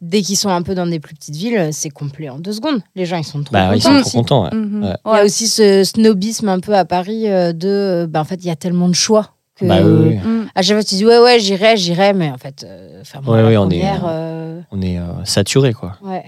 Dès 0.00 0.22
qu'ils 0.22 0.36
sont 0.36 0.50
un 0.50 0.62
peu 0.62 0.74
dans 0.76 0.86
des 0.86 1.00
plus 1.00 1.16
petites 1.16 1.34
villes, 1.34 1.70
c'est 1.72 1.90
complet 1.90 2.28
en 2.30 2.38
deux 2.38 2.52
secondes. 2.52 2.80
Les 2.94 3.06
gens, 3.06 3.16
ils 3.16 3.24
sont 3.24 3.42
trop 3.42 3.52
Bah, 3.52 3.74
ils 3.76 3.82
contents 3.82 3.94
sont 3.94 4.00
aussi. 4.00 4.10
trop 4.10 4.18
contents. 4.20 4.44
ouais. 4.44 4.54
Mhm. 4.56 4.84
Ouais. 4.84 4.96
Il 5.06 5.16
y 5.16 5.18
a 5.18 5.24
aussi 5.24 5.48
ce 5.48 5.82
snobisme 5.82 6.48
un 6.48 6.60
peu 6.60 6.74
à 6.76 6.84
Paris 6.84 7.28
euh, 7.28 7.52
de. 7.52 8.06
bah, 8.08 8.20
en 8.20 8.24
fait, 8.24 8.36
il 8.36 8.46
y 8.46 8.50
a 8.50 8.56
tellement 8.56 8.88
de 8.88 8.94
choix. 8.94 9.33
Que, 9.56 9.66
Bah, 9.66 9.82
oui, 9.84 10.08
oui. 10.08 10.16
Mm. 10.16 10.48
À 10.54 10.62
chaque 10.62 10.76
fois, 10.76 10.84
tu 10.84 10.94
dis 10.96 11.06
ouais, 11.06 11.18
ouais, 11.18 11.38
j'irai, 11.38 11.76
j'irai, 11.76 12.12
mais 12.12 12.30
en 12.30 12.38
fait, 12.38 12.64
euh, 12.64 13.00
enfin, 13.02 13.20
moi, 13.20 13.36
Ouais, 13.36 13.42
la 13.42 13.48
ouais, 13.48 13.56
on 13.56 13.70
est, 13.70 13.78
première, 13.80 14.04
euh, 14.06 14.60
On 14.72 14.82
est 14.82 14.98
euh, 14.98 15.24
saturé, 15.24 15.72
quoi. 15.72 15.96
ouais. 16.02 16.24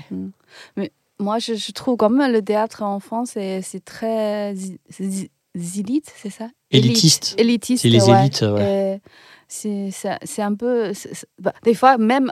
Moi, 1.19 1.39
je, 1.39 1.55
je 1.55 1.73
trouve 1.73 1.97
quand 1.97 2.11
même 2.11 2.31
le 2.31 2.43
théâtre 2.43 2.83
en 2.83 3.01
France, 3.01 3.31
c'est 3.35 3.63
c'est 3.63 3.83
très 3.85 4.55
zélite, 5.55 6.13
c'est 6.15 6.29
ça? 6.31 6.49
Élitiste. 6.71 7.35
Élite- 7.39 7.41
Élitiste. 7.41 7.83
C'est 7.83 7.89
les 7.89 8.05
ouais. 8.05 8.21
élites, 8.21 8.43
ouais. 8.43 9.01
Euh, 9.01 9.89
c'est 10.23 10.43
un 10.43 10.55
peu. 10.55 10.93
bah, 11.41 11.55
des 11.65 11.75
fois, 11.75 11.97
même, 11.99 12.31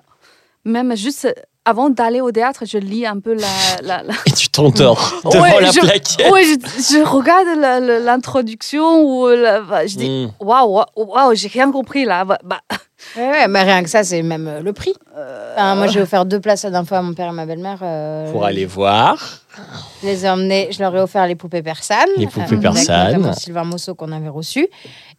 même 0.67 0.95
juste 0.97 1.33
avant 1.65 1.89
d'aller 1.91 2.21
au 2.21 2.31
théâtre, 2.31 2.65
je 2.67 2.79
lis 2.79 3.07
un 3.07 3.21
peu 3.21 3.35
la. 3.35 3.47
la, 3.83 4.03
la- 4.03 4.15
Et 4.27 4.33
tu 4.33 4.49
t'endors 4.49 5.12
devant 5.25 5.41
Ouais, 5.43 5.61
la 5.61 5.71
je- 5.71 5.81
plaquette. 5.81 6.31
Ouais, 6.33 6.45
je, 6.45 6.97
je 6.99 7.03
regarde 7.05 7.47
l'introduction 8.05 9.03
ou 9.03 9.29
la- 9.29 9.61
bah, 9.61 9.87
je 9.87 9.97
dis 9.97 10.11
Mm. 10.11 10.31
waouh, 10.41 10.73
waouh, 10.75 10.87
waouh, 10.97 11.35
j'ai 11.35 11.49
rien 11.49 11.71
compris 11.73 12.05
là. 12.05 12.25
Bah, 12.25 12.39
bah, 12.45 12.61
Ouais, 13.17 13.29
ouais, 13.31 13.49
mais 13.49 13.63
rien 13.63 13.83
que 13.83 13.89
ça, 13.91 14.03
c'est 14.05 14.23
même 14.23 14.47
euh, 14.49 14.61
le 14.61 14.73
prix. 14.73 14.93
euh, 15.17 15.53
Enfin, 15.55 15.75
moi, 15.77 15.87
j'ai 15.87 16.01
offert 16.01 16.25
deux 16.25 16.41
places 16.41 16.65
la 16.65 16.71
dernière 16.71 16.89
fois 16.89 16.99
à 16.99 17.03
mon 17.03 17.15
père 17.15 17.29
et 17.29 17.33
ma 17.33 17.47
belle-mère. 17.47 17.79
euh, 17.83 18.31
Pour 18.33 18.45
aller 18.45 18.67
voir. 18.67 19.41
Je 20.03 20.09
les 20.09 20.25
ai 20.27 20.29
emmenés, 20.31 20.69
je 20.73 20.81
leur 20.81 20.95
ai 20.97 21.01
offert 21.01 21.27
les 21.29 21.37
poupées 21.37 21.63
persanes. 21.63 22.09
Les 22.17 22.27
poupées 22.27 22.43
avec 22.43 22.61
persanes. 22.61 23.35
Sylvain 23.35 23.63
Mosso 23.65 23.95
qu'on 23.95 24.11
avait 24.11 24.29
reçu. 24.29 24.67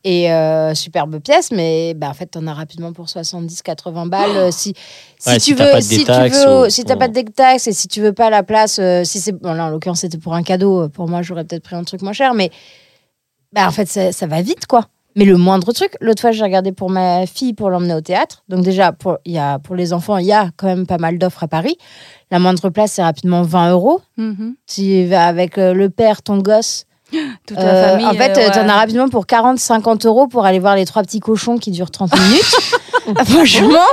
Et 0.03 0.31
euh, 0.31 0.75
superbe 0.75 1.19
pièce, 1.19 1.51
mais 1.51 1.93
bah, 1.95 2.09
en 2.09 2.13
fait, 2.13 2.27
t'en 2.27 2.45
as 2.47 2.53
rapidement 2.53 2.91
pour 2.93 3.07
70-80 3.07 4.07
balles. 4.09 4.35
euh, 4.35 4.51
si, 4.51 4.73
si 5.17 5.29
Ouais, 5.29 5.35
tu 5.35 5.39
si 5.41 5.55
t'as 5.55 5.65
veux, 5.65 5.71
pas 5.71 5.77
de 5.77 5.81
si 5.81 5.97
tu 5.99 6.05
détaxe 6.05 6.45
veux, 6.45 6.65
ou- 6.65 6.69
si 6.69 6.83
t'as 6.83 6.95
pas 6.97 7.07
de 7.07 7.13
détaxe 7.13 7.67
et 7.67 7.73
si 7.73 7.87
tu 7.87 8.01
veux 8.01 8.13
pas 8.13 8.29
la 8.29 8.43
place, 8.43 8.77
euh, 8.79 9.03
si 9.03 9.19
c'est, 9.21 9.31
bon, 9.31 9.53
là, 9.53 9.65
en 9.65 9.69
l'occurrence, 9.69 10.01
c'était 10.01 10.17
pour 10.19 10.33
un 10.35 10.43
cadeau. 10.43 10.89
Pour 10.89 11.07
moi, 11.07 11.21
j'aurais 11.21 11.43
peut-être 11.45 11.63
pris 11.63 11.75
un 11.75 11.83
truc 11.85 12.01
moins 12.03 12.13
cher, 12.13 12.33
mais 12.35 12.51
bah, 13.53 13.65
en 13.67 13.71
fait, 13.71 13.87
ça, 13.87 14.11
ça 14.11 14.27
va 14.27 14.41
vite, 14.41 14.67
quoi. 14.67 14.85
Mais 15.15 15.23
le 15.25 15.37
moindre 15.37 15.71
truc, 15.71 15.95
l'autre 16.01 16.21
fois, 16.21 16.31
j'ai 16.31 16.43
regardé 16.43 16.71
pour 16.73 16.89
ma 16.89 17.25
fille 17.25 17.53
pour 17.53 17.69
l'emmener 17.69 17.93
au 17.93 18.01
théâtre. 18.01 18.43
Donc, 18.49 18.63
déjà, 18.63 18.91
pour, 18.91 19.17
y 19.25 19.37
a, 19.37 19.59
pour 19.59 19.75
les 19.75 19.93
enfants, 19.93 20.17
il 20.17 20.25
y 20.25 20.33
a 20.33 20.49
quand 20.57 20.67
même 20.67 20.85
pas 20.85 20.97
mal 20.97 21.17
d'offres 21.17 21.43
à 21.43 21.47
Paris. 21.47 21.77
La 22.31 22.39
moindre 22.39 22.69
place, 22.69 22.93
c'est 22.93 23.03
rapidement 23.03 23.41
20 23.43 23.71
euros. 23.71 24.01
mhm. 24.17 24.55
Tu 24.67 25.05
vas 25.05 25.25
avec 25.27 25.57
euh, 25.57 25.73
le 25.73 25.89
père, 25.89 26.21
ton 26.21 26.39
gosse. 26.39 26.85
Toute 27.47 27.57
Euh, 27.57 27.63
la 27.63 27.89
famille. 27.91 28.05
en 28.07 28.13
fait, 28.13 28.37
euh, 28.37 28.49
tu 28.51 28.59
en 28.59 28.67
as 28.67 28.75
rapidement 28.75 29.07
pour 29.09 29.25
40-50 29.25 30.05
euros 30.07 30.27
pour 30.27 30.45
aller 30.45 30.59
voir 30.59 30.75
les 30.75 30.85
trois 30.85 31.03
petits 31.03 31.19
cochons 31.21 31.57
qui 31.57 31.71
durent 31.71 31.91
30 31.91 32.11
minutes. 32.19 32.55
Franchement, 33.25 33.85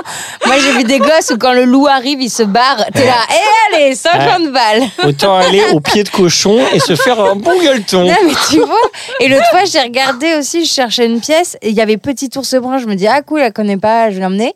moi 0.47 0.55
j'ai 0.59 0.73
vu 0.73 0.85
des 0.85 0.99
gosses 0.99 1.31
où 1.33 1.39
quand 1.39 1.53
le 1.53 1.65
loup 1.65 1.87
arrive, 1.87 2.21
il 2.21 2.31
se 2.31 2.43
barre. 2.43 2.85
T'es 2.93 3.05
là, 3.05 3.17
et 3.31 3.77
allez, 3.77 3.95
50 3.95 4.53
balles. 4.53 4.83
Autant 5.07 5.37
aller 5.37 5.63
au 5.73 5.81
pied 5.81 6.05
de 6.05 6.09
cochon 6.09 6.59
et 6.73 6.81
se 6.81 6.95
faire 6.95 7.21
un 7.21 7.37
bon 7.37 7.59
gueuleton. 7.61 8.05
Non, 8.05 8.15
mais 8.25 8.33
tu 8.51 8.59
vois. 8.59 8.77
Et 9.21 9.29
l'autre 9.29 9.49
fois, 9.51 9.65
j'ai 9.65 9.81
regardé 9.81 10.35
aussi, 10.35 10.65
je 10.65 10.71
cherchais 10.71 11.07
une 11.07 11.21
pièce 11.21 11.57
et 11.63 11.71
il 11.71 11.75
y 11.75 11.81
avait 11.81 11.97
Petit 11.97 12.31
ours 12.37 12.55
brun. 12.57 12.79
Je 12.79 12.87
me 12.87 12.95
dis, 12.95 13.07
ah 13.07 13.23
cool, 13.23 13.41
elle 13.41 13.53
connaît 13.53 13.77
pas, 13.77 14.11
je 14.11 14.17
vais 14.17 14.23
l'emmener. 14.23 14.55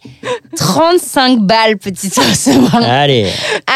35 0.57 1.40
balles, 1.40 1.76
Petit 1.78 2.11
ours 2.18 2.48
brun. 2.59 2.82
Allez, 2.82 3.30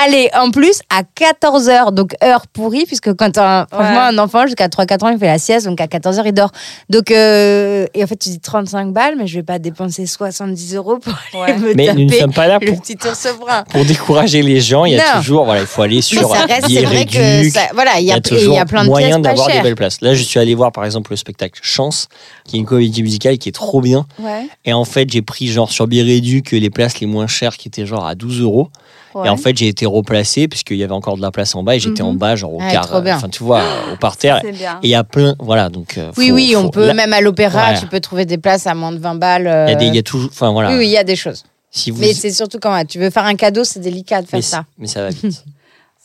Allez, 0.05 0.31
en 0.35 0.51
plus, 0.51 0.81
à 0.91 1.03
14h, 1.03 1.93
donc 1.93 2.14
heure 2.24 2.47
pourrie, 2.47 2.85
puisque 2.87 3.12
quand 3.14 3.37
un- 3.39 3.66
franchement, 3.70 3.91
Ouais. 4.09 4.14
un 4.14 4.18
enfant 4.18 4.47
jusqu'à 4.47 4.68
3-4 4.68 5.05
ans, 5.05 5.09
il 5.11 5.18
fait 5.18 5.26
la 5.26 5.39
sieste, 5.39 5.66
donc 5.66 5.81
à 5.81 5.87
14h, 5.87 6.22
il 6.26 6.33
dort. 6.33 6.51
Donc, 6.89 7.11
euh, 7.11 7.87
et 7.95 8.03
en 8.03 8.07
fait, 8.07 8.16
tu 8.16 8.31
dis 8.31 8.41
35 8.41 8.93
balles, 8.93 9.14
mais 9.18 9.26
je 9.26 9.37
vais 9.37 9.43
pas 9.43 9.59
dépenser 9.59 10.07
70 10.07 10.74
euros 10.74 10.99
pour 10.99 11.12
aller 11.37 11.53
Ouais. 11.53 11.59
me 11.59 11.74
mais 11.74 11.93
nous 11.95 12.05
ne 12.05 12.09
taper 12.09 12.20
sommes 12.20 12.33
pas 12.33 12.47
là 12.47 12.59
le 12.61 12.66
pour, 12.72 12.81
petit 12.81 12.97
ours 13.07 13.26
brun. 13.39 13.64
pour 13.70 13.85
décourager 13.85 14.43
les 14.43 14.61
gens. 14.61 14.85
Il 14.85 14.95
y 14.95 15.01
a 15.01 15.14
Non. 15.14 15.20
toujours, 15.20 15.45
voilà, 15.45 15.61
il 15.61 15.66
faut 15.66 15.83
aller 15.83 15.97
Mais 15.97 16.03
sur 16.03 16.28
ça 16.31 16.47
reste, 16.47 16.66
billet 16.66 16.81
c'est 16.81 16.87
vrai 16.87 17.05
que 17.07 17.51
ça, 17.51 17.61
voilà, 17.74 17.99
il 17.99 18.05
y 18.05 18.07
y 18.07 18.12
a, 18.12 18.20
toujours 18.20 18.55
y 18.55 18.59
a 18.59 18.64
plein 18.64 18.85
de 18.85 18.89
moyen 18.89 19.18
d'avoir 19.18 19.49
des 19.49 19.61
belles 19.61 19.74
places. 19.74 20.01
Là, 20.01 20.14
je 20.14 20.22
suis 20.22 20.39
allé 20.41 20.55
voir 20.55 20.72
par 20.72 20.85
exemple 20.85 21.11
le 21.12 21.16
spectacle 21.16 21.59
Chance, 21.62 22.09
qui 22.45 22.57
est 22.57 22.59
une 22.61 22.66
comédie 22.66 23.03
musicale 23.03 23.39
qui 23.39 23.49
est 23.49 23.53
trop 23.53 23.81
bien. 23.81 24.07
Ouais, 24.18 24.49
Et 24.64 24.72
en 24.72 24.85
fait, 24.85 25.11
j'ai 25.11 25.22
pris 25.22 25.49
genre 25.49 25.70
sur 25.70 25.87
billet 25.87 26.03
réduc 26.03 26.53
les 26.71 26.73
places 26.73 27.01
les 27.01 27.07
moins 27.07 27.27
chères 27.27 27.57
qui 27.57 27.66
étaient 27.68 27.85
genre 27.87 28.07
à 28.07 28.14
12 28.14 28.41
euros. 28.41 28.71
ouais. 29.14 29.27
Et 29.27 29.29
en 29.29 29.37
fait, 29.37 29.57
j'ai 29.57 29.66
été 29.66 29.87
replacé 29.87 30.47
puisqu'il 30.47 30.77
y 30.77 30.85
avait 30.85 30.93
encore 30.93 31.16
de 31.16 31.23
la 31.23 31.31
place 31.33 31.55
en 31.57 31.62
bas 31.64 31.75
et 31.75 31.81
j'étais 31.81 32.03
Mhm. 32.03 32.09
en 32.11 32.12
bas, 32.14 32.37
genre 32.37 32.55
au 32.55 32.61
Ouais, 32.61 32.71
quart. 32.71 32.87
trop 32.87 33.01
bien. 33.01 33.16
Enfin, 33.16 33.29
tu 33.29 33.43
vois, 33.43 33.62
au 33.93 33.97
parterre. 33.97 34.41
Et 34.45 34.55
il 34.85 34.91
y 34.91 34.95
a 34.95 35.03
plein, 35.05 35.35
voilà, 35.41 35.68
donc. 35.68 35.99
euh, 35.99 36.12
Oui, 36.16 36.29
faut- 36.29 36.35
oui, 36.35 36.55
on 36.57 36.68
peut, 36.71 36.87
là, 36.87 36.95
même 36.95 37.12
à 37.12 37.21
l'opéra, 37.21 37.71
Ouais. 37.73 37.79
tu 37.81 37.87
peux 37.87 38.01
trouver 38.01 38.25
des 38.25 38.39
places 38.39 38.66
à 38.68 38.75
moins 38.75 38.93
de 38.93 38.99
20 38.99 39.16
balles. 39.16 39.47
euh, 39.49 39.66
Il 39.66 39.71
y 39.71 39.75
a 39.75 39.77
des, 39.77 39.87
il 39.87 39.95
y 39.95 39.99
a 39.99 40.03
toujours, 40.03 40.31
enfin 40.33 40.51
voilà. 40.53 40.71
Oui, 40.71 40.77
oui, 40.79 40.87
il 40.87 40.93
y 40.93 40.97
a 40.99 41.05
des 41.05 41.16
choses. 41.16 41.43
Si 41.73 41.91
vous, 41.91 42.01
Mais 42.01 42.12
c'est 42.14 42.31
surtout 42.31 42.59
quand 42.61 42.85
tu 42.87 42.99
veux 42.99 43.11
faire 43.11 43.25
un 43.25 43.35
cadeau, 43.37 43.64
c'est 43.64 43.81
délicat 43.81 44.23
de 44.23 44.27
faire 44.29 44.39
mais, 44.39 44.43
ça. 44.43 44.64
mais 44.79 44.87
ça 44.87 45.03
va 45.03 45.11
vite. 45.11 45.45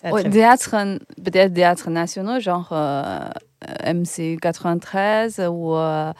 Vite. 0.03 0.30
théâtre, 0.32 0.70
euh, 0.76 0.99
peut-être 1.24 1.51
théâtre 1.55 1.89
nationaux, 1.89 2.39
genre 2.39 2.68
euh, 2.72 3.03
euh, 3.88 3.93
MC 3.93 4.38
93 4.39 5.39
ou 5.49 5.74
euh, 5.76 6.11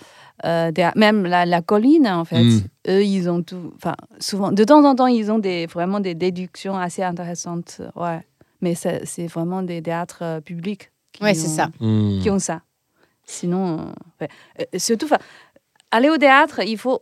euh, 0.44 0.72
même 0.96 1.24
la, 1.26 1.46
la 1.46 1.62
colline, 1.62 2.08
en 2.08 2.26
fait. 2.26 2.44
Mm. 2.44 2.62
Eux, 2.90 3.04
ils 3.06 3.30
ont 3.30 3.42
tout. 3.42 3.72
Enfin, 3.76 3.96
souvent, 4.20 4.52
de 4.52 4.64
temps 4.64 4.84
en 4.84 4.96
temps, 4.96 5.08
ils 5.08 5.32
ont 5.32 5.40
des, 5.40 5.66
vraiment 5.68 6.00
des 6.00 6.14
déductions 6.16 6.76
assez 6.78 7.04
intéressantes. 7.04 7.82
Ouais. 7.96 8.20
Mais 8.62 8.76
c'est 8.76 9.06
c'est 9.06 9.28
vraiment 9.28 9.62
des 9.64 9.82
théâtres 9.82 10.20
euh, 10.24 10.42
publics. 10.42 10.92
qui 11.14 11.24
Ouais, 11.24 11.34
c'est 11.34 11.48
ont- 11.48 11.56
ça. 11.56 11.70
Hmm. 11.80 12.20
Qui 12.22 12.30
ont 12.30 12.40
ça. 12.40 12.62
Sinon, 13.24 13.80
euh, 13.80 13.84
ouais. 14.22 14.30
Euh, 14.60 14.78
surtout, 14.80 15.06
enfin, 15.06 15.18
aller 15.92 16.10
au 16.10 16.18
théâtre, 16.18 16.60
il 16.66 16.78
faut. 16.78 17.02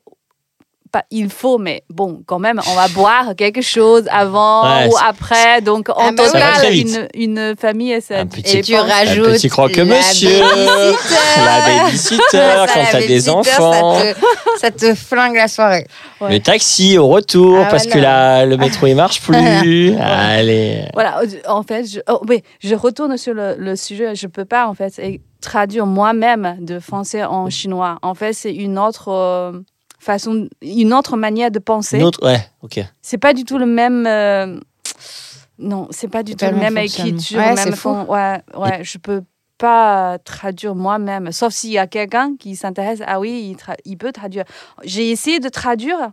Pas 0.94 1.06
il 1.10 1.30
faut, 1.32 1.58
mais 1.58 1.84
bon, 1.89 2.22
quand 2.28 2.38
même, 2.38 2.62
on 2.72 2.76
va 2.76 2.88
boire 2.89 3.36
quelque 3.36 3.62
chose 3.64 4.06
avant 4.12 4.64
Ouais, 4.64 4.88
ou 4.89 4.94
après. 5.04 5.60
Donc, 5.62 5.89
en 5.89 5.96
Ah 5.98 6.12
bah 6.16 6.26
total, 6.28 6.72
une, 6.72 7.08
une 7.16 7.56
famille, 7.60 8.00
ça 8.00 8.20
Un 8.20 8.28
petit- 8.28 8.58
Et 8.60 8.62
tu 8.62 8.74
dépense- 8.74 8.89
rajoutes. 8.91 9.28
Un 9.28 9.32
petit 9.32 9.50
croque-monsieur, 9.50 10.39
la 10.39 11.46
la 11.46 11.84
babysitter, 11.86 12.22
Ça, 12.30 12.66
quand 12.72 12.80
t'as 12.91 13.08
des 13.08 13.28
enfants. 13.30 13.96
Ça 14.00 14.14
te, 14.14 14.20
ça 14.60 14.72
te 14.72 14.94
flingue 14.96 15.36
la 15.36 15.48
soirée. 15.48 15.88
Le 16.22 16.38
taxi 16.39 16.98
au 17.00 17.08
retour 17.08 17.58
Ah, 17.64 17.70
parce 17.72 17.88
que 17.88 17.98
la, 17.98 18.46
le 18.46 18.56
métro 18.58 18.86
il 18.86 18.96
marche 18.96 19.20
plus. 19.22 19.96
Allez. 20.00 20.86
Voilà, 20.94 21.22
en 21.48 21.64
fait, 21.64 21.86
je, 21.86 22.02
oh, 22.08 22.22
oui, 22.30 22.44
je 22.60 22.76
retourne 22.76 23.18
sur 23.18 23.34
le, 23.34 23.56
le 23.58 23.76
sujet. 23.76 24.14
Je 24.14 24.28
peux 24.28 24.46
pas, 24.46 24.68
en 24.68 24.76
fait, 24.76 25.00
et 25.00 25.22
traduire 25.41 25.88
moi-même 25.88 26.58
de 26.62 26.80
français 26.80 27.24
en 27.24 27.50
chinois. 27.50 27.98
En 28.04 28.14
fait, 28.14 28.34
c'est 28.34 28.54
une 28.54 28.78
autre 28.78 29.10
euh, 29.10 29.52
façon, 30.04 30.47
une 30.62 30.93
autre 30.93 31.18
manière 31.18 31.51
de 31.51 31.60
penser. 31.60 31.97
Une 31.97 32.04
autre, 32.04 32.24
ouais, 32.26 32.39
ok. 32.62 32.80
C'est 33.01 33.18
pas 33.18 33.34
du 33.34 33.43
tout 33.45 33.58
le 33.58 33.66
même. 33.66 34.06
euh, 34.08 34.60
non, 35.60 35.88
c'est 35.91 36.08
pas 36.08 36.24
du 36.24 36.34
tout 36.34 36.45
pas 36.45 36.51
le 36.51 36.58
même 36.58 36.78
écriture, 36.78 37.38
Ouais, 37.39 37.54
même 37.54 37.72
c'est 37.72 37.76
fou. 37.76 37.89
fond. 37.89 38.06
Ouais, 38.12 38.41
ouais, 38.56 38.84
je 38.84 38.97
peux 38.97 39.22
pas 39.58 40.18
traduire 40.26 40.76
moi-même, 40.76 41.32
sauf 41.32 41.54
s'il 41.54 41.72
y 41.72 41.78
a 41.78 41.88
quelqu'un 41.88 42.36
qui 42.38 42.56
s'intéresse. 42.56 42.99
Ah 43.06 43.20
oui, 43.20 43.49
il, 43.51 43.56
tra- 43.56 43.78
il 43.86 43.97
peut 43.97 44.12
traduire. 44.12 44.43
J'ai 44.84 45.12
essayé 45.12 45.39
de 45.39 45.47
traduire, 45.49 46.10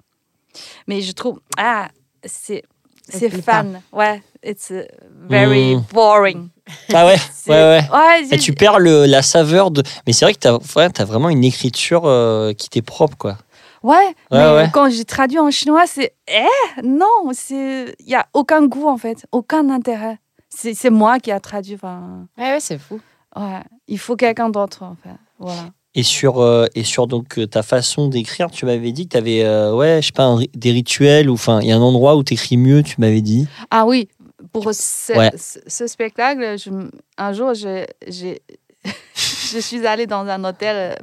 mais 0.87 1.01
je 1.01 1.13
trouve 1.13 1.41
ah 1.57 1.89
c'est 2.25 2.63
c'est 3.09 3.31
fan. 3.31 3.81
Ouais, 3.93 4.23
it's 4.45 4.71
uh, 4.71 4.83
very 5.29 5.75
Mm. 5.77 5.85
boring. 5.93 6.49
Ah 6.93 7.07
ouais, 7.07 7.17
C'est- 7.33 7.51
ouais, 7.51 7.57
ouais. 7.57 7.89
Ouais, 7.93 8.29
Et 8.31 8.39
tu 8.39 8.53
perds 8.53 8.79
le, 8.79 9.07
la 9.07 9.23
saveur 9.23 9.71
de. 9.73 9.83
Mais 10.07 10.13
c'est 10.13 10.25
vrai 10.27 10.35
que 10.35 10.39
t'as 10.39 10.53
ouais, 10.77 10.89
as 11.01 11.05
vraiment 11.05 11.29
une 11.31 11.43
écriture 11.43 12.03
euh, 12.05 12.53
qui 12.53 12.69
t'est 12.69 12.83
propre, 12.83 13.17
quoi. 13.17 13.39
Ouais, 13.83 14.15
mais 14.31 14.39
ouais. 14.55 14.71
quand 14.73 14.91
j'ai 14.91 15.05
traduit 15.05 15.39
en 15.39 15.51
chinois, 15.51 15.87
c'est 15.87 16.15
eh 16.29 16.83
non, 16.83 17.31
c'est 17.33 17.95
il 18.01 18.09
y 18.09 18.15
a 18.15 18.27
aucun 18.35 18.67
goût 18.67 18.89
en 18.89 18.97
fait, 18.99 19.27
aucun 19.33 19.71
intérêt. 19.71 20.19
C'est 20.49 20.75
c'est 20.75 20.91
moi 20.91 21.19
qui 21.19 21.31
a 21.31 21.41
traduit. 21.41 21.75
Enfin, 21.77 22.27
Ouais, 22.37 22.53
ouais, 22.53 22.61
c'est 22.61 22.79
fou. 22.79 23.01
ouais, 23.37 23.61
il 23.89 23.99
faut 23.99 24.17
quelqu'un 24.17 24.51
d'autre 24.51 24.83
en 24.83 24.97
fait. 25.03 25.15
Voilà. 25.39 25.71
Et 25.95 26.03
sur, 26.05 26.39
euh, 26.41 26.67
et 26.77 26.85
sur 26.85 27.09
donc, 27.09 27.37
euh, 27.39 27.47
ta 27.49 27.63
façon 27.65 28.07
d'écrire, 28.09 28.49
tu 28.51 28.65
m'avais 28.65 28.93
dit 28.93 29.09
que 29.09 29.13
tu 29.13 29.17
avais 29.17 29.43
ouais, 29.73 30.01
je 30.03 30.07
sais 30.07 30.13
pas, 30.13 30.25
un 30.25 30.41
des 30.55 30.71
rituels, 30.71 31.29
ou 31.29 31.35
enfin, 31.35 31.59
il 31.63 31.67
y 31.69 31.73
a 31.73 31.77
un 31.77 31.81
endroit 31.81 32.15
où 32.17 32.23
tu 32.23 32.35
écris 32.35 32.57
mieux, 32.57 32.83
tu 32.85 33.01
m'avais 33.01 33.23
dit. 33.23 33.49
Ah 33.73 33.87
oui, 33.87 34.09
pour 34.53 34.73
ce, 34.73 35.13
Ouais. 35.19 35.31
ce- 35.37 35.59
ce 35.67 35.87
spectacle, 35.89 36.57
je 36.59 36.71
un 37.19 37.33
jour, 37.33 37.55
je, 37.55 37.85
j'ai- 38.07 38.41
je 39.15 39.59
suis 39.59 39.85
allée 39.87 40.07
dans 40.07 40.27
un 40.27 40.45
hôtel 40.45 40.77
euh, 40.77 40.95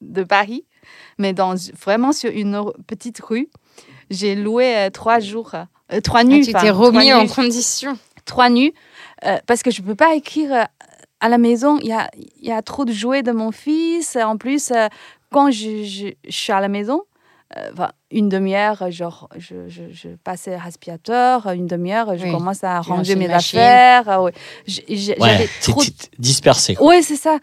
de 0.00 0.22
Paris, 0.24 0.64
mais 1.18 1.32
dans, 1.32 1.54
vraiment 1.80 2.12
sur 2.12 2.30
une 2.30 2.62
petite 2.86 3.20
rue. 3.20 3.48
J'ai 4.10 4.34
loué 4.34 4.76
euh, 4.76 4.90
trois 4.90 5.20
jours, 5.20 5.52
euh, 5.92 6.00
trois 6.00 6.20
Ah, 6.20 6.24
nuits. 6.24 6.44
tu 6.44 6.50
enfin, 6.54 6.64
t'es 6.66 6.70
remis 6.70 7.12
en 7.12 7.26
condition. 7.26 7.96
trois 8.24 8.50
nuits 8.50 8.74
euh, 9.24 9.38
parce 9.46 9.62
que 9.62 9.70
je 9.70 9.80
peux 9.82 9.94
pas 9.94 10.14
écrire 10.14 10.52
euh, 10.52 10.64
à 11.20 11.28
la 11.28 11.38
maison. 11.38 11.78
Il 11.80 11.86
y 11.88 11.92
a, 11.92 12.10
il 12.16 12.46
y 12.46 12.52
a 12.52 12.60
trop 12.62 12.84
de 12.84 12.92
jouets 12.92 13.22
de 13.22 13.32
mon 13.32 13.52
fils. 13.52 14.16
En 14.16 14.36
plus, 14.36 14.70
euh, 14.70 14.88
quand 15.30 15.50
je, 15.50 15.84
je, 15.84 16.08
je 16.28 16.30
suis 16.36 16.52
à 16.52 16.60
la 16.60 16.68
maison, 16.68 17.02
euh, 17.56 17.70
enfin, 17.72 17.92
une 18.10 18.28
demi-heure, 18.28 18.90
genre, 18.90 19.28
je, 19.38 19.68
je, 19.68 19.82
je 19.92 20.08
aspirateur, 20.66 21.46
une 21.52 21.66
demi-heure, 21.66 22.16
je 22.18 22.24
Oui. 22.24 22.30
commence 22.32 22.64
à 22.64 22.80
Tu 22.84 22.90
ranger 22.90 23.14
mes 23.16 23.28
machine. 23.28 23.58
affaires. 23.58 24.04
ah 24.08 24.22
ouais. 24.22 24.32
Trop 25.62 25.82
dispersé. 26.18 26.76
oui, 26.80 27.02
c'est 27.02 27.16
ça. 27.16 27.38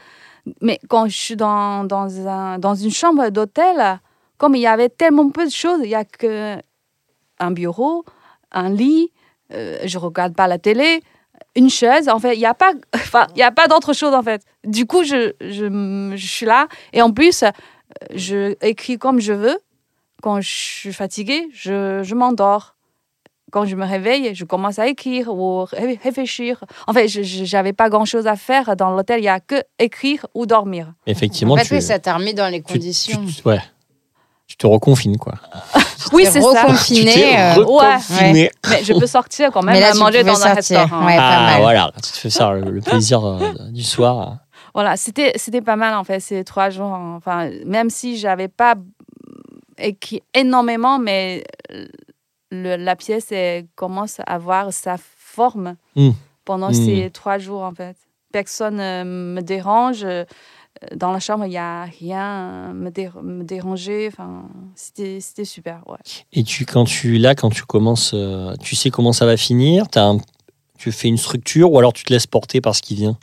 Mais 0.61 0.79
quand 0.87 1.07
je 1.07 1.17
suis 1.17 1.35
dans, 1.35 1.83
dans, 1.83 2.27
un, 2.27 2.59
dans 2.59 2.75
une 2.75 2.91
chambre 2.91 3.29
d'hôtel, 3.29 3.99
comme 4.37 4.55
il 4.55 4.61
y 4.61 4.67
avait 4.67 4.89
tellement 4.89 5.29
peu 5.29 5.45
de 5.45 5.51
choses, 5.51 5.79
il 5.83 5.89
y 5.89 5.95
a 5.95 6.05
que 6.05 6.57
un 7.39 7.51
bureau, 7.51 8.05
un 8.51 8.69
lit, 8.69 9.11
euh, 9.53 9.79
je 9.85 9.97
regarde 9.97 10.35
pas 10.35 10.47
la 10.47 10.57
télé, 10.57 11.01
une 11.55 11.69
chaise. 11.69 12.09
En 12.09 12.19
fait, 12.19 12.35
il 12.35 12.39
n'y 12.39 12.45
a 12.45 12.53
pas, 12.53 12.73
y 13.35 13.41
a 13.41 13.51
pas 13.51 13.67
d'autre 13.67 13.93
chose 13.93 14.13
en 14.13 14.23
fait. 14.23 14.43
Du 14.63 14.85
coup, 14.85 15.03
je, 15.03 15.33
je, 15.41 16.13
je 16.15 16.27
suis 16.27 16.45
là 16.45 16.67
et 16.93 17.01
en 17.01 17.11
plus, 17.11 17.43
euh, 17.43 17.49
je 18.13 18.55
écris 18.61 18.97
comme 18.97 19.19
je 19.19 19.33
veux. 19.33 19.57
Quand 20.21 20.41
je 20.41 20.49
suis 20.49 20.93
fatiguée, 20.93 21.47
je, 21.53 22.01
je 22.03 22.15
m'endors. 22.15 22.75
Quand 23.51 23.65
je 23.65 23.75
me 23.75 23.85
réveille, 23.85 24.33
je 24.35 24.45
commence 24.45 24.79
à 24.79 24.87
écrire 24.87 25.29
ou 25.33 25.63
ré- 25.65 25.99
réfléchir. 26.03 26.63
En 26.87 26.93
fait, 26.93 27.07
je 27.07 27.55
n'avais 27.55 27.73
pas 27.73 27.89
grand-chose 27.89 28.27
à 28.27 28.35
faire 28.35 28.75
dans 28.75 28.91
l'hôtel. 28.91 29.19
Il 29.19 29.23
n'y 29.23 29.27
a 29.29 29.39
que 29.39 29.63
écrire 29.79 30.25
ou 30.35 30.45
dormir. 30.45 30.93
Effectivement, 31.07 31.53
En 31.53 31.57
fait, 31.57 31.65
tu, 31.65 31.73
oui, 31.75 31.81
ça 31.81 31.99
t'a 31.99 32.15
remis 32.15 32.33
dans 32.33 32.47
les 32.47 32.61
tu- 32.61 32.73
conditions. 32.73 33.21
tu- 33.25 33.47
ouais. 33.47 33.59
tu 34.47 34.55
te 34.57 34.65
reconfines, 34.67 35.17
quoi. 35.17 35.35
Oui, 36.13 36.25
c'est 36.25 36.41
ça. 36.41 36.63
reconfiné. 36.63 37.11
tu 37.11 37.19
t'es 37.19 37.37
euh, 37.37 37.53
reconfiné. 37.55 38.49
Mais 38.69 38.83
je 38.83 38.93
peux 38.93 39.05
sortir 39.05 39.51
quand 39.51 39.61
même 39.61 39.75
Mais 39.75 39.81
là, 39.81 39.89
à 39.89 39.91
tu 39.91 39.99
manger 39.99 40.23
dans 40.23 40.31
un 40.31 40.35
sortir. 40.55 40.55
restaurant. 40.79 41.05
Ouais, 41.05 41.17
pas 41.17 41.29
Ah, 41.37 41.51
mal. 41.51 41.61
voilà, 41.61 41.91
tu 41.97 42.11
te 42.11 42.17
fais 42.17 42.29
ça, 42.31 42.51
le, 42.53 42.71
le 42.71 42.81
plaisir 42.81 43.23
euh, 43.23 43.39
du 43.69 43.83
soir. 43.83 44.37
Voilà, 44.73 44.97
c'était 44.97 45.33
c'était 45.35 45.61
pas 45.61 45.75
mal 45.75 45.93
en 45.95 46.03
fait 46.03 46.19
ces 46.19 46.43
trois 46.43 46.69
jours. 46.69 46.91
Enfin, 46.93 47.49
même 47.65 47.89
si 47.89 48.17
j'avais 48.17 48.47
pas 48.47 48.75
écrit 49.77 50.21
énormément, 50.33 50.99
mais 50.99 51.43
le- 52.51 52.75
la 52.77 52.95
pièce 52.95 53.31
elle 53.31 53.67
commence 53.75 54.19
à 54.19 54.23
avoir 54.23 54.73
sa 54.73 54.97
forme 54.97 55.75
Mm. 55.95 56.09
pendant 56.45 56.69
Mm. 56.69 56.73
ces 56.73 57.09
trois 57.11 57.37
jours 57.37 57.61
en 57.61 57.73
fait. 57.73 57.95
Personne 58.31 58.79
euh, 58.79 59.03
me 59.03 59.41
dérange. 59.41 60.03
euh, 60.03 60.23
Dans 60.95 61.11
la 61.11 61.19
chambre, 61.19 61.45
il 61.45 61.49
n'y 61.49 61.57
a 61.57 61.83
rien 61.85 62.71
me, 62.73 62.89
dé- 62.89 63.09
me 63.21 63.43
déranger. 63.43 64.07
Enfin, 64.07 64.47
c'était 64.75 65.19
super. 65.43 65.81
Ouais. 65.87 65.97
Et 66.31 66.43
tu, 66.43 66.65
quand 66.65 66.85
tu 66.85 67.17
là, 67.17 67.35
quand 67.35 67.49
tu 67.49 67.63
commences, 67.63 68.11
euh, 68.13 68.55
tu 68.61 68.75
sais 68.77 68.89
comment 68.89 69.11
ça 69.11 69.25
va 69.25 69.35
finir? 69.35 69.85
As 69.95 70.05
un- 70.05 70.19
tu 70.77 70.91
fais 70.93 71.09
une 71.09 71.17
structure 71.17 71.71
ou 71.73 71.79
alors 71.79 71.91
tu 71.91 72.03
te 72.05 72.13
laisses 72.13 72.27
porter 72.27 72.61
par 72.61 72.75
ce 72.75 72.81
qui 72.81 72.95
vient? 72.95 73.17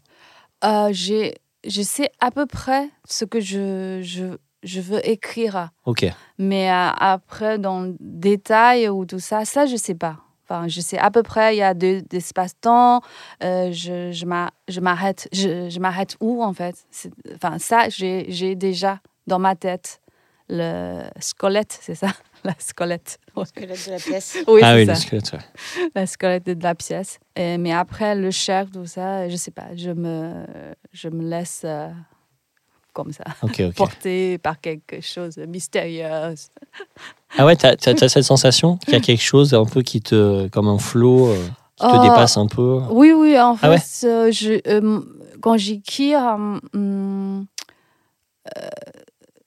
Euh, 0.64 0.88
j'ai- 0.92 1.36
je 1.66 1.80
sais 1.82 2.10
à 2.20 2.30
peu 2.30 2.44
près 2.46 2.90
ce 3.08 3.24
que 3.24 3.40
je, 3.40 4.00
je, 4.02 4.36
je 4.62 4.80
veux 4.80 5.07
écrire. 5.09 5.70
Ok. 5.84 6.07
Mais 6.38 6.70
euh, 6.70 6.88
après, 6.98 7.59
dans 7.59 7.80
le 7.80 7.94
détail 8.00 8.88
ou 8.88 9.04
tout 9.07 9.18
ça, 9.18 9.44
ça, 9.44 9.66
je 9.66 9.76
sais 9.76 9.94
pas. 9.94 10.16
Enfin, 10.48 10.68
je 10.68 10.80
sais 10.80 10.98
à 10.98 11.11
peu 11.11 11.22
près, 11.24 11.57
il 11.57 11.59
y 11.59 11.62
a 11.62 11.74
deux 11.74 12.02
des 12.02 12.18
espaces-temps. 12.18 13.00
euh, 13.42 13.70
je 13.72 14.12
je 14.12 14.24
m'a- 14.26 14.52
je 14.68 14.80
m'arrête 14.80 15.28
je, 15.32 15.68
je 15.68 15.80
m'arrête 15.80 16.16
où, 16.20 16.42
en 16.42 16.52
fait? 16.52 16.86
Enfin, 17.34 17.59
ça, 17.59 17.88
j'ai 17.88 18.26
j'ai 18.28 18.54
déjà 18.54 19.00
dans 19.26 19.40
ma 19.40 19.57
tête 19.57 20.00
le 20.48 21.02
squelette, 21.18 21.76
c'est 21.80 21.96
ça? 21.96 22.09
La 22.44 22.54
squelette. 22.61 23.18
Ouais. 23.34 23.44
Squelette 23.44 23.86
de 23.86 23.90
la 23.90 23.98
pièce. 23.98 24.38
Oui, 24.46 24.61
ah 24.62 24.74
c'est 24.74 24.76
oui, 24.76 24.86
ça. 24.86 24.92
le 24.92 24.98
squelette. 24.98 25.32
ouais. 25.32 25.88
La 25.96 26.07
squelette 26.07 26.46
de 26.46 26.62
la 26.62 26.74
pièce. 26.76 27.18
Et- 27.34 27.59
mais 27.59 27.72
après, 27.72 28.14
le 28.14 28.30
chair, 28.30 28.66
tout 28.72 28.86
ça, 28.86 29.28
je 29.28 29.34
sais 29.34 29.50
pas. 29.50 29.74
Je 29.74 29.90
me, 29.90 30.44
je 30.92 31.09
me 31.09 31.24
laisse 31.28 31.62
euh, 31.64 31.88
comme 32.97 33.12
ça, 33.12 33.24
porter 33.76 34.38
par 34.38 34.59
quelque 34.59 35.03
chose 35.03 35.34
de 35.34 35.44
mystérieux. 35.44 36.07
Ah 37.36 37.44
ouais, 37.44 37.55
t'as 37.55 37.72
as, 37.72 38.09
cette 38.09 38.22
sensation 38.22 38.78
qu'il 38.78 38.94
y 38.94 38.97
a 38.97 39.01
quelque 39.01 39.20
chose 39.22 39.53
un 39.53 39.66
peu 39.66 39.82
qui 39.82 40.01
te, 40.01 40.49
comme 40.49 40.66
un 40.66 40.78
flot, 40.78 41.28
euh, 41.28 41.47
qui 41.76 41.86
te 41.86 41.97
Oh. 41.97 41.99
dépasse 41.99 42.38
un 42.38 42.47
peu? 42.47 42.80
Oui, 42.90 43.12
oui, 43.12 43.38
en 43.38 43.55
fait, 43.55 43.66
Ah 43.66 43.70
ouais? 43.70 43.76
euh, 44.05 44.32
je, 44.32 44.61
euh, 44.66 45.01
quand 45.42 45.59
j'écris, 45.59 46.14
euh, 46.14 47.40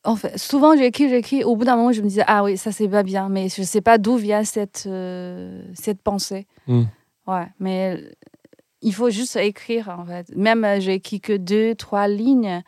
en 0.03 0.15
fait, 0.15 0.37
souvent 0.37 0.77
j'écris, 0.77 1.09
j'écris, 1.09 1.43
au 1.43 1.55
bout 1.55 1.65
d'un 1.65 1.75
moment 1.75 1.91
je 1.91 2.01
me 2.03 2.07
disais, 2.07 2.23
ah 2.27 2.43
oui, 2.43 2.55
ça 2.55 2.71
c'est 2.71 2.87
pas 2.87 3.01
bien, 3.01 3.29
mais 3.29 3.49
je 3.49 3.63
sais 3.63 3.81
pas 3.81 3.97
d'où 3.97 4.15
vient 4.17 4.43
cette, 4.43 4.87
cette 5.73 6.01
pensée. 6.03 6.45
Hmm. 6.67 6.83
Ouais, 7.25 7.47
mais 7.59 7.99
il 8.83 8.93
faut 8.93 9.09
juste 9.09 9.35
écrire, 9.37 9.89
en 9.89 10.05
fait. 10.05 10.27
Même 10.35 10.65
j'ai 10.79 10.93
écrit 10.93 11.19
que 11.19 11.35
deux, 11.35 11.73
trois 11.75 12.07
lignes, 12.07 12.61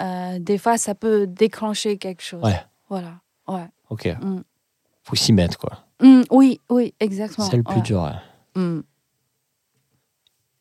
euh, 0.00 0.38
des 0.38 0.58
fois 0.58 0.78
ça 0.78 0.94
peut 0.94 1.26
déclencher 1.26 1.98
quelque 1.98 2.22
chose. 2.22 2.42
Ouais. 2.42 2.60
Voilà, 2.88 3.14
ouais. 3.48 3.66
Ok. 3.90 4.06
Mm. 4.06 4.40
Faut 5.04 5.16
s'y 5.16 5.32
mettre, 5.32 5.58
quoi. 5.58 5.84
Hum, 6.02 6.24
oui, 6.30 6.60
oui, 6.70 6.94
exactement. 7.00 7.48
C'est 7.48 7.56
le 7.56 7.62
plus 7.62 7.76
ouais. 7.76 7.82
dur. 7.82 8.02
ouais. 8.02 8.10
Hum. 8.60 8.82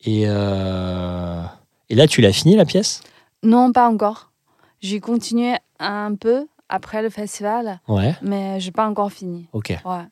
Et, 0.01 0.23
euh, 0.27 1.43
et 1.89 1.95
là, 1.95 2.07
tu 2.07 2.21
l'as 2.21 2.31
fini, 2.33 2.55
la 2.55 2.65
pièce? 2.65 3.01
Non, 3.43 3.71
pas 3.71 3.89
encore. 3.89 4.31
J'ai 4.81 4.99
continué 4.99 5.55
un 5.79 6.15
peu 6.15 6.47
après 6.69 7.01
le 7.01 7.09
festival, 7.09 7.79
Ouais. 7.87 8.15
mais 8.21 8.59
j'ai 8.59 8.71
pas 8.71 8.87
encore 8.87 9.11
fini. 9.11 9.47
Ok. 9.53 9.69
Ouais. 9.85 10.03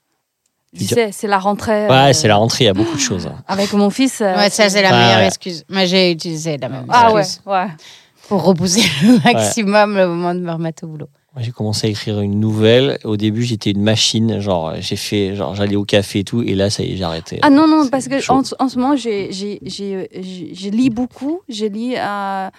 Tu 0.75 0.83
sais, 0.85 1.11
c'est 1.13 1.27
la 1.27 1.39
rentrée. 1.39 1.87
Ouais, 1.87 2.09
euh, 2.09 2.13
c'est 2.13 2.27
la 2.27 2.35
rentrée, 2.35 2.65
il 2.65 2.67
y 2.67 2.69
a 2.69 2.73
beaucoup 2.73 2.95
de 2.95 2.99
choses. 2.99 3.25
hein. 3.27 3.41
Avec 3.47 3.71
mon 3.73 3.89
fils. 3.89 4.19
euh, 4.21 4.35
Ouais, 4.35 4.49
ça, 4.49 4.69
c'est 4.69 4.81
la 4.81 4.91
Ouais, 4.91 4.97
meilleure 4.97 5.19
ouais. 5.19 5.27
excuse. 5.27 5.63
Moi, 5.69 5.85
j'ai 5.85 6.11
utilisé 6.11 6.57
la 6.57 6.67
même 6.69 6.85
Ah 6.89 7.13
ouais, 7.13 7.21
excuse 7.21 7.41
ouais. 7.45 7.67
Pour 8.27 8.43
repousser 8.43 8.81
le 9.03 9.23
maximum 9.23 9.95
le 9.95 10.07
moment 10.07 10.33
de 10.35 10.39
me 10.39 10.51
remettre 10.51 10.83
au 10.83 10.87
boulot. 10.87 11.09
J'ai 11.39 11.51
commencé 11.51 11.85
à 11.85 11.89
écrire 11.91 12.19
une 12.21 12.39
nouvelle. 12.39 12.97
Au 13.03 13.15
début, 13.15 13.43
j'étais 13.43 13.69
une 13.69 13.83
machine. 13.83 14.39
Genre, 14.39 14.73
j'ai 14.79 14.95
fait, 14.95 15.35
genre, 15.35 15.53
j'allais 15.53 15.75
au 15.75 15.83
café 15.85 16.19
et 16.19 16.23
tout. 16.23 16.41
Et 16.41 16.55
là, 16.55 16.71
ça 16.71 16.81
y 16.81 16.93
est, 16.93 16.97
j'ai 16.97 17.03
arrêté. 17.03 17.37
Ah 17.43 17.51
non, 17.51 17.67
non, 17.67 17.87
parce 17.89 18.07
que 18.07 18.15
en, 18.31 18.41
en 18.59 18.69
ce 18.69 18.79
moment, 18.79 18.95
je 18.95 20.69
lis 20.69 20.89
beaucoup. 20.89 21.41
Je 21.47 21.65
lis. 21.65 21.93
euh, 21.95 22.49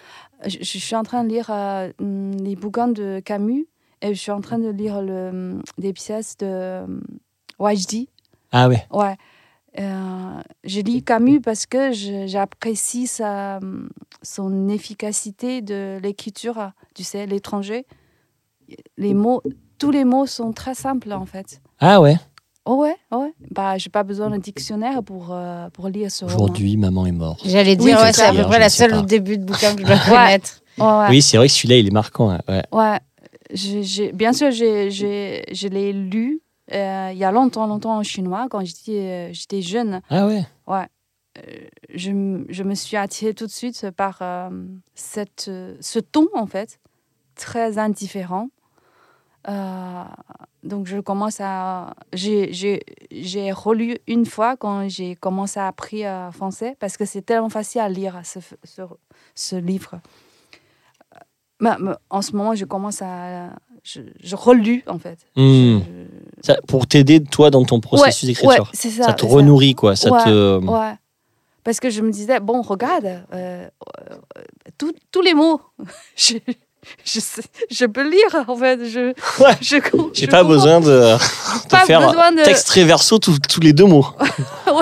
je, 0.46 0.58
je 0.60 0.78
suis 0.78 0.94
en 0.94 1.02
train 1.02 1.24
de 1.24 1.28
lire 1.30 1.48
euh, 1.50 1.90
hum, 2.00 2.36
les 2.36 2.54
bouquins 2.54 2.86
de 2.88 3.20
Camus 3.24 3.66
et 4.02 4.14
je 4.14 4.20
suis 4.20 4.30
en 4.30 4.40
train 4.40 4.58
de 4.60 4.68
lire 4.70 5.02
le, 5.02 5.28
hum, 5.30 5.62
des 5.78 5.92
pièces 5.92 6.36
de 6.38 6.84
hum, 6.84 7.00
Wajdi. 7.58 8.08
Ah 8.52 8.68
ouais. 8.68 8.86
Ouais. 8.92 9.16
Euh, 9.78 10.40
je 10.64 10.80
lis 10.80 11.02
Camus 11.02 11.40
parce 11.40 11.66
que 11.66 11.92
je- 11.92 12.26
j'apprécie 12.26 13.06
sa, 13.06 13.60
son 14.22 14.68
efficacité 14.68 15.60
de 15.62 15.98
l'écriture, 16.02 16.70
tu 16.94 17.04
sais, 17.04 17.26
l'étranger. 17.26 17.86
Les 18.96 19.14
mots, 19.14 19.42
tous 19.78 19.90
les 19.90 20.04
mots 20.04 20.26
sont 20.26 20.52
très 20.52 20.74
simples 20.74 21.12
en 21.12 21.26
fait. 21.26 21.60
Ah 21.80 22.00
ouais? 22.00 22.16
Oh 22.64 22.74
ouais, 22.76 22.96
oh 23.12 23.18
ouais. 23.22 23.32
Bah, 23.50 23.78
j'ai 23.78 23.88
pas 23.88 24.02
besoin 24.02 24.28
d'un 24.30 24.38
dictionnaire 24.38 25.02
pour, 25.02 25.28
euh, 25.32 25.70
pour 25.70 25.88
lire 25.88 26.10
ce 26.10 26.24
roman. 26.26 26.36
Aujourd'hui, 26.36 26.76
maman 26.76 27.06
est 27.06 27.12
morte. 27.12 27.40
J'allais 27.46 27.76
dire, 27.76 27.98
c'est 27.98 28.04
ouais, 28.04 28.12
c'est 28.12 28.22
à 28.24 28.30
peu 28.32 28.38
Je 28.38 28.42
près 28.42 28.58
la 28.58 28.68
seule 28.68 29.06
début 29.06 29.38
de 29.38 29.44
bouquin 29.44 29.74
que 29.74 29.80
je 29.82 29.86
dois 29.86 29.96
connaître. 30.06 30.60
Ouais, 30.76 30.84
ouais. 30.84 31.06
Oui, 31.10 31.22
c'est 31.22 31.38
vrai 31.38 31.46
que 31.46 31.52
celui-là, 31.54 31.76
il 31.78 31.86
est 31.86 31.92
marquant. 31.92 32.30
hein. 32.30 32.40
Ouais. 32.48 32.62
Ouais. 32.72 32.98
J'ai- 33.54 34.12
bien 34.12 34.34
sûr, 34.34 34.50
j'ai- 34.50 34.90
j'ai- 34.90 35.44
je 35.50 35.68
l'ai 35.68 35.94
lu 35.94 36.42
euh, 36.72 37.10
il 37.12 37.18
y 37.18 37.24
a 37.24 37.32
longtemps, 37.32 37.66
longtemps 37.66 37.96
en 37.98 38.02
chinois, 38.02 38.46
quand 38.50 38.64
j'étais 38.64 39.00
euh, 39.00 39.32
j'étais 39.32 39.62
jeune. 39.62 40.00
Ah 40.10 40.26
ouais? 40.26 40.44
je, 41.94 42.10
m- 42.10 42.44
je 42.48 42.62
me 42.64 42.74
suis 42.74 42.96
attirée 42.96 43.32
tout 43.34 43.46
de 43.46 43.50
suite 43.52 43.90
par 43.96 44.18
euh, 44.22 44.50
cette, 44.94 45.46
euh, 45.48 45.76
ce 45.80 45.98
ton, 46.00 46.26
en 46.34 46.46
fait, 46.46 46.80
très 47.36 47.78
indifférent. 47.78 48.48
Euh, 49.48 50.02
donc, 50.64 50.86
je 50.86 50.98
commence 50.98 51.40
à. 51.40 51.94
J'ai 52.12 52.52
j'ai- 52.52 52.82
j'ai 53.12 53.52
relu 53.52 53.98
une 54.06 54.26
fois 54.26 54.56
quand 54.56 54.88
j'ai 54.88 55.14
commencé 55.14 55.60
à 55.60 55.68
apprendre 55.68 56.32
français, 56.34 56.76
parce 56.80 56.96
que 56.96 57.04
c'est 57.04 57.22
tellement 57.22 57.48
facile 57.48 57.80
à 57.80 57.88
lire 57.88 58.20
ce, 58.24 58.40
ce, 58.64 58.82
ce 59.34 59.56
livre. 59.56 60.00
Mais 61.60 61.70
en 62.10 62.22
ce 62.22 62.32
moment, 62.32 62.54
je 62.54 62.64
commence 62.64 63.02
à. 63.02 63.50
Je, 63.84 64.00
je 64.22 64.36
relus, 64.36 64.84
en 64.86 64.98
fait. 64.98 65.18
Hmm. 65.36 65.78
Je- 65.78 65.82
Ça- 66.46 66.58
pour 66.66 66.86
t'aider, 66.86 67.22
toi, 67.22 67.50
dans 67.50 67.64
ton 67.64 67.80
processus 67.80 68.22
Ouais, 68.22 68.28
d'écriture. 68.34 68.70
ouais, 68.72 68.90
ça, 68.90 69.04
ça 69.04 69.12
te 69.12 69.24
renourrit, 69.24 69.74
quoi. 69.74 69.96
Ça 69.96 70.10
Ouais. 70.12 70.24
te. 70.24 70.58
Ouais. 70.64 70.94
Parce 71.64 71.80
que 71.80 71.90
je 71.90 72.00
me 72.02 72.10
disais, 72.10 72.38
bon, 72.40 72.62
regarde, 72.62 73.04
euh, 73.06 73.22
euh, 73.34 73.68
tous- 74.78 74.94
tous 75.10 75.20
les 75.22 75.34
mots, 75.34 75.60
je, 76.16 76.34
je, 77.04 77.20
sais- 77.20 77.42
je 77.70 77.84
peux 77.86 78.08
lire, 78.08 78.44
en 78.48 78.56
fait. 78.56 78.84
Je, 78.88 79.08
Ouais. 79.42 79.56
J'ai 79.60 79.80
pas 79.80 79.90
comprends. 79.90 80.44
besoin 80.44 80.80
de, 80.80 80.86
de 81.64 81.68
Pas 81.68 81.80
faire 81.86 82.06
besoin 82.06 82.32
de- 82.32 82.42
texte 82.44 82.76
verso 82.78 83.18
tous 83.18 83.60
les 83.60 83.72
deux 83.72 83.86
mots. 83.86 84.06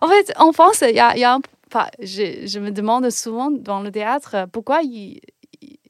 En 0.00 0.08
fait, 0.08 0.32
en 0.38 0.52
France, 0.52 0.82
il 0.88 0.94
y 0.94 1.00
a, 1.00 1.16
y 1.16 1.24
a 1.24 1.34
un- 1.34 1.40
enfin, 1.76 1.88
je, 2.00 2.46
je 2.46 2.58
me 2.58 2.70
demande 2.70 3.08
souvent 3.10 3.50
dans 3.50 3.80
le 3.80 3.90
théâtre 3.90 4.46
pourquoi 4.52 4.80
ils, 4.82 5.20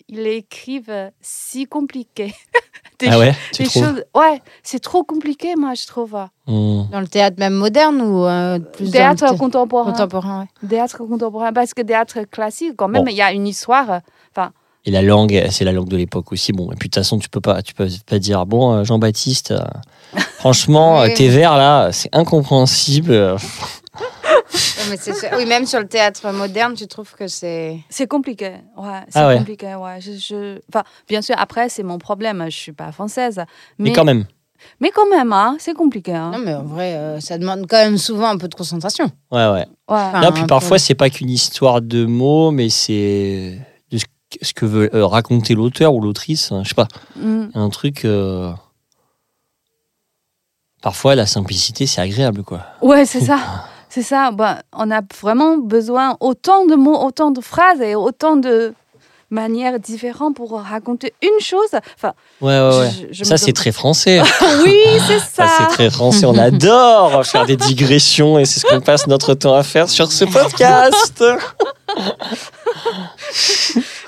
ils 0.09 0.27
écrivent 0.27 1.11
si 1.21 1.67
compliqué? 1.67 2.35
Des, 2.99 3.09
Ah 3.11 3.19
ouais, 3.19 3.35
tu 3.53 3.63
des 3.65 3.69
trouves? 3.69 3.85
choses. 3.85 4.05
Ouais, 4.15 4.41
c'est 4.63 4.79
trop 4.79 5.05
compliqué, 5.05 5.55
moi, 5.55 5.75
je 5.75 5.87
trouve. 5.87 6.17
Hmm. 6.47 6.85
Dans 6.91 7.01
le 7.01 7.07
théâtre 7.07 7.37
même 7.39 7.53
moderne 7.53 8.01
ou 8.01 8.25
euh, 8.25 8.59
plus 8.59 8.91
Théâtre 8.91 9.27
dans 9.27 9.33
le 9.33 9.39
contemporain. 9.39 9.93
contemporain 9.93 10.47
ouais. 10.63 10.69
Théâtre 10.69 10.97
contemporain, 10.99 11.53
parce 11.53 11.75
que 11.75 11.83
théâtre 11.83 12.21
classique, 12.23 12.73
quand 12.75 12.89
même, 12.89 13.05
Bon. 13.05 13.11
il 13.11 13.17
y 13.17 13.21
a 13.21 13.33
une 13.33 13.47
histoire. 13.47 14.01
Et 14.87 14.91
la 14.93 15.03
langue, 15.03 15.47
c'est 15.51 15.65
la 15.65 15.73
langue 15.73 15.89
de 15.89 15.97
l'époque 15.99 16.33
aussi. 16.33 16.53
Bon, 16.53 16.67
et 16.73 16.77
puis 16.77 16.89
de 16.89 16.95
toute 16.95 17.03
façon, 17.03 17.19
tu 17.19 17.29
peux 17.29 17.41
pas, 17.43 17.61
tu 17.61 17.75
peux 17.75 17.89
pas 18.07 18.19
dire 18.19 18.47
bon, 18.47 18.73
euh, 18.73 18.85
Jean-Baptiste. 18.85 19.51
euh, 19.51 19.59
franchement, 20.39 21.01
Oui. 21.03 21.11
euh, 21.11 21.15
tes 21.15 21.29
vers 21.29 21.57
là, 21.59 21.91
c'est 21.93 22.09
incompréhensible. 22.15 23.37
mais. 24.91 25.37
Oui, 25.37 25.47
même 25.47 25.67
sur 25.67 25.81
le 25.81 25.87
théâtre 25.89 26.31
moderne, 26.33 26.75
tu 26.75 26.87
trouves 26.87 27.13
que 27.15 27.27
c'est. 27.29 27.79
C'est 27.89 28.07
compliqué, 28.07 28.53
ouais. 28.77 29.01
C'est 29.09 29.19
Ah 29.19 29.29
ouais. 29.29 29.39
compliqué, 29.39 29.75
ouais. 29.75 30.01
Je, 30.01 30.13
je- 30.13 30.59
Enfin, 30.73 30.85
bien 31.09 31.23
sûr, 31.23 31.35
après, 31.39 31.69
c'est 31.69 31.83
mon 31.83 31.99
problème. 31.99 32.45
Je 32.47 32.57
suis 32.57 32.73
pas 32.73 32.93
française. 32.93 33.37
Mais, 33.79 33.91
Mais, 33.91 33.93
quand 33.93 34.05
même. 34.05 34.25
mais 34.81 34.91
quand 34.91 35.09
même, 35.09 35.33
hein, 35.33 35.57
c'est 35.59 35.75
compliqué. 35.75 36.15
Hein. 36.15 36.31
Non, 36.33 36.39
mais 36.39 36.55
en 36.55 36.65
vrai, 36.65 36.95
euh, 36.95 37.21
ça 37.21 37.39
demande 37.39 37.67
quand 37.69 37.77
même 37.79 37.99
souvent 37.99 38.29
un 38.29 38.39
peu 38.39 38.49
de 38.49 38.55
concentration. 38.55 39.07
Ouais, 39.31 39.47
ouais. 39.49 39.53
Ouais. 39.53 39.67
Enfin, 39.89 40.21
non, 40.21 40.33
puis 40.33 40.45
parfois, 40.47 40.79
c'est 40.79 40.95
pas 40.95 41.11
qu'une 41.11 41.31
histoire 41.31 41.81
de 41.83 42.05
mots, 42.07 42.51
mais 42.51 42.69
c'est 42.69 43.59
de 43.91 43.99
ce 43.99 44.05
que- 44.05 44.11
ce 44.45 44.53
que 44.55 44.67
veut 44.67 44.95
euh, 44.95 45.07
raconter 45.07 45.55
l'auteur 45.55 45.95
ou 45.95 46.01
l'autrice. 46.01 46.51
hein, 46.53 46.63
Je 46.65 46.71
sais 46.71 46.75
pas. 46.75 46.89
Mm. 47.17 47.47
Un 47.55 47.69
truc. 47.71 48.05
euh, 48.05 48.53
Parfois, 50.83 51.15
la 51.15 51.27
simplicité, 51.27 51.87
c'est 51.87 52.01
agréable, 52.01 52.43
quoi. 52.45 52.61
Ouais, 52.81 53.05
c'est 53.07 53.21
ça. 53.21 53.39
C'est 53.97 54.03
ça. 54.03 54.31
Ben, 54.31 54.59
on 54.75 54.91
a 54.91 55.01
vraiment 55.23 55.57
besoin 55.57 56.19
autant 56.21 56.67
de 56.67 56.75
mots, 56.75 56.99
autant 57.03 57.31
de 57.31 57.41
phrases 57.41 57.81
et 57.81 57.95
autant 57.95 58.37
de 58.37 58.75
manières 59.31 59.81
différentes 59.81 60.37
pour 60.37 60.53
raconter 60.61 61.15
une 61.23 61.41
chose. 61.41 61.71
Enfin, 61.97 62.13
Ouais, 62.43 62.61
ouais, 62.61 62.79
ouais. 62.79 62.91
je- 62.91 63.07
je 63.15 63.25
ça, 63.25 63.39
c'est 63.39 63.55
très 63.55 63.73
français. 63.73 64.21
Oui, 64.63 64.77
c'est 65.07 65.19
Ça, 65.19 65.47
ça. 65.47 65.49
c'est 65.61 65.67
très 65.69 65.89
français. 65.89 66.27
On 66.27 66.37
adore 66.51 67.25
faire 67.25 67.47
des 67.47 67.57
digressions 67.57 68.39
et 68.39 68.45
c'est 68.45 68.61
ce 68.61 68.67
qu'on 68.67 68.83
passe 68.83 69.07
notre 69.07 69.33
temps 69.33 69.55
à 69.55 69.63
faire 69.63 69.89
sur 69.89 70.13
ce 70.13 70.27
podcast. 70.27 71.25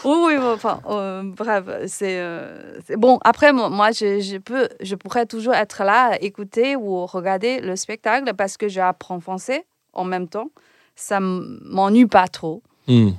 Oui, 0.04 0.16
oui, 0.26 0.36
bon, 0.38 0.52
enfin, 0.52 0.80
euh, 0.88 1.22
bref, 1.24 1.64
c'est 1.86 2.18
euh, 2.20 2.78
c'est- 2.86 2.96
bon. 2.96 3.18
Après, 3.24 3.52
moi, 3.52 3.90
je, 3.92 4.20
je 4.20 4.36
peux, 4.38 4.68
je 4.80 4.94
pourrais 4.94 5.26
toujours 5.26 5.54
être 5.54 5.82
là, 5.82 6.16
écouter 6.20 6.76
ou 6.76 7.06
regarder 7.06 7.60
le 7.60 7.74
spectacle 7.74 8.32
parce 8.36 8.56
que 8.56 8.68
j'apprends 8.68 9.18
français 9.20 9.64
en 9.92 10.04
même 10.04 10.28
temps. 10.28 10.50
Ça 10.96 11.18
m'ennuie 11.20 12.06
pas 12.06 12.28
trop. 12.28 12.62
Hmm. 12.86 13.10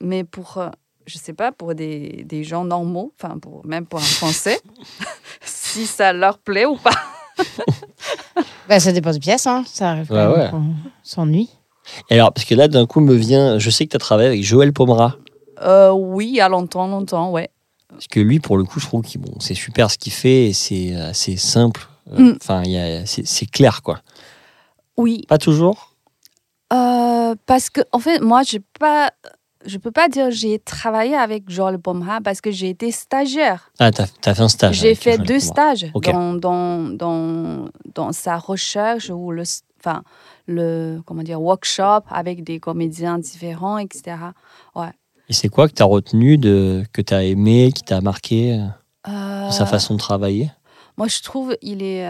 Mais 0.00 0.24
pour, 0.24 0.58
euh, 0.58 0.68
je 1.06 1.18
sais 1.18 1.32
pas, 1.32 1.52
pour 1.52 1.74
des, 1.74 2.24
des 2.26 2.44
gens 2.44 2.64
normaux, 2.64 3.12
enfin, 3.20 3.38
pour, 3.38 3.64
même 3.66 3.86
pour 3.86 3.98
un 3.98 4.02
Français, 4.02 4.60
si 5.44 5.86
ça 5.86 6.12
leur 6.12 6.38
plaît 6.38 6.66
ou 6.66 6.76
pas. 6.76 6.90
Bah, 8.68 8.78
ça 8.80 8.92
dépend 8.92 9.10
des 9.10 9.18
pièces, 9.18 9.46
hein. 9.46 9.64
Ça 9.66 9.90
arrive 9.90 10.06
quand 10.06 10.14
Ouais, 10.14 10.28
même 10.28 10.40
ouais. 10.44 10.50
qu'on 10.50 10.74
s'ennuie. 11.02 11.50
Et 12.10 12.14
alors, 12.14 12.32
parce 12.32 12.44
que 12.46 12.54
là, 12.54 12.68
d'un 12.68 12.86
coup, 12.86 13.00
me 13.00 13.14
vient. 13.14 13.58
Je 13.58 13.70
sais 13.70 13.84
que 13.86 13.90
tu 13.90 13.96
as 13.96 14.00
travaillé 14.00 14.28
avec 14.28 14.42
Joël 14.44 14.72
Pomera. 14.72 15.16
Euh, 15.60 15.90
oui, 15.90 16.28
il 16.28 16.34
y 16.36 16.40
a 16.40 16.48
longtemps, 16.48 16.86
longtemps, 16.86 17.30
ouais. 17.32 17.50
Parce 17.88 18.06
que 18.06 18.20
lui, 18.20 18.38
pour 18.38 18.56
le 18.56 18.64
coup, 18.64 18.80
je 18.80 18.86
trouve 18.86 19.02
que 19.02 19.18
bon, 19.18 19.32
c'est 19.40 19.54
super 19.54 19.90
ce 19.90 19.98
qu'il 19.98 20.12
fait 20.12 20.46
et 20.46 20.52
c'est 20.52 20.94
assez 20.94 21.36
simple. 21.36 21.88
Euh, 22.12 22.18
Mm. 22.32 22.36
Enfin, 22.40 22.62
il 22.64 22.70
y 22.72 22.78
a- 22.78 23.04
c'est 23.06 23.26
c'est 23.26 23.46
clair, 23.46 23.82
quoi. 23.82 24.00
Oui, 24.96 25.24
Pas 25.28 25.38
toujours? 25.38 25.94
Euh, 26.72 27.34
parce 27.46 27.68
que 27.70 27.80
en 27.92 27.98
fait, 27.98 28.20
moi, 28.20 28.42
je 28.42 28.58
pas, 28.78 29.10
je 29.66 29.76
peux 29.78 29.90
pas 29.90 30.08
dire 30.08 30.30
j'ai 30.30 30.58
travaillé 30.58 31.14
avec 31.14 31.50
Joël 31.50 31.78
Pomha 31.78 32.20
parce 32.22 32.40
que 32.40 32.50
j'ai 32.50 32.70
été 32.70 32.90
stagiaire. 32.90 33.70
Ah, 33.78 33.90
t'as 33.90 34.06
as 34.24 34.34
fait 34.34 34.42
un 34.42 34.48
stage. 34.48 34.76
J'ai 34.76 34.94
fait 34.94 35.16
Joël 35.16 35.26
deux 35.26 35.40
stages 35.40 35.86
dans, 35.94 36.34
dans, 36.34 36.78
dans, 36.96 37.68
dans 37.94 38.12
sa 38.12 38.38
recherche 38.38 39.10
ou 39.10 39.30
le, 39.32 39.42
enfin, 39.80 40.02
le 40.46 41.00
comment 41.04 41.22
dire, 41.22 41.40
workshop 41.42 42.02
avec 42.10 42.42
des 42.42 42.58
comédiens 42.58 43.18
différents, 43.18 43.78
etc. 43.78 44.16
Et 45.28 45.32
c'est 45.34 45.48
quoi 45.48 45.68
que 45.68 45.74
tu 45.74 45.82
as 45.82 45.86
retenu, 45.86 46.36
de, 46.36 46.84
que 46.92 47.00
tu 47.00 47.14
as 47.14 47.22
aimé, 47.24 47.72
qui 47.72 47.82
t'a 47.82 48.00
marqué 48.00 48.54
euh, 48.54 48.66
Euh, 49.08 49.50
sa 49.50 49.66
façon 49.66 49.94
de 49.94 49.98
travailler? 49.98 50.50
Moi, 50.96 51.08
je 51.08 51.20
trouve 51.22 51.56
il 51.62 51.82
est. 51.82 52.08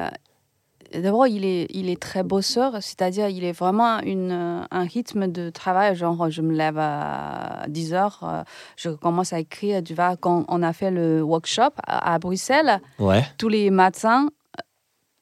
D'abord, 1.01 1.27
il 1.27 1.45
est, 1.45 1.67
il 1.71 1.89
est 1.89 2.01
très 2.01 2.23
bosseur, 2.23 2.75
c'est-à-dire 2.81 3.29
il 3.29 3.45
est 3.45 3.53
vraiment 3.53 4.01
une, 4.01 4.31
euh, 4.33 4.61
un 4.71 4.85
rythme 4.85 5.27
de 5.27 5.51
travail. 5.51 5.95
Genre, 5.97 6.29
je 6.31 6.43
me 6.43 6.53
lève 6.55 6.79
à 6.79 7.65
10 7.69 7.95
heures, 7.95 8.21
euh, 8.25 8.43
je 8.77 8.91
commence 8.91 9.33
à 9.33 9.39
écrire. 9.41 9.83
Tu 9.83 9.95
vois, 9.95 10.17
quand 10.17 10.45
on 10.49 10.63
a 10.63 10.73
fait 10.73 10.91
le 10.91 11.23
workshop 11.23 11.71
à, 11.87 12.13
à 12.15 12.19
Bruxelles, 12.19 12.81
Ouais. 12.99 13.25
tous 13.39 13.49
les 13.49 13.71
matins, 13.71 14.27
euh, 14.27 14.63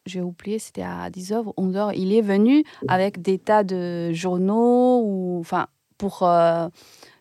j'ai 0.06 0.20
oublié, 0.20 0.58
c'était 0.58 0.82
à 0.82 1.08
10h 1.10 1.42
ou 1.46 1.52
11h, 1.56 1.92
il 1.94 2.12
est 2.14 2.22
venu 2.22 2.64
avec 2.88 3.20
des 3.22 3.38
tas 3.38 3.62
de 3.64 4.12
journaux 4.12 5.02
ou, 5.04 5.38
enfin, 5.40 5.66
pour 5.98 6.22
euh, 6.22 6.68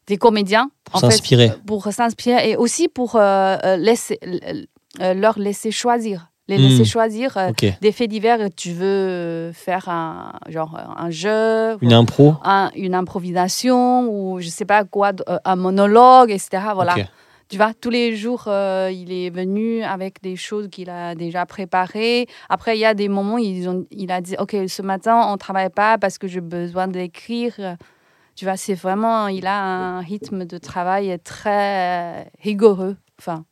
des 0.08 0.18
comédiens. 0.18 0.72
Pour 0.86 1.02
s'inspirer. 1.02 1.52
pour 1.68 1.84
s'inspirer 1.92 2.50
et 2.52 2.58
aussi 2.58 2.88
pour 2.88 3.16
euh, 3.16 3.58
euh, 3.64 3.76
laisser, 3.76 4.18
euh, 4.24 5.14
leur 5.14 5.38
laisser 5.38 5.70
choisir. 5.70 6.29
Les 6.50 6.58
Hmm. 6.58 6.62
laisser 6.64 6.84
choisir 6.84 7.38
euh, 7.38 7.52
des 7.80 7.92
faits 7.92 8.10
divers. 8.10 8.40
Tu 8.58 8.72
veux 8.74 9.52
faire 9.54 9.88
un, 9.88 10.34
genre, 10.50 10.78
un 10.98 11.10
jeu, 11.12 11.78
Une 11.82 11.94
impro 11.94 12.34
un- 12.44 12.72
une 12.76 12.96
improvisation 12.96 14.10
ou 14.10 14.40
je 14.42 14.50
sais 14.50 14.66
pas 14.66 14.84
quoi, 14.84 15.12
euh, 15.30 15.38
un 15.46 15.56
monologue, 15.56 16.32
etc. 16.32 16.50
Voilà. 16.74 16.96
Tu 17.50 17.58
vois, 17.58 17.74
tous 17.74 17.90
les 17.90 18.16
jours, 18.16 18.44
euh, 18.48 18.90
il 18.92 19.12
est 19.12 19.30
venu 19.32 19.84
avec 19.84 20.22
des 20.22 20.36
choses 20.36 20.70
qu'il 20.70 20.90
a 20.90 21.16
déjà 21.16 21.46
préparées. 21.46 22.28
Après, 22.48 22.76
il 22.78 22.80
y 22.80 22.86
a 22.86 22.94
des 22.94 23.10
moments, 23.10 23.38
ils 23.40 23.68
ont, 23.70 23.86
il 23.92 24.12
a 24.12 24.20
dit, 24.22 24.36
OK, 24.40 24.56
ce 24.68 24.82
matin, 24.84 25.26
on 25.28 25.34
ne 25.34 25.38
travaille 25.38 25.70
pas 25.70 25.98
parce 25.98 26.18
que 26.20 26.28
j'ai 26.28 26.42
besoin 26.42 26.88
d'écrire. 26.88 27.54
Tu 28.36 28.46
vois, 28.46 28.56
c'est 28.56 28.76
vraiment, 28.76 29.28
il 29.28 29.46
a 29.48 29.60
un 29.64 30.00
rythme 30.00 30.46
de 30.46 30.58
travail 30.60 31.18
très 31.24 32.32
rigoureux. 32.42 32.98
Enfin. 33.20 33.46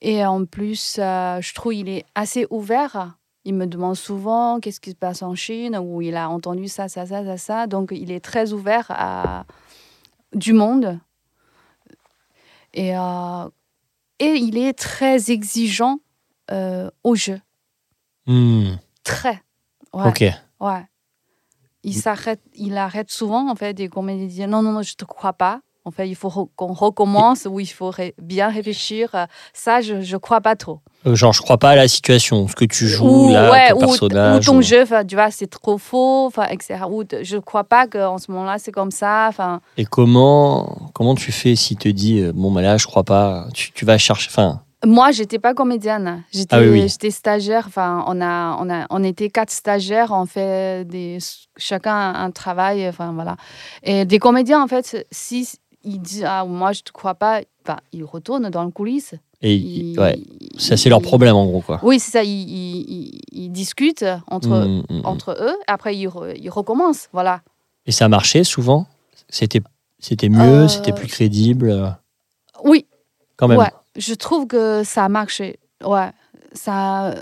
Et 0.00 0.24
en 0.24 0.44
plus, 0.44 0.96
euh, 0.98 1.40
je 1.40 1.54
trouve 1.54 1.72
qu'il 1.72 1.88
est 1.88 2.04
assez 2.14 2.46
ouvert. 2.50 3.16
Il 3.44 3.54
me 3.54 3.66
demande 3.66 3.96
souvent 3.96 4.60
qu'est-ce 4.60 4.80
qui 4.80 4.90
se 4.90 4.96
passe 4.96 5.22
en 5.22 5.34
Chine, 5.34 5.76
ou 5.76 6.02
il 6.02 6.16
a 6.16 6.28
entendu 6.28 6.68
ça, 6.68 6.88
ça, 6.88 7.06
ça, 7.06 7.24
ça, 7.24 7.36
ça. 7.36 7.66
Donc, 7.66 7.90
il 7.92 8.10
est 8.12 8.20
très 8.20 8.52
ouvert 8.52 8.86
à 8.90 9.44
du 10.34 10.52
monde. 10.52 10.98
Et, 12.74 12.96
euh, 12.96 13.48
et 14.18 14.34
il 14.34 14.58
est 14.58 14.74
très 14.74 15.30
exigeant 15.30 15.98
euh, 16.50 16.90
au 17.02 17.14
jeu. 17.14 17.40
Hmm. 18.26 18.74
Très. 19.04 19.42
Ouais. 19.92 20.08
Ok. 20.08 20.24
Ouais. 20.60 20.84
Il 21.82 21.94
s'arrête, 21.94 22.42
il 22.54 22.76
arrête 22.76 23.10
souvent 23.10 23.48
en 23.50 23.54
fait 23.54 23.72
des 23.72 23.88
comédiens 23.88 24.48
non 24.48 24.62
non 24.62 24.72
non 24.72 24.82
je 24.82 24.94
te 24.94 25.04
crois 25.04 25.32
pas. 25.32 25.60
En 25.88 25.90
fait 25.90 26.08
il 26.08 26.14
faut 26.14 26.50
qu'on 26.56 26.72
recommence 26.72 27.46
ou 27.50 27.58
il 27.60 27.66
faut 27.66 27.92
bien 28.22 28.48
réfléchir. 28.48 29.26
Ça 29.52 29.80
je 29.80 30.00
je 30.02 30.16
crois 30.16 30.40
pas 30.40 30.54
trop. 30.56 30.78
Euh, 31.06 31.14
Genre, 31.14 31.32
je 31.32 31.40
crois 31.42 31.58
pas 31.58 31.70
à 31.70 31.76
la 31.76 31.86
situation, 31.88 32.48
ce 32.48 32.56
que 32.56 32.64
tu 32.64 32.88
joues, 32.88 33.28
ou 33.28 33.32
là, 33.32 33.52
ouais, 33.52 33.68
ton 33.70 33.76
ou, 33.76 33.80
personnage. 33.80 34.48
ou 34.48 34.50
ton 34.52 34.58
ou- 34.58 34.62
jeu, 34.62 34.84
tu 35.08 35.14
vois 35.14 35.30
c'est 35.30 35.46
trop 35.46 35.78
faux, 35.78 36.30
etc. 36.50 36.80
Ou 36.90 37.04
je 37.22 37.36
crois 37.38 37.64
pas 37.64 37.86
qu'en 37.86 38.18
ce 38.18 38.30
moment-là 38.32 38.56
c'est 38.58 38.72
comme 38.72 38.90
ça. 38.90 39.26
Enfin 39.28 39.60
Et 39.76 39.84
comment, 39.84 40.90
comment 40.94 41.14
tu 41.14 41.32
fais 41.32 41.54
s'il 41.56 41.76
te 41.78 41.88
dit, 41.88 42.20
euh, 42.20 42.32
bon, 42.34 42.50
bah 42.52 42.62
là, 42.62 42.76
je 42.76 42.86
crois 42.86 43.04
pas, 43.04 43.46
tu, 43.54 43.72
tu 43.72 43.84
vas 43.84 43.96
chercher. 43.98 44.28
Enfin, 44.30 44.60
Moi, 44.84 45.10
j'étais 45.12 45.38
pas 45.38 45.54
comédienne. 45.54 46.22
J'étais, 46.32 46.56
Ah 46.56 46.60
oui, 46.60 46.68
oui. 46.70 46.88
j'étais 46.88 47.10
stagiaire. 47.12 47.64
Enfin, 47.68 48.04
on 48.08 48.20
a, 48.20 48.56
on 48.60 48.68
a, 48.70 48.86
on 48.90 49.02
était 49.04 49.28
quatre 49.30 49.50
stagiaires. 49.52 50.10
On 50.12 50.26
fait 50.26 50.84
des, 50.84 51.18
chacun 51.56 51.94
un, 51.94 52.14
un 52.26 52.30
travail. 52.32 52.88
Enfin 52.88 53.12
voilà. 53.12 53.36
Et 53.82 54.04
des 54.04 54.18
comédiens, 54.18 54.62
en 54.62 54.66
fait, 54.68 55.06
si 55.10 55.48
ils 55.84 56.00
disent 56.00 56.24
ah 56.26 56.44
moi 56.44 56.72
je 56.72 56.82
te 56.82 56.92
crois 56.92 57.14
pas, 57.14 57.40
enfin, 57.64 57.78
ils 57.92 58.04
retournent 58.04 58.48
dans 58.50 58.64
le 58.64 58.70
coulisse. 58.70 59.14
et, 59.42 59.54
Ils- 59.54 59.98
ouais, 60.00 60.18
ça, 60.58 60.76
c'est 60.76 60.88
leur 60.88 61.00
problème, 61.02 61.36
en 61.36 61.46
gros, 61.46 61.60
quoi. 61.60 61.78
Oui, 61.82 62.00
c'est 62.00 62.10
ça. 62.10 62.24
Ils, 62.24 62.30
ils- 63.32 63.52
discutent 63.52 64.04
entre, 64.28 64.48
Hmm, 64.48 64.82
hmm, 64.88 64.98
hmm. 65.00 65.06
entre 65.06 65.36
eux. 65.40 65.54
Après, 65.68 65.96
ils, 65.96 66.06
re- 66.08 66.34
ils 66.36 66.50
recommencent. 66.50 67.08
Voilà. 67.12 67.40
Et 67.86 67.92
ça 67.92 68.08
marchait 68.08 68.44
souvent? 68.44 68.86
C'était 69.28 69.60
c'était 70.00 70.28
mieux, 70.28 70.64
Euh, 70.64 70.68
c'était 70.68 70.92
plus 70.92 71.06
crédible, 71.08 71.96
Oui, 72.64 72.86
quand 73.36 73.48
même. 73.48 73.58
Ouais, 73.58 73.70
je 73.96 74.14
trouve 74.14 74.46
que 74.46 74.82
ça 74.84 75.04
a 75.04 75.08
marché. 75.08 75.58
Ouais, 75.84 76.10
ça. 76.52 77.14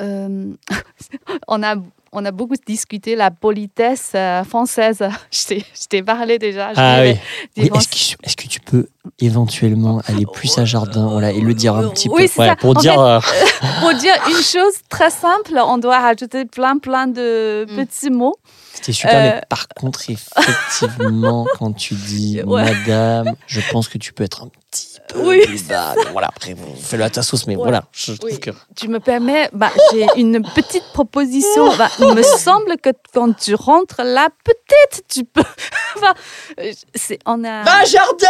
euh, 0.00 0.52
on 1.48 1.62
a. 1.62 1.76
On 2.12 2.24
a 2.24 2.30
beaucoup 2.30 2.54
discuté 2.66 3.16
la 3.16 3.30
politesse 3.30 4.12
euh, 4.14 4.42
française. 4.44 4.98
Je 5.30 5.44
t'ai- 5.46 5.64
je 5.74 5.86
t'ai 5.88 6.02
parlé 6.02 6.38
déjà. 6.38 6.72
je 6.72 6.80
Ah 6.80 7.00
oui. 7.02 7.16
Est-ce 7.56 8.36
que, 8.36 8.46
tu 8.48 8.60
peux 8.60 8.88
éventuellement 9.20 10.00
aller 10.06 10.24
plus 10.32 10.56
à 10.58 10.64
jardin 10.64 11.06
voilà, 11.08 11.32
et 11.32 11.40
le 11.40 11.52
dire 11.54 11.74
un 11.76 11.88
petit 11.90 12.08
Oui, 12.08 12.28
peu? 12.34 12.42
ouais, 12.42 12.56
pour 12.56 12.70
En 12.76 12.80
dire 12.80 12.94
fait, 12.94 12.98
euh, 13.00 13.20
pour 13.80 13.94
dire 13.94 14.14
une 14.28 14.42
chose 14.42 14.74
très 14.88 15.10
simple, 15.10 15.52
on 15.62 15.78
doit 15.78 15.98
rajouter 15.98 16.44
plein, 16.44 16.78
plein 16.78 17.06
de 17.06 17.66
Mm. 17.68 17.76
petits 17.76 18.10
mots. 18.10 18.36
C'était 18.80 18.92
super, 18.92 19.14
Euh. 19.16 19.34
mais 19.36 19.40
par 19.48 19.66
contre, 19.68 20.00
effectivement, 20.08 21.46
quand 21.58 21.72
tu 21.72 21.94
dis 21.94 22.40
Ouais. 22.44 22.62
madame, 22.64 23.34
je 23.48 23.60
pense 23.72 23.88
que 23.88 23.98
tu 23.98 24.12
peux 24.12 24.22
être 24.22 24.44
un 24.44 24.48
petit 24.70 24.98
peu 25.08 25.20
Oui, 25.26 25.40
plus 25.44 25.64
bas. 25.66 25.94
Mais 25.96 26.10
voilà, 26.12 26.28
après, 26.28 26.54
vous 26.54 26.76
faites-le 26.80 27.04
à 27.04 27.10
ta 27.10 27.22
sauce, 27.22 27.46
mais 27.48 27.56
Ouais. 27.56 27.62
voilà, 27.62 27.84
je 27.92 28.12
trouve 28.12 28.38
que. 28.38 28.50
Tu 28.76 28.86
me 28.86 29.00
permets, 29.00 29.50
bah, 29.52 29.70
j'ai 29.92 30.06
une 30.16 30.42
petite 30.54 30.84
proposition. 30.92 31.74
Bah, 31.76 31.88
il 31.98 32.14
me 32.14 32.22
semble 32.22 32.76
que 32.80 32.90
quand 33.12 33.36
tu 33.36 33.56
rentres 33.56 34.00
là, 34.04 34.28
peut-être 34.44 35.02
tu 35.08 35.24
peux. 35.24 35.42
enfin, 35.96 36.14
euh, 36.60 36.70
c'est, 36.94 37.18
on 37.26 37.42
a. 37.42 37.64
Va, 37.64 37.84
jardin 37.84 38.28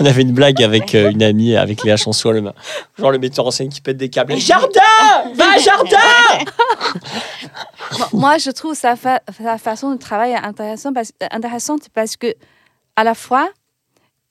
On 0.00 0.04
avait 0.04 0.22
une 0.22 0.32
blague 0.32 0.62
avec 0.64 0.94
euh, 0.96 1.10
une 1.10 1.22
amie, 1.22 1.56
avec 1.56 1.84
Léa 1.84 1.96
Chansois, 1.96 2.32
le, 2.32 2.42
genre 2.98 3.12
le 3.12 3.18
metteur 3.18 3.46
en 3.46 3.50
scène 3.52 3.68
qui 3.68 3.80
pète 3.80 3.96
des 3.98 4.08
câbles. 4.10 4.36
Jardin 4.36 4.80
Va, 5.34 5.58
jardin 5.58 5.96
Moi- 7.98 8.08
Moi, 8.12 8.38
je 8.48 8.52
trouve 8.52 8.74
sa, 8.74 8.96
fa- 8.96 9.20
sa 9.36 9.58
façon 9.58 9.92
de 9.92 9.98
travailler 9.98 10.36
intéressante 10.36 10.94
parce, 10.94 11.12
intéressante 11.30 11.88
parce 11.92 12.16
que, 12.16 12.34
à 12.96 13.04
la 13.04 13.14
fois, 13.14 13.50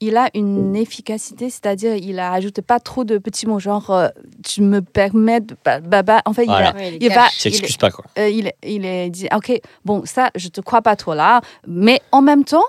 il 0.00 0.16
a 0.16 0.28
une 0.34 0.74
efficacité, 0.76 1.50
c'est-à-dire 1.50 1.94
il 1.94 2.18
ajoute 2.18 2.60
pas 2.60 2.80
trop 2.80 3.04
de 3.04 3.18
petits 3.18 3.46
mots, 3.46 3.58
genre 3.60 3.90
euh, 3.90 4.08
tu 4.44 4.62
me 4.62 4.80
permets 4.80 5.40
de. 5.40 5.56
bah, 6.02 6.22
en 6.24 6.32
fait, 6.32 6.44
il 6.44 6.50
a- 6.50 6.72
les 6.90 6.98
il 7.00 7.08
va. 7.14 7.26
Il 7.44 7.78
pas, 7.78 7.90
quoi. 7.90 8.04
euh, 8.18 8.28
il, 8.28 8.52
il 8.64 8.84
est 8.84 9.10
dit, 9.10 9.28
ok, 9.34 9.60
bon, 9.84 10.02
ça, 10.04 10.30
je 10.34 10.48
te 10.48 10.60
crois 10.60 10.82
pas 10.82 10.96
trop 10.96 11.14
là, 11.14 11.40
mais 11.66 12.00
en 12.12 12.22
même 12.22 12.44
temps, 12.44 12.64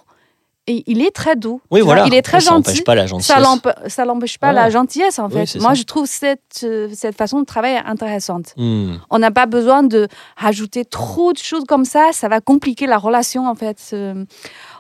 il 0.70 0.84
il 0.88 1.02
est 1.02 1.12
très 1.12 1.36
doux. 1.36 1.62
Oui, 1.72 1.82
voilà. 1.82 2.06
Il 2.08 2.14
est 2.14 2.22
très 2.22 2.40
ça 2.40 2.52
n'empêche 2.52 2.74
gentil. 2.76 2.84
pas 2.84 2.96
la 2.96 3.08
gentillesse. 3.08 3.28
Ça 3.36 3.40
l'emp- 3.40 3.76
ça 3.88 4.06
l'empêche 4.06 4.38
pas 4.38 4.48
Voilà. 4.48 4.64
la 4.64 4.70
gentillesse, 4.70 5.20
en 5.20 5.30
fait. 5.30 5.56
Moi, 5.60 5.70
ça. 5.70 5.74
je 5.74 5.84
trouve 5.84 6.06
cette, 6.06 6.62
euh, 6.64 6.88
cette 6.94 7.16
façon 7.18 7.40
de 7.42 7.46
travailler 7.46 7.80
intéressante. 7.86 8.54
Hmm. 8.58 8.96
On 9.10 9.20
n'a 9.20 9.32
pas 9.32 9.46
besoin 9.46 9.84
de 9.84 10.08
rajouter 10.38 10.86
trop 10.86 11.34
de 11.34 11.38
choses 11.38 11.66
comme 11.68 11.86
ça. 11.86 12.10
Ça 12.14 12.28
va 12.30 12.40
compliquer 12.42 12.86
la 12.88 12.98
relation, 12.98 13.48
en 13.48 13.56
fait, 13.56 13.78
euh, 13.94 14.24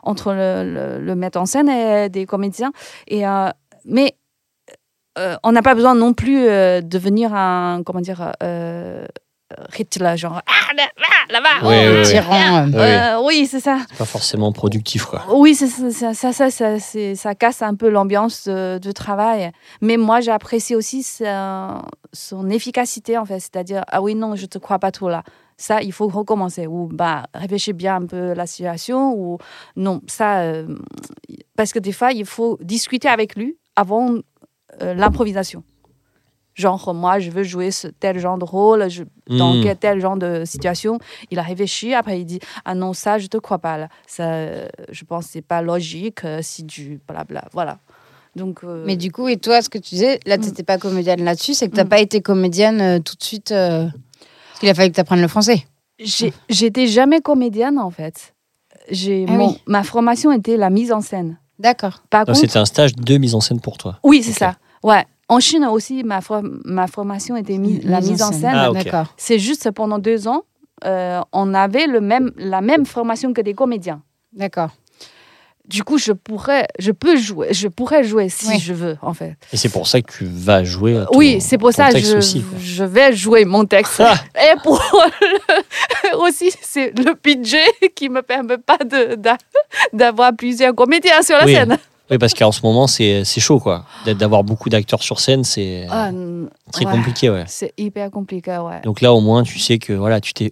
entre 0.04 0.32
le, 0.34 0.64
le- 0.74 1.00
le 1.06 1.16
metteur 1.16 1.42
en 1.42 1.46
scène 1.46 1.70
et 1.70 2.10
des 2.10 2.26
comédiens. 2.26 2.72
Et, 3.08 3.28
euh, 3.28 3.50
mais 3.86 4.16
euh, 5.18 5.36
on 5.44 5.52
n'a 5.52 5.62
pas 5.62 5.76
besoin 5.76 5.96
non 5.96 6.14
plus 6.14 6.44
de 6.44 6.82
devenir 6.82 7.34
un, 7.34 7.82
comment 7.86 8.00
dire, 8.02 8.32
euh, 9.58 9.64
Hitler, 9.78 10.16
genre, 10.18 10.42
ah, 10.46 10.74
là, 10.76 10.84
là, 10.98 11.40
là-bas. 11.40 11.68
Oui, 11.68 11.76
oui, 11.92 11.98
oui. 12.00 12.04
Tyran. 12.10 12.36
euh, 12.36 12.66
Oui. 12.68 12.74
Euh, 12.76 13.22
oui, 13.26 13.48
c'est 13.48 13.60
ça. 13.60 13.80
C'est 13.90 13.98
pas 13.98 14.06
forcément 14.06 14.52
productif, 14.52 15.06
quoi. 15.06 15.24
Oui, 15.32 15.56
c'est 15.56 15.68
ça, 15.68 16.14
ça, 16.14 16.34
ça, 16.34 16.50
ça, 16.52 16.80
ça, 17.16 17.36
casse 17.36 17.62
un 17.62 17.76
peu 17.76 17.90
l'ambiance 17.90 18.48
de, 18.48 18.78
de 18.78 18.92
travail. 18.92 19.52
Mais 19.82 19.98
moi, 19.98 20.22
j'apprécie 20.22 20.76
aussi 20.76 21.02
sa- 21.04 21.82
son 22.14 22.50
efficacité, 22.50 23.18
en 23.18 23.26
fait. 23.26 23.40
C'est-à-dire, 23.40 23.84
ah 23.88 24.02
oui, 24.02 24.16
non, 24.16 24.36
je 24.36 24.46
te 24.46 24.58
crois 24.58 24.80
pas 24.80 24.92
trop 24.92 25.10
là. 25.10 25.24
Ça, 25.58 25.82
il 25.82 25.92
faut 25.92 26.08
recommencer. 26.08 26.68
Ou 26.68 26.88
bah, 26.92 27.24
réfléchis 27.34 27.74
bien 27.74 27.98
un 27.98 28.06
peu 28.06 28.34
la 28.34 28.48
situation. 28.48 29.14
Ou 29.14 29.40
non, 29.76 30.02
ça. 30.08 30.40
euh, 30.42 30.68
parce 31.58 31.74
que 31.74 31.80
des 31.80 31.92
fois, 31.92 32.12
il 32.14 32.26
faut 32.26 32.58
discuter 32.62 33.10
avec 33.10 33.36
lui 33.36 33.58
avant 33.76 34.14
euh, 34.82 34.94
l'improvisation. 34.94 35.64
Genre, 36.60 36.94
moi, 36.94 37.20
je 37.20 37.32
veux 37.32 37.44
jouer 37.44 37.72
ce 37.72 37.88
tel 37.88 38.20
genre 38.20 38.38
de 38.38 38.44
rôle, 38.44 38.90
je, 38.90 39.04
dans 39.30 39.54
Hmm. 39.56 39.64
quel 39.64 39.78
tel 39.78 40.02
genre 40.02 40.18
de 40.18 40.44
situation. 40.44 41.00
Il 41.32 41.40
a 41.40 41.42
réfléchi, 41.42 41.94
après 41.94 42.20
il 42.20 42.26
dit 42.26 42.40
Ah 42.66 42.76
non, 42.76 42.92
ça, 42.92 43.18
je 43.18 43.28
te 43.28 43.38
crois 43.38 43.60
pas. 43.60 43.78
Là. 43.78 43.88
Ça, 44.08 44.46
je 44.92 45.06
pense 45.06 45.28
que 45.28 45.32
c'est 45.32 45.42
pas 45.42 45.62
logique 45.62 46.26
euh, 46.26 46.40
si 46.42 46.64
du 46.64 47.00
blabla. 47.08 47.46
Voilà. 47.54 47.78
Donc, 48.36 48.60
euh, 48.66 48.84
Mais 48.86 48.98
du 48.98 49.10
coup, 49.10 49.30
et 49.30 49.38
toi, 49.38 49.62
ce 49.62 49.70
que 49.70 49.78
tu 49.78 49.92
disais, 49.96 50.20
là, 50.26 50.38
tu 50.38 50.44
Mm. 50.44 50.48
n'étais 50.48 50.64
pas 50.64 50.78
comédienne 50.78 51.24
là-dessus, 51.24 51.54
c'est 51.54 51.68
que 51.68 51.72
tu 51.72 51.78
n'as 51.78 51.86
Mm. 51.86 51.90
pas 51.90 52.00
été 52.02 52.22
comédienne 52.22 52.82
euh, 52.82 53.00
tout 53.00 53.16
de 53.16 53.24
suite. 53.24 53.52
euh, 53.54 53.86
Parce 54.50 54.60
qu'il 54.60 54.70
a 54.70 54.74
fallu 54.74 54.90
que 54.90 54.96
tu 54.96 55.00
apprennes 55.02 55.22
le 55.22 55.30
français. 55.30 55.66
j'ai- 55.98 56.34
j'étais 56.50 56.88
jamais 56.88 57.22
comédienne 57.22 57.80
en 57.80 57.90
fait. 57.90 58.36
J'ai, 58.92 59.26
Ah 59.30 59.34
oui. 59.38 59.58
Ma 59.66 59.84
formation 59.84 60.32
était 60.34 60.58
la 60.58 60.70
mise 60.70 60.92
en 60.92 61.00
scène. 61.00 61.38
D'accord. 61.58 62.04
Contre, 62.12 62.34
C'était 62.36 62.58
un 62.60 62.66
stage 62.66 62.96
de 62.96 63.18
mise 63.18 63.34
en 63.36 63.40
scène 63.42 63.62
pour 63.62 63.78
toi. 63.78 63.98
oui, 64.04 64.24
c'est 64.24 64.34
ça. 64.34 64.56
Ouais. 64.84 65.06
En 65.30 65.40
Chine 65.40 65.64
aussi, 65.66 66.04
ma, 66.04 66.22
for- 66.22 66.42
ma 66.66 66.88
formation 66.88 67.38
était 67.38 67.58
mi- 67.60 67.80
la 67.84 68.02
mise 68.02 68.22
en 68.22 68.32
scène. 68.32 68.52
Ah. 68.92 69.06
C'est 69.16 69.38
juste 69.40 69.70
pendant 69.72 70.00
deux 70.00 70.28
ans, 70.28 70.42
euh, 70.86 71.22
on 71.32 71.54
avait 71.54 71.86
le 71.88 72.02
même, 72.02 72.32
la 72.36 72.62
même 72.62 72.86
formation 72.86 73.32
que 73.32 73.42
des 73.42 73.54
comédiens. 73.54 74.02
D'accord. 74.34 74.70
Du 75.68 75.84
coup, 75.84 76.00
je 76.00 76.14
pourrais, 76.14 76.66
je 76.80 76.92
peux 76.92 77.16
jouer, 77.16 77.50
je 77.54 77.68
pourrais 77.68 78.04
jouer 78.04 78.28
si 78.28 78.48
Oui. 78.48 78.58
je 78.60 78.74
veux, 78.74 78.98
en 79.04 79.14
fait. 79.14 79.36
Et 79.54 79.58
c'est 79.58 79.70
pour 79.70 79.86
ça 79.86 80.02
que 80.02 80.12
tu 80.12 80.26
vas 80.26 80.64
jouer. 80.64 80.96
ton- 81.12 81.16
oui, 81.16 81.40
c'est 81.42 81.60
pour 81.60 81.70
ton 81.70 81.76
ça 81.76 81.92
que 81.92 82.00
je, 82.00 82.18
aussi, 82.18 82.42
quoi. 82.42 82.58
je 82.60 82.84
vais 82.84 83.14
jouer 83.16 83.46
mon 83.46 83.66
texte. 83.66 84.02
Ah 84.04 84.16
Et 84.36 84.56
pour 84.64 84.82
le- 84.82 86.18
aussi, 86.28 86.52
c'est 86.64 86.92
le 86.98 87.14
budget 87.24 87.66
qui 87.96 88.10
me 88.10 88.24
permet 88.24 88.58
pas 88.58 88.80
d'avoir 89.94 90.36
plusieurs 90.36 90.74
comédiens 90.74 91.22
sur 91.22 91.38
la 91.38 91.46
Oui. 91.46 91.54
scène. 91.54 91.78
Oui, 92.12 92.18
parce 92.18 92.34
qu'en 92.34 92.52
ce 92.52 92.62
moment, 92.64 92.88
c'est 92.88 93.24
chaud, 93.40 93.60
quoi. 93.60 93.86
D'avoir 94.06 94.44
beaucoup 94.44 94.70
d'acteurs 94.70 95.04
sur 95.04 95.20
scène, 95.20 95.44
c'est 95.44 95.86
Ah, 95.90 96.12
très 96.72 96.86
ouais. 96.86 96.92
compliqué, 96.92 97.30
ouais. 97.30 97.44
C'est 97.48 97.74
hyper 97.78 98.10
compliqué, 98.12 98.58
ouais. 98.58 98.82
Donc 98.84 99.02
là, 99.02 99.14
au 99.14 99.22
moins, 99.22 99.44
tu 99.44 99.60
sais 99.60 99.78
que 99.78 99.94
voilà, 99.94 100.20
tu 100.20 100.34
t'es. 100.34 100.52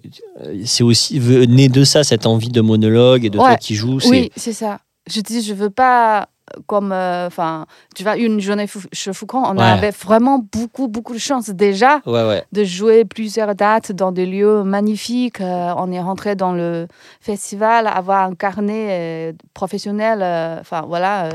C'est 0.66 0.84
aussi 0.84 1.20
né 1.20 1.68
de 1.70 1.84
ça, 1.84 2.04
cette 2.04 2.26
envie 2.26 2.50
de 2.50 2.62
monologue 2.62 3.26
et 3.26 3.30
de 3.30 3.38
toi 3.38 3.56
qui 3.56 3.76
joues. 3.76 4.00
Oui, 4.10 4.32
c'est 4.36 4.54
ça. 4.54 4.80
Je 5.10 5.22
dis, 5.22 5.42
je 5.42 5.54
veux 5.54 5.70
pas 5.70 6.28
comme, 6.66 6.92
euh, 6.92 7.28
enfin, 7.28 7.66
tu 7.96 8.04
vois, 8.04 8.18
une 8.18 8.40
journée 8.40 8.66
chez 8.94 9.14
Foucault, 9.14 9.44
on 9.46 9.58
Ouais. 9.58 9.64
avait 9.64 9.92
vraiment 9.92 10.40
beaucoup, 10.40 10.88
beaucoup 10.88 11.14
de 11.14 11.20
chance 11.20 11.50
déjà 11.50 12.02
Ouais, 12.06 12.26
ouais. 12.28 12.44
de 12.52 12.64
jouer 12.64 13.06
plusieurs 13.06 13.54
dates 13.56 13.92
dans 13.92 14.12
des 14.12 14.26
lieux 14.26 14.64
magnifiques. 14.64 15.42
Euh, 15.42 15.74
on 15.78 15.92
est 15.92 16.00
rentré 16.02 16.36
dans 16.36 16.54
le 16.54 16.88
festival, 17.22 17.88
avoir 17.88 18.24
un 18.24 18.36
carnet 18.36 18.88
euh, 18.90 19.34
professionnel, 19.54 20.20
enfin 20.62 20.84
voilà. 20.88 21.30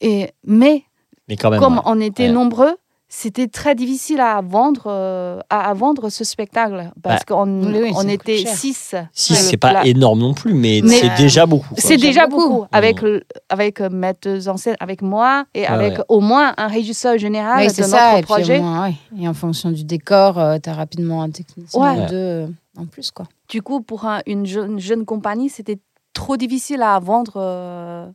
et, 0.00 0.30
mais 0.46 0.84
Mais 1.28 1.36
quand 1.36 1.50
même. 1.50 1.60
comme 1.60 1.80
on 1.84 2.00
était 2.00 2.30
nombreux, 2.30 2.76
c'était 3.16 3.46
très 3.46 3.76
difficile 3.76 4.18
à 4.20 4.40
vendre, 4.40 4.84
euh, 4.86 5.38
à, 5.48 5.70
à 5.70 5.72
vendre 5.74 6.08
ce 6.08 6.24
spectacle 6.24 6.90
parce 7.00 7.24
qu'on 7.24 7.62
oui, 7.62 7.92
on 7.94 8.08
était 8.08 8.38
cher. 8.38 8.56
six. 8.56 8.94
Si, 9.12 9.34
sur 9.34 9.44
le 9.44 9.50
c'est 9.50 9.56
pas 9.56 9.84
énorme 9.86 10.18
non 10.18 10.34
plus, 10.34 10.52
mais, 10.52 10.80
Mais- 10.82 10.96
c'est 10.98 11.14
déjà 11.16 11.46
beaucoup. 11.46 11.74
c'est 11.78 11.96
Déjà 11.96 12.26
beaucoup. 12.26 12.48
beaucoup, 12.48 12.66
avec, 12.72 13.02
le- 13.02 13.22
avec 13.48 13.80
euh, 13.80 13.88
metteuse 13.88 14.48
en 14.48 14.56
scène, 14.56 14.74
avec 14.80 15.00
moi 15.00 15.44
et 15.54 15.64
avec 15.64 15.98
ouais. 15.98 16.04
au 16.08 16.20
moins 16.20 16.54
un 16.56 16.66
régisseur 16.66 17.16
général 17.16 17.60
oui, 17.60 17.68
de 17.68 17.72
c'est 17.72 17.82
notre 17.82 17.94
ça. 17.94 18.12
Et, 18.18 18.22
puis, 18.22 18.24
projet. 18.24 18.58
au 18.58 18.62
moins, 18.62 18.88
ouais. 18.88 18.94
et 19.20 19.28
en 19.28 19.34
fonction 19.34 19.70
du 19.70 19.84
décor, 19.84 20.34
tu 20.60 20.68
as 20.68 20.74
rapidement 20.74 21.22
un 21.22 21.30
technicien 21.30 21.80
Ouais. 21.80 22.04
ou 22.04 22.08
deux 22.10 22.16
euh, 22.16 22.46
en 22.76 22.86
plus. 22.86 23.12
quoi. 23.12 23.26
Du 23.48 23.62
coup, 23.62 23.80
pour 23.80 24.06
un- 24.06 24.22
une 24.26 24.44
jeune, 24.44 24.80
jeune 24.80 25.04
compagnie, 25.04 25.50
c'était 25.50 25.78
trop 26.14 26.36
difficile 26.36 26.82
à 26.82 26.98
vendre. 26.98 28.12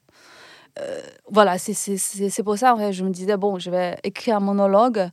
Euh, 0.79 1.01
voilà, 1.31 1.57
c'est- 1.57 1.73
c'est 1.73 1.97
c'est- 1.97 2.29
c'est 2.29 2.43
pour 2.43 2.57
ça, 2.57 2.73
en 2.73 2.77
fait, 2.77 2.93
je 2.93 3.03
me 3.03 3.09
disais, 3.11 3.37
bon, 3.37 3.59
je 3.59 3.69
vais 3.69 3.97
écrire 4.03 4.37
un 4.37 4.39
monologue 4.39 5.09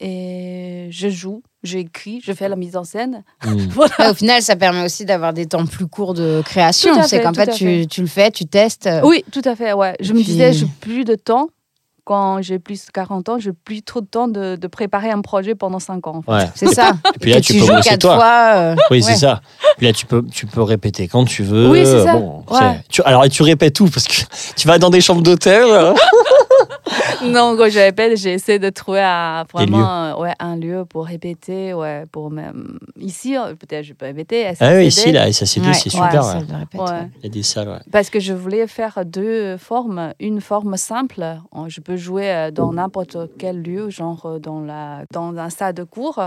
et 0.00 0.88
je 0.90 1.08
joue, 1.08 1.42
j'écris, 1.62 2.20
je 2.24 2.32
fais 2.32 2.48
la 2.48 2.56
mise 2.56 2.76
en 2.76 2.84
scène. 2.84 3.22
Mm. 3.44 3.56
Voilà. 3.70 3.92
Ouais, 3.98 4.08
au 4.10 4.14
final, 4.14 4.42
ça 4.42 4.56
permet 4.56 4.84
aussi 4.84 5.04
d'avoir 5.04 5.32
des 5.32 5.46
temps 5.46 5.64
plus 5.66 5.86
courts 5.86 6.14
de 6.14 6.42
création. 6.44 7.02
C'est 7.02 7.18
fait, 7.18 7.22
qu'en 7.22 7.32
fait, 7.34 7.50
tu, 7.52 7.64
fait. 7.64 7.86
tu 7.86 8.00
le 8.00 8.06
fais, 8.08 8.30
tu 8.30 8.46
testes. 8.46 8.88
Oui, 9.04 9.24
tout 9.30 9.42
à 9.44 9.54
fait, 9.54 9.72
ouais. 9.72 9.94
Je 10.00 10.10
Et 10.10 10.14
me 10.14 10.18
puis- 10.18 10.24
disais, 10.26 10.52
j'ai 10.52 10.66
plus 10.80 11.04
de 11.04 11.14
temps. 11.14 11.48
Quand 12.04 12.42
j'ai 12.42 12.58
plus 12.58 12.84
de 12.86 12.90
40 12.90 13.28
ans, 13.28 13.38
j'ai 13.38 13.52
plus 13.52 13.80
trop 13.82 14.00
de 14.00 14.06
temps 14.06 14.26
de, 14.26 14.56
de 14.56 14.66
préparer 14.66 15.10
un 15.12 15.20
projet 15.20 15.54
pendant 15.54 15.78
5 15.78 16.04
ans. 16.08 16.16
en 16.16 16.22
fait. 16.22 16.32
Ouais. 16.32 16.50
C'est 16.56 16.74
ça. 16.74 16.94
Et 17.14 17.18
puis 17.20 17.30
là, 17.30 17.40
tu, 17.40 17.52
tu 17.52 17.60
peux 17.60 17.66
joues 17.66 17.72
bosser 17.74 17.90
quatre 17.90 18.00
toi. 18.00 18.16
fois. 18.16 18.52
euh, 18.56 18.74
Oui, 18.90 18.96
ouais. 18.96 19.02
c'est 19.02 19.16
ça. 19.16 19.40
Puis 19.78 19.86
là, 19.86 19.92
tu 19.92 20.06
peux, 20.06 20.24
tu 20.26 20.46
peux 20.46 20.62
répéter 20.62 21.06
quand 21.06 21.24
tu 21.24 21.44
veux. 21.44 21.70
Oui, 21.70 21.82
c'est 21.84 22.02
ça. 22.04 22.14
Bon, 22.14 22.44
Ouais. 22.50 22.80
tu, 22.88 23.02
alors, 23.04 23.24
et 23.24 23.28
tu 23.28 23.42
répètes 23.44 23.74
tout 23.74 23.86
parce 23.88 24.08
que 24.08 24.22
tu 24.56 24.66
vas 24.66 24.78
dans 24.78 24.90
des 24.90 25.00
chambres 25.00 25.22
d'hôtel. 25.22 25.64
Non, 27.24 27.56
quand 27.56 27.68
je 27.70 27.78
répète, 27.78 28.16
j'ai 28.18 28.32
essayé 28.34 28.58
de 28.58 28.68
trouver 28.70 29.00
un, 29.02 29.44
vraiment 29.52 29.88
euh, 29.88 30.16
ouais, 30.16 30.32
un 30.40 30.56
lieu 30.56 30.84
pour 30.84 31.06
répéter. 31.06 31.72
Ouais, 31.74 32.04
pour 32.10 32.30
même... 32.30 32.78
Ici, 32.98 33.36
euh, 33.36 33.54
peut-être 33.54 33.84
je 33.84 33.92
peux 33.92 34.06
répéter. 34.06 34.46
Ah 34.46 34.54
SACD, 34.54 34.76
oui, 34.78 34.86
ici, 34.86 35.12
là, 35.12 35.32
ça 35.32 35.46
c'est 35.46 35.60
Ouais. 35.60 35.72
c'est 35.74 35.90
super. 35.90 36.24
ça, 36.24 36.38
ouais. 36.38 36.44
je 36.46 36.52
le 36.52 36.58
répète, 36.58 36.80
Ouais. 36.80 36.90
ouais. 36.90 37.08
Il 37.18 37.22
y 37.22 37.26
a 37.26 37.30
des 37.30 37.42
salles, 37.44 37.68
ouais. 37.68 37.78
Parce 37.92 38.10
que 38.10 38.18
je 38.18 38.32
voulais 38.32 38.66
faire 38.66 39.04
deux 39.06 39.56
formes. 39.56 40.12
Une 40.18 40.40
forme 40.40 40.76
simple, 40.76 41.24
je 41.68 41.80
peux 41.80 41.96
jouer 41.96 42.30
euh, 42.30 42.50
dans 42.50 42.72
n'importe 42.72 43.16
quel 43.38 43.62
lieu, 43.62 43.88
genre 43.90 44.26
euh, 44.26 44.38
dans, 44.40 44.60
la, 44.60 45.04
dans 45.12 45.36
un 45.36 45.50
stade 45.50 45.76
de 45.76 45.84
cours 45.84 46.20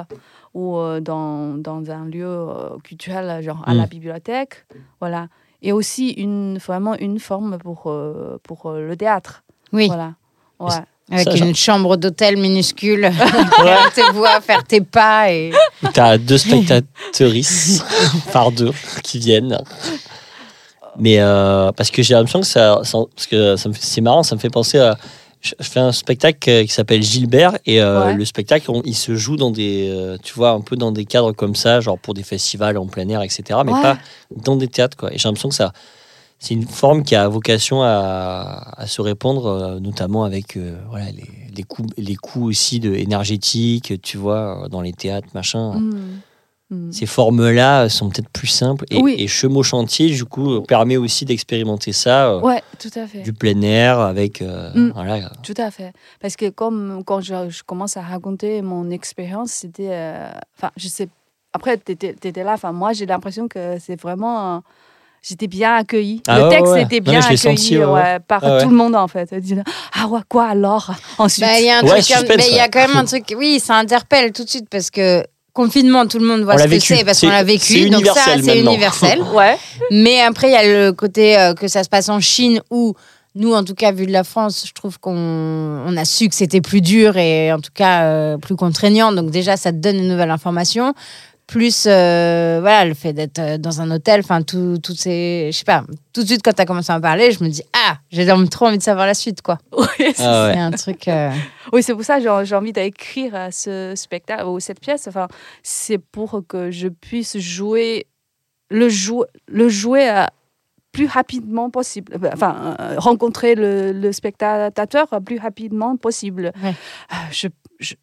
ou 0.54 0.78
dans, 1.02 1.58
dans 1.58 1.92
un 1.92 2.06
lieu 2.06 2.48
culturel, 2.84 3.44
genre 3.44 3.62
à 3.68 3.74
la 3.74 3.88
bibliothèque. 3.88 4.66
Voilà. 5.02 5.28
Et 5.62 5.74
aussi 5.74 6.12
une, 6.12 6.58
vraiment 6.60 6.96
une 6.96 7.20
forme 7.20 7.58
pour, 7.58 7.94
pour 8.44 8.72
le 8.72 8.96
théâtre. 8.96 9.44
Oui, 9.74 9.88
Voilà. 9.88 10.14
Ouais. 10.60 10.74
avec 11.12 11.28
Ça, 11.38 11.38
une 11.46 11.56
chambre 11.56 11.98
d'hôtel 11.98 12.38
minuscule. 12.38 13.12
faire 13.12 13.92
tes 13.94 14.12
voix, 14.14 14.42
faire 14.42 14.64
tes 14.64 14.82
pas. 14.82 15.32
Et... 15.32 15.52
T'as 15.94 16.18
deux 16.18 16.38
spectateuristes 16.38 17.86
par 18.34 18.52
deux 18.52 18.72
qui 19.04 19.20
viennent. 19.20 19.60
Mais 20.98 21.20
euh, 21.20 21.72
parce 21.74 21.92
que 21.92 22.02
j'ai 22.02 22.14
l'impression 22.14 22.40
que 22.42 22.48
ça, 22.48 22.80
ça- 22.84 23.00
parce 23.14 23.28
que 23.28 23.56
ça 23.58 23.70
me 23.70 23.74
fait- 23.74 23.84
c'est 23.84 24.02
marrant, 24.02 24.24
ça 24.24 24.36
me 24.36 24.40
fait 24.40 24.50
penser 24.50 24.80
à. 24.80 24.98
je 25.42 25.52
fais 25.62 25.82
un 25.82 25.92
spectacle 25.92 26.64
qui 26.66 26.72
s'appelle 26.74 27.04
Gilbert 27.04 27.58
et 27.66 27.82
euh, 27.82 28.06
Ouais. 28.06 28.14
le 28.14 28.24
spectacle, 28.26 28.72
on- 28.72 28.82
il 28.86 28.96
se 28.96 29.14
joue 29.16 29.36
dans 29.36 29.52
des, 29.52 29.90
euh, 29.92 30.18
tu 30.24 30.34
vois, 30.34 30.52
un 30.52 30.62
peu 30.62 30.76
dans 30.78 30.92
des 30.94 31.04
cadres 31.06 31.34
comme 31.34 31.54
ça, 31.54 31.82
genre 31.82 32.00
pour 32.00 32.14
des 32.14 32.24
festivals 32.24 32.78
en 32.78 32.88
plein 32.88 33.08
air, 33.10 33.22
etc. 33.22 33.60
Mais 33.66 33.74
Ouais. 33.74 33.82
pas 33.82 33.98
dans 34.32 34.56
des 34.56 34.68
théâtres, 34.70 34.96
quoi. 34.98 35.14
Et 35.14 35.18
j'ai 35.18 35.28
l'impression 35.28 35.50
que 35.50 35.56
ça, 35.56 35.74
c'est 36.40 36.54
une 36.54 36.68
forme 36.68 37.04
qui 37.04 37.16
a 37.16 37.28
vocation 37.28 37.82
à, 37.84 38.74
à 38.78 38.88
se 38.88 39.02
répandre, 39.02 39.46
euh, 39.48 39.80
notamment 39.80 40.24
avec 40.26 40.58
euh, 40.58 40.78
voilà, 40.90 41.06
les, 41.12 41.30
les 41.56 41.64
coûts, 41.64 41.86
les 41.98 42.16
coûts 42.16 42.46
aussi 42.50 42.80
de, 42.80 42.94
énergétiques, 42.94 44.02
tu 44.02 44.18
vois, 44.18 44.68
dans 44.70 44.82
les 44.82 44.94
théâtres, 44.94 45.30
machin. 45.34 45.80
Mm. 45.80 46.22
Mm. 46.72 46.92
Ces 46.92 47.06
formes-là 47.06 47.90
sont 47.90 48.10
peut-être 48.10 48.30
plus 48.30 48.48
simples. 48.48 48.86
Et, 48.90 49.00
Oui. 49.02 49.16
et 49.20 49.28
Chemo 49.28 49.62
Chantier, 49.64 50.10
du 50.10 50.26
coup, 50.26 50.52
euh, 50.56 50.62
permet 50.62 50.98
aussi 50.98 51.24
d'expérimenter 51.26 51.94
ça, 51.94 52.28
euh, 52.32 52.42
Ouais, 52.42 52.62
tout 52.80 52.90
à 52.96 53.06
fait. 53.08 53.22
du 53.22 53.34
plein 53.34 53.62
air, 53.62 54.00
avec. 54.00 54.42
euh, 54.42 54.72
Mm. 54.74 54.92
voilà. 54.94 55.30
Tout 55.44 55.54
à 55.58 55.70
fait. 55.72 55.94
Parce 56.20 56.36
que 56.36 56.50
comme 56.50 57.04
quand 57.06 57.22
je, 57.22 57.50
je 57.50 57.64
commence 57.64 57.98
à 57.98 58.02
raconter 58.02 58.62
mon 58.62 58.90
expérience, 58.90 59.52
c'était... 59.52 59.96
Enfin, 60.58 60.72
je 60.76 60.88
sais... 60.88 61.08
Après, 61.54 61.78
tu 61.78 61.92
étais, 61.94 62.44
là. 62.44 62.54
Enfin, 62.54 62.72
moi, 62.74 62.92
j'ai 62.94 63.06
l'impression 63.06 63.48
que 63.48 63.78
c'est 63.80 64.00
vraiment... 64.02 64.62
J'étais 65.28 65.48
bien 65.48 65.74
accueillie. 65.76 66.22
Ah 66.28 66.40
le 66.40 66.50
texte 66.50 66.74
ouais. 66.74 66.84
était 66.84 67.00
bien 67.00 67.20
accueilli 67.20 67.38
senti, 67.38 67.78
ouais, 67.80 67.86
ouais. 67.86 67.92
ouais, 67.94 68.20
par 68.20 68.42
Ah 68.44 68.56
ouais. 68.58 68.64
tout 68.64 68.70
le 68.70 68.76
monde, 68.76 68.96
en 68.96 69.08
fait. 69.08 69.28
Ah 70.00 70.08
ouais, 70.08 70.20
quoi 70.30 70.46
alors? 70.50 70.92
Ensuite... 71.18 71.44
Bah, 71.46 71.60
il 71.60 71.66
y 71.66 71.70
a 71.70 71.80
un 71.80 71.82
Ouais, 71.84 71.90
truc, 71.90 72.04
suspense, 72.04 72.28
comme- 72.28 72.38
mais 72.38 72.48
il 72.50 72.56
y 72.56 72.60
a 72.60 72.68
quand 72.70 72.88
même 72.88 72.96
un 72.98 73.06
truc. 73.06 73.34
Oui, 73.38 73.60
ça 73.60 73.76
interpelle 73.76 74.32
tout 74.34 74.44
de 74.44 74.50
suite 74.50 74.68
parce 74.70 74.92
que 74.92 75.24
confinement, 75.54 76.06
tout 76.06 76.20
le 76.20 76.28
monde 76.28 76.42
voit 76.44 76.54
On 76.54 76.58
ce 76.58 76.64
l'a 76.64 76.66
que 76.70 76.72
vécu. 76.76 76.96
c'est 76.96 77.04
parce 77.04 77.22
qu'on 77.22 77.30
l'a 77.30 77.40
c'est 77.40 77.44
vécu. 77.46 77.90
Donc 77.90 78.06
ça, 78.06 78.34
universel 78.36 78.44
c'est 78.44 78.60
universel. 78.60 79.22
ouais. 79.34 79.58
Mais 79.90 80.22
après, 80.22 80.50
il 80.50 80.54
y 80.54 80.56
a 80.58 80.64
le 80.86 80.92
côté 80.92 81.38
euh, 81.40 81.54
que 81.56 81.68
ça 81.68 81.84
se 81.84 81.90
passe 81.90 82.10
en 82.10 82.20
Chine 82.20 82.62
où 82.70 82.94
nous, 83.34 83.54
en 83.54 83.64
tout 83.64 83.74
cas, 83.74 83.92
vu 83.92 84.06
de 84.06 84.12
la 84.12 84.24
France, 84.24 84.66
je 84.68 84.74
trouve 84.74 85.00
qu'on 85.00 85.12
on 85.18 85.98
a 85.98 86.06
su 86.06 86.30
que 86.30 86.36
c'était 86.36 86.62
plus 86.62 86.82
dur 86.82 87.18
et 87.18 87.52
en 87.52 87.60
tout 87.60 87.72
cas 87.74 88.04
euh, 88.04 88.38
plus 88.38 88.56
contraignant. 88.56 89.12
Donc 89.12 89.32
déjà, 89.32 89.58
ça 89.58 89.72
te 89.72 89.78
donne 89.78 89.96
une 89.98 90.08
nouvelle 90.08 90.30
information. 90.32 90.94
Plus 91.48 91.86
euh, 91.86 92.58
voilà, 92.60 92.86
le 92.86 92.96
fait 92.96 93.14
d'être 93.14 93.38
euh, 93.38 93.58
dans 93.60 93.80
un 93.80 93.92
hôtel, 93.92 94.22
enfin, 94.22 94.42
tout, 94.42 94.78
toutes 94.82 94.98
ces. 95.00 95.50
Je 95.52 95.58
sais 95.58 95.64
pas, 95.64 95.84
tout 96.12 96.22
de 96.24 96.28
suite, 96.28 96.42
quand 96.44 96.54
tu 96.54 96.62
as 96.62 96.66
commencé 96.66 96.92
à 96.92 96.96
en 96.98 97.02
parler, 97.02 97.32
je 97.32 97.44
me 97.44 97.50
dis, 97.50 97.62
ah, 97.74 97.98
j'ai 98.10 98.26
trop 98.50 98.66
envie 98.66 98.80
de 98.80 98.84
savoir 98.84 99.06
la 99.06 99.14
suite, 99.14 99.42
quoi. 99.44 99.60
Oui, 99.78 99.86
c'est 100.16 100.24
Ah 100.26 100.48
ouais. 100.48 100.54
C'est 100.54 100.60
un 100.60 100.72
truc. 100.72 101.08
euh, 101.08 101.32
Oui, 101.74 101.84
c'est 101.84 101.94
pour 101.94 102.04
ça 102.04 102.18
que 102.18 102.24
j'ai 102.24 102.46
j'ai 102.46 102.56
envie 102.56 102.74
d'écrire 102.74 103.50
ce 103.52 103.94
spectacle 103.96 104.46
ou 104.46 104.60
cette 104.60 104.80
pièce. 104.80 105.08
Enfin, 105.08 105.28
c'est 105.62 106.00
pour 106.00 106.42
que 106.48 106.72
je 106.72 106.88
puisse 106.88 107.38
jouer 107.38 108.08
le, 108.72 108.90
jou 108.90 109.24
le 109.48 109.70
jouer 109.70 110.26
plus 110.92 111.06
rapidement 111.06 111.70
possible. 111.70 112.18
Enfin, 112.34 112.76
euh, 112.80 112.96
rencontrer 112.98 113.54
le, 113.54 113.92
le 113.92 114.12
spectateur 114.14 115.08
plus 115.24 115.38
rapidement 115.38 115.96
possible. 115.98 116.52
Ouais. 116.64 116.74
Je, 117.32 117.50
je- 117.80 117.96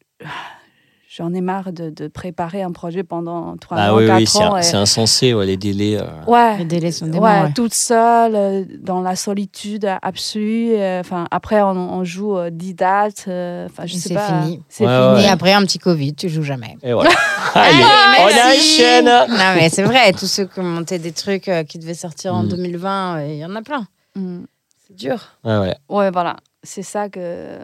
J'en 1.15 1.31
ai 1.35 1.41
marre 1.41 1.71
de, 1.71 1.91
de 1.91 2.07
préparer 2.07 2.63
un 2.63 2.71
projet 2.71 3.03
pendant 3.03 3.55
trois 3.57 3.77
Ah 3.77 3.93
ans, 3.93 3.97
oui, 3.97 4.07
quatre 4.07 4.17
oui, 4.17 4.25
c'est 4.25 4.37
ans. 4.39 4.55
un- 4.55 4.59
et- 4.59 4.63
c'est 4.63 4.77
insensé, 4.77 5.33
ouais, 5.35 5.45
les 5.45 5.57
délais. 5.57 5.97
euh. 6.01 6.05
Ouais, 6.25 6.57
Les 6.57 6.65
délais 6.65 6.91
sont 6.91 7.05
Ouais, 7.05 7.11
déments, 7.11 7.43
ouais. 7.43 7.53
toute 7.53 7.75
seule, 7.75 8.33
euh, 8.35 8.63
dans 8.79 8.99
la 8.99 9.15
solitude 9.15 9.87
absolue. 10.01 10.71
euh, 10.73 11.01
Enfin, 11.01 11.27
après, 11.29 11.61
on, 11.61 11.69
on 11.69 12.03
joue 12.03 12.35
euh, 12.35 12.49
10 12.49 12.73
dates. 12.73 13.25
euh, 13.27 13.67
Enfin, 13.67 13.85
je 13.85 13.93
Et 13.93 13.97
sais 13.99 14.09
c'est 14.09 14.15
pas. 14.15 14.41
fini. 14.41 14.63
C'est 14.69 14.87
Ouais, 14.87 14.91
fini. 14.91 15.13
ouais. 15.17 15.23
Et 15.25 15.29
après, 15.29 15.53
un 15.53 15.61
petit 15.61 15.77
Covid, 15.77 16.15
tu 16.15 16.29
joues 16.29 16.41
jamais. 16.41 16.77
Et 16.81 16.93
voilà. 16.93 17.11
Allez, 17.53 17.83
on 18.19 18.25
merci. 18.25 18.81
enchaîne. 18.81 19.05
Non, 19.05 19.53
mais 19.55 19.69
c'est 19.69 19.83
vrai, 19.83 20.13
tous 20.13 20.25
ceux 20.25 20.45
qui 20.45 20.61
ont 20.61 20.63
monté 20.63 20.97
des 20.97 21.11
trucs 21.11 21.47
euh, 21.47 21.63
qui 21.63 21.77
devaient 21.77 21.93
sortir 21.93 22.33
en 22.33 22.41
Mm. 22.43 22.47
2020, 22.47 23.17
euh, 23.17 23.27
il 23.27 23.37
y 23.37 23.45
en 23.45 23.55
a 23.55 23.61
plein. 23.61 23.85
Mm. 24.15 24.45
C'est 24.87 24.95
dur. 24.95 25.19
Ouais, 25.43 25.59
ouais. 25.59 25.75
Ouais, 25.89 26.09
voilà. 26.09 26.37
C'est 26.63 26.81
ça 26.81 27.07
que. 27.09 27.59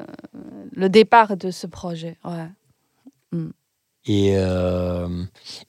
Le 0.76 0.88
départ 0.90 1.36
de 1.36 1.50
ce 1.50 1.66
projet. 1.66 2.16
Ouais. 2.24 2.46
Et, 4.06 4.34
euh, 4.38 5.08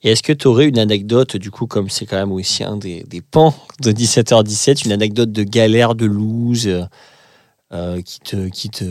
et 0.02 0.12
est-ce 0.12 0.22
que 0.22 0.32
tu 0.32 0.46
aurais 0.46 0.66
une 0.68 0.78
anecdote, 0.78 1.36
du 1.36 1.50
coup, 1.50 1.66
comme 1.66 1.90
c'est 1.90 2.06
quand 2.06 2.16
même 2.16 2.32
aussi 2.32 2.62
un 2.64 2.76
des, 2.76 3.02
des 3.02 3.20
pans 3.20 3.54
de 3.82 3.90
17h17, 3.92 4.84
une 4.86 4.92
anecdote 4.92 5.32
de 5.32 5.42
galère, 5.42 5.94
de 5.94 6.06
lose 6.06 6.66
euh, 6.68 6.84
euh, 7.72 8.00
qui 8.02 8.20
te 8.20 8.48
qui 8.48 8.70
te 8.70 8.84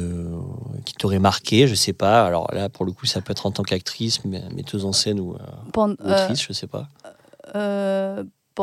qui 0.85 0.93
t'aurait 0.93 1.19
marqué, 1.19 1.67
je 1.67 1.73
sais 1.75 1.93
pas. 1.93 2.25
Alors 2.25 2.53
là, 2.53 2.69
pour 2.69 2.85
le 2.85 2.91
coup, 2.91 3.05
ça 3.05 3.21
peut 3.21 3.31
être 3.31 3.45
en 3.45 3.51
tant 3.51 3.63
qu'actrice, 3.63 4.23
mais- 4.25 4.43
metteuse 4.55 4.85
en 4.85 4.91
scène 4.93 5.19
ou, 5.19 5.33
euh, 5.33 5.37
Pen- 5.73 5.95
ou 5.99 6.07
euh, 6.07 6.11
autrice, 6.23 6.43
je 6.47 6.53
sais 6.53 6.67
pas. 6.67 6.87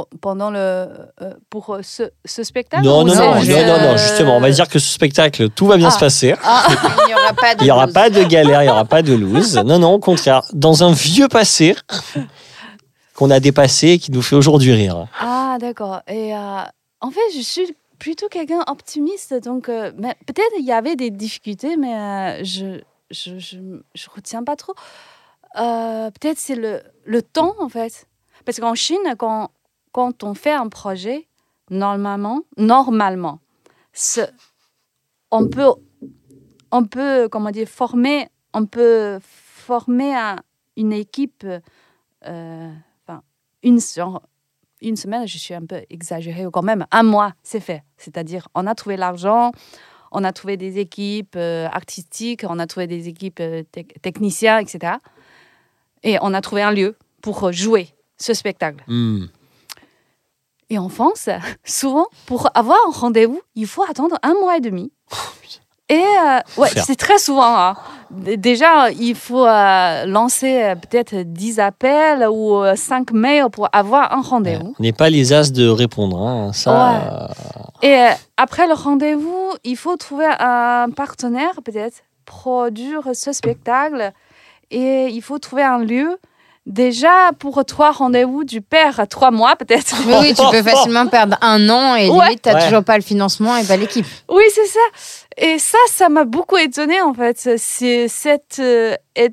Pen- 0.04 0.18
pendant 0.20 0.50
le. 0.50 0.58
euh, 0.58 1.34
pour 1.50 1.74
euh, 1.74 1.80
ce, 1.82 2.04
ce 2.24 2.42
spectacle 2.44 2.84
Non, 2.84 3.04
non, 3.04 3.14
non, 3.14 3.34
non, 3.34 3.40
juste, 3.40 3.50
non, 3.66 3.78
non, 3.78 3.92
euh, 3.92 3.96
justement, 3.96 4.36
on 4.36 4.40
va 4.40 4.50
dire 4.50 4.68
que 4.68 4.78
ce 4.78 4.92
spectacle, 4.92 5.48
tout 5.50 5.66
va 5.66 5.76
bien 5.76 5.88
Ah. 5.88 5.92
se 5.92 5.98
passer. 5.98 6.34
Ah, 6.44 6.66
Il 7.02 7.06
n'y 7.08 7.14
aura 7.14 7.32
pas 7.34 7.54
de. 7.54 7.64
Il 7.64 7.70
aura 7.72 7.86
pas 7.88 8.10
de 8.10 8.22
galère, 8.24 8.62
il 8.62 8.66
n'y 8.66 8.70
aura 8.70 8.84
pas 8.84 9.02
de 9.02 9.14
lose. 9.14 9.56
Non, 9.64 9.78
non, 9.78 9.92
au 9.94 9.98
contraire. 9.98 10.42
Dans 10.52 10.82
un 10.84 10.92
vieux 10.92 11.28
passé 11.28 11.74
qu'on 13.14 13.30
a 13.30 13.40
dépassé 13.40 13.88
et 13.92 13.98
qui 13.98 14.12
nous 14.12 14.22
fait 14.22 14.36
aujourd'hui 14.36 14.72
rire. 14.72 15.06
ah, 15.20 15.56
d'accord. 15.60 16.02
Et 16.06 16.34
euh, 16.34 16.38
en 17.00 17.10
fait, 17.10 17.20
je 17.34 17.40
suis 17.40 17.74
plutôt 17.98 18.28
quelqu'un 18.28 18.62
optimiste. 18.66 19.34
Donc, 19.44 19.68
euh, 19.68 19.90
peut-être 19.92 20.52
il 20.58 20.64
y 20.66 20.72
avait 20.72 20.96
des 20.96 21.10
difficultés, 21.10 21.76
mais 21.76 21.94
euh, 21.94 22.44
je, 22.44 22.80
je, 23.10 23.38
je, 23.38 23.56
je 23.94 24.06
retiens 24.14 24.44
pas 24.44 24.56
trop. 24.56 24.74
Euh, 25.58 26.10
peut-être 26.10 26.38
c'est 26.38 26.54
le, 26.56 26.82
le 27.06 27.22
temps, 27.22 27.54
en 27.58 27.70
fait. 27.70 28.06
Parce 28.44 28.60
qu'en 28.60 28.74
Chine, 28.74 28.98
quand, 29.18 29.48
quand 29.96 30.24
on 30.24 30.34
fait 30.34 30.52
un 30.52 30.68
projet, 30.68 31.26
normalement, 31.70 32.42
normalement, 32.58 33.40
on 35.30 35.48
peut, 35.48 35.72
on 36.70 36.84
peut, 36.84 37.30
comment 37.30 37.50
dire, 37.50 37.66
former, 37.66 38.28
on 38.52 38.66
peut 38.66 39.18
former 39.22 40.14
un- 40.14 40.42
une 40.76 40.92
équipe, 40.92 41.46
euh, 42.26 42.70
une, 43.62 43.80
semaine, 43.80 45.26
je 45.26 45.38
suis 45.38 45.54
un 45.54 45.64
peu 45.64 45.80
exagérée 45.88 46.44
quand 46.52 46.62
même, 46.62 46.84
un 46.90 47.02
mois, 47.02 47.32
c'est 47.42 47.60
fait. 47.60 47.82
C'est-à-dire, 47.96 48.48
on 48.54 48.66
a 48.66 48.74
trouvé 48.74 48.98
l'argent, 48.98 49.50
on 50.12 50.24
a 50.24 50.32
trouvé 50.34 50.58
des 50.58 50.78
équipes 50.78 51.36
euh, 51.36 51.68
artistiques, 51.72 52.44
on 52.46 52.58
a 52.58 52.66
trouvé 52.66 52.86
des 52.86 53.08
équipes 53.08 53.40
euh, 53.40 53.62
tec- 53.72 53.98
techniciens, 54.02 54.58
etc. 54.58 54.98
Et 56.02 56.18
on 56.20 56.34
a 56.34 56.42
trouvé 56.42 56.60
un 56.60 56.70
lieu 56.70 56.96
pour 57.22 57.50
jouer 57.50 57.88
ce 58.18 58.34
spectacle. 58.34 58.84
Hmm. 58.88 59.24
Et 60.70 60.78
en 60.78 60.88
France, 60.88 61.28
souvent, 61.64 62.06
pour 62.26 62.48
avoir 62.54 62.76
un 62.88 62.92
rendez-vous, 62.92 63.40
il 63.54 63.66
faut 63.66 63.84
attendre 63.88 64.16
un 64.22 64.34
mois 64.34 64.56
et 64.56 64.60
demi. 64.60 64.90
Et 65.88 65.94
euh, 66.02 66.40
ouais, 66.56 66.68
c'est 66.84 66.96
très 66.96 67.18
souvent. 67.18 67.56
hein. 67.56 67.76
Déjà, 68.10 68.90
il 68.90 69.14
faut 69.14 69.46
euh, 69.46 70.04
lancer 70.06 70.60
euh, 70.64 70.74
peut-être 70.74 71.14
10 71.22 71.60
appels 71.60 72.26
ou 72.28 72.60
5 72.74 73.12
mails 73.12 73.48
pour 73.50 73.68
avoir 73.72 74.12
un 74.12 74.16
Ouais, 74.20 74.26
rendez-vous. 74.28 74.74
On 74.76 74.82
n'est 74.82 74.92
pas 74.92 75.10
les 75.10 75.32
as 75.32 75.52
de 75.52 75.68
répondre. 75.68 76.20
hein. 76.20 76.52
Ça, 76.52 77.28
Et 77.82 78.04
après 78.36 78.66
le 78.66 78.74
rendez-vous, 78.74 79.52
il 79.62 79.76
faut 79.76 79.96
trouver 79.96 80.26
un 80.40 80.88
partenaire 80.90 81.62
peut-être 81.64 81.98
produire 82.24 83.02
ce 83.12 83.32
spectacle. 83.32 84.10
Et 84.72 85.06
il 85.12 85.22
faut 85.22 85.38
trouver 85.38 85.62
un 85.62 85.78
lieu. 85.78 86.18
Déjà, 86.66 87.30
pour 87.38 87.64
trois 87.64 87.92
rendez-vous, 87.92 88.44
tu 88.44 88.60
perds 88.60 89.06
trois 89.08 89.30
mois 89.30 89.54
peut-être. 89.54 89.94
Oui, 90.06 90.14
oui, 90.20 90.34
tu 90.34 90.42
peux 90.50 90.62
facilement 90.68 91.06
perdre 91.06 91.38
un 91.40 91.68
an 91.70 91.94
et 91.94 92.10
Ouais. 92.10 92.24
limite, 92.26 92.42
tu 92.42 92.48
n'as 92.48 92.56
Ouais. 92.56 92.64
toujours 92.64 92.82
pas 92.84 92.96
le 92.96 93.04
financement 93.04 93.56
et 93.56 93.64
pas 93.64 93.76
l'équipe. 93.76 94.04
Oui, 94.28 94.42
c'est 94.52 94.66
ça. 94.66 94.80
Et 95.36 95.58
ça, 95.60 95.78
ça 95.88 96.08
m'a 96.08 96.24
beaucoup 96.24 96.56
étonnée 96.56 97.00
en 97.00 97.14
fait. 97.14 97.38
C'est 97.56 98.08
cette. 98.08 98.56
euh, 98.58 98.94
et- 99.14 99.30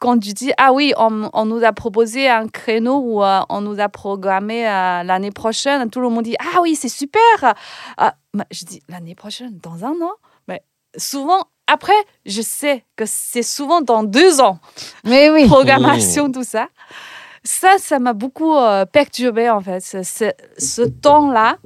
quand 0.00 0.18
tu 0.18 0.32
dis, 0.32 0.50
ah 0.58 0.72
oui, 0.72 0.92
on, 0.98 1.30
on 1.32 1.44
nous 1.44 1.62
a 1.62 1.70
proposé 1.72 2.28
un 2.28 2.48
créneau 2.48 2.96
ou 2.98 3.22
euh, 3.22 3.38
on 3.48 3.60
nous 3.60 3.78
a 3.78 3.88
programmé 3.88 4.66
euh, 4.66 5.04
l'année 5.04 5.30
prochaine, 5.30 5.88
tout 5.90 6.00
le 6.00 6.08
monde 6.08 6.24
dit, 6.24 6.34
ah 6.40 6.60
oui, 6.60 6.74
c'est 6.74 6.88
super. 6.88 7.54
Ah, 7.96 8.14
je 8.50 8.64
dis, 8.64 8.82
l'année 8.88 9.14
prochaine, 9.14 9.56
dans 9.62 9.84
un 9.84 9.92
an? 9.92 10.10
Mais 10.48 10.60
souvent, 10.96 11.44
après, 11.66 11.92
je 12.26 12.42
sais 12.42 12.84
que 12.96 13.04
c'est 13.06 13.42
souvent 13.42 13.80
dans 13.80 14.02
deux 14.02 14.40
ans, 14.40 14.58
Mais 15.04 15.30
oui. 15.30 15.46
programmation, 15.46 16.30
tout 16.30 16.44
ça. 16.44 16.68
Ça, 17.44 17.76
ça 17.78 17.98
m'a 17.98 18.12
beaucoup 18.12 18.54
euh, 18.56 18.84
perturbée 18.86 19.50
en 19.50 19.60
fait. 19.60 19.80
Ce, 19.80 20.02
ce- 20.04 20.32
ce 20.58 20.82
temps-là, 20.82 21.56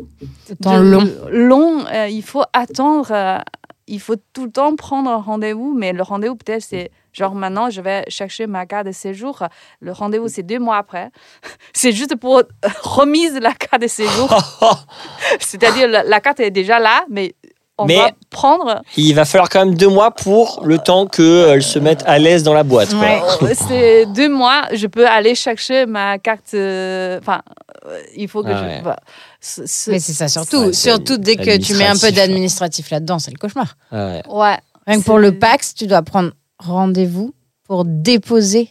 Temps 0.63 0.79
de- 0.79 0.85
long. 0.85 1.11
long, 1.31 1.85
euh, 1.93 2.09
il 2.09 2.23
faut 2.23 2.45
attendre, 2.55 3.09
euh, 3.11 3.39
il 3.87 4.01
faut 4.01 4.17
tout 4.33 4.47
le 4.47 4.51
temps 4.51 4.75
prendre 4.75 5.11
un 5.11 5.19
rendez-vous, 5.21 5.75
mais 5.77 5.93
le 5.93 6.03
rendez-vous 6.03 6.37
peut-être 6.37 6.63
c'est 6.63 6.91
genre 7.13 7.35
maintenant 7.35 7.69
je 7.71 7.81
vais 7.83 8.05
chercher 8.09 8.47
ma 8.47 8.65
carte 8.67 8.87
de 8.87 8.93
séjour, 8.93 9.43
le 9.81 9.93
rendez-vous 9.93 10.29
c'est 10.29 10.43
deux 10.43 10.59
mois 10.59 10.77
après, 10.79 11.11
c'est 11.75 11.93
juste 11.93 12.17
pour 12.17 12.39
euh, 12.39 12.43
remise 12.83 13.35
la 13.39 13.53
carte 13.53 13.83
de 13.83 13.87
séjour, 13.87 14.29
c'est-à-dire 15.41 15.89
la, 15.89 16.03
la 16.05 16.21
carte 16.21 16.41
est 16.41 16.51
déjà 16.51 16.79
là, 16.79 17.05
mais 17.11 17.35
on 17.79 17.85
Mais- 17.87 17.97
va 17.97 18.11
prendre, 18.31 18.83
il 18.97 19.15
va 19.15 19.25
falloir 19.27 19.49
quand 19.51 19.65
même 19.67 19.75
deux 19.75 19.89
mois 19.89 20.11
pour 20.11 20.63
le 20.65 20.79
temps 20.79 21.07
qu'elle 21.07 21.63
se 21.63 21.79
mette 21.79 22.03
à 22.07 22.19
l'aise 22.19 22.43
dans 22.43 22.55
la 22.55 22.63
boîte. 22.63 22.93
Ouais. 22.95 23.21
euh, 23.43 23.53
c'est 23.55 24.07
deux 24.07 24.29
mois, 24.31 24.63
je 24.73 24.87
peux 24.87 25.07
aller 25.07 25.35
chercher 25.35 25.85
ma 25.87 26.19
carte, 26.19 26.55
euh, 26.55 27.19
enfin 27.21 27.43
euh, 27.87 28.01
il 28.17 28.29
faut 28.29 28.43
que 28.43 28.49
Ah 28.51 28.95
je, 29.43 29.91
Mais 29.91 29.99
c'est 30.01 30.13
ça 30.15 30.29
surtout. 30.29 30.57
Ouais, 30.67 30.73
surtout 30.73 31.19
dès 31.19 31.37
que 31.37 31.57
tu 31.59 31.75
mets 31.75 31.85
un 31.87 31.93
peu 31.97 32.07
administratif. 32.07 32.15
d'administratif 32.17 32.91
là-dedans, 32.91 33.19
c'est 33.19 33.31
le 33.31 33.37
cauchemar. 33.39 33.77
Ah 33.93 34.07
ouais. 34.07 34.23
Ouais, 34.29 34.57
Rien 34.87 35.01
que 35.01 35.05
pour 35.05 35.19
le 35.19 35.39
PAX, 35.39 35.75
tu 35.75 35.87
dois 35.87 36.03
prendre 36.03 36.31
rendez-vous 36.59 37.35
pour 37.65 37.85
déposer 37.85 38.71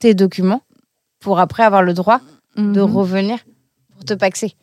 tes 0.00 0.14
documents 0.14 0.62
pour 1.20 1.38
après 1.38 1.62
avoir 1.62 1.82
le 1.82 1.94
droit 1.94 2.20
de 2.56 2.82
Mhm. 2.82 2.94
revenir 2.96 3.38
pour 3.94 4.04
te 4.04 4.14
paxer. 4.14 4.54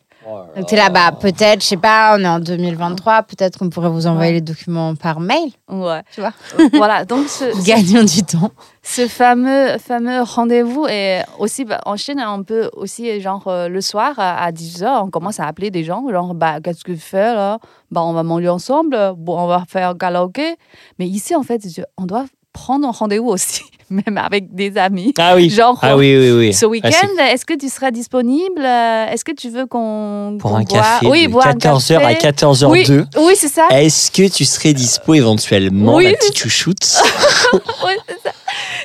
Donc 0.56 0.66
t'es 0.66 0.76
là, 0.76 0.88
bah 0.90 1.12
peut-être, 1.12 1.60
je 1.62 1.66
sais 1.66 1.76
pas, 1.76 2.16
on 2.18 2.22
est 2.22 2.28
en 2.28 2.40
2023, 2.40 3.22
peut-être 3.24 3.58
qu'on 3.58 3.68
pourrait 3.70 3.88
vous 3.90 4.06
envoyer 4.06 4.28
Ouais. 4.30 4.34
les 4.36 4.40
documents 4.40 4.94
par 4.94 5.20
mail, 5.20 5.50
Ouais. 5.68 6.02
tu 6.14 6.20
vois. 6.20 6.32
voilà, 6.74 7.04
donc 7.04 7.28
ce, 7.28 7.44
Gagnons 7.66 8.04
du 8.04 8.22
temps. 8.22 8.50
ce 8.82 9.06
fameux, 9.06 9.76
fameux 9.78 10.22
rendez-vous 10.22 10.86
et 10.88 11.20
aussi 11.38 11.64
bah, 11.64 11.80
en 11.84 11.96
Chine, 11.96 12.22
on 12.26 12.42
peut 12.42 12.70
aussi, 12.74 13.20
genre, 13.20 13.46
euh, 13.48 13.68
le 13.68 13.80
soir 13.80 14.14
à 14.18 14.50
10h, 14.50 15.02
on 15.04 15.10
commence 15.10 15.40
à 15.40 15.46
appeler 15.46 15.70
des 15.70 15.84
gens, 15.84 16.08
genre, 16.10 16.34
bah, 16.34 16.60
qu'est-ce 16.62 16.84
que 16.84 16.92
tu 16.92 16.98
fais 16.98 17.34
là? 17.34 17.58
Bah, 17.90 18.02
On 18.02 18.12
va 18.12 18.22
manger 18.22 18.48
ensemble, 18.48 18.96
bon, 19.16 19.38
on 19.38 19.46
va 19.46 19.64
faire 19.68 19.94
karaoké. 19.98 20.56
Mais 20.98 21.06
ici, 21.06 21.34
en 21.34 21.42
fait, 21.42 21.62
on 21.98 22.04
doit 22.06 22.24
prendre 22.54 22.88
un 22.88 22.90
rendez-vous 22.92 23.28
aussi, 23.28 23.62
même 23.90 24.16
avec 24.16 24.54
des 24.54 24.78
amis. 24.78 25.12
Ah 25.18 25.34
oui. 25.36 25.50
Genre, 25.50 25.78
Ah 25.82 25.96
oui, 25.98 26.16
oui, 26.16 26.30
oui. 26.30 26.54
Ce 26.54 26.64
Ah, 26.64 26.68
week-end, 26.68 27.22
est-ce 27.30 27.44
que 27.44 27.52
tu 27.52 27.68
seras 27.68 27.90
disponible? 27.90 28.62
Euh, 28.64 29.06
Est-ce 29.10 29.24
que 29.26 29.32
tu 29.32 29.50
veux 29.50 29.66
qu'on. 29.66 30.38
pour 30.40 30.56
un 30.56 30.62
boit- 30.62 30.78
café 30.80 31.06
Oui, 31.06 31.26
de 31.26 31.32
boire 31.32 31.48
un 31.48 31.52
14h 31.52 31.96
à 31.98 32.14
café. 32.14 32.28
14h02. 32.32 32.66
Oui, 32.70 32.86
oui 33.26 33.32
c'est 33.36 33.48
ça. 33.48 33.66
Est-ce 33.70 34.10
que 34.10 34.26
tu 34.32 34.46
serais 34.46 34.72
dispo 34.72 35.12
éventuellement, 35.12 35.96
Oui, 35.96 36.06
ma 36.06 36.12
petite 36.16 36.38
chouchoute? 36.38 37.02
Oui, 37.84 37.92
c'est 38.08 38.22
ça. 38.28 38.32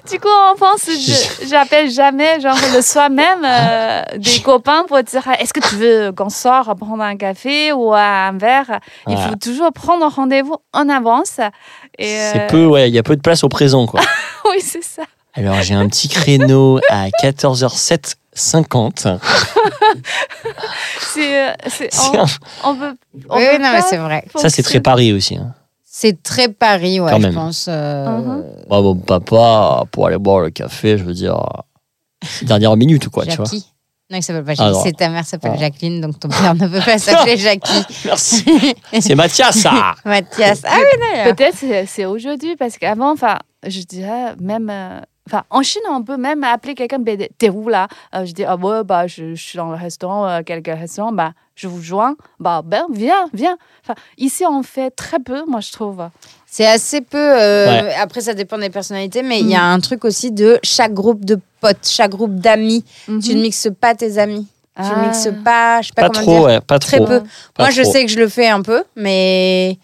Du 0.10 0.20
coup, 0.20 0.28
en 0.52 0.56
France, 0.56 0.88
j'appelle 1.50 1.89
jamais, 1.89 2.39
genre 2.39 2.56
le 2.74 2.82
soir 2.82 3.10
même, 3.10 3.43
euh, 3.43 4.02
des 4.18 4.39
copains 4.41 4.84
pour 4.88 5.02
dire 5.04 5.28
est-ce 5.39 5.52
que 5.54 5.60
tu 5.60 5.76
veux 5.76 6.12
qu'on 6.12 6.30
sorte 6.30 6.78
prendre 6.80 7.04
un 7.04 7.18
café 7.18 7.72
ou 7.74 7.93
un 7.93 8.32
verre? 8.38 8.80
Il 9.08 9.16
Voilà. 9.16 9.30
faut 9.32 9.36
toujours 9.36 9.72
prendre 9.74 10.06
un 10.06 10.10
rendez-vous 10.10 10.58
en 10.74 10.88
avance. 10.89 11.39
Et, 11.97 12.16
euh, 12.18 12.32
C'est 12.34 12.47
peu, 12.47 12.66
ouais, 12.66 12.89
il 12.89 12.93
y 12.95 13.00
a 13.00 13.04
peu 13.04 13.16
de 13.16 13.22
place 13.22 13.43
au 13.43 13.50
présent, 13.50 13.86
quoi. 13.88 14.00
Oui, 14.50 14.62
c'est 14.62 14.84
ça. 14.84 15.04
Alors, 15.36 15.62
j'ai 15.62 15.74
un 15.76 15.88
petit 15.88 16.08
créneau 16.10 16.80
à 16.89 17.08
14h07.50. 17.24 19.20
C'est, 21.00 21.50
euh, 21.50 21.54
c'est- 21.68 21.89
C'est 21.93 22.18
on, 22.64 22.76
peut. 22.76 22.95
on 23.30 23.38
Oui, 23.38 23.45
peut 23.52 23.58
non, 23.62 23.72
mais 23.74 23.82
c'est 23.82 23.97
vrai. 23.97 24.24
Ça, 24.36 24.50
c'est 24.50 24.64
très 24.64 24.80
Paris 24.80 25.12
aussi. 25.14 25.36
Hein. 25.36 25.54
C'est 25.92 26.22
très 26.22 26.50
Paris, 26.50 27.00
ouais, 27.00 27.10
Quand 27.12 27.18
je 27.20 27.26
même. 27.28 27.34
pense. 27.34 27.66
euh, 27.68 28.06
Mhm. 28.06 28.44
Bah, 28.70 28.82
mon 28.82 28.96
papa, 28.96 29.84
pour 29.92 30.06
aller 30.06 30.18
boire 30.20 30.42
le 30.42 30.52
café, 30.52 30.98
je 31.00 31.04
veux 31.04 31.14
dire, 31.16 31.42
dernière 32.44 32.76
minute, 32.78 33.10
quoi, 33.10 33.26
tu 33.26 33.36
vois. 33.36 33.46
Jackie. 33.46 33.66
Non, 34.12 34.18
il 34.18 34.24
s'appelle 34.24 34.44
pas 34.44 34.54
Jackie. 34.56 34.72
non. 34.72 34.82
c'est 34.84 34.92
ta 34.94 35.10
mère 35.10 35.26
s'appelle 35.26 35.52
Ah. 35.56 35.60
Jacqueline, 35.60 36.02
donc 36.02 36.20
ton 36.20 36.30
père 36.30 36.56
ne 36.56 36.68
peut 36.68 36.80
pas 36.84 36.98
s'appeler 37.00 37.38
Jackie. 37.38 37.84
Merci. 38.06 38.44
C'est 39.00 39.14
Mathias, 39.16 39.56
ça 39.58 39.94
Mathias. 40.06 40.62
Ah 40.66 40.78
oui, 40.78 41.00
d'ailleurs. 41.00 41.36
Peut-être 41.36 41.56
c'est, 41.56 41.86
c'est 41.86 42.06
aujourd'hui 42.06 42.56
parce 42.56 42.78
qu'avant, 42.80 43.12
enfin, 43.12 43.38
je 43.68 43.82
dirais 43.82 44.36
même. 44.40 44.70
euh, 44.72 45.00
Enfin, 45.28 45.44
en 45.52 45.62
Chine, 45.62 45.84
on 45.92 46.02
peut 46.02 46.18
même 46.18 46.44
appeler 46.44 46.74
quelqu'un, 46.74 46.98
Ben, 46.98 47.16
t'es 47.38 47.50
où 47.52 47.70
là 47.70 47.88
Euh, 48.16 48.26
Je 48.26 48.32
dis, 48.34 48.44
ah 48.46 48.56
ouais, 48.56 48.84
bah, 48.84 49.06
je, 49.06 49.36
je 49.36 49.44
suis 49.44 49.58
dans 49.58 49.70
le 49.70 49.76
restaurant, 49.78 50.26
euh, 50.28 50.42
quelques 50.44 50.66
restaurants, 50.76 51.12
bah, 51.12 51.34
je 51.60 51.68
vous 51.68 51.82
joins. 51.82 52.16
Bah, 52.39 52.62
ben, 52.64 52.86
viens, 52.91 53.26
viens. 53.34 53.57
Enfin, 53.84 53.95
ici, 54.18 54.45
on 54.49 54.64
fait 54.64 54.91
très 54.91 55.20
peu, 55.20 55.43
moi, 55.45 55.60
je 55.60 55.72
trouve. 55.74 56.01
C'est 56.45 56.66
assez 56.66 57.01
peu. 57.01 57.18
euh, 57.18 57.66
Ouais. 57.84 57.93
Après, 57.95 58.22
ça 58.22 58.34
dépend 58.34 58.57
des 58.57 58.70
personnalités, 58.70 59.24
mais 59.24 59.39
il 59.41 59.49
y 59.49 59.55
a 59.55 59.64
un 59.64 59.80
truc 59.82 60.05
aussi 60.05 60.32
de 60.32 60.57
chaque 60.64 60.93
groupe 60.93 61.26
de 61.26 61.38
potes, 61.60 61.86
chaque 61.88 62.12
groupe 62.12 62.36
d'amis. 62.36 62.86
Tu 63.05 63.36
ne 63.36 63.41
mixes 63.41 63.68
pas 63.80 63.93
tes 63.93 64.18
amis. 64.18 64.47
Tu 64.78 64.84
Ah. 64.86 64.95
ne 65.01 65.05
mixes 65.07 65.30
pas, 65.43 65.82
je 65.82 65.88
sais 65.88 65.93
pas, 65.93 66.03
Pas 66.03 66.10
comment 66.10 66.22
trop, 66.22 66.34
dire. 66.38 66.43
ouais, 66.47 66.62
pas 66.62 66.80
Très 66.80 66.97
trop. 66.97 67.05
peu. 67.07 67.20
Pas 67.55 67.64
Moi, 67.64 67.70
je 67.72 67.84
sais 67.84 68.05
que 68.05 68.10
je 68.12 68.18
le 68.20 68.30
fais 68.30 68.47
un 68.47 68.62
peu, 68.62 68.84
mais. 68.95 69.78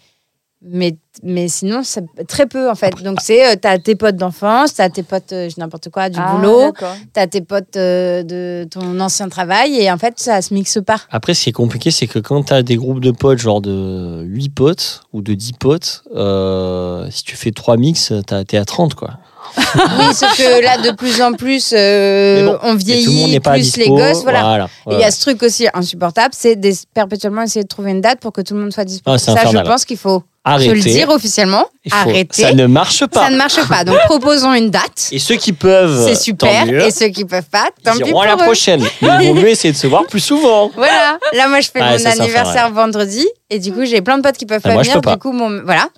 Mais, 0.68 0.96
mais 1.22 1.46
sinon, 1.48 1.82
c'est 1.84 2.04
très 2.26 2.46
peu 2.46 2.68
en 2.68 2.74
fait. 2.74 2.92
Donc, 3.02 3.18
c'est 3.22 3.52
euh, 3.52 3.54
t'as 3.60 3.78
tes 3.78 3.94
potes 3.94 4.16
d'enfance, 4.16 4.74
t'as 4.74 4.88
tes 4.88 5.04
potes, 5.04 5.32
euh, 5.32 5.48
n'importe 5.58 5.90
quoi, 5.90 6.08
du 6.08 6.18
Ah, 6.20 6.34
boulot, 6.34 6.72
d'accord. 6.72 6.96
t'as 7.12 7.28
tes 7.28 7.40
potes 7.40 7.76
euh, 7.76 8.24
de 8.24 8.66
ton 8.68 8.98
ancien 8.98 9.28
travail, 9.28 9.76
et 9.80 9.90
en 9.92 9.96
fait, 9.98 10.14
ça 10.18 10.42
se 10.42 10.52
mixe 10.52 10.78
pas. 10.84 11.00
Après, 11.10 11.34
ce 11.34 11.44
qui 11.44 11.50
est 11.50 11.52
compliqué, 11.52 11.90
c'est 11.92 12.08
que 12.08 12.18
quand 12.18 12.42
tu 12.42 12.52
as 12.52 12.62
des 12.64 12.76
groupes 12.76 13.00
de 13.00 13.12
potes, 13.12 13.38
genre 13.38 13.60
de 13.60 14.22
8 14.24 14.48
potes 14.48 15.02
ou 15.12 15.22
de 15.22 15.34
10 15.34 15.52
potes, 15.52 16.02
euh, 16.16 17.06
si 17.10 17.22
tu 17.22 17.36
fais 17.36 17.52
3 17.52 17.76
mix, 17.76 18.12
t'as- 18.26 18.44
t'es 18.44 18.56
à 18.56 18.64
30, 18.64 18.94
quoi. 18.94 19.10
Oui, 19.56 20.12
sauf 20.12 20.36
que 20.36 20.62
là, 20.62 20.78
de 20.78 20.90
plus 20.96 21.22
en 21.22 21.32
plus, 21.32 21.72
euh, 21.72 22.40
Mais 22.42 22.46
bon, 22.46 22.50
on 22.50 22.56
Et 22.56 22.58
tout 22.58 22.64
le 22.64 22.70
monde 22.72 22.78
vieillit, 22.80 23.30
n'est 23.30 23.40
pas 23.40 23.52
plus 23.52 23.60
dispo. 23.62 23.80
les 23.80 23.88
gosses, 23.88 24.22
voilà. 24.24 24.42
voilà. 24.42 24.64
Et 24.90 24.94
Il 24.94 25.00
y 25.00 25.04
a 25.04 25.10
ce 25.12 25.20
truc 25.20 25.42
aussi 25.44 25.68
insupportable, 25.72 26.34
c'est 26.36 26.56
des- 26.56 26.74
perpétuellement 26.92 27.42
essayer 27.42 27.62
de 27.62 27.68
trouver 27.68 27.92
une 27.92 28.00
date 28.00 28.18
pour 28.18 28.32
que 28.32 28.40
tout 28.40 28.54
le 28.54 28.60
monde 28.60 28.72
soit 28.72 28.84
disponible. 28.84 29.14
Ah, 29.14 29.18
c'est 29.18 29.26
ça, 29.30 29.36
je 29.42 29.46
infernal. 29.48 29.66
pense 29.66 29.84
qu'il 29.84 29.96
faut 29.98 30.24
Arrêtez. 30.54 30.74
le 30.74 30.80
dire 30.80 31.08
officiellement. 31.10 31.66
Il 31.84 31.92
faut- 31.92 31.98
Arrêtez. 32.08 32.42
Ça 32.42 32.52
ne 32.54 32.66
marche 32.66 33.04
pas. 33.06 33.24
Ça 33.24 33.30
ne 33.30 33.36
marche 33.36 33.60
pas. 33.68 33.84
Donc, 33.84 33.98
proposons 34.06 34.52
une 34.54 34.70
date. 34.70 35.08
Et 35.12 35.18
ceux 35.18 35.34
qui 35.36 35.52
peuvent, 35.52 36.04
C'est 36.06 36.14
tant 36.14 36.46
super. 36.46 36.66
mieux. 36.66 36.80
Et 36.82 36.90
ceux 36.90 37.08
qui 37.08 37.24
peuvent 37.24 37.48
pas, 37.50 37.68
tant 37.84 37.94
Ils 37.98 38.04
pis 38.04 38.10
pour 38.10 38.22
à 38.22 38.26
la 38.26 38.34
eux. 38.34 38.36
prochaine. 38.38 38.82
Mais 39.02 39.08
il 39.22 39.28
vaut 39.28 39.34
mieux 39.34 39.48
essayer 39.48 39.72
de 39.72 39.78
se 39.78 39.86
voir 39.86 40.06
plus 40.06 40.20
souvent. 40.20 40.70
Voilà. 40.76 41.18
Là, 41.32 41.48
moi, 41.48 41.60
je 41.60 41.68
fais 41.70 41.80
Ah, 41.80 41.92
mon 41.92 41.98
ça, 41.98 42.10
anniversaire 42.10 42.70
vendredi. 42.70 43.26
Et 43.50 43.58
du 43.58 43.72
coup, 43.72 43.84
j'ai 43.84 44.00
plein 44.02 44.18
de 44.18 44.22
potes 44.22 44.36
qui 44.36 44.46
peuvent 44.46 44.60
Ah, 44.64 44.68
pas 44.68 44.74
moi, 44.74 44.82
je 44.82 44.88
venir. 44.90 45.00
peux 45.00 45.08
pas. 45.10 45.14
Du 45.14 45.18
coup, 45.20 45.32
mon... 45.32 45.62
voilà. 45.64 45.88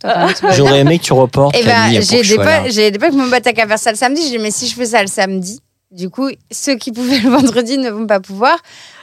J'aurais 0.56 0.80
aimé 0.80 0.98
que 0.98 1.04
tu 1.04 1.12
reportes. 1.12 1.56
Et 1.56 1.62
ben, 1.62 1.70
Camille, 1.72 1.98
pour 2.00 2.08
j'ai 2.10 2.22
je 2.24 2.36
des, 2.36 2.42
potes- 2.42 2.70
j'ai 2.72 2.90
des 2.90 2.98
potes 2.98 3.10
qui 3.10 3.16
m'ont 3.16 3.26
battu 3.28 3.52
qu'à 3.52 3.66
faire 3.66 3.78
ça 3.78 3.90
le 3.90 3.96
samedi. 3.96 4.22
J'ai 4.22 4.30
dit, 4.30 4.38
mais 4.38 4.50
si 4.50 4.66
je 4.68 4.74
fais 4.74 4.86
ça 4.86 5.00
le 5.02 5.08
samedi, 5.08 5.60
du 5.90 6.10
coup, 6.10 6.28
ceux 6.50 6.74
qui 6.76 6.92
pouvaient 6.92 7.18
le 7.20 7.30
vendredi 7.30 7.78
ne 7.78 7.90
vont 7.90 8.06
pas 8.06 8.20
pouvoir. 8.20 8.56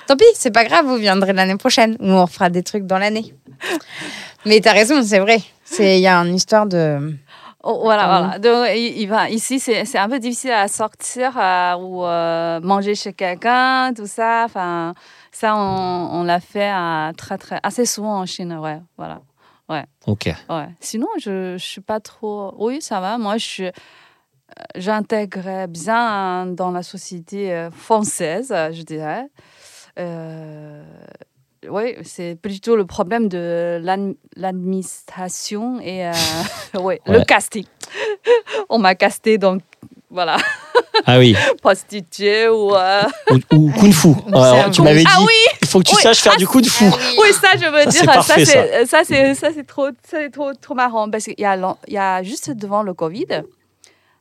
Tant 0.07 0.15
pis, 0.17 0.25
c'est 0.35 0.51
pas 0.51 0.63
grave, 0.65 0.85
vous 0.85 0.97
viendrez 0.97 1.33
l'année 1.33 1.57
prochaine 1.57 1.95
ou 1.99 2.05
on 2.11 2.25
refera 2.25 2.49
des 2.49 2.63
trucs 2.63 2.85
dans 2.85 2.97
l'année. 2.99 3.33
Mais 4.45 4.59
t'as 4.61 4.73
raison, 4.73 5.01
c'est 5.03 5.19
vrai. 5.19 5.39
C'est- 5.63 5.97
Il 5.97 6.01
y 6.01 6.07
a 6.07 6.17
une 6.17 6.35
histoire 6.35 6.65
de. 6.67 7.15
Oh, 7.63 7.79
voilà, 7.81 8.05
voilà. 8.05 8.37
Donc, 8.39 8.67
il, 8.77 9.07
va, 9.07 9.27
ici, 9.29 9.59
c'est 9.59 9.85
c'est 9.85 9.97
un 9.97 10.07
peu 10.07 10.19
difficile 10.19 10.51
à 10.51 10.67
sortir 10.67 11.35
euh, 11.35 11.73
ou 11.77 12.05
euh, 12.05 12.59
manger 12.61 12.93
chez 12.93 13.11
quelqu'un, 13.13 13.91
tout 13.95 14.05
ça. 14.05 14.43
Enfin, 14.45 14.93
ça, 15.31 15.55
on, 15.55 16.19
on 16.19 16.23
l'a 16.23 16.39
fait 16.39 16.71
euh, 16.71 17.11
très, 17.13 17.39
très, 17.39 17.59
assez 17.63 17.87
souvent 17.87 18.19
en 18.19 18.25
Chine, 18.27 18.53
ouais. 18.53 18.79
Voilà. 18.97 19.21
Ok. 20.05 20.25
Ouais. 20.47 20.67
Sinon, 20.79 21.07
je 21.19 21.53
ne 21.53 21.57
suis 21.57 21.81
pas 21.81 21.99
trop. 21.99 22.53
Oui, 22.59 22.83
ça 22.83 22.99
va. 22.99 23.17
Moi, 23.17 23.37
je 23.37 23.45
suis. 23.45 23.69
J'intègre 24.75 25.65
bien 25.67 26.45
dans 26.45 26.69
la 26.71 26.83
société 26.83 27.51
euh, 27.51 27.71
française, 27.71 28.53
je 28.71 28.83
dirais. 28.83 29.25
Euh, 29.97 30.83
oui, 31.69 31.95
c'est 32.03 32.35
plutôt 32.39 32.75
le 32.75 32.85
problème 32.85 33.27
de 33.27 33.79
l'adm- 33.81 34.15
l'administration 34.35 35.79
et 35.81 36.05
euh, 36.07 36.11
ouais, 36.79 37.01
le 37.07 37.23
casting. 37.23 37.65
On 38.69 38.77
m'a 38.77 38.95
casté 38.95 39.37
donc 39.37 39.61
voilà, 40.09 40.37
Ah 41.05 41.17
oui. 41.17 41.35
prostituée 41.61 42.47
ou. 42.47 42.73
euh, 42.75 43.03
Ou, 43.31 43.55
ou 43.55 43.71
kung 43.71 43.91
fu. 43.91 44.09
Alors, 44.33 44.69
tu 44.71 44.81
m'avais 44.81 44.99
dit, 45.03 45.07
Ah 45.09 45.19
oui, 45.21 45.33
il 45.61 45.67
faut 45.67 45.79
que 45.79 45.85
tu 45.89 45.95
Oui. 45.95 46.01
saches 46.01 46.19
faire 46.21 46.37
du 46.37 46.47
kung 46.47 46.63
fu. 46.65 46.85
Oui, 46.85 47.33
ça, 47.33 47.49
je 47.59 47.65
veux 47.69 47.83
Ça, 47.83 47.91
c'est 47.91 47.99
dire, 47.99 47.99
ça, 48.05 48.13
parfait, 48.13 48.45
c'est, 48.45 48.85
ça, 48.85 49.01
c'est, 49.03 49.33
ça, 49.35 49.49
trop, 49.67 49.87
ça, 49.87 49.93
c'est 50.21 50.29
trop, 50.31 50.53
trop 50.53 50.73
marrant 50.75 51.09
parce 51.09 51.25
qu'il 51.25 51.35
y 51.37 51.41
y 51.93 51.97
a 51.97 52.23
juste 52.23 52.51
devant 52.51 52.83
le 52.83 52.93
Covid, 52.93 53.25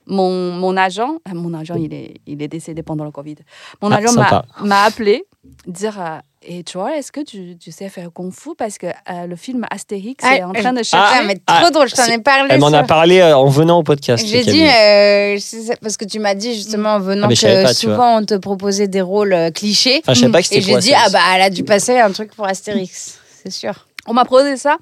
mon, 0.06 0.52
mon 0.52 0.76
agent, 0.76 1.16
euh, 1.28 1.34
mon 1.34 1.54
agent, 1.54 1.76
il 1.76 1.92
est, 1.94 2.14
il 2.26 2.42
est 2.42 2.48
décédé 2.48 2.82
pendant 2.82 3.04
le 3.04 3.10
Covid. 3.10 3.36
Mon 3.82 3.90
Ah, 3.90 3.96
agent 3.96 4.12
m'a, 4.60 4.82
appelé, 4.84 5.24
dire, 5.66 5.98
euh, 6.00 6.18
et 6.46 6.62
tu 6.62 6.76
vois, 6.76 6.96
est-ce 6.98 7.10
que 7.10 7.20
tu, 7.22 7.56
tu 7.56 7.72
sais 7.72 7.88
faire 7.88 8.10
kung 8.12 8.30
fu? 8.30 8.50
Parce 8.56 8.76
que 8.76 8.86
euh, 8.86 9.26
le 9.26 9.34
film 9.36 9.64
Astérix 9.70 10.22
est 10.24 10.42
Ah, 10.42 10.48
en 10.48 10.52
train 10.52 10.72
de 10.74 10.80
Ah, 10.80 10.82
chercher. 10.82 11.26
mais 11.26 11.38
Ah, 11.46 11.60
trop 11.62 11.70
drôle, 11.70 11.88
je 11.88 11.94
t'en 11.94 12.04
ai 12.04 12.18
parlé. 12.18 12.48
Elle 12.50 12.60
m'en 12.60 12.66
a 12.72 12.82
parlé 12.84 13.20
euh, 13.20 13.34
en 13.36 13.46
venant 13.48 13.78
au 13.78 13.82
podcast. 13.82 14.26
J'ai 14.26 14.44
dit, 14.44 14.62
euh, 14.64 15.38
parce 15.80 15.96
que 15.96 16.04
tu 16.04 16.18
m'as 16.18 16.34
dit 16.34 16.54
justement 16.54 16.94
en 16.96 17.00
venant 17.00 17.26
Ah, 17.26 17.28
mais 17.30 17.36
que 17.36 17.62
pas, 17.62 17.72
souvent 17.72 18.18
on 18.18 18.24
te 18.26 18.34
proposait 18.34 18.88
des 18.88 19.00
rôles 19.00 19.32
euh, 19.32 19.50
clichés. 19.50 20.00
Enfin, 20.04 20.12
je 20.12 20.20
savais 20.20 20.32
pas 20.32 20.42
que 20.42 20.54
Et 20.54 20.60
j'ai 20.60 20.76
dit, 20.78 20.92
ah 20.94 21.08
bah 21.10 21.20
elle 21.34 21.42
a 21.42 21.50
dû 21.50 21.64
passer 21.64 21.98
un 21.98 22.10
truc 22.10 22.34
pour 22.34 22.46
Astérix, 22.46 23.18
c'est 23.42 23.50
sûr. 23.50 23.86
On 24.06 24.12
m'a 24.12 24.26
posé 24.26 24.58
ça 24.58 24.76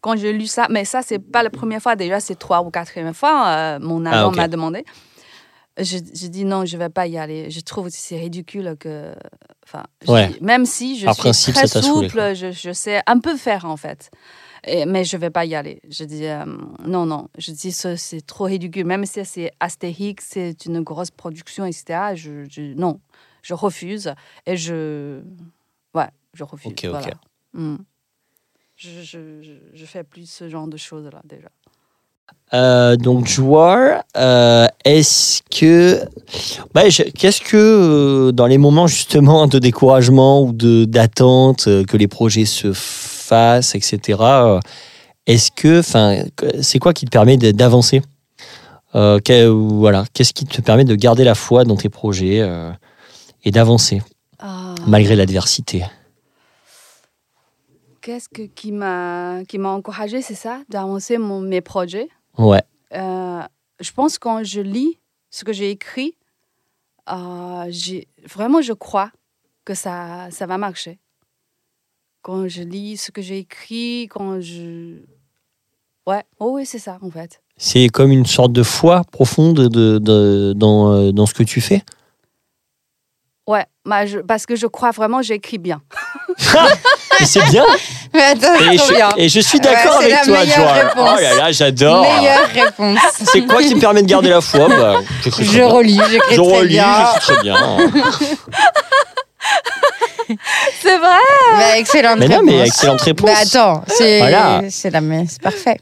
quand 0.00 0.16
j'ai 0.16 0.32
lu 0.32 0.46
ça, 0.46 0.66
mais 0.70 0.84
ça, 0.84 1.02
c'est 1.02 1.18
pas 1.18 1.42
la 1.42 1.50
première 1.50 1.80
fois. 1.82 1.96
Déjà, 1.96 2.20
c'est 2.20 2.36
trois 2.36 2.62
ou 2.62 2.70
quatrième 2.70 3.14
fois. 3.14 3.46
euh, 3.48 3.78
mon 3.80 4.04
agent 4.06 4.30
Ah, 4.32 4.36
m'a 4.36 4.48
demandé. 4.48 4.84
Je, 5.78 5.98
je 5.98 6.26
dis 6.28 6.44
non, 6.46 6.64
je 6.64 6.76
vais 6.78 6.88
pas 6.88 7.06
y 7.06 7.18
aller. 7.18 7.50
Je 7.50 7.60
trouve 7.60 7.86
aussi 7.86 8.00
c'est 8.00 8.18
ridicule 8.18 8.76
que. 8.80 9.12
Enfin, 9.64 9.82
je 10.06 10.10
Ouais. 10.10 10.28
dis, 10.28 10.38
même 10.40 10.64
si 10.64 10.98
je 10.98 11.06
suis 11.10 11.20
principe, 11.22 11.54
très 11.54 11.66
saoulé, 11.66 12.08
souple, 12.08 12.34
je, 12.34 12.50
je 12.50 12.72
sais 12.72 13.02
un 13.06 13.18
peu 13.18 13.36
faire 13.36 13.66
en 13.66 13.76
fait. 13.76 14.10
Et- 14.66 14.86
mais 14.86 15.04
je 15.04 15.16
vais 15.18 15.28
pas 15.30 15.44
y 15.44 15.54
aller. 15.54 15.82
Je 15.90 16.04
dis 16.04 16.24
euh, 16.24 16.44
non, 16.86 17.04
non. 17.04 17.28
Je 17.36 17.52
dis 17.52 17.72
c'est 17.72 18.26
trop 18.26 18.44
ridicule. 18.44 18.86
Même 18.86 19.04
si 19.04 19.22
c'est 19.26 19.50
Astérix, 19.60 20.24
c'est 20.30 20.64
une 20.64 20.80
grosse 20.80 21.10
production, 21.10 21.66
etc. 21.66 22.14
Je, 22.14 22.46
je- 22.48 22.72
non, 22.74 23.00
je 23.42 23.52
refuse. 23.52 24.14
Et 24.46 24.56
je. 24.56 25.20
Ouais, 25.94 26.08
je 26.32 26.42
refuse. 26.44 26.72
Ok, 26.72 26.84
ok. 26.84 26.90
voilà. 26.90 27.10
Mm. 27.52 27.76
Je, 28.76 28.88
je, 29.74 29.84
fais 29.86 30.04
plus 30.04 30.28
ce 30.28 30.48
genre 30.48 30.66
de 30.68 30.76
choses 30.76 31.04
là 31.12 31.20
déjà. 31.24 31.48
Euh, 32.54 32.96
donc, 32.96 33.26
joueur, 33.26 34.02
euh, 34.16 34.66
est-ce 34.84 35.40
que. 35.50 36.00
Bah, 36.74 36.82
Qu'est-ce 36.88 37.40
que, 37.40 37.56
euh, 37.56 38.32
dans 38.32 38.46
les 38.46 38.58
moments 38.58 38.86
justement 38.86 39.46
de 39.46 39.58
découragement 39.58 40.42
ou 40.42 40.52
de- 40.52 40.84
d'attente, 40.84 41.66
euh, 41.68 41.84
que 41.84 41.96
les 41.96 42.06
projets 42.06 42.44
se 42.44 42.72
fassent, 42.72 43.74
etc., 43.74 44.20
est-ce 45.26 45.50
que, 45.50 45.80
enfin, 45.80 46.22
c'est 46.62 46.78
quoi 46.78 46.92
qui 46.92 47.04
te 47.06 47.10
permet 47.10 47.36
d'avancer? 47.36 48.02
Que- 48.92 49.46
Voilà, 49.48 50.04
qu'est-ce 50.14 50.32
qui 50.32 50.44
te 50.46 50.60
permet 50.62 50.84
de 50.84 50.94
garder 50.94 51.24
la 51.24 51.34
foi 51.34 51.64
dans 51.64 51.76
tes 51.76 51.88
projets 51.88 52.48
et 53.44 53.50
d'avancer 53.50 54.02
Ah, 54.38 54.74
malgré 54.86 55.16
l'adversité? 55.16 55.84
Qu'est-ce 58.06 58.28
que, 58.28 58.42
qui 58.42 58.70
m'a 58.70 59.40
qui 59.48 59.58
m'a 59.58 59.70
encouragé, 59.70 60.22
c'est 60.22 60.36
ça, 60.36 60.60
d'avancer 60.68 61.18
mon, 61.18 61.40
mes 61.40 61.60
projets. 61.60 62.08
Ouais. 62.38 62.62
Euh, 62.94 63.42
je 63.80 63.90
pense 63.90 64.16
quand 64.16 64.44
je 64.44 64.60
lis 64.60 65.00
ce 65.30 65.42
que 65.44 65.52
j'ai 65.52 65.70
écrit, 65.70 66.14
euh, 67.10 67.64
j'ai 67.68 68.06
vraiment 68.32 68.62
je 68.62 68.74
crois 68.74 69.10
que 69.64 69.74
ça 69.74 70.28
ça 70.30 70.46
va 70.46 70.56
marcher. 70.56 71.00
Quand 72.22 72.46
je 72.46 72.62
lis 72.62 72.96
ce 72.96 73.10
que 73.10 73.20
j'ai 73.20 73.38
écrit, 73.38 74.06
quand 74.08 74.40
je 74.40 75.00
ouais, 76.06 76.22
oh 76.38 76.52
oui 76.52 76.64
c'est 76.64 76.78
ça 76.78 76.98
en 77.02 77.10
fait. 77.10 77.42
C'est 77.56 77.88
comme 77.88 78.12
une 78.12 78.26
sorte 78.26 78.52
de 78.52 78.62
foi 78.62 79.02
profonde 79.10 79.56
de, 79.68 79.98
de- 79.98 80.52
dans, 80.54 80.92
euh, 80.92 81.10
dans 81.10 81.26
ce 81.26 81.34
que 81.34 81.42
tu 81.42 81.60
fais? 81.60 81.82
Ouais, 83.48 83.66
bah, 83.84 84.06
je- 84.06 84.18
parce 84.20 84.46
que 84.46 84.54
je 84.54 84.68
crois 84.68 84.92
vraiment 84.92 85.22
j'écris 85.22 85.58
bien. 85.58 85.82
Et 87.20 87.24
c'est 87.26 87.44
bien. 87.50 87.64
Mais 88.14 88.22
attends, 88.22 88.54
Et 88.72 88.78
je, 88.78 88.94
bien. 88.94 89.08
et 89.16 89.28
je 89.28 89.40
suis 89.40 89.58
Ouais, 89.58 89.64
d'accord 89.64 89.98
c'est 90.00 90.12
avec 90.12 90.26
la 90.26 90.54
toi, 90.54 90.72
réponse. 90.72 91.10
Oh 91.18 91.20
là 91.22 91.34
là, 91.34 91.52
j'adore. 91.52 92.02
Meilleure 92.02 92.48
réponse. 92.54 92.98
C'est 93.30 93.42
quoi 93.46 93.62
qui 93.62 93.74
me 93.74 93.80
permet 93.80 94.02
de 94.02 94.06
garder 94.08 94.30
la 94.30 94.40
foi 94.40 94.68
bah, 94.68 94.96
Je 95.38 95.42
bien. 95.42 95.66
relis, 95.66 96.00
j'écris 96.10 96.36
Je 96.36 96.40
très 96.40 96.56
relis, 96.58 96.68
bien. 96.68 97.06
j'écris 97.14 97.34
très 97.34 97.42
bien. 97.42 97.56
C'est 100.82 100.98
vrai. 100.98 101.08
Bah, 101.56 101.78
excellente 101.78 102.18
Mais 102.18 102.28
non, 102.28 102.40
mais 102.42 102.52
réponse. 102.52 102.68
excellente 102.68 103.00
réponse. 103.02 103.30
Bah 103.30 103.36
attends, 103.40 103.82
c'est 103.86 104.18
Voilà. 104.18 104.62
c'est 104.70 104.90
la 104.90 105.00
mais 105.00 105.24
c'est 105.28 105.40
parfait. 105.40 105.78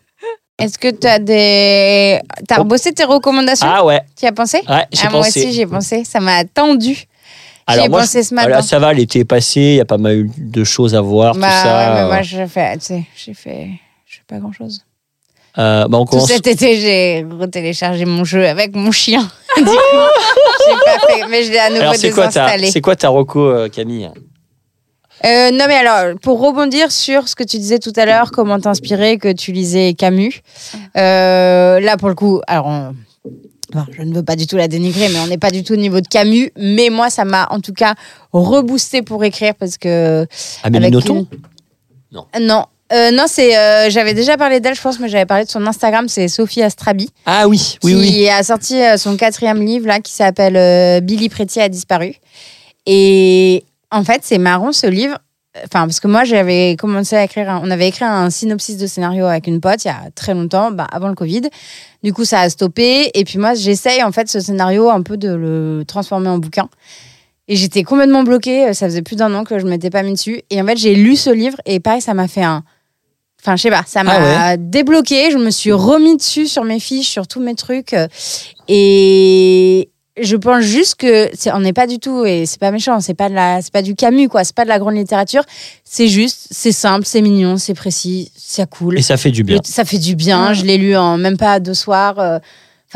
Est-ce 0.59 0.79
que 0.79 0.89
tu 0.91 1.07
as 1.07 1.19
des 1.19 2.21
t'as 2.47 2.57
rebossé 2.57 2.93
tes 2.93 3.05
recommandations? 3.05 3.67
Ah 3.71 3.85
ouais, 3.85 4.01
Tu 4.19 4.25
y 4.25 4.29
as 4.29 4.33
pensé? 4.33 4.63
Ouais 4.69 4.87
j'ai 4.93 5.05
Ah, 5.07 5.11
Moi 5.11 5.23
pensé. 5.23 5.41
aussi, 5.41 5.53
j'ai 5.53 5.67
pensé. 5.67 6.05
Ça 6.05 6.21
m'a 6.21 6.45
tendu. 6.45 7.05
Alors 7.67 7.89
moi, 7.89 8.01
pensé 8.01 8.23
ce 8.23 8.35
matin. 8.35 8.49
voilà, 8.49 8.63
ça 8.63 8.79
va, 8.79 8.93
l'été 8.93 9.21
est 9.21 9.25
passé, 9.25 9.61
il 9.61 9.75
y 9.77 9.81
a 9.81 9.85
pas 9.85 9.97
mal 9.99 10.27
de 10.37 10.65
choses 10.65 10.95
à 10.95 11.01
voir, 11.01 11.35
bah, 11.35 11.47
tout 11.47 11.53
ça. 11.53 11.89
ouais, 11.95 11.95
mais 12.01 12.07
moi, 12.07 12.23
j'ai 12.23 12.47
fait, 12.47 12.79
tu 12.79 12.85
sais, 12.87 13.05
j'ai 13.17 13.35
fait, 13.35 13.69
je 14.07 14.17
fais 14.17 14.23
pas 14.27 14.39
grand 14.39 14.53
chose. 14.53 14.85
Euh, 15.57 15.87
bah, 15.89 15.99
on 15.99 16.05
Tout 16.05 16.11
commence. 16.13 16.29
cet 16.29 16.47
été, 16.47 16.79
j'ai 16.81 17.25
retéléchargé 17.39 18.05
mon 18.05 18.25
jeu 18.25 18.47
avec 18.47 18.75
mon 18.75 18.91
chien. 18.91 19.23
du 19.57 19.65
coup, 19.65 19.71
pas 20.85 20.99
fait, 21.09 21.27
mais 21.31 21.45
je 21.45 21.53
l'ai 21.53 21.59
à 21.59 21.71
nouveau 21.71 21.83
Alors 21.83 21.95
c'est 21.95 22.11
quoi 22.11 22.25
ta, 22.29 22.41
désinstallé. 22.47 22.71
c'est 22.71 22.81
quoi 22.81 22.97
ta 22.97 23.09
reco, 23.09 23.41
euh, 23.41 23.69
Camille 23.69 24.11
Euh, 25.25 25.51
non, 25.53 25.65
mais 25.69 25.77
alors, 25.77 26.19
pour 26.21 26.41
rebondir 26.41 26.91
sur 26.93 27.29
ce 27.29 27.37
que 27.37 27.45
tu 27.45 27.57
disais 27.59 27.79
tout 27.79 27.93
à 27.97 28.05
l'heure, 28.05 28.31
comment 28.33 28.59
t'inspirer, 28.61 29.17
que 29.17 29.33
tu 29.33 29.53
lisais 29.53 29.95
Camus, 29.95 30.43
euh, 30.99 31.81
là, 31.81 31.97
pour 31.97 32.09
le 32.09 32.15
coup, 32.15 32.41
alors, 32.47 32.67
on- 32.67 32.95
je 33.97 34.03
ne 34.03 34.15
veux 34.15 34.23
pas 34.23 34.37
du 34.37 34.47
tout 34.47 34.57
la 34.57 34.69
dénigrer, 34.69 35.09
mais 35.09 35.19
on 35.21 35.27
n'est 35.27 35.39
pas 35.39 35.51
du 35.51 35.63
tout 35.65 35.73
au 35.75 35.77
niveau 35.77 36.01
de 36.01 36.07
Camus, 36.09 36.51
mais 36.57 36.91
moi, 36.91 37.11
ça 37.11 37.25
m'a 37.25 37.47
en 37.51 37.61
tout 37.61 37.73
cas 37.73 37.95
reboosté 38.33 39.03
pour 39.03 39.23
écrire 39.25 39.55
parce 39.55 39.79
que. 39.79 40.27
Amélie 40.63 40.87
avec 40.87 40.95
Nothomb 40.95 41.27
une- 41.33 41.39
Non. 42.13 42.27
Non. 42.41 42.65
Euh, 42.93 43.11
non, 43.11 43.25
c'est. 43.27 43.57
euh, 43.57 43.89
J'avais 43.91 44.13
déjà 44.15 44.37
parlé 44.37 44.61
d'elle, 44.61 44.75
je 44.75 44.81
pense, 44.83 45.01
mais 45.01 45.09
j'avais 45.09 45.25
parlé 45.27 45.45
de 45.47 45.51
son 45.51 45.67
Instagram, 45.67 46.07
c'est 46.09 46.29
Sophie 46.29 46.63
Astrabi, 46.63 47.09
Ah 47.27 47.49
oui, 47.49 47.79
oui, 47.83 47.93
qui 47.93 47.97
oui. 47.99 48.29
a 48.29 48.43
sorti 48.43 48.81
euh, 48.83 48.97
son 48.99 49.17
quatrième 49.17 49.65
livre, 49.65 49.87
là, 49.87 50.01
qui 50.01 50.13
s'appelle 50.13 50.57
euh, 50.57 51.01
Billy 51.01 51.29
Prétier 51.31 51.63
a 51.63 51.69
disparu. 51.69 52.15
Et 52.87 53.65
en 53.91 54.05
fait, 54.05 54.21
c'est 54.23 54.39
marrant 54.39 54.73
ce 54.73 54.87
livre. 54.87 55.19
Enfin, 55.59 55.87
parce 55.87 56.01
que 56.01 56.09
moi, 56.09 56.25
j'avais 56.25 56.75
commencé 56.77 57.15
à 57.15 57.23
écrire. 57.25 57.49
un- 57.49 57.61
on 57.65 57.71
avait 57.71 57.87
écrit 57.89 58.05
un 58.05 58.29
synopsis 58.31 58.77
de 58.77 58.87
scénario 58.89 59.27
avec 59.27 59.47
une 59.47 59.61
pote 59.61 59.85
il 59.85 59.89
y 59.89 59.91
a 59.91 60.11
très 60.15 60.35
longtemps, 60.35 60.73
bah, 60.73 60.87
avant 60.91 61.09
le 61.09 61.15
Covid. 61.15 61.43
Du 62.03 62.13
coup, 62.13 62.25
ça 62.25 62.41
a 62.41 62.49
stoppé. 62.51 63.11
Et 63.15 63.25
puis 63.25 63.39
moi, 63.39 63.55
j'essaye 63.55 64.03
en 64.03 64.11
fait 64.11 64.29
ce 64.29 64.41
scénario 64.41 64.91
un 64.91 65.03
peu 65.03 65.17
de 65.17 65.33
le 65.33 65.85
transformer 65.87 66.29
en 66.29 66.39
bouquin. 66.39 66.69
Et 67.47 67.57
j'étais 67.57 67.83
complètement 67.85 68.25
bloquée. 68.25 68.75
Ça 68.75 68.87
faisait 68.87 69.03
plus 69.03 69.17
d'un 69.17 69.33
an 69.35 69.45
que 69.45 69.59
je 69.61 69.67
m'étais 69.67 69.91
pas 69.91 70.03
mis 70.03 70.15
dessus. 70.15 70.43
Et 70.51 70.61
en 70.61 70.67
fait, 70.67 70.77
j'ai 70.77 70.95
lu 70.97 71.15
ce 71.15 71.31
livre 71.31 71.59
et 71.67 71.79
pareil, 71.79 72.01
ça 72.01 72.15
m'a 72.15 72.27
fait 72.27 72.43
un. 72.43 72.65
Enfin, 73.43 73.57
je 73.57 73.63
sais 73.63 73.71
pas, 73.71 73.83
ça 73.87 74.03
m'a 74.03 74.13
Ah 74.53 74.57
débloqué. 74.57 75.31
Je 75.31 75.37
me 75.37 75.51
suis 75.51 75.71
remis 75.73 76.17
dessus 76.17 76.47
sur 76.47 76.65
mes 76.65 76.81
fiches, 76.81 77.11
sur 77.11 77.29
tous 77.29 77.41
mes 77.41 77.55
trucs. 77.55 77.95
Et 78.69 79.91
je 80.21 80.37
pense 80.37 80.63
juste 80.63 80.95
que 80.97 81.29
on 81.55 81.61
n'est 81.61 81.73
pas 81.73 81.87
du 81.87 81.99
tout 81.99 82.25
et 82.25 82.47
c'est 82.47 82.61
pas 82.61 82.71
méchant, 82.71 83.01
c'est 83.01 83.15
pas 83.15 83.29
de 83.29 83.35
la, 83.35 83.61
c'est 83.63 83.73
pas 83.73 83.83
du 83.83 83.95
Camus 83.95 84.29
quoi, 84.29 84.45
c'est 84.45 84.55
pas 84.55 84.65
de 84.65 84.69
la 84.69 84.79
grande 84.79 84.95
littérature. 84.95 85.43
C'est 85.85 86.09
juste, 86.09 86.49
c'est 86.51 86.73
simple, 86.73 87.05
c'est 87.07 87.21
mignon, 87.21 87.57
c'est 87.57 87.75
précis, 87.75 88.31
c'est 88.37 88.69
cool. 88.71 88.99
Et 88.99 89.03
ça 89.03 89.17
fait 89.17 89.31
du 89.31 89.43
bien. 89.43 89.57
Le- 89.57 89.63
ça 89.65 89.85
fait 89.85 89.99
du 89.99 90.15
bien. 90.15 90.53
Je 90.53 90.65
l'ai 90.65 90.79
lu 90.79 90.97
en 90.97 91.17
même 91.19 91.37
pas 91.37 91.59
deux 91.61 91.75
soirs. 91.75 92.19
euh, 92.19 92.39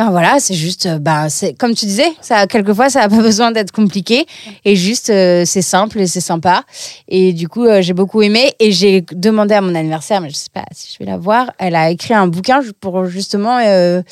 Enfin 0.01 0.13
voilà, 0.13 0.37
c'est 0.39 0.55
juste, 0.55 0.87
euh, 0.87 1.01
bah, 1.01 1.29
c'est 1.29 1.55
comme 1.55 1.75
tu 1.75 1.85
disais, 1.87 2.07
ça 2.21 2.47
quelquefois 2.47 2.89
ça 2.89 3.01
a 3.03 3.09
pas 3.09 3.17
besoin 3.21 3.51
d'être 3.51 3.73
compliqué 3.73 4.27
et 4.65 4.77
juste 4.77 5.11
euh, 5.11 5.43
c'est 5.45 5.63
simple 5.63 5.99
et 5.99 6.07
c'est 6.07 6.21
sympa. 6.21 6.63
Et 7.09 7.33
du 7.33 7.49
coup 7.49 7.65
euh, 7.65 7.83
j'ai 7.83 7.95
beaucoup 7.95 8.23
aimé 8.23 8.53
et 8.61 8.71
j'ai 8.71 9.05
demandé 9.11 9.55
à 9.57 9.61
mon 9.61 9.75
anniversaire, 9.75 10.21
mais 10.21 10.31
je 10.31 10.37
sais 10.37 10.51
pas 10.55 10.65
si 10.73 10.93
je 10.95 10.99
vais 11.05 11.11
la 11.11 11.17
voir. 11.17 11.51
Elle 11.59 11.75
a 11.75 11.91
écrit 11.91 12.15
un 12.15 12.29
bouquin 12.29 12.61
pour 12.81 13.07
justement, 13.07 13.59
euh, 13.59 14.03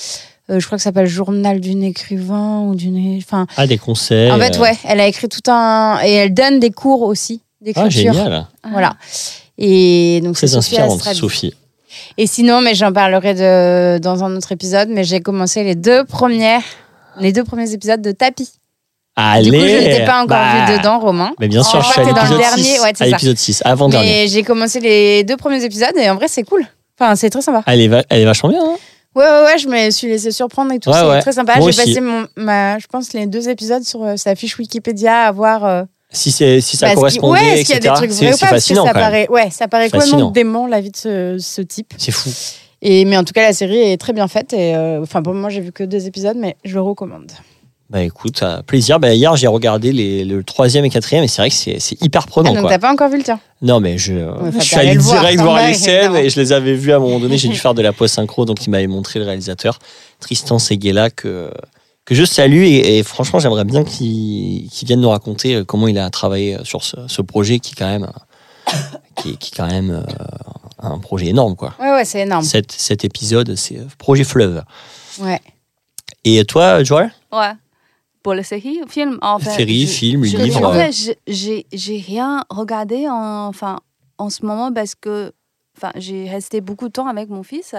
je 0.48 0.64
crois 0.66 0.78
que 0.78 0.82
ça 0.82 0.90
s'appelle 0.90 1.06
Journal 1.08 1.60
d'une 1.60 1.82
écrivain 1.82 2.60
ou 2.60 2.74
d'une, 2.74 3.18
enfin 3.18 3.46
Ah, 3.56 3.66
des 3.66 3.78
conseils. 3.78 4.30
en 4.30 4.38
fait 4.38 4.56
euh, 4.56 4.60
ouais, 4.60 4.76
elle 4.84 5.00
a 5.00 5.06
écrit 5.06 5.28
tout 5.28 5.50
un 5.50 5.98
et 6.04 6.12
elle 6.12 6.34
donne 6.34 6.60
des 6.60 6.70
cours 6.70 7.02
aussi 7.02 7.42
Ah, 7.42 7.64
d'écriture. 7.64 8.12
génial. 8.12 8.46
Voilà. 8.70 8.94
Et 9.58 10.20
donc 10.22 10.36
c'est 10.36 10.46
Très 10.46 10.54
Sophie 10.56 10.74
inspirante, 10.76 10.96
Astrabi. 11.00 11.18
Sophie. 11.18 11.54
Et 12.18 12.26
sinon, 12.26 12.60
mais 12.60 12.74
j'en 12.74 12.92
parlerai 12.92 13.34
de, 13.34 13.98
dans 13.98 14.22
un 14.22 14.36
autre 14.36 14.52
épisode, 14.52 14.88
mais 14.90 15.02
j'ai 15.04 15.20
commencé 15.20 15.64
les 15.64 15.74
deux 15.74 16.04
premières, 16.04 16.62
les 17.18 17.32
deux 17.32 17.44
premiers 17.44 17.72
épisodes 17.72 18.02
de 18.02 18.12
Tapis. 18.12 18.50
Allez 19.18 19.50
Du 19.50 19.56
coup, 19.58 19.64
je 19.66 19.74
ne 19.76 19.96
t'ai 19.96 20.04
pas 20.04 20.18
encore 20.22 20.36
bah, 20.36 20.66
vu 20.66 20.76
dedans, 20.76 20.98
Romain. 21.00 21.32
Mais 21.40 21.48
bien 21.48 21.62
sûr, 21.62 21.78
Oh, 21.82 21.86
je 21.86 21.92
suis 21.92 22.00
à 22.02 22.04
t'es 22.04 22.10
dans 22.12 22.16
le 22.16 22.36
l'épisode 22.36 22.38
dernier, 22.40 22.62
6. 22.62 22.80
ouais, 22.82 22.92
c'est 22.94 23.04
à 23.04 23.06
ça. 23.06 23.10
l'épisode 23.12 23.38
6, 23.38 23.62
avant-dernier. 23.64 24.06
Mais 24.08 24.28
j'ai 24.28 24.42
commencé 24.42 24.78
les 24.78 25.24
deux 25.24 25.38
premiers 25.38 25.64
épisodes 25.64 25.96
et 25.96 26.10
en 26.10 26.16
vrai, 26.16 26.28
c'est 26.28 26.42
cool. 26.42 26.66
Enfin, 27.00 27.16
c'est 27.16 27.30
très 27.30 27.40
sympa. 27.40 27.62
Elle, 27.66 27.80
est 27.80 27.88
va- 27.88 28.02
elle 28.10 28.20
est 28.20 28.24
vachement 28.26 28.50
bien. 28.50 28.60
hein 28.62 28.76
Ouais, 29.16 29.24
ouais, 29.24 29.44
ouais, 29.46 29.58
je 29.58 29.66
me 29.66 29.90
suis 29.90 30.06
laissé 30.08 30.30
surprendre 30.30 30.72
et 30.72 30.78
tout. 30.78 30.90
Ouais, 30.90 30.96
c'est 31.00 31.08
ouais. 31.08 31.20
très 31.22 31.32
sympa. 31.32 31.54
J'ai 31.54 31.66
passé, 31.72 32.00
mon, 32.00 32.26
ma, 32.36 32.78
je 32.78 32.86
pense, 32.86 33.14
les 33.14 33.26
deux 33.26 33.48
épisodes 33.48 33.82
sur 33.82 34.04
euh, 34.04 34.16
sa 34.16 34.34
fiche 34.34 34.58
Wikipédia 34.58 35.22
à 35.22 35.32
voir. 35.32 35.64
euh, 35.64 35.84
si, 36.12 36.30
c'est- 36.30 36.60
si 36.60 36.76
ça 36.76 36.94
correspondait, 36.94 37.40
ouais, 37.40 37.58
est-ce 37.60 37.64
qu'il 37.66 37.74
y 37.74 37.78
a 37.78 37.80
des 37.80 37.88
trucs 37.96 38.10
vrais 38.10 38.34
ou 38.34 38.36
pas 38.38 38.48
parce 38.50 38.68
que 38.68 38.74
ça 38.74 38.92
paraît, 38.92 39.26
ouais, 39.28 39.48
ça 39.50 39.68
paraît 39.68 39.88
complètement 39.90 40.30
dément 40.30 40.66
la 40.66 40.80
vie 40.80 40.90
de 40.90 40.96
ce, 40.96 41.36
ce 41.40 41.62
type. 41.62 41.94
C'est 41.96 42.12
fou. 42.12 42.30
Et, 42.82 43.04
mais 43.06 43.16
en 43.16 43.24
tout 43.24 43.32
cas, 43.32 43.42
la 43.42 43.54
série 43.54 43.78
est 43.78 43.96
très 43.96 44.12
bien 44.12 44.28
faite. 44.28 44.52
Et 44.52 44.76
euh, 44.76 45.02
enfin, 45.02 45.22
pour 45.22 45.32
moi, 45.34 45.48
j'ai 45.48 45.62
vu 45.62 45.72
que 45.72 45.82
deux 45.82 46.06
épisodes, 46.06 46.36
mais 46.38 46.56
je 46.64 46.74
le 46.74 46.82
recommande. 46.82 47.32
Bah 47.88 48.02
écoute, 48.02 48.38
ça 48.38 48.62
plaisir. 48.66 48.98
Bah, 48.98 49.14
hier, 49.14 49.36
j'ai 49.36 49.46
regardé 49.46 49.92
les, 49.92 50.24
le 50.24 50.42
troisième 50.42 50.84
et 50.84 50.90
quatrième 50.90 51.22
et 51.22 51.28
c'est 51.28 51.40
vrai 51.40 51.50
que 51.50 51.54
c'est 51.54 51.78
c'est 51.78 52.00
hyper 52.02 52.22
Ah, 52.24 52.28
prenant. 52.28 52.52
donc 52.52 52.62
quoi. 52.62 52.70
t'as 52.70 52.78
pas 52.80 52.92
encore 52.92 53.08
vu 53.08 53.18
le 53.18 53.22
tien? 53.22 53.38
Non, 53.62 53.78
mais 53.78 53.96
je, 53.96 54.12
Ouais, 54.14 54.50
je 54.58 54.60
suis 54.60 54.76
allé 54.76 54.94
le 54.94 55.00
voir, 55.00 55.20
direct 55.20 55.40
voir 55.40 55.64
les 55.68 55.74
scènes 55.74 56.16
et 56.16 56.28
je 56.28 56.40
les 56.40 56.52
avais 56.52 56.74
vues 56.74 56.92
à 56.92 56.96
un 56.96 56.98
moment 56.98 57.20
donné. 57.20 57.38
J'ai 57.38 57.48
dû 57.48 57.56
faire 57.58 57.74
de 57.74 57.82
la 57.82 57.92
post-synchro, 57.92 58.44
donc 58.44 58.66
il 58.66 58.70
m'avait 58.70 58.88
montré 58.88 59.20
le 59.20 59.24
réalisateur, 59.24 59.78
Tristan 60.18 60.58
Seguela, 60.58 61.10
que, 61.10 61.52
que 62.04 62.16
je 62.16 62.24
salue. 62.24 62.62
Et, 62.64 62.98
et 62.98 63.02
franchement, 63.04 63.38
j'aimerais 63.38 63.64
bien 63.64 63.84
qu'il 63.84 64.68
qu'il 64.68 64.88
vienne 64.88 65.00
nous 65.00 65.10
raconter 65.10 65.54
euh, 65.54 65.64
comment 65.64 65.86
il 65.86 65.98
a 65.98 66.10
travaillé 66.10 66.58
sur 66.64 66.82
ce, 66.82 66.96
ce 67.06 67.22
projet 67.22 67.60
qui, 67.60 67.76
quand 67.76 67.86
même, 67.86 68.10
qui, 69.14 69.30
est- 69.30 69.36
qui 69.36 69.52
est 69.52 69.56
quand 69.56 69.70
même 69.70 69.90
euh, 69.90 70.02
un 70.82 70.98
projet 70.98 71.26
énorme. 71.26 71.54
Quoi. 71.54 71.72
Ouais, 71.78 71.92
ouais, 71.92 72.04
c'est 72.04 72.22
énorme. 72.22 72.42
Cet, 72.42 72.72
cet 72.72 73.04
épisode, 73.04 73.54
c'est 73.54 73.76
euh, 73.78 73.84
projet 73.96 74.24
fleuve. 74.24 74.64
Ouais. 75.20 75.40
Et 76.24 76.44
toi, 76.44 76.82
Joël? 76.82 77.12
Ouais. 77.32 77.52
Pour 78.26 78.34
le 78.34 78.42
série, 78.42 78.80
film, 78.88 79.18
en 79.22 79.38
fait. 79.38 79.50
Série, 79.50 79.86
je- 79.86 79.92
film, 79.92 80.24
je- 80.24 80.36
livre. 80.36 80.64
En 80.68 80.72
fait, 80.72 81.14
j'ai 81.28 81.66
j'ai 81.72 81.98
rien 81.98 82.42
regardé 82.50 83.06
en, 83.08 83.46
enfin, 83.46 83.78
en 84.18 84.30
ce 84.30 84.44
moment 84.44 84.72
parce 84.72 84.94
que 84.96 85.32
enfin, 85.78 85.92
j'ai 85.94 86.28
resté 86.28 86.60
beaucoup 86.60 86.88
de 86.88 86.92
temps 86.92 87.06
avec 87.06 87.28
mon 87.28 87.44
fils. 87.44 87.74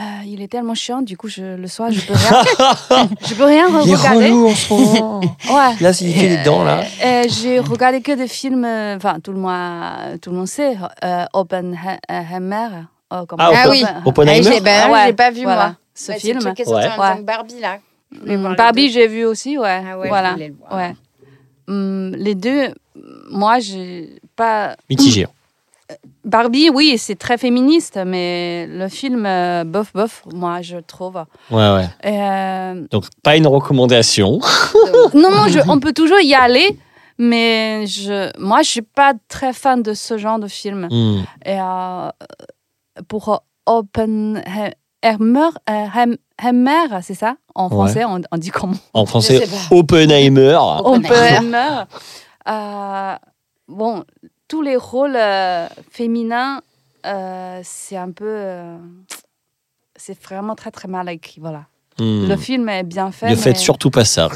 Euh, 0.00 0.02
il 0.26 0.40
est 0.42 0.48
tellement 0.48 0.74
chiant, 0.74 1.00
du 1.02 1.16
coup, 1.18 1.28
je, 1.28 1.54
le 1.56 1.68
soir, 1.68 1.92
je 1.92 2.00
peux 2.00 2.14
rien, 2.14 2.42
je 3.28 3.34
peux 3.34 3.44
rien 3.44 3.66
Il 3.84 3.90
est 3.90 3.94
regarder. 3.94 4.24
relou 4.30 4.48
en 4.48 4.54
ce 4.54 4.72
moment. 4.72 5.20
Ouais. 5.50 5.72
Là, 5.80 5.90
il 6.00 6.14
fait 6.14 6.28
les 6.36 6.42
dents, 6.42 6.64
là. 6.64 6.82
Euh, 7.04 7.24
j'ai 7.28 7.60
regardé 7.60 8.00
que 8.00 8.12
des 8.12 8.26
films, 8.26 8.64
euh, 8.64 8.96
enfin, 8.96 9.20
tout 9.22 9.32
le 9.32 9.38
monde, 9.38 10.18
tout 10.22 10.30
le 10.30 10.36
monde 10.38 10.48
sait, 10.48 10.76
euh, 11.04 11.24
Oppenheimer. 11.34 12.68
euh, 13.12 13.26
comment- 13.28 13.44
Ah, 13.46 13.52
Ah 13.64 13.68
oui. 13.70 13.84
Oppenheimer 14.06 14.56
Ah, 14.56 14.60
bah, 14.60 14.92
ouais, 14.92 15.06
j'ai 15.08 15.12
pas 15.12 15.30
vu, 15.30 15.42
voilà, 15.44 15.66
moi. 15.66 15.76
Ce 15.94 16.06
c'est 16.12 16.18
film. 16.18 16.38
est 16.38 16.64
sorti 16.64 16.64
Ouais. 16.98 17.22
Barbie, 17.22 17.60
là. 17.60 17.76
Mm, 18.26 18.54
Barbie, 18.56 18.90
j'ai 18.90 19.06
vu 19.08 19.24
aussi, 19.24 19.58
ouais. 19.58 19.82
Ah 19.86 19.98
ouais, 19.98 20.08
voilà. 20.08 20.32
voulais 20.32 20.48
le 20.48 20.54
voir. 20.54 20.74
Ouais. 20.74 20.94
Hum, 21.68 22.12
les 22.16 22.34
deux, 22.34 22.68
moi, 23.30 23.58
j'ai 23.58 24.20
pas. 24.36 24.76
Mitigé. 24.90 25.26
Barbie, 26.24 26.70
oui, 26.72 26.96
c'est 26.96 27.16
très 27.16 27.36
féministe, 27.36 27.98
mais 28.06 28.66
le 28.66 28.88
film, 28.88 29.26
euh, 29.26 29.64
bof, 29.64 29.92
bof, 29.92 30.22
moi, 30.32 30.62
je 30.62 30.78
trouve. 30.78 31.16
Ouais, 31.50 31.74
ouais. 31.74 31.86
Euh, 32.06 32.86
Donc, 32.90 33.04
pas 33.22 33.36
une 33.36 33.46
recommandation. 33.46 34.38
non, 35.14 35.30
non, 35.30 35.48
je- 35.48 35.58
on 35.68 35.80
peut 35.80 35.92
toujours 35.92 36.20
y 36.20 36.34
aller, 36.34 36.78
mais 37.18 37.86
je, 37.86 38.30
moi, 38.40 38.62
je 38.62 38.70
suis 38.70 38.82
pas 38.82 39.12
très 39.28 39.52
fan 39.52 39.82
de 39.82 39.92
ce 39.94 40.16
genre 40.16 40.38
de 40.38 40.48
film. 40.48 40.88
Hmm. 40.90 41.22
Et 41.44 41.58
euh, 41.60 42.08
pour 43.08 43.42
Oppenheimer, 43.66 44.70
euh, 45.04 45.86
Hem- 45.94 46.16
Hemmer, 46.42 47.02
c'est 47.02 47.14
ça? 47.14 47.36
En 47.54 47.64
Ouais. 47.64 47.70
français, 47.70 48.04
on, 48.04 48.20
on 48.30 48.36
dit 48.38 48.50
comment? 48.50 48.76
En 48.94 49.06
français. 49.06 49.44
Oppenheimer. 49.70 50.56
Oppenheimer. 50.84 51.82
Euh, 52.48 53.14
bon, 53.68 54.04
tous 54.48 54.62
les 54.62 54.76
rôles 54.76 55.16
euh, 55.16 55.66
féminins, 55.90 56.60
euh, 57.06 57.60
c'est 57.62 57.96
un 57.96 58.10
peu. 58.10 58.24
euh, 58.28 58.76
c'est 59.96 60.20
vraiment 60.22 60.54
très 60.54 60.70
très 60.70 60.88
mal 60.88 61.08
écrit, 61.08 61.40
voilà. 61.40 61.64
Hmm. 61.98 62.26
Le 62.26 62.36
film 62.36 62.68
est 62.70 62.82
bien 62.84 63.12
fait. 63.12 63.28
Ne 63.28 63.36
faites 63.36 63.58
surtout 63.58 63.90
pas 63.90 64.04
ça. 64.06 64.28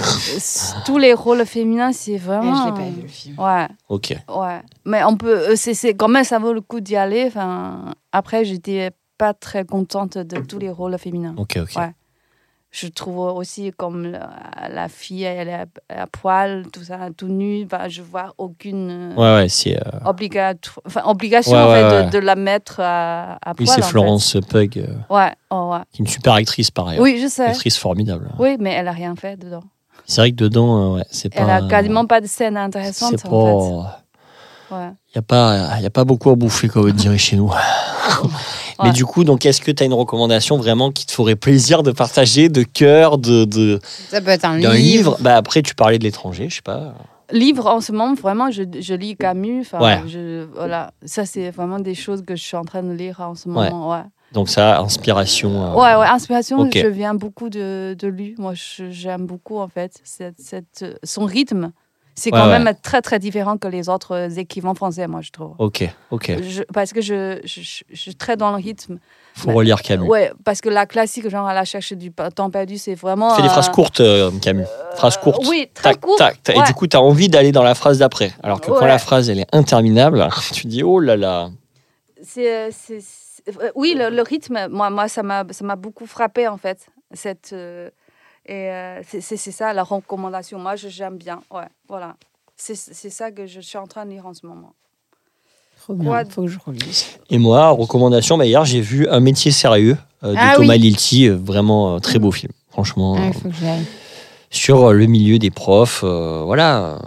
Tous 0.84 0.98
les 0.98 1.14
rôles 1.14 1.44
féminins, 1.46 1.92
c'est 1.92 2.18
vraiment. 2.18 2.54
je 2.54 2.66
l'ai 2.66 2.72
pas 2.72 2.90
vu 2.90 3.02
le 3.02 3.08
film. 3.08 3.38
Ouais, 3.40 3.66
Ok. 3.88 4.14
ouais. 4.28 4.60
Mais 4.84 5.02
on 5.04 5.16
peut. 5.16 5.56
C'est, 5.56 5.72
c'est, 5.72 5.94
quand 5.94 6.08
même, 6.08 6.22
ça 6.24 6.38
vaut 6.38 6.52
le 6.52 6.60
coup 6.60 6.80
d'y 6.80 6.96
aller. 6.96 7.24
Enfin, 7.26 7.94
après, 8.12 8.44
j'étais 8.44 8.90
pas 9.16 9.32
très 9.32 9.64
contente 9.64 10.18
de 10.18 10.38
tous 10.42 10.58
les 10.58 10.70
rôles 10.70 10.98
féminins. 10.98 11.34
Ok, 11.38 11.56
ok. 11.62 11.76
Ouais. 11.76 11.92
Je 12.78 12.88
trouve 12.88 13.18
aussi 13.34 13.72
comme 13.74 14.04
la, 14.12 14.28
la 14.70 14.88
fille, 14.90 15.22
elle 15.22 15.48
est 15.48 15.64
à, 15.88 16.06
poil, 16.06 16.66
tout 16.70 16.82
ça, 16.82 17.08
tout 17.16 17.26
nu. 17.28 17.66
Je 17.88 18.02
vois 18.02 18.34
aucune. 18.36 19.14
Ouais, 19.16 19.34
ouais, 19.36 19.48
c'est. 19.48 19.78
euh, 19.78 20.00
obligato- 20.04 20.78
enfin, 20.86 21.00
obligation 21.06 21.52
Ouais, 21.52 21.58
en 21.58 21.68
ouais, 21.70 21.74
fait, 21.90 21.96
ouais. 21.96 22.04
De, 22.06 22.10
de 22.10 22.18
la 22.18 22.34
mettre 22.34 22.80
à, 22.80 23.38
à 23.42 23.52
Oui, 23.58 23.64
poil. 23.64 23.66
c'est 23.68 23.72
en 23.80 23.82
fait. 23.84 23.90
Florence 23.90 24.36
Pug, 24.50 24.78
euh, 24.78 25.24
oh, 25.50 25.74
qui 25.90 26.02
est 26.02 26.04
une 26.04 26.06
super 26.06 26.34
actrice 26.34 26.70
par 26.70 26.88
ailleurs. 26.88 27.02
Oui, 27.02 27.18
je 27.22 27.28
sais. 27.28 27.46
Actrice 27.46 27.78
formidable. 27.78 28.30
Oui, 28.38 28.58
mais 28.60 28.72
elle 28.74 28.88
a 28.88 28.92
rien 28.92 29.16
fait 29.16 29.38
dedans. 29.38 29.64
C'est 30.04 30.20
vrai 30.20 30.30
que 30.32 30.36
dedans, 30.36 30.92
euh, 30.92 30.96
ouais, 30.98 31.04
c'est 31.10 31.32
pas. 31.32 31.40
Elle 31.40 31.50
a 31.50 31.68
quasiment 31.68 32.04
pas 32.04 32.20
de 32.20 32.26
scène 32.26 32.58
intéressante 32.58 33.14
C'est 33.16 33.26
en 33.26 33.30
pas. 33.80 34.02
Ouais. 34.70 34.88
Il 35.14 35.16
n'y 35.16 35.18
a, 35.18 35.22
pas- 35.22 35.78
y 35.80 35.86
a 35.86 35.90
pas 35.90 36.04
beaucoup 36.04 36.30
à 36.30 36.34
bouffer, 36.34 36.68
comme 36.68 36.88
on 36.88 36.92
dirait 36.92 37.18
chez 37.18 37.36
nous. 37.36 37.50
Mais 38.82 38.88
Ouais. 38.88 38.92
du 38.92 39.06
coup, 39.06 39.24
donc, 39.24 39.46
est-ce 39.46 39.60
que 39.62 39.70
tu 39.70 39.82
as 39.82 39.86
une 39.86 39.94
recommandation 39.94 40.58
vraiment 40.58 40.92
qui 40.92 41.06
te 41.06 41.12
ferait 41.12 41.34
plaisir 41.36 41.82
de 41.82 41.92
partager, 41.92 42.50
de 42.50 42.62
cœur, 42.62 43.16
de, 43.16 43.46
de, 43.46 43.80
Ça 44.10 44.20
peut 44.20 44.28
être 44.30 44.44
un 44.44 44.58
livre. 44.58 44.72
livre? 44.74 45.16
Bah, 45.20 45.36
Après, 45.36 45.62
tu 45.62 45.74
parlais 45.74 45.98
de 45.98 46.04
l'étranger, 46.04 46.48
je 46.50 46.56
sais 46.56 46.62
pas. 46.62 46.92
Livre 47.32 47.66
en 47.66 47.80
ce 47.80 47.92
moment, 47.92 48.12
vraiment, 48.14 48.50
je, 48.50 48.62
je 48.78 48.94
lis 48.94 49.16
Camus. 49.16 49.60
Enfin, 49.62 49.80
Ouais. 49.80 50.02
je, 50.06 50.44
voilà. 50.54 50.92
Ça, 51.06 51.24
c'est 51.24 51.50
vraiment 51.50 51.78
des 51.80 51.94
choses 51.94 52.22
que 52.22 52.36
je 52.36 52.42
suis 52.42 52.56
en 52.56 52.64
train 52.64 52.82
de 52.82 52.92
lire 52.92 53.20
en 53.20 53.34
ce 53.34 53.48
moment. 53.48 53.90
Ouais, 53.90 54.02
Donc, 54.32 54.48
ça, 54.50 54.78
inspiration. 54.80 55.72
euh, 55.72 55.74
ouais, 55.74 55.94
ouais, 55.98 56.06
inspiration, 56.08 56.68
je 56.70 56.86
viens 56.86 57.14
beaucoup 57.14 57.48
de, 57.48 57.96
de 57.98 58.08
lui. 58.08 58.34
Moi, 58.38 58.52
j'aime 58.90 59.24
beaucoup, 59.26 59.58
en 59.58 59.68
fait, 59.68 59.92
cette, 60.04 60.38
cette, 60.38 60.84
son 61.02 61.24
rythme. 61.24 61.72
C'est 62.18 62.30
quand 62.30 62.48
ouais. 62.48 62.58
même 62.58 62.74
très, 62.82 63.02
très 63.02 63.18
différent 63.18 63.58
que 63.58 63.68
les 63.68 63.90
autres 63.90 64.12
euh, 64.12 64.28
écrivains 64.30 64.74
français, 64.74 65.06
moi, 65.06 65.20
je 65.20 65.30
trouve. 65.30 65.54
Ok, 65.58 65.86
ok. 66.10 66.42
Je- 66.42 66.62
parce 66.72 66.94
que 66.94 67.02
je, 67.02 67.40
je, 67.44 67.60
je- 67.60 67.94
suis 67.94 68.14
très 68.14 68.38
dans 68.38 68.50
le 68.50 68.56
rythme. 68.56 68.98
Faut 69.34 69.52
relire 69.52 69.82
Camus. 69.82 70.08
Ouais, 70.08 70.32
parce 70.42 70.62
que 70.62 70.70
la 70.70 70.86
classique, 70.86 71.28
genre 71.28 71.46
à 71.46 71.52
la 71.52 71.66
cherche 71.66 71.92
du 71.92 72.10
temps 72.34 72.48
perdu, 72.48 72.78
c'est 72.78 72.94
vraiment. 72.94 73.34
Fais 73.34 73.42
des 73.42 73.48
euh, 73.48 73.50
phrases 73.50 73.68
courtes, 73.68 74.00
euh, 74.00 74.30
Camus. 74.40 74.64
Phrases 74.94 75.18
courtes. 75.18 75.44
Oui, 75.46 75.68
très 75.74 75.90
Tac, 75.92 76.00
courtes. 76.00 76.18
tac, 76.18 76.42
tac. 76.42 76.56
ouais. 76.56 76.62
Et 76.62 76.66
du 76.66 76.72
coup, 76.72 76.86
tu 76.86 76.96
as 76.96 77.02
envie 77.02 77.28
d'aller 77.28 77.52
dans 77.52 77.62
la 77.62 77.74
phrase 77.74 77.98
d'après. 77.98 78.32
Alors 78.42 78.62
que 78.62 78.70
quand 78.70 78.86
la 78.86 78.98
phrase, 78.98 79.28
elle 79.28 79.40
est 79.40 79.54
interminable, 79.54 80.26
tu 80.54 80.66
dis, 80.68 80.82
oh 80.82 80.98
là 81.00 81.18
là. 81.18 81.50
C'est, 82.22 82.50
euh, 82.50 82.70
euh, 83.48 83.70
oui, 83.74 83.94
le, 83.96 84.08
le 84.08 84.22
rythme, 84.22 84.68
moi, 84.70 84.88
moi 84.88 85.06
ça, 85.08 85.22
m'a, 85.22 85.44
ça 85.50 85.64
m'a 85.66 85.76
beaucoup 85.76 86.06
frappé 86.06 86.48
en 86.48 86.56
fait. 86.56 86.86
Cette, 87.12 87.50
euh, 87.52 87.90
et 88.46 88.70
euh, 88.70 89.00
c'est, 89.08 89.20
c'est, 89.20 89.36
c'est 89.36 89.52
ça 89.52 89.72
la 89.72 89.82
recommandation. 89.82 90.58
Moi, 90.58 90.76
je, 90.76 90.88
j'aime 90.88 91.16
bien. 91.18 91.40
Ouais, 91.50 91.68
voilà. 91.88 92.16
C'est, 92.56 92.74
c'est 92.76 93.10
ça 93.10 93.30
que 93.30 93.46
je 93.46 93.60
suis 93.60 93.76
en 93.78 93.86
train 93.86 94.06
de 94.06 94.10
lire 94.10 94.26
en 94.26 94.32
ce 94.34 94.46
moment. 94.46 94.72
Trop 95.82 95.94
bien. 95.94 96.24
Faut 96.24 96.42
que 96.42 96.48
je 96.48 96.58
relise. 96.64 97.06
Et 97.30 97.38
moi, 97.38 97.68
recommandation, 97.70 98.38
bah, 98.38 98.46
hier, 98.46 98.64
j'ai 98.64 98.80
vu 98.80 99.06
Un 99.08 99.20
métier 99.20 99.50
sérieux 99.50 99.96
euh, 100.24 100.32
de 100.32 100.36
Ah 100.38 100.54
Thomas 100.56 100.74
oui. 100.74 100.78
Lilti. 100.80 101.28
euh, 101.28 101.36
Vraiment 101.36 101.94
euh, 101.94 101.98
très 101.98 102.18
beau 102.18 102.30
film. 102.32 102.52
Franchement. 102.70 103.16
Euh, 103.16 103.32
faut 103.32 103.48
que 103.48 103.54
j'aille. 103.54 103.84
sur 104.50 104.92
le 104.92 105.06
milieu 105.06 105.38
des 105.38 105.50
profs. 105.50 106.00
euh, 106.04 106.42
voilà, 106.44 106.98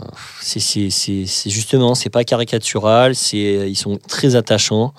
c'est 0.41 0.59
c'est- 0.59 0.89
c'est- 0.89 1.25
c'est 1.25 1.49
justement, 1.49 1.95
c'est 1.95 2.09
pas 2.09 2.23
caricatural, 2.23 3.15
c'est 3.15 3.69
ils 3.69 3.75
sont 3.75 3.97
très 4.07 4.35
attachants. 4.35 4.93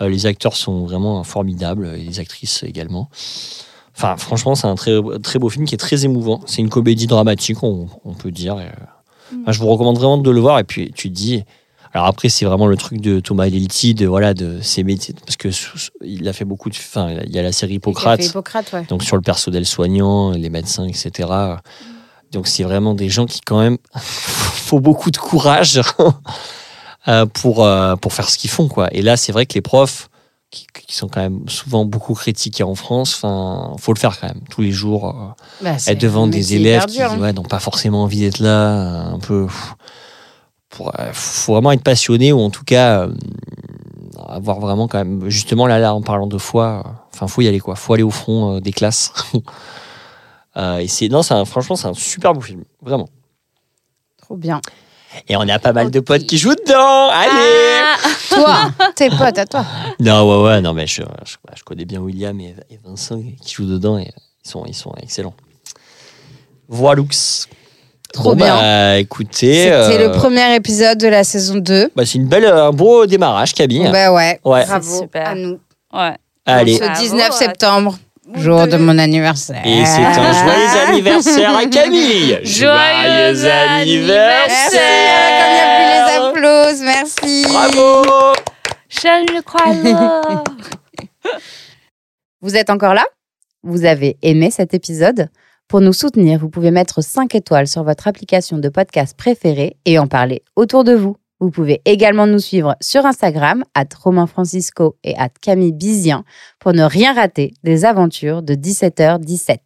Euh, 0.00 0.08
les 0.08 0.26
acteurs 0.26 0.56
sont 0.56 0.84
vraiment 0.84 1.22
formidables, 1.24 1.86
et 1.96 2.02
les 2.04 2.20
actrices 2.20 2.62
également. 2.64 3.08
Enfin, 3.96 4.16
franchement, 4.16 4.54
c'est 4.54 4.66
un 4.66 4.74
très, 4.74 4.98
très 5.22 5.38
beau 5.38 5.48
film 5.48 5.64
qui 5.64 5.74
est 5.74 5.78
très 5.78 6.04
émouvant. 6.04 6.40
C'est 6.46 6.60
une 6.60 6.68
comédie 6.68 7.06
dramatique, 7.06 7.62
on, 7.62 7.88
on 8.04 8.12
peut 8.12 8.30
dire. 8.30 8.60
et, 8.60 8.64
euh, 8.64 9.40
enfin, 9.42 9.52
je 9.52 9.58
vous 9.58 9.68
recommande 9.68 9.96
vraiment 9.96 10.18
de 10.18 10.30
le 10.30 10.40
voir. 10.40 10.58
Et 10.58 10.64
puis, 10.64 10.92
tu 10.94 11.08
te 11.08 11.14
dis. 11.14 11.44
Alors 11.92 12.08
après, 12.08 12.28
c'est 12.28 12.44
vraiment 12.44 12.66
le 12.66 12.76
truc 12.76 13.00
de 13.00 13.20
Thomas 13.20 13.46
Lilti, 13.46 13.94
de 13.94 14.06
voilà, 14.06 14.34
de 14.34 14.60
ses 14.60 14.82
métiers, 14.82 15.14
parce 15.24 15.36
que 15.36 15.48
il 16.02 16.28
a 16.28 16.34
fait 16.34 16.44
beaucoup 16.44 16.68
de. 16.68 16.74
Enfin, 16.74 17.16
il 17.24 17.34
y 17.34 17.38
a 17.38 17.42
la 17.42 17.52
série 17.52 17.74
Hippocrate 17.74 18.20
ouais. 18.20 18.84
donc 18.90 19.02
sur 19.02 19.16
le 19.16 19.22
personnel 19.22 19.64
soignant, 19.64 20.32
les 20.32 20.50
médecins, 20.50 20.86
etc. 20.86 21.56
Donc 22.32 22.48
c'est 22.48 22.64
vraiment 22.64 22.92
des 22.92 23.08
gens 23.08 23.24
qui 23.24 23.40
quand 23.40 23.60
même 23.60 23.78
faut 23.96 24.80
beaucoup 24.80 25.10
de 25.10 25.16
courage 25.16 25.80
euh, 27.08 27.24
pour 27.24 27.64
euh, 27.64 27.96
pour 27.96 28.12
faire 28.12 28.28
ce 28.28 28.36
qu'ils 28.36 28.50
font 28.50 28.68
quoi. 28.68 28.92
Et 28.92 29.00
là 29.00 29.16
c'est 29.16 29.32
vrai 29.32 29.46
que 29.46 29.54
les 29.54 29.62
profs 29.62 30.10
qui, 30.50 30.66
qui 30.86 30.94
sont 30.94 31.08
quand 31.08 31.20
même 31.20 31.48
souvent 31.48 31.84
beaucoup 31.84 32.14
critiqués 32.14 32.62
en 32.62 32.74
France, 32.74 33.14
enfin 33.16 33.74
faut 33.78 33.92
le 33.92 33.98
faire 33.98 34.18
quand 34.20 34.28
même 34.28 34.42
tous 34.48 34.62
les 34.62 34.70
jours. 34.72 35.08
euh, 35.08 35.44
Bah, 35.64 35.72
être 35.86 36.00
devant 36.00 36.26
des 36.26 36.54
élèves 36.54 36.86
qui 36.86 37.02
hein. 37.02 37.18
ouais, 37.18 37.32
n'ont 37.32 37.42
pas 37.42 37.58
forcément 37.58 38.02
envie 38.04 38.20
d'être 38.20 38.38
là, 38.38 39.08
euh, 39.10 39.14
un 39.14 39.18
peu. 39.18 39.46
Pour, 40.68 40.92
euh, 40.98 41.10
faut 41.12 41.52
vraiment 41.54 41.72
être 41.72 41.82
passionné 41.82 42.32
ou 42.32 42.40
en 42.40 42.50
tout 42.50 42.64
cas 42.64 43.08
avoir 44.28 44.60
vraiment 44.60 44.88
quand 44.88 44.98
même 44.98 45.28
justement 45.28 45.66
là 45.66 45.78
là 45.78 45.94
en 45.94 46.02
parlant 46.02 46.26
de 46.26 46.38
foi, 46.38 46.82
enfin 47.14 47.26
faut 47.28 47.40
y 47.42 47.48
aller 47.48 47.60
quoi, 47.60 47.76
faut 47.76 47.92
aller 47.94 48.02
au 48.02 48.10
front 48.10 48.58
des 48.60 48.72
classes. 48.72 49.12
Et 50.80 50.88
c'est 50.88 51.08
non, 51.08 51.22
c'est 51.22 51.34
un- 51.34 51.44
franchement 51.44 51.76
c'est 51.76 51.86
un 51.88 51.94
super 51.94 52.32
beau 52.32 52.40
film, 52.40 52.64
vraiment. 52.80 53.08
Trop 54.22 54.36
bien. 54.36 54.60
Et 55.28 55.36
on 55.36 55.48
a 55.48 55.58
pas 55.58 55.72
mal 55.72 55.90
de 55.90 56.00
potes 56.00 56.26
qui 56.26 56.38
jouent 56.38 56.54
dedans. 56.54 57.08
Allez. 57.10 57.80
Ah 57.82 57.96
Toi, 58.30 58.90
tes 58.94 59.08
potes 59.10 59.38
à 59.38 59.46
toi. 59.46 59.64
Non 60.00 60.28
ouais 60.42 60.48
ouais 60.48 60.60
non 60.60 60.72
mais 60.74 60.86
je, 60.86 61.02
je, 61.24 61.36
je 61.56 61.64
connais 61.64 61.84
bien 61.84 62.00
William 62.00 62.38
et, 62.40 62.54
et 62.70 62.78
Vincent 62.84 63.20
qui 63.42 63.54
jouent 63.54 63.66
dedans 63.66 63.98
et 63.98 64.12
ils 64.44 64.48
sont 64.50 64.64
ils 64.66 64.74
sont 64.74 64.92
excellents. 65.02 65.34
Voilux. 66.68 67.46
Trop 68.12 68.30
Bon, 68.30 68.36
bien. 68.36 68.56
Bah, 68.56 68.98
écoutez. 68.98 69.64
C'était 69.64 69.72
euh, 70.02 70.08
le 70.08 70.12
premier 70.16 70.54
épisode 70.54 70.98
de 70.98 71.08
la 71.08 71.24
saison 71.24 71.56
2. 71.56 71.90
Bah, 71.94 72.04
c'est 72.06 72.14
une 72.18 72.28
belle, 72.28 72.46
un 72.46 72.70
beau 72.70 73.04
démarrage, 73.06 73.52
Camille. 73.52 73.88
Bah 73.90 74.12
ouais. 74.12 74.40
Ouais. 74.44 74.64
Bravo 74.64 75.00
super. 75.02 75.28
à 75.28 75.34
nous. 75.34 75.58
ouais. 75.92 76.16
Allez. 76.46 76.74
Ce 76.76 76.84
Bravo, 76.84 77.00
19 77.00 77.20
ouais. 77.30 77.32
septembre, 77.36 77.98
jour 78.34 78.66
de 78.66 78.76
mon 78.76 78.98
anniversaire. 78.98 79.62
Et 79.64 79.84
c'est 79.84 80.02
un 80.02 80.32
joyeux 80.32 80.88
anniversaire 80.88 81.56
à 81.56 81.66
Camille. 81.66 82.38
Joyeux 82.42 83.34
Merci, 83.34 83.46
euh, 83.46 83.78
comme 85.38 85.52
il 85.52 85.56
n'y 85.56 85.60
a 85.60 86.30
plus 86.32 86.40
les 86.42 86.48
applauses, 86.48 86.82
merci. 86.82 87.44
Bravo. 87.48 88.34
Je 88.88 89.34
le 89.34 89.42
crois. 89.42 90.44
Vous 92.40 92.56
êtes 92.56 92.70
encore 92.70 92.94
là? 92.94 93.04
Vous 93.62 93.84
avez 93.84 94.16
aimé 94.22 94.50
cet 94.50 94.74
épisode? 94.74 95.28
Pour 95.68 95.80
nous 95.80 95.92
soutenir, 95.92 96.38
vous 96.38 96.48
pouvez 96.48 96.70
mettre 96.70 97.02
5 97.02 97.34
étoiles 97.34 97.66
sur 97.66 97.82
votre 97.82 98.06
application 98.06 98.58
de 98.58 98.68
podcast 98.68 99.16
préférée 99.16 99.76
et 99.84 99.98
en 99.98 100.06
parler 100.06 100.42
autour 100.54 100.84
de 100.84 100.94
vous. 100.94 101.16
Vous 101.40 101.50
pouvez 101.50 101.82
également 101.84 102.26
nous 102.26 102.38
suivre 102.38 102.76
sur 102.80 103.04
Instagram, 103.04 103.62
at 103.74 103.84
Romain 104.02 104.26
Francisco 104.26 104.96
et 105.04 105.14
at 105.18 105.28
Camille 105.42 105.72
Bizien, 105.72 106.24
pour 106.58 106.72
ne 106.72 106.82
rien 106.82 107.12
rater 107.14 107.52
des 107.62 107.84
aventures 107.84 108.42
de 108.42 108.54
17h17. 108.54 109.58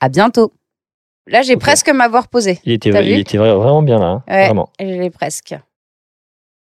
À 0.00 0.08
bientôt 0.08 0.52
Là, 1.26 1.40
j'ai 1.40 1.56
presque 1.56 1.88
m'avoir 1.88 2.28
posé. 2.28 2.60
Il 2.64 2.72
était, 2.72 2.90
il 2.90 3.18
était 3.20 3.38
vraiment 3.38 3.82
bien 3.82 3.98
là. 3.98 4.06
hein. 4.06 4.22
Ouais. 4.28 4.44
Vraiment. 4.46 4.68
Je 4.78 4.84
l'ai 4.84 5.08
presque. 5.08 5.54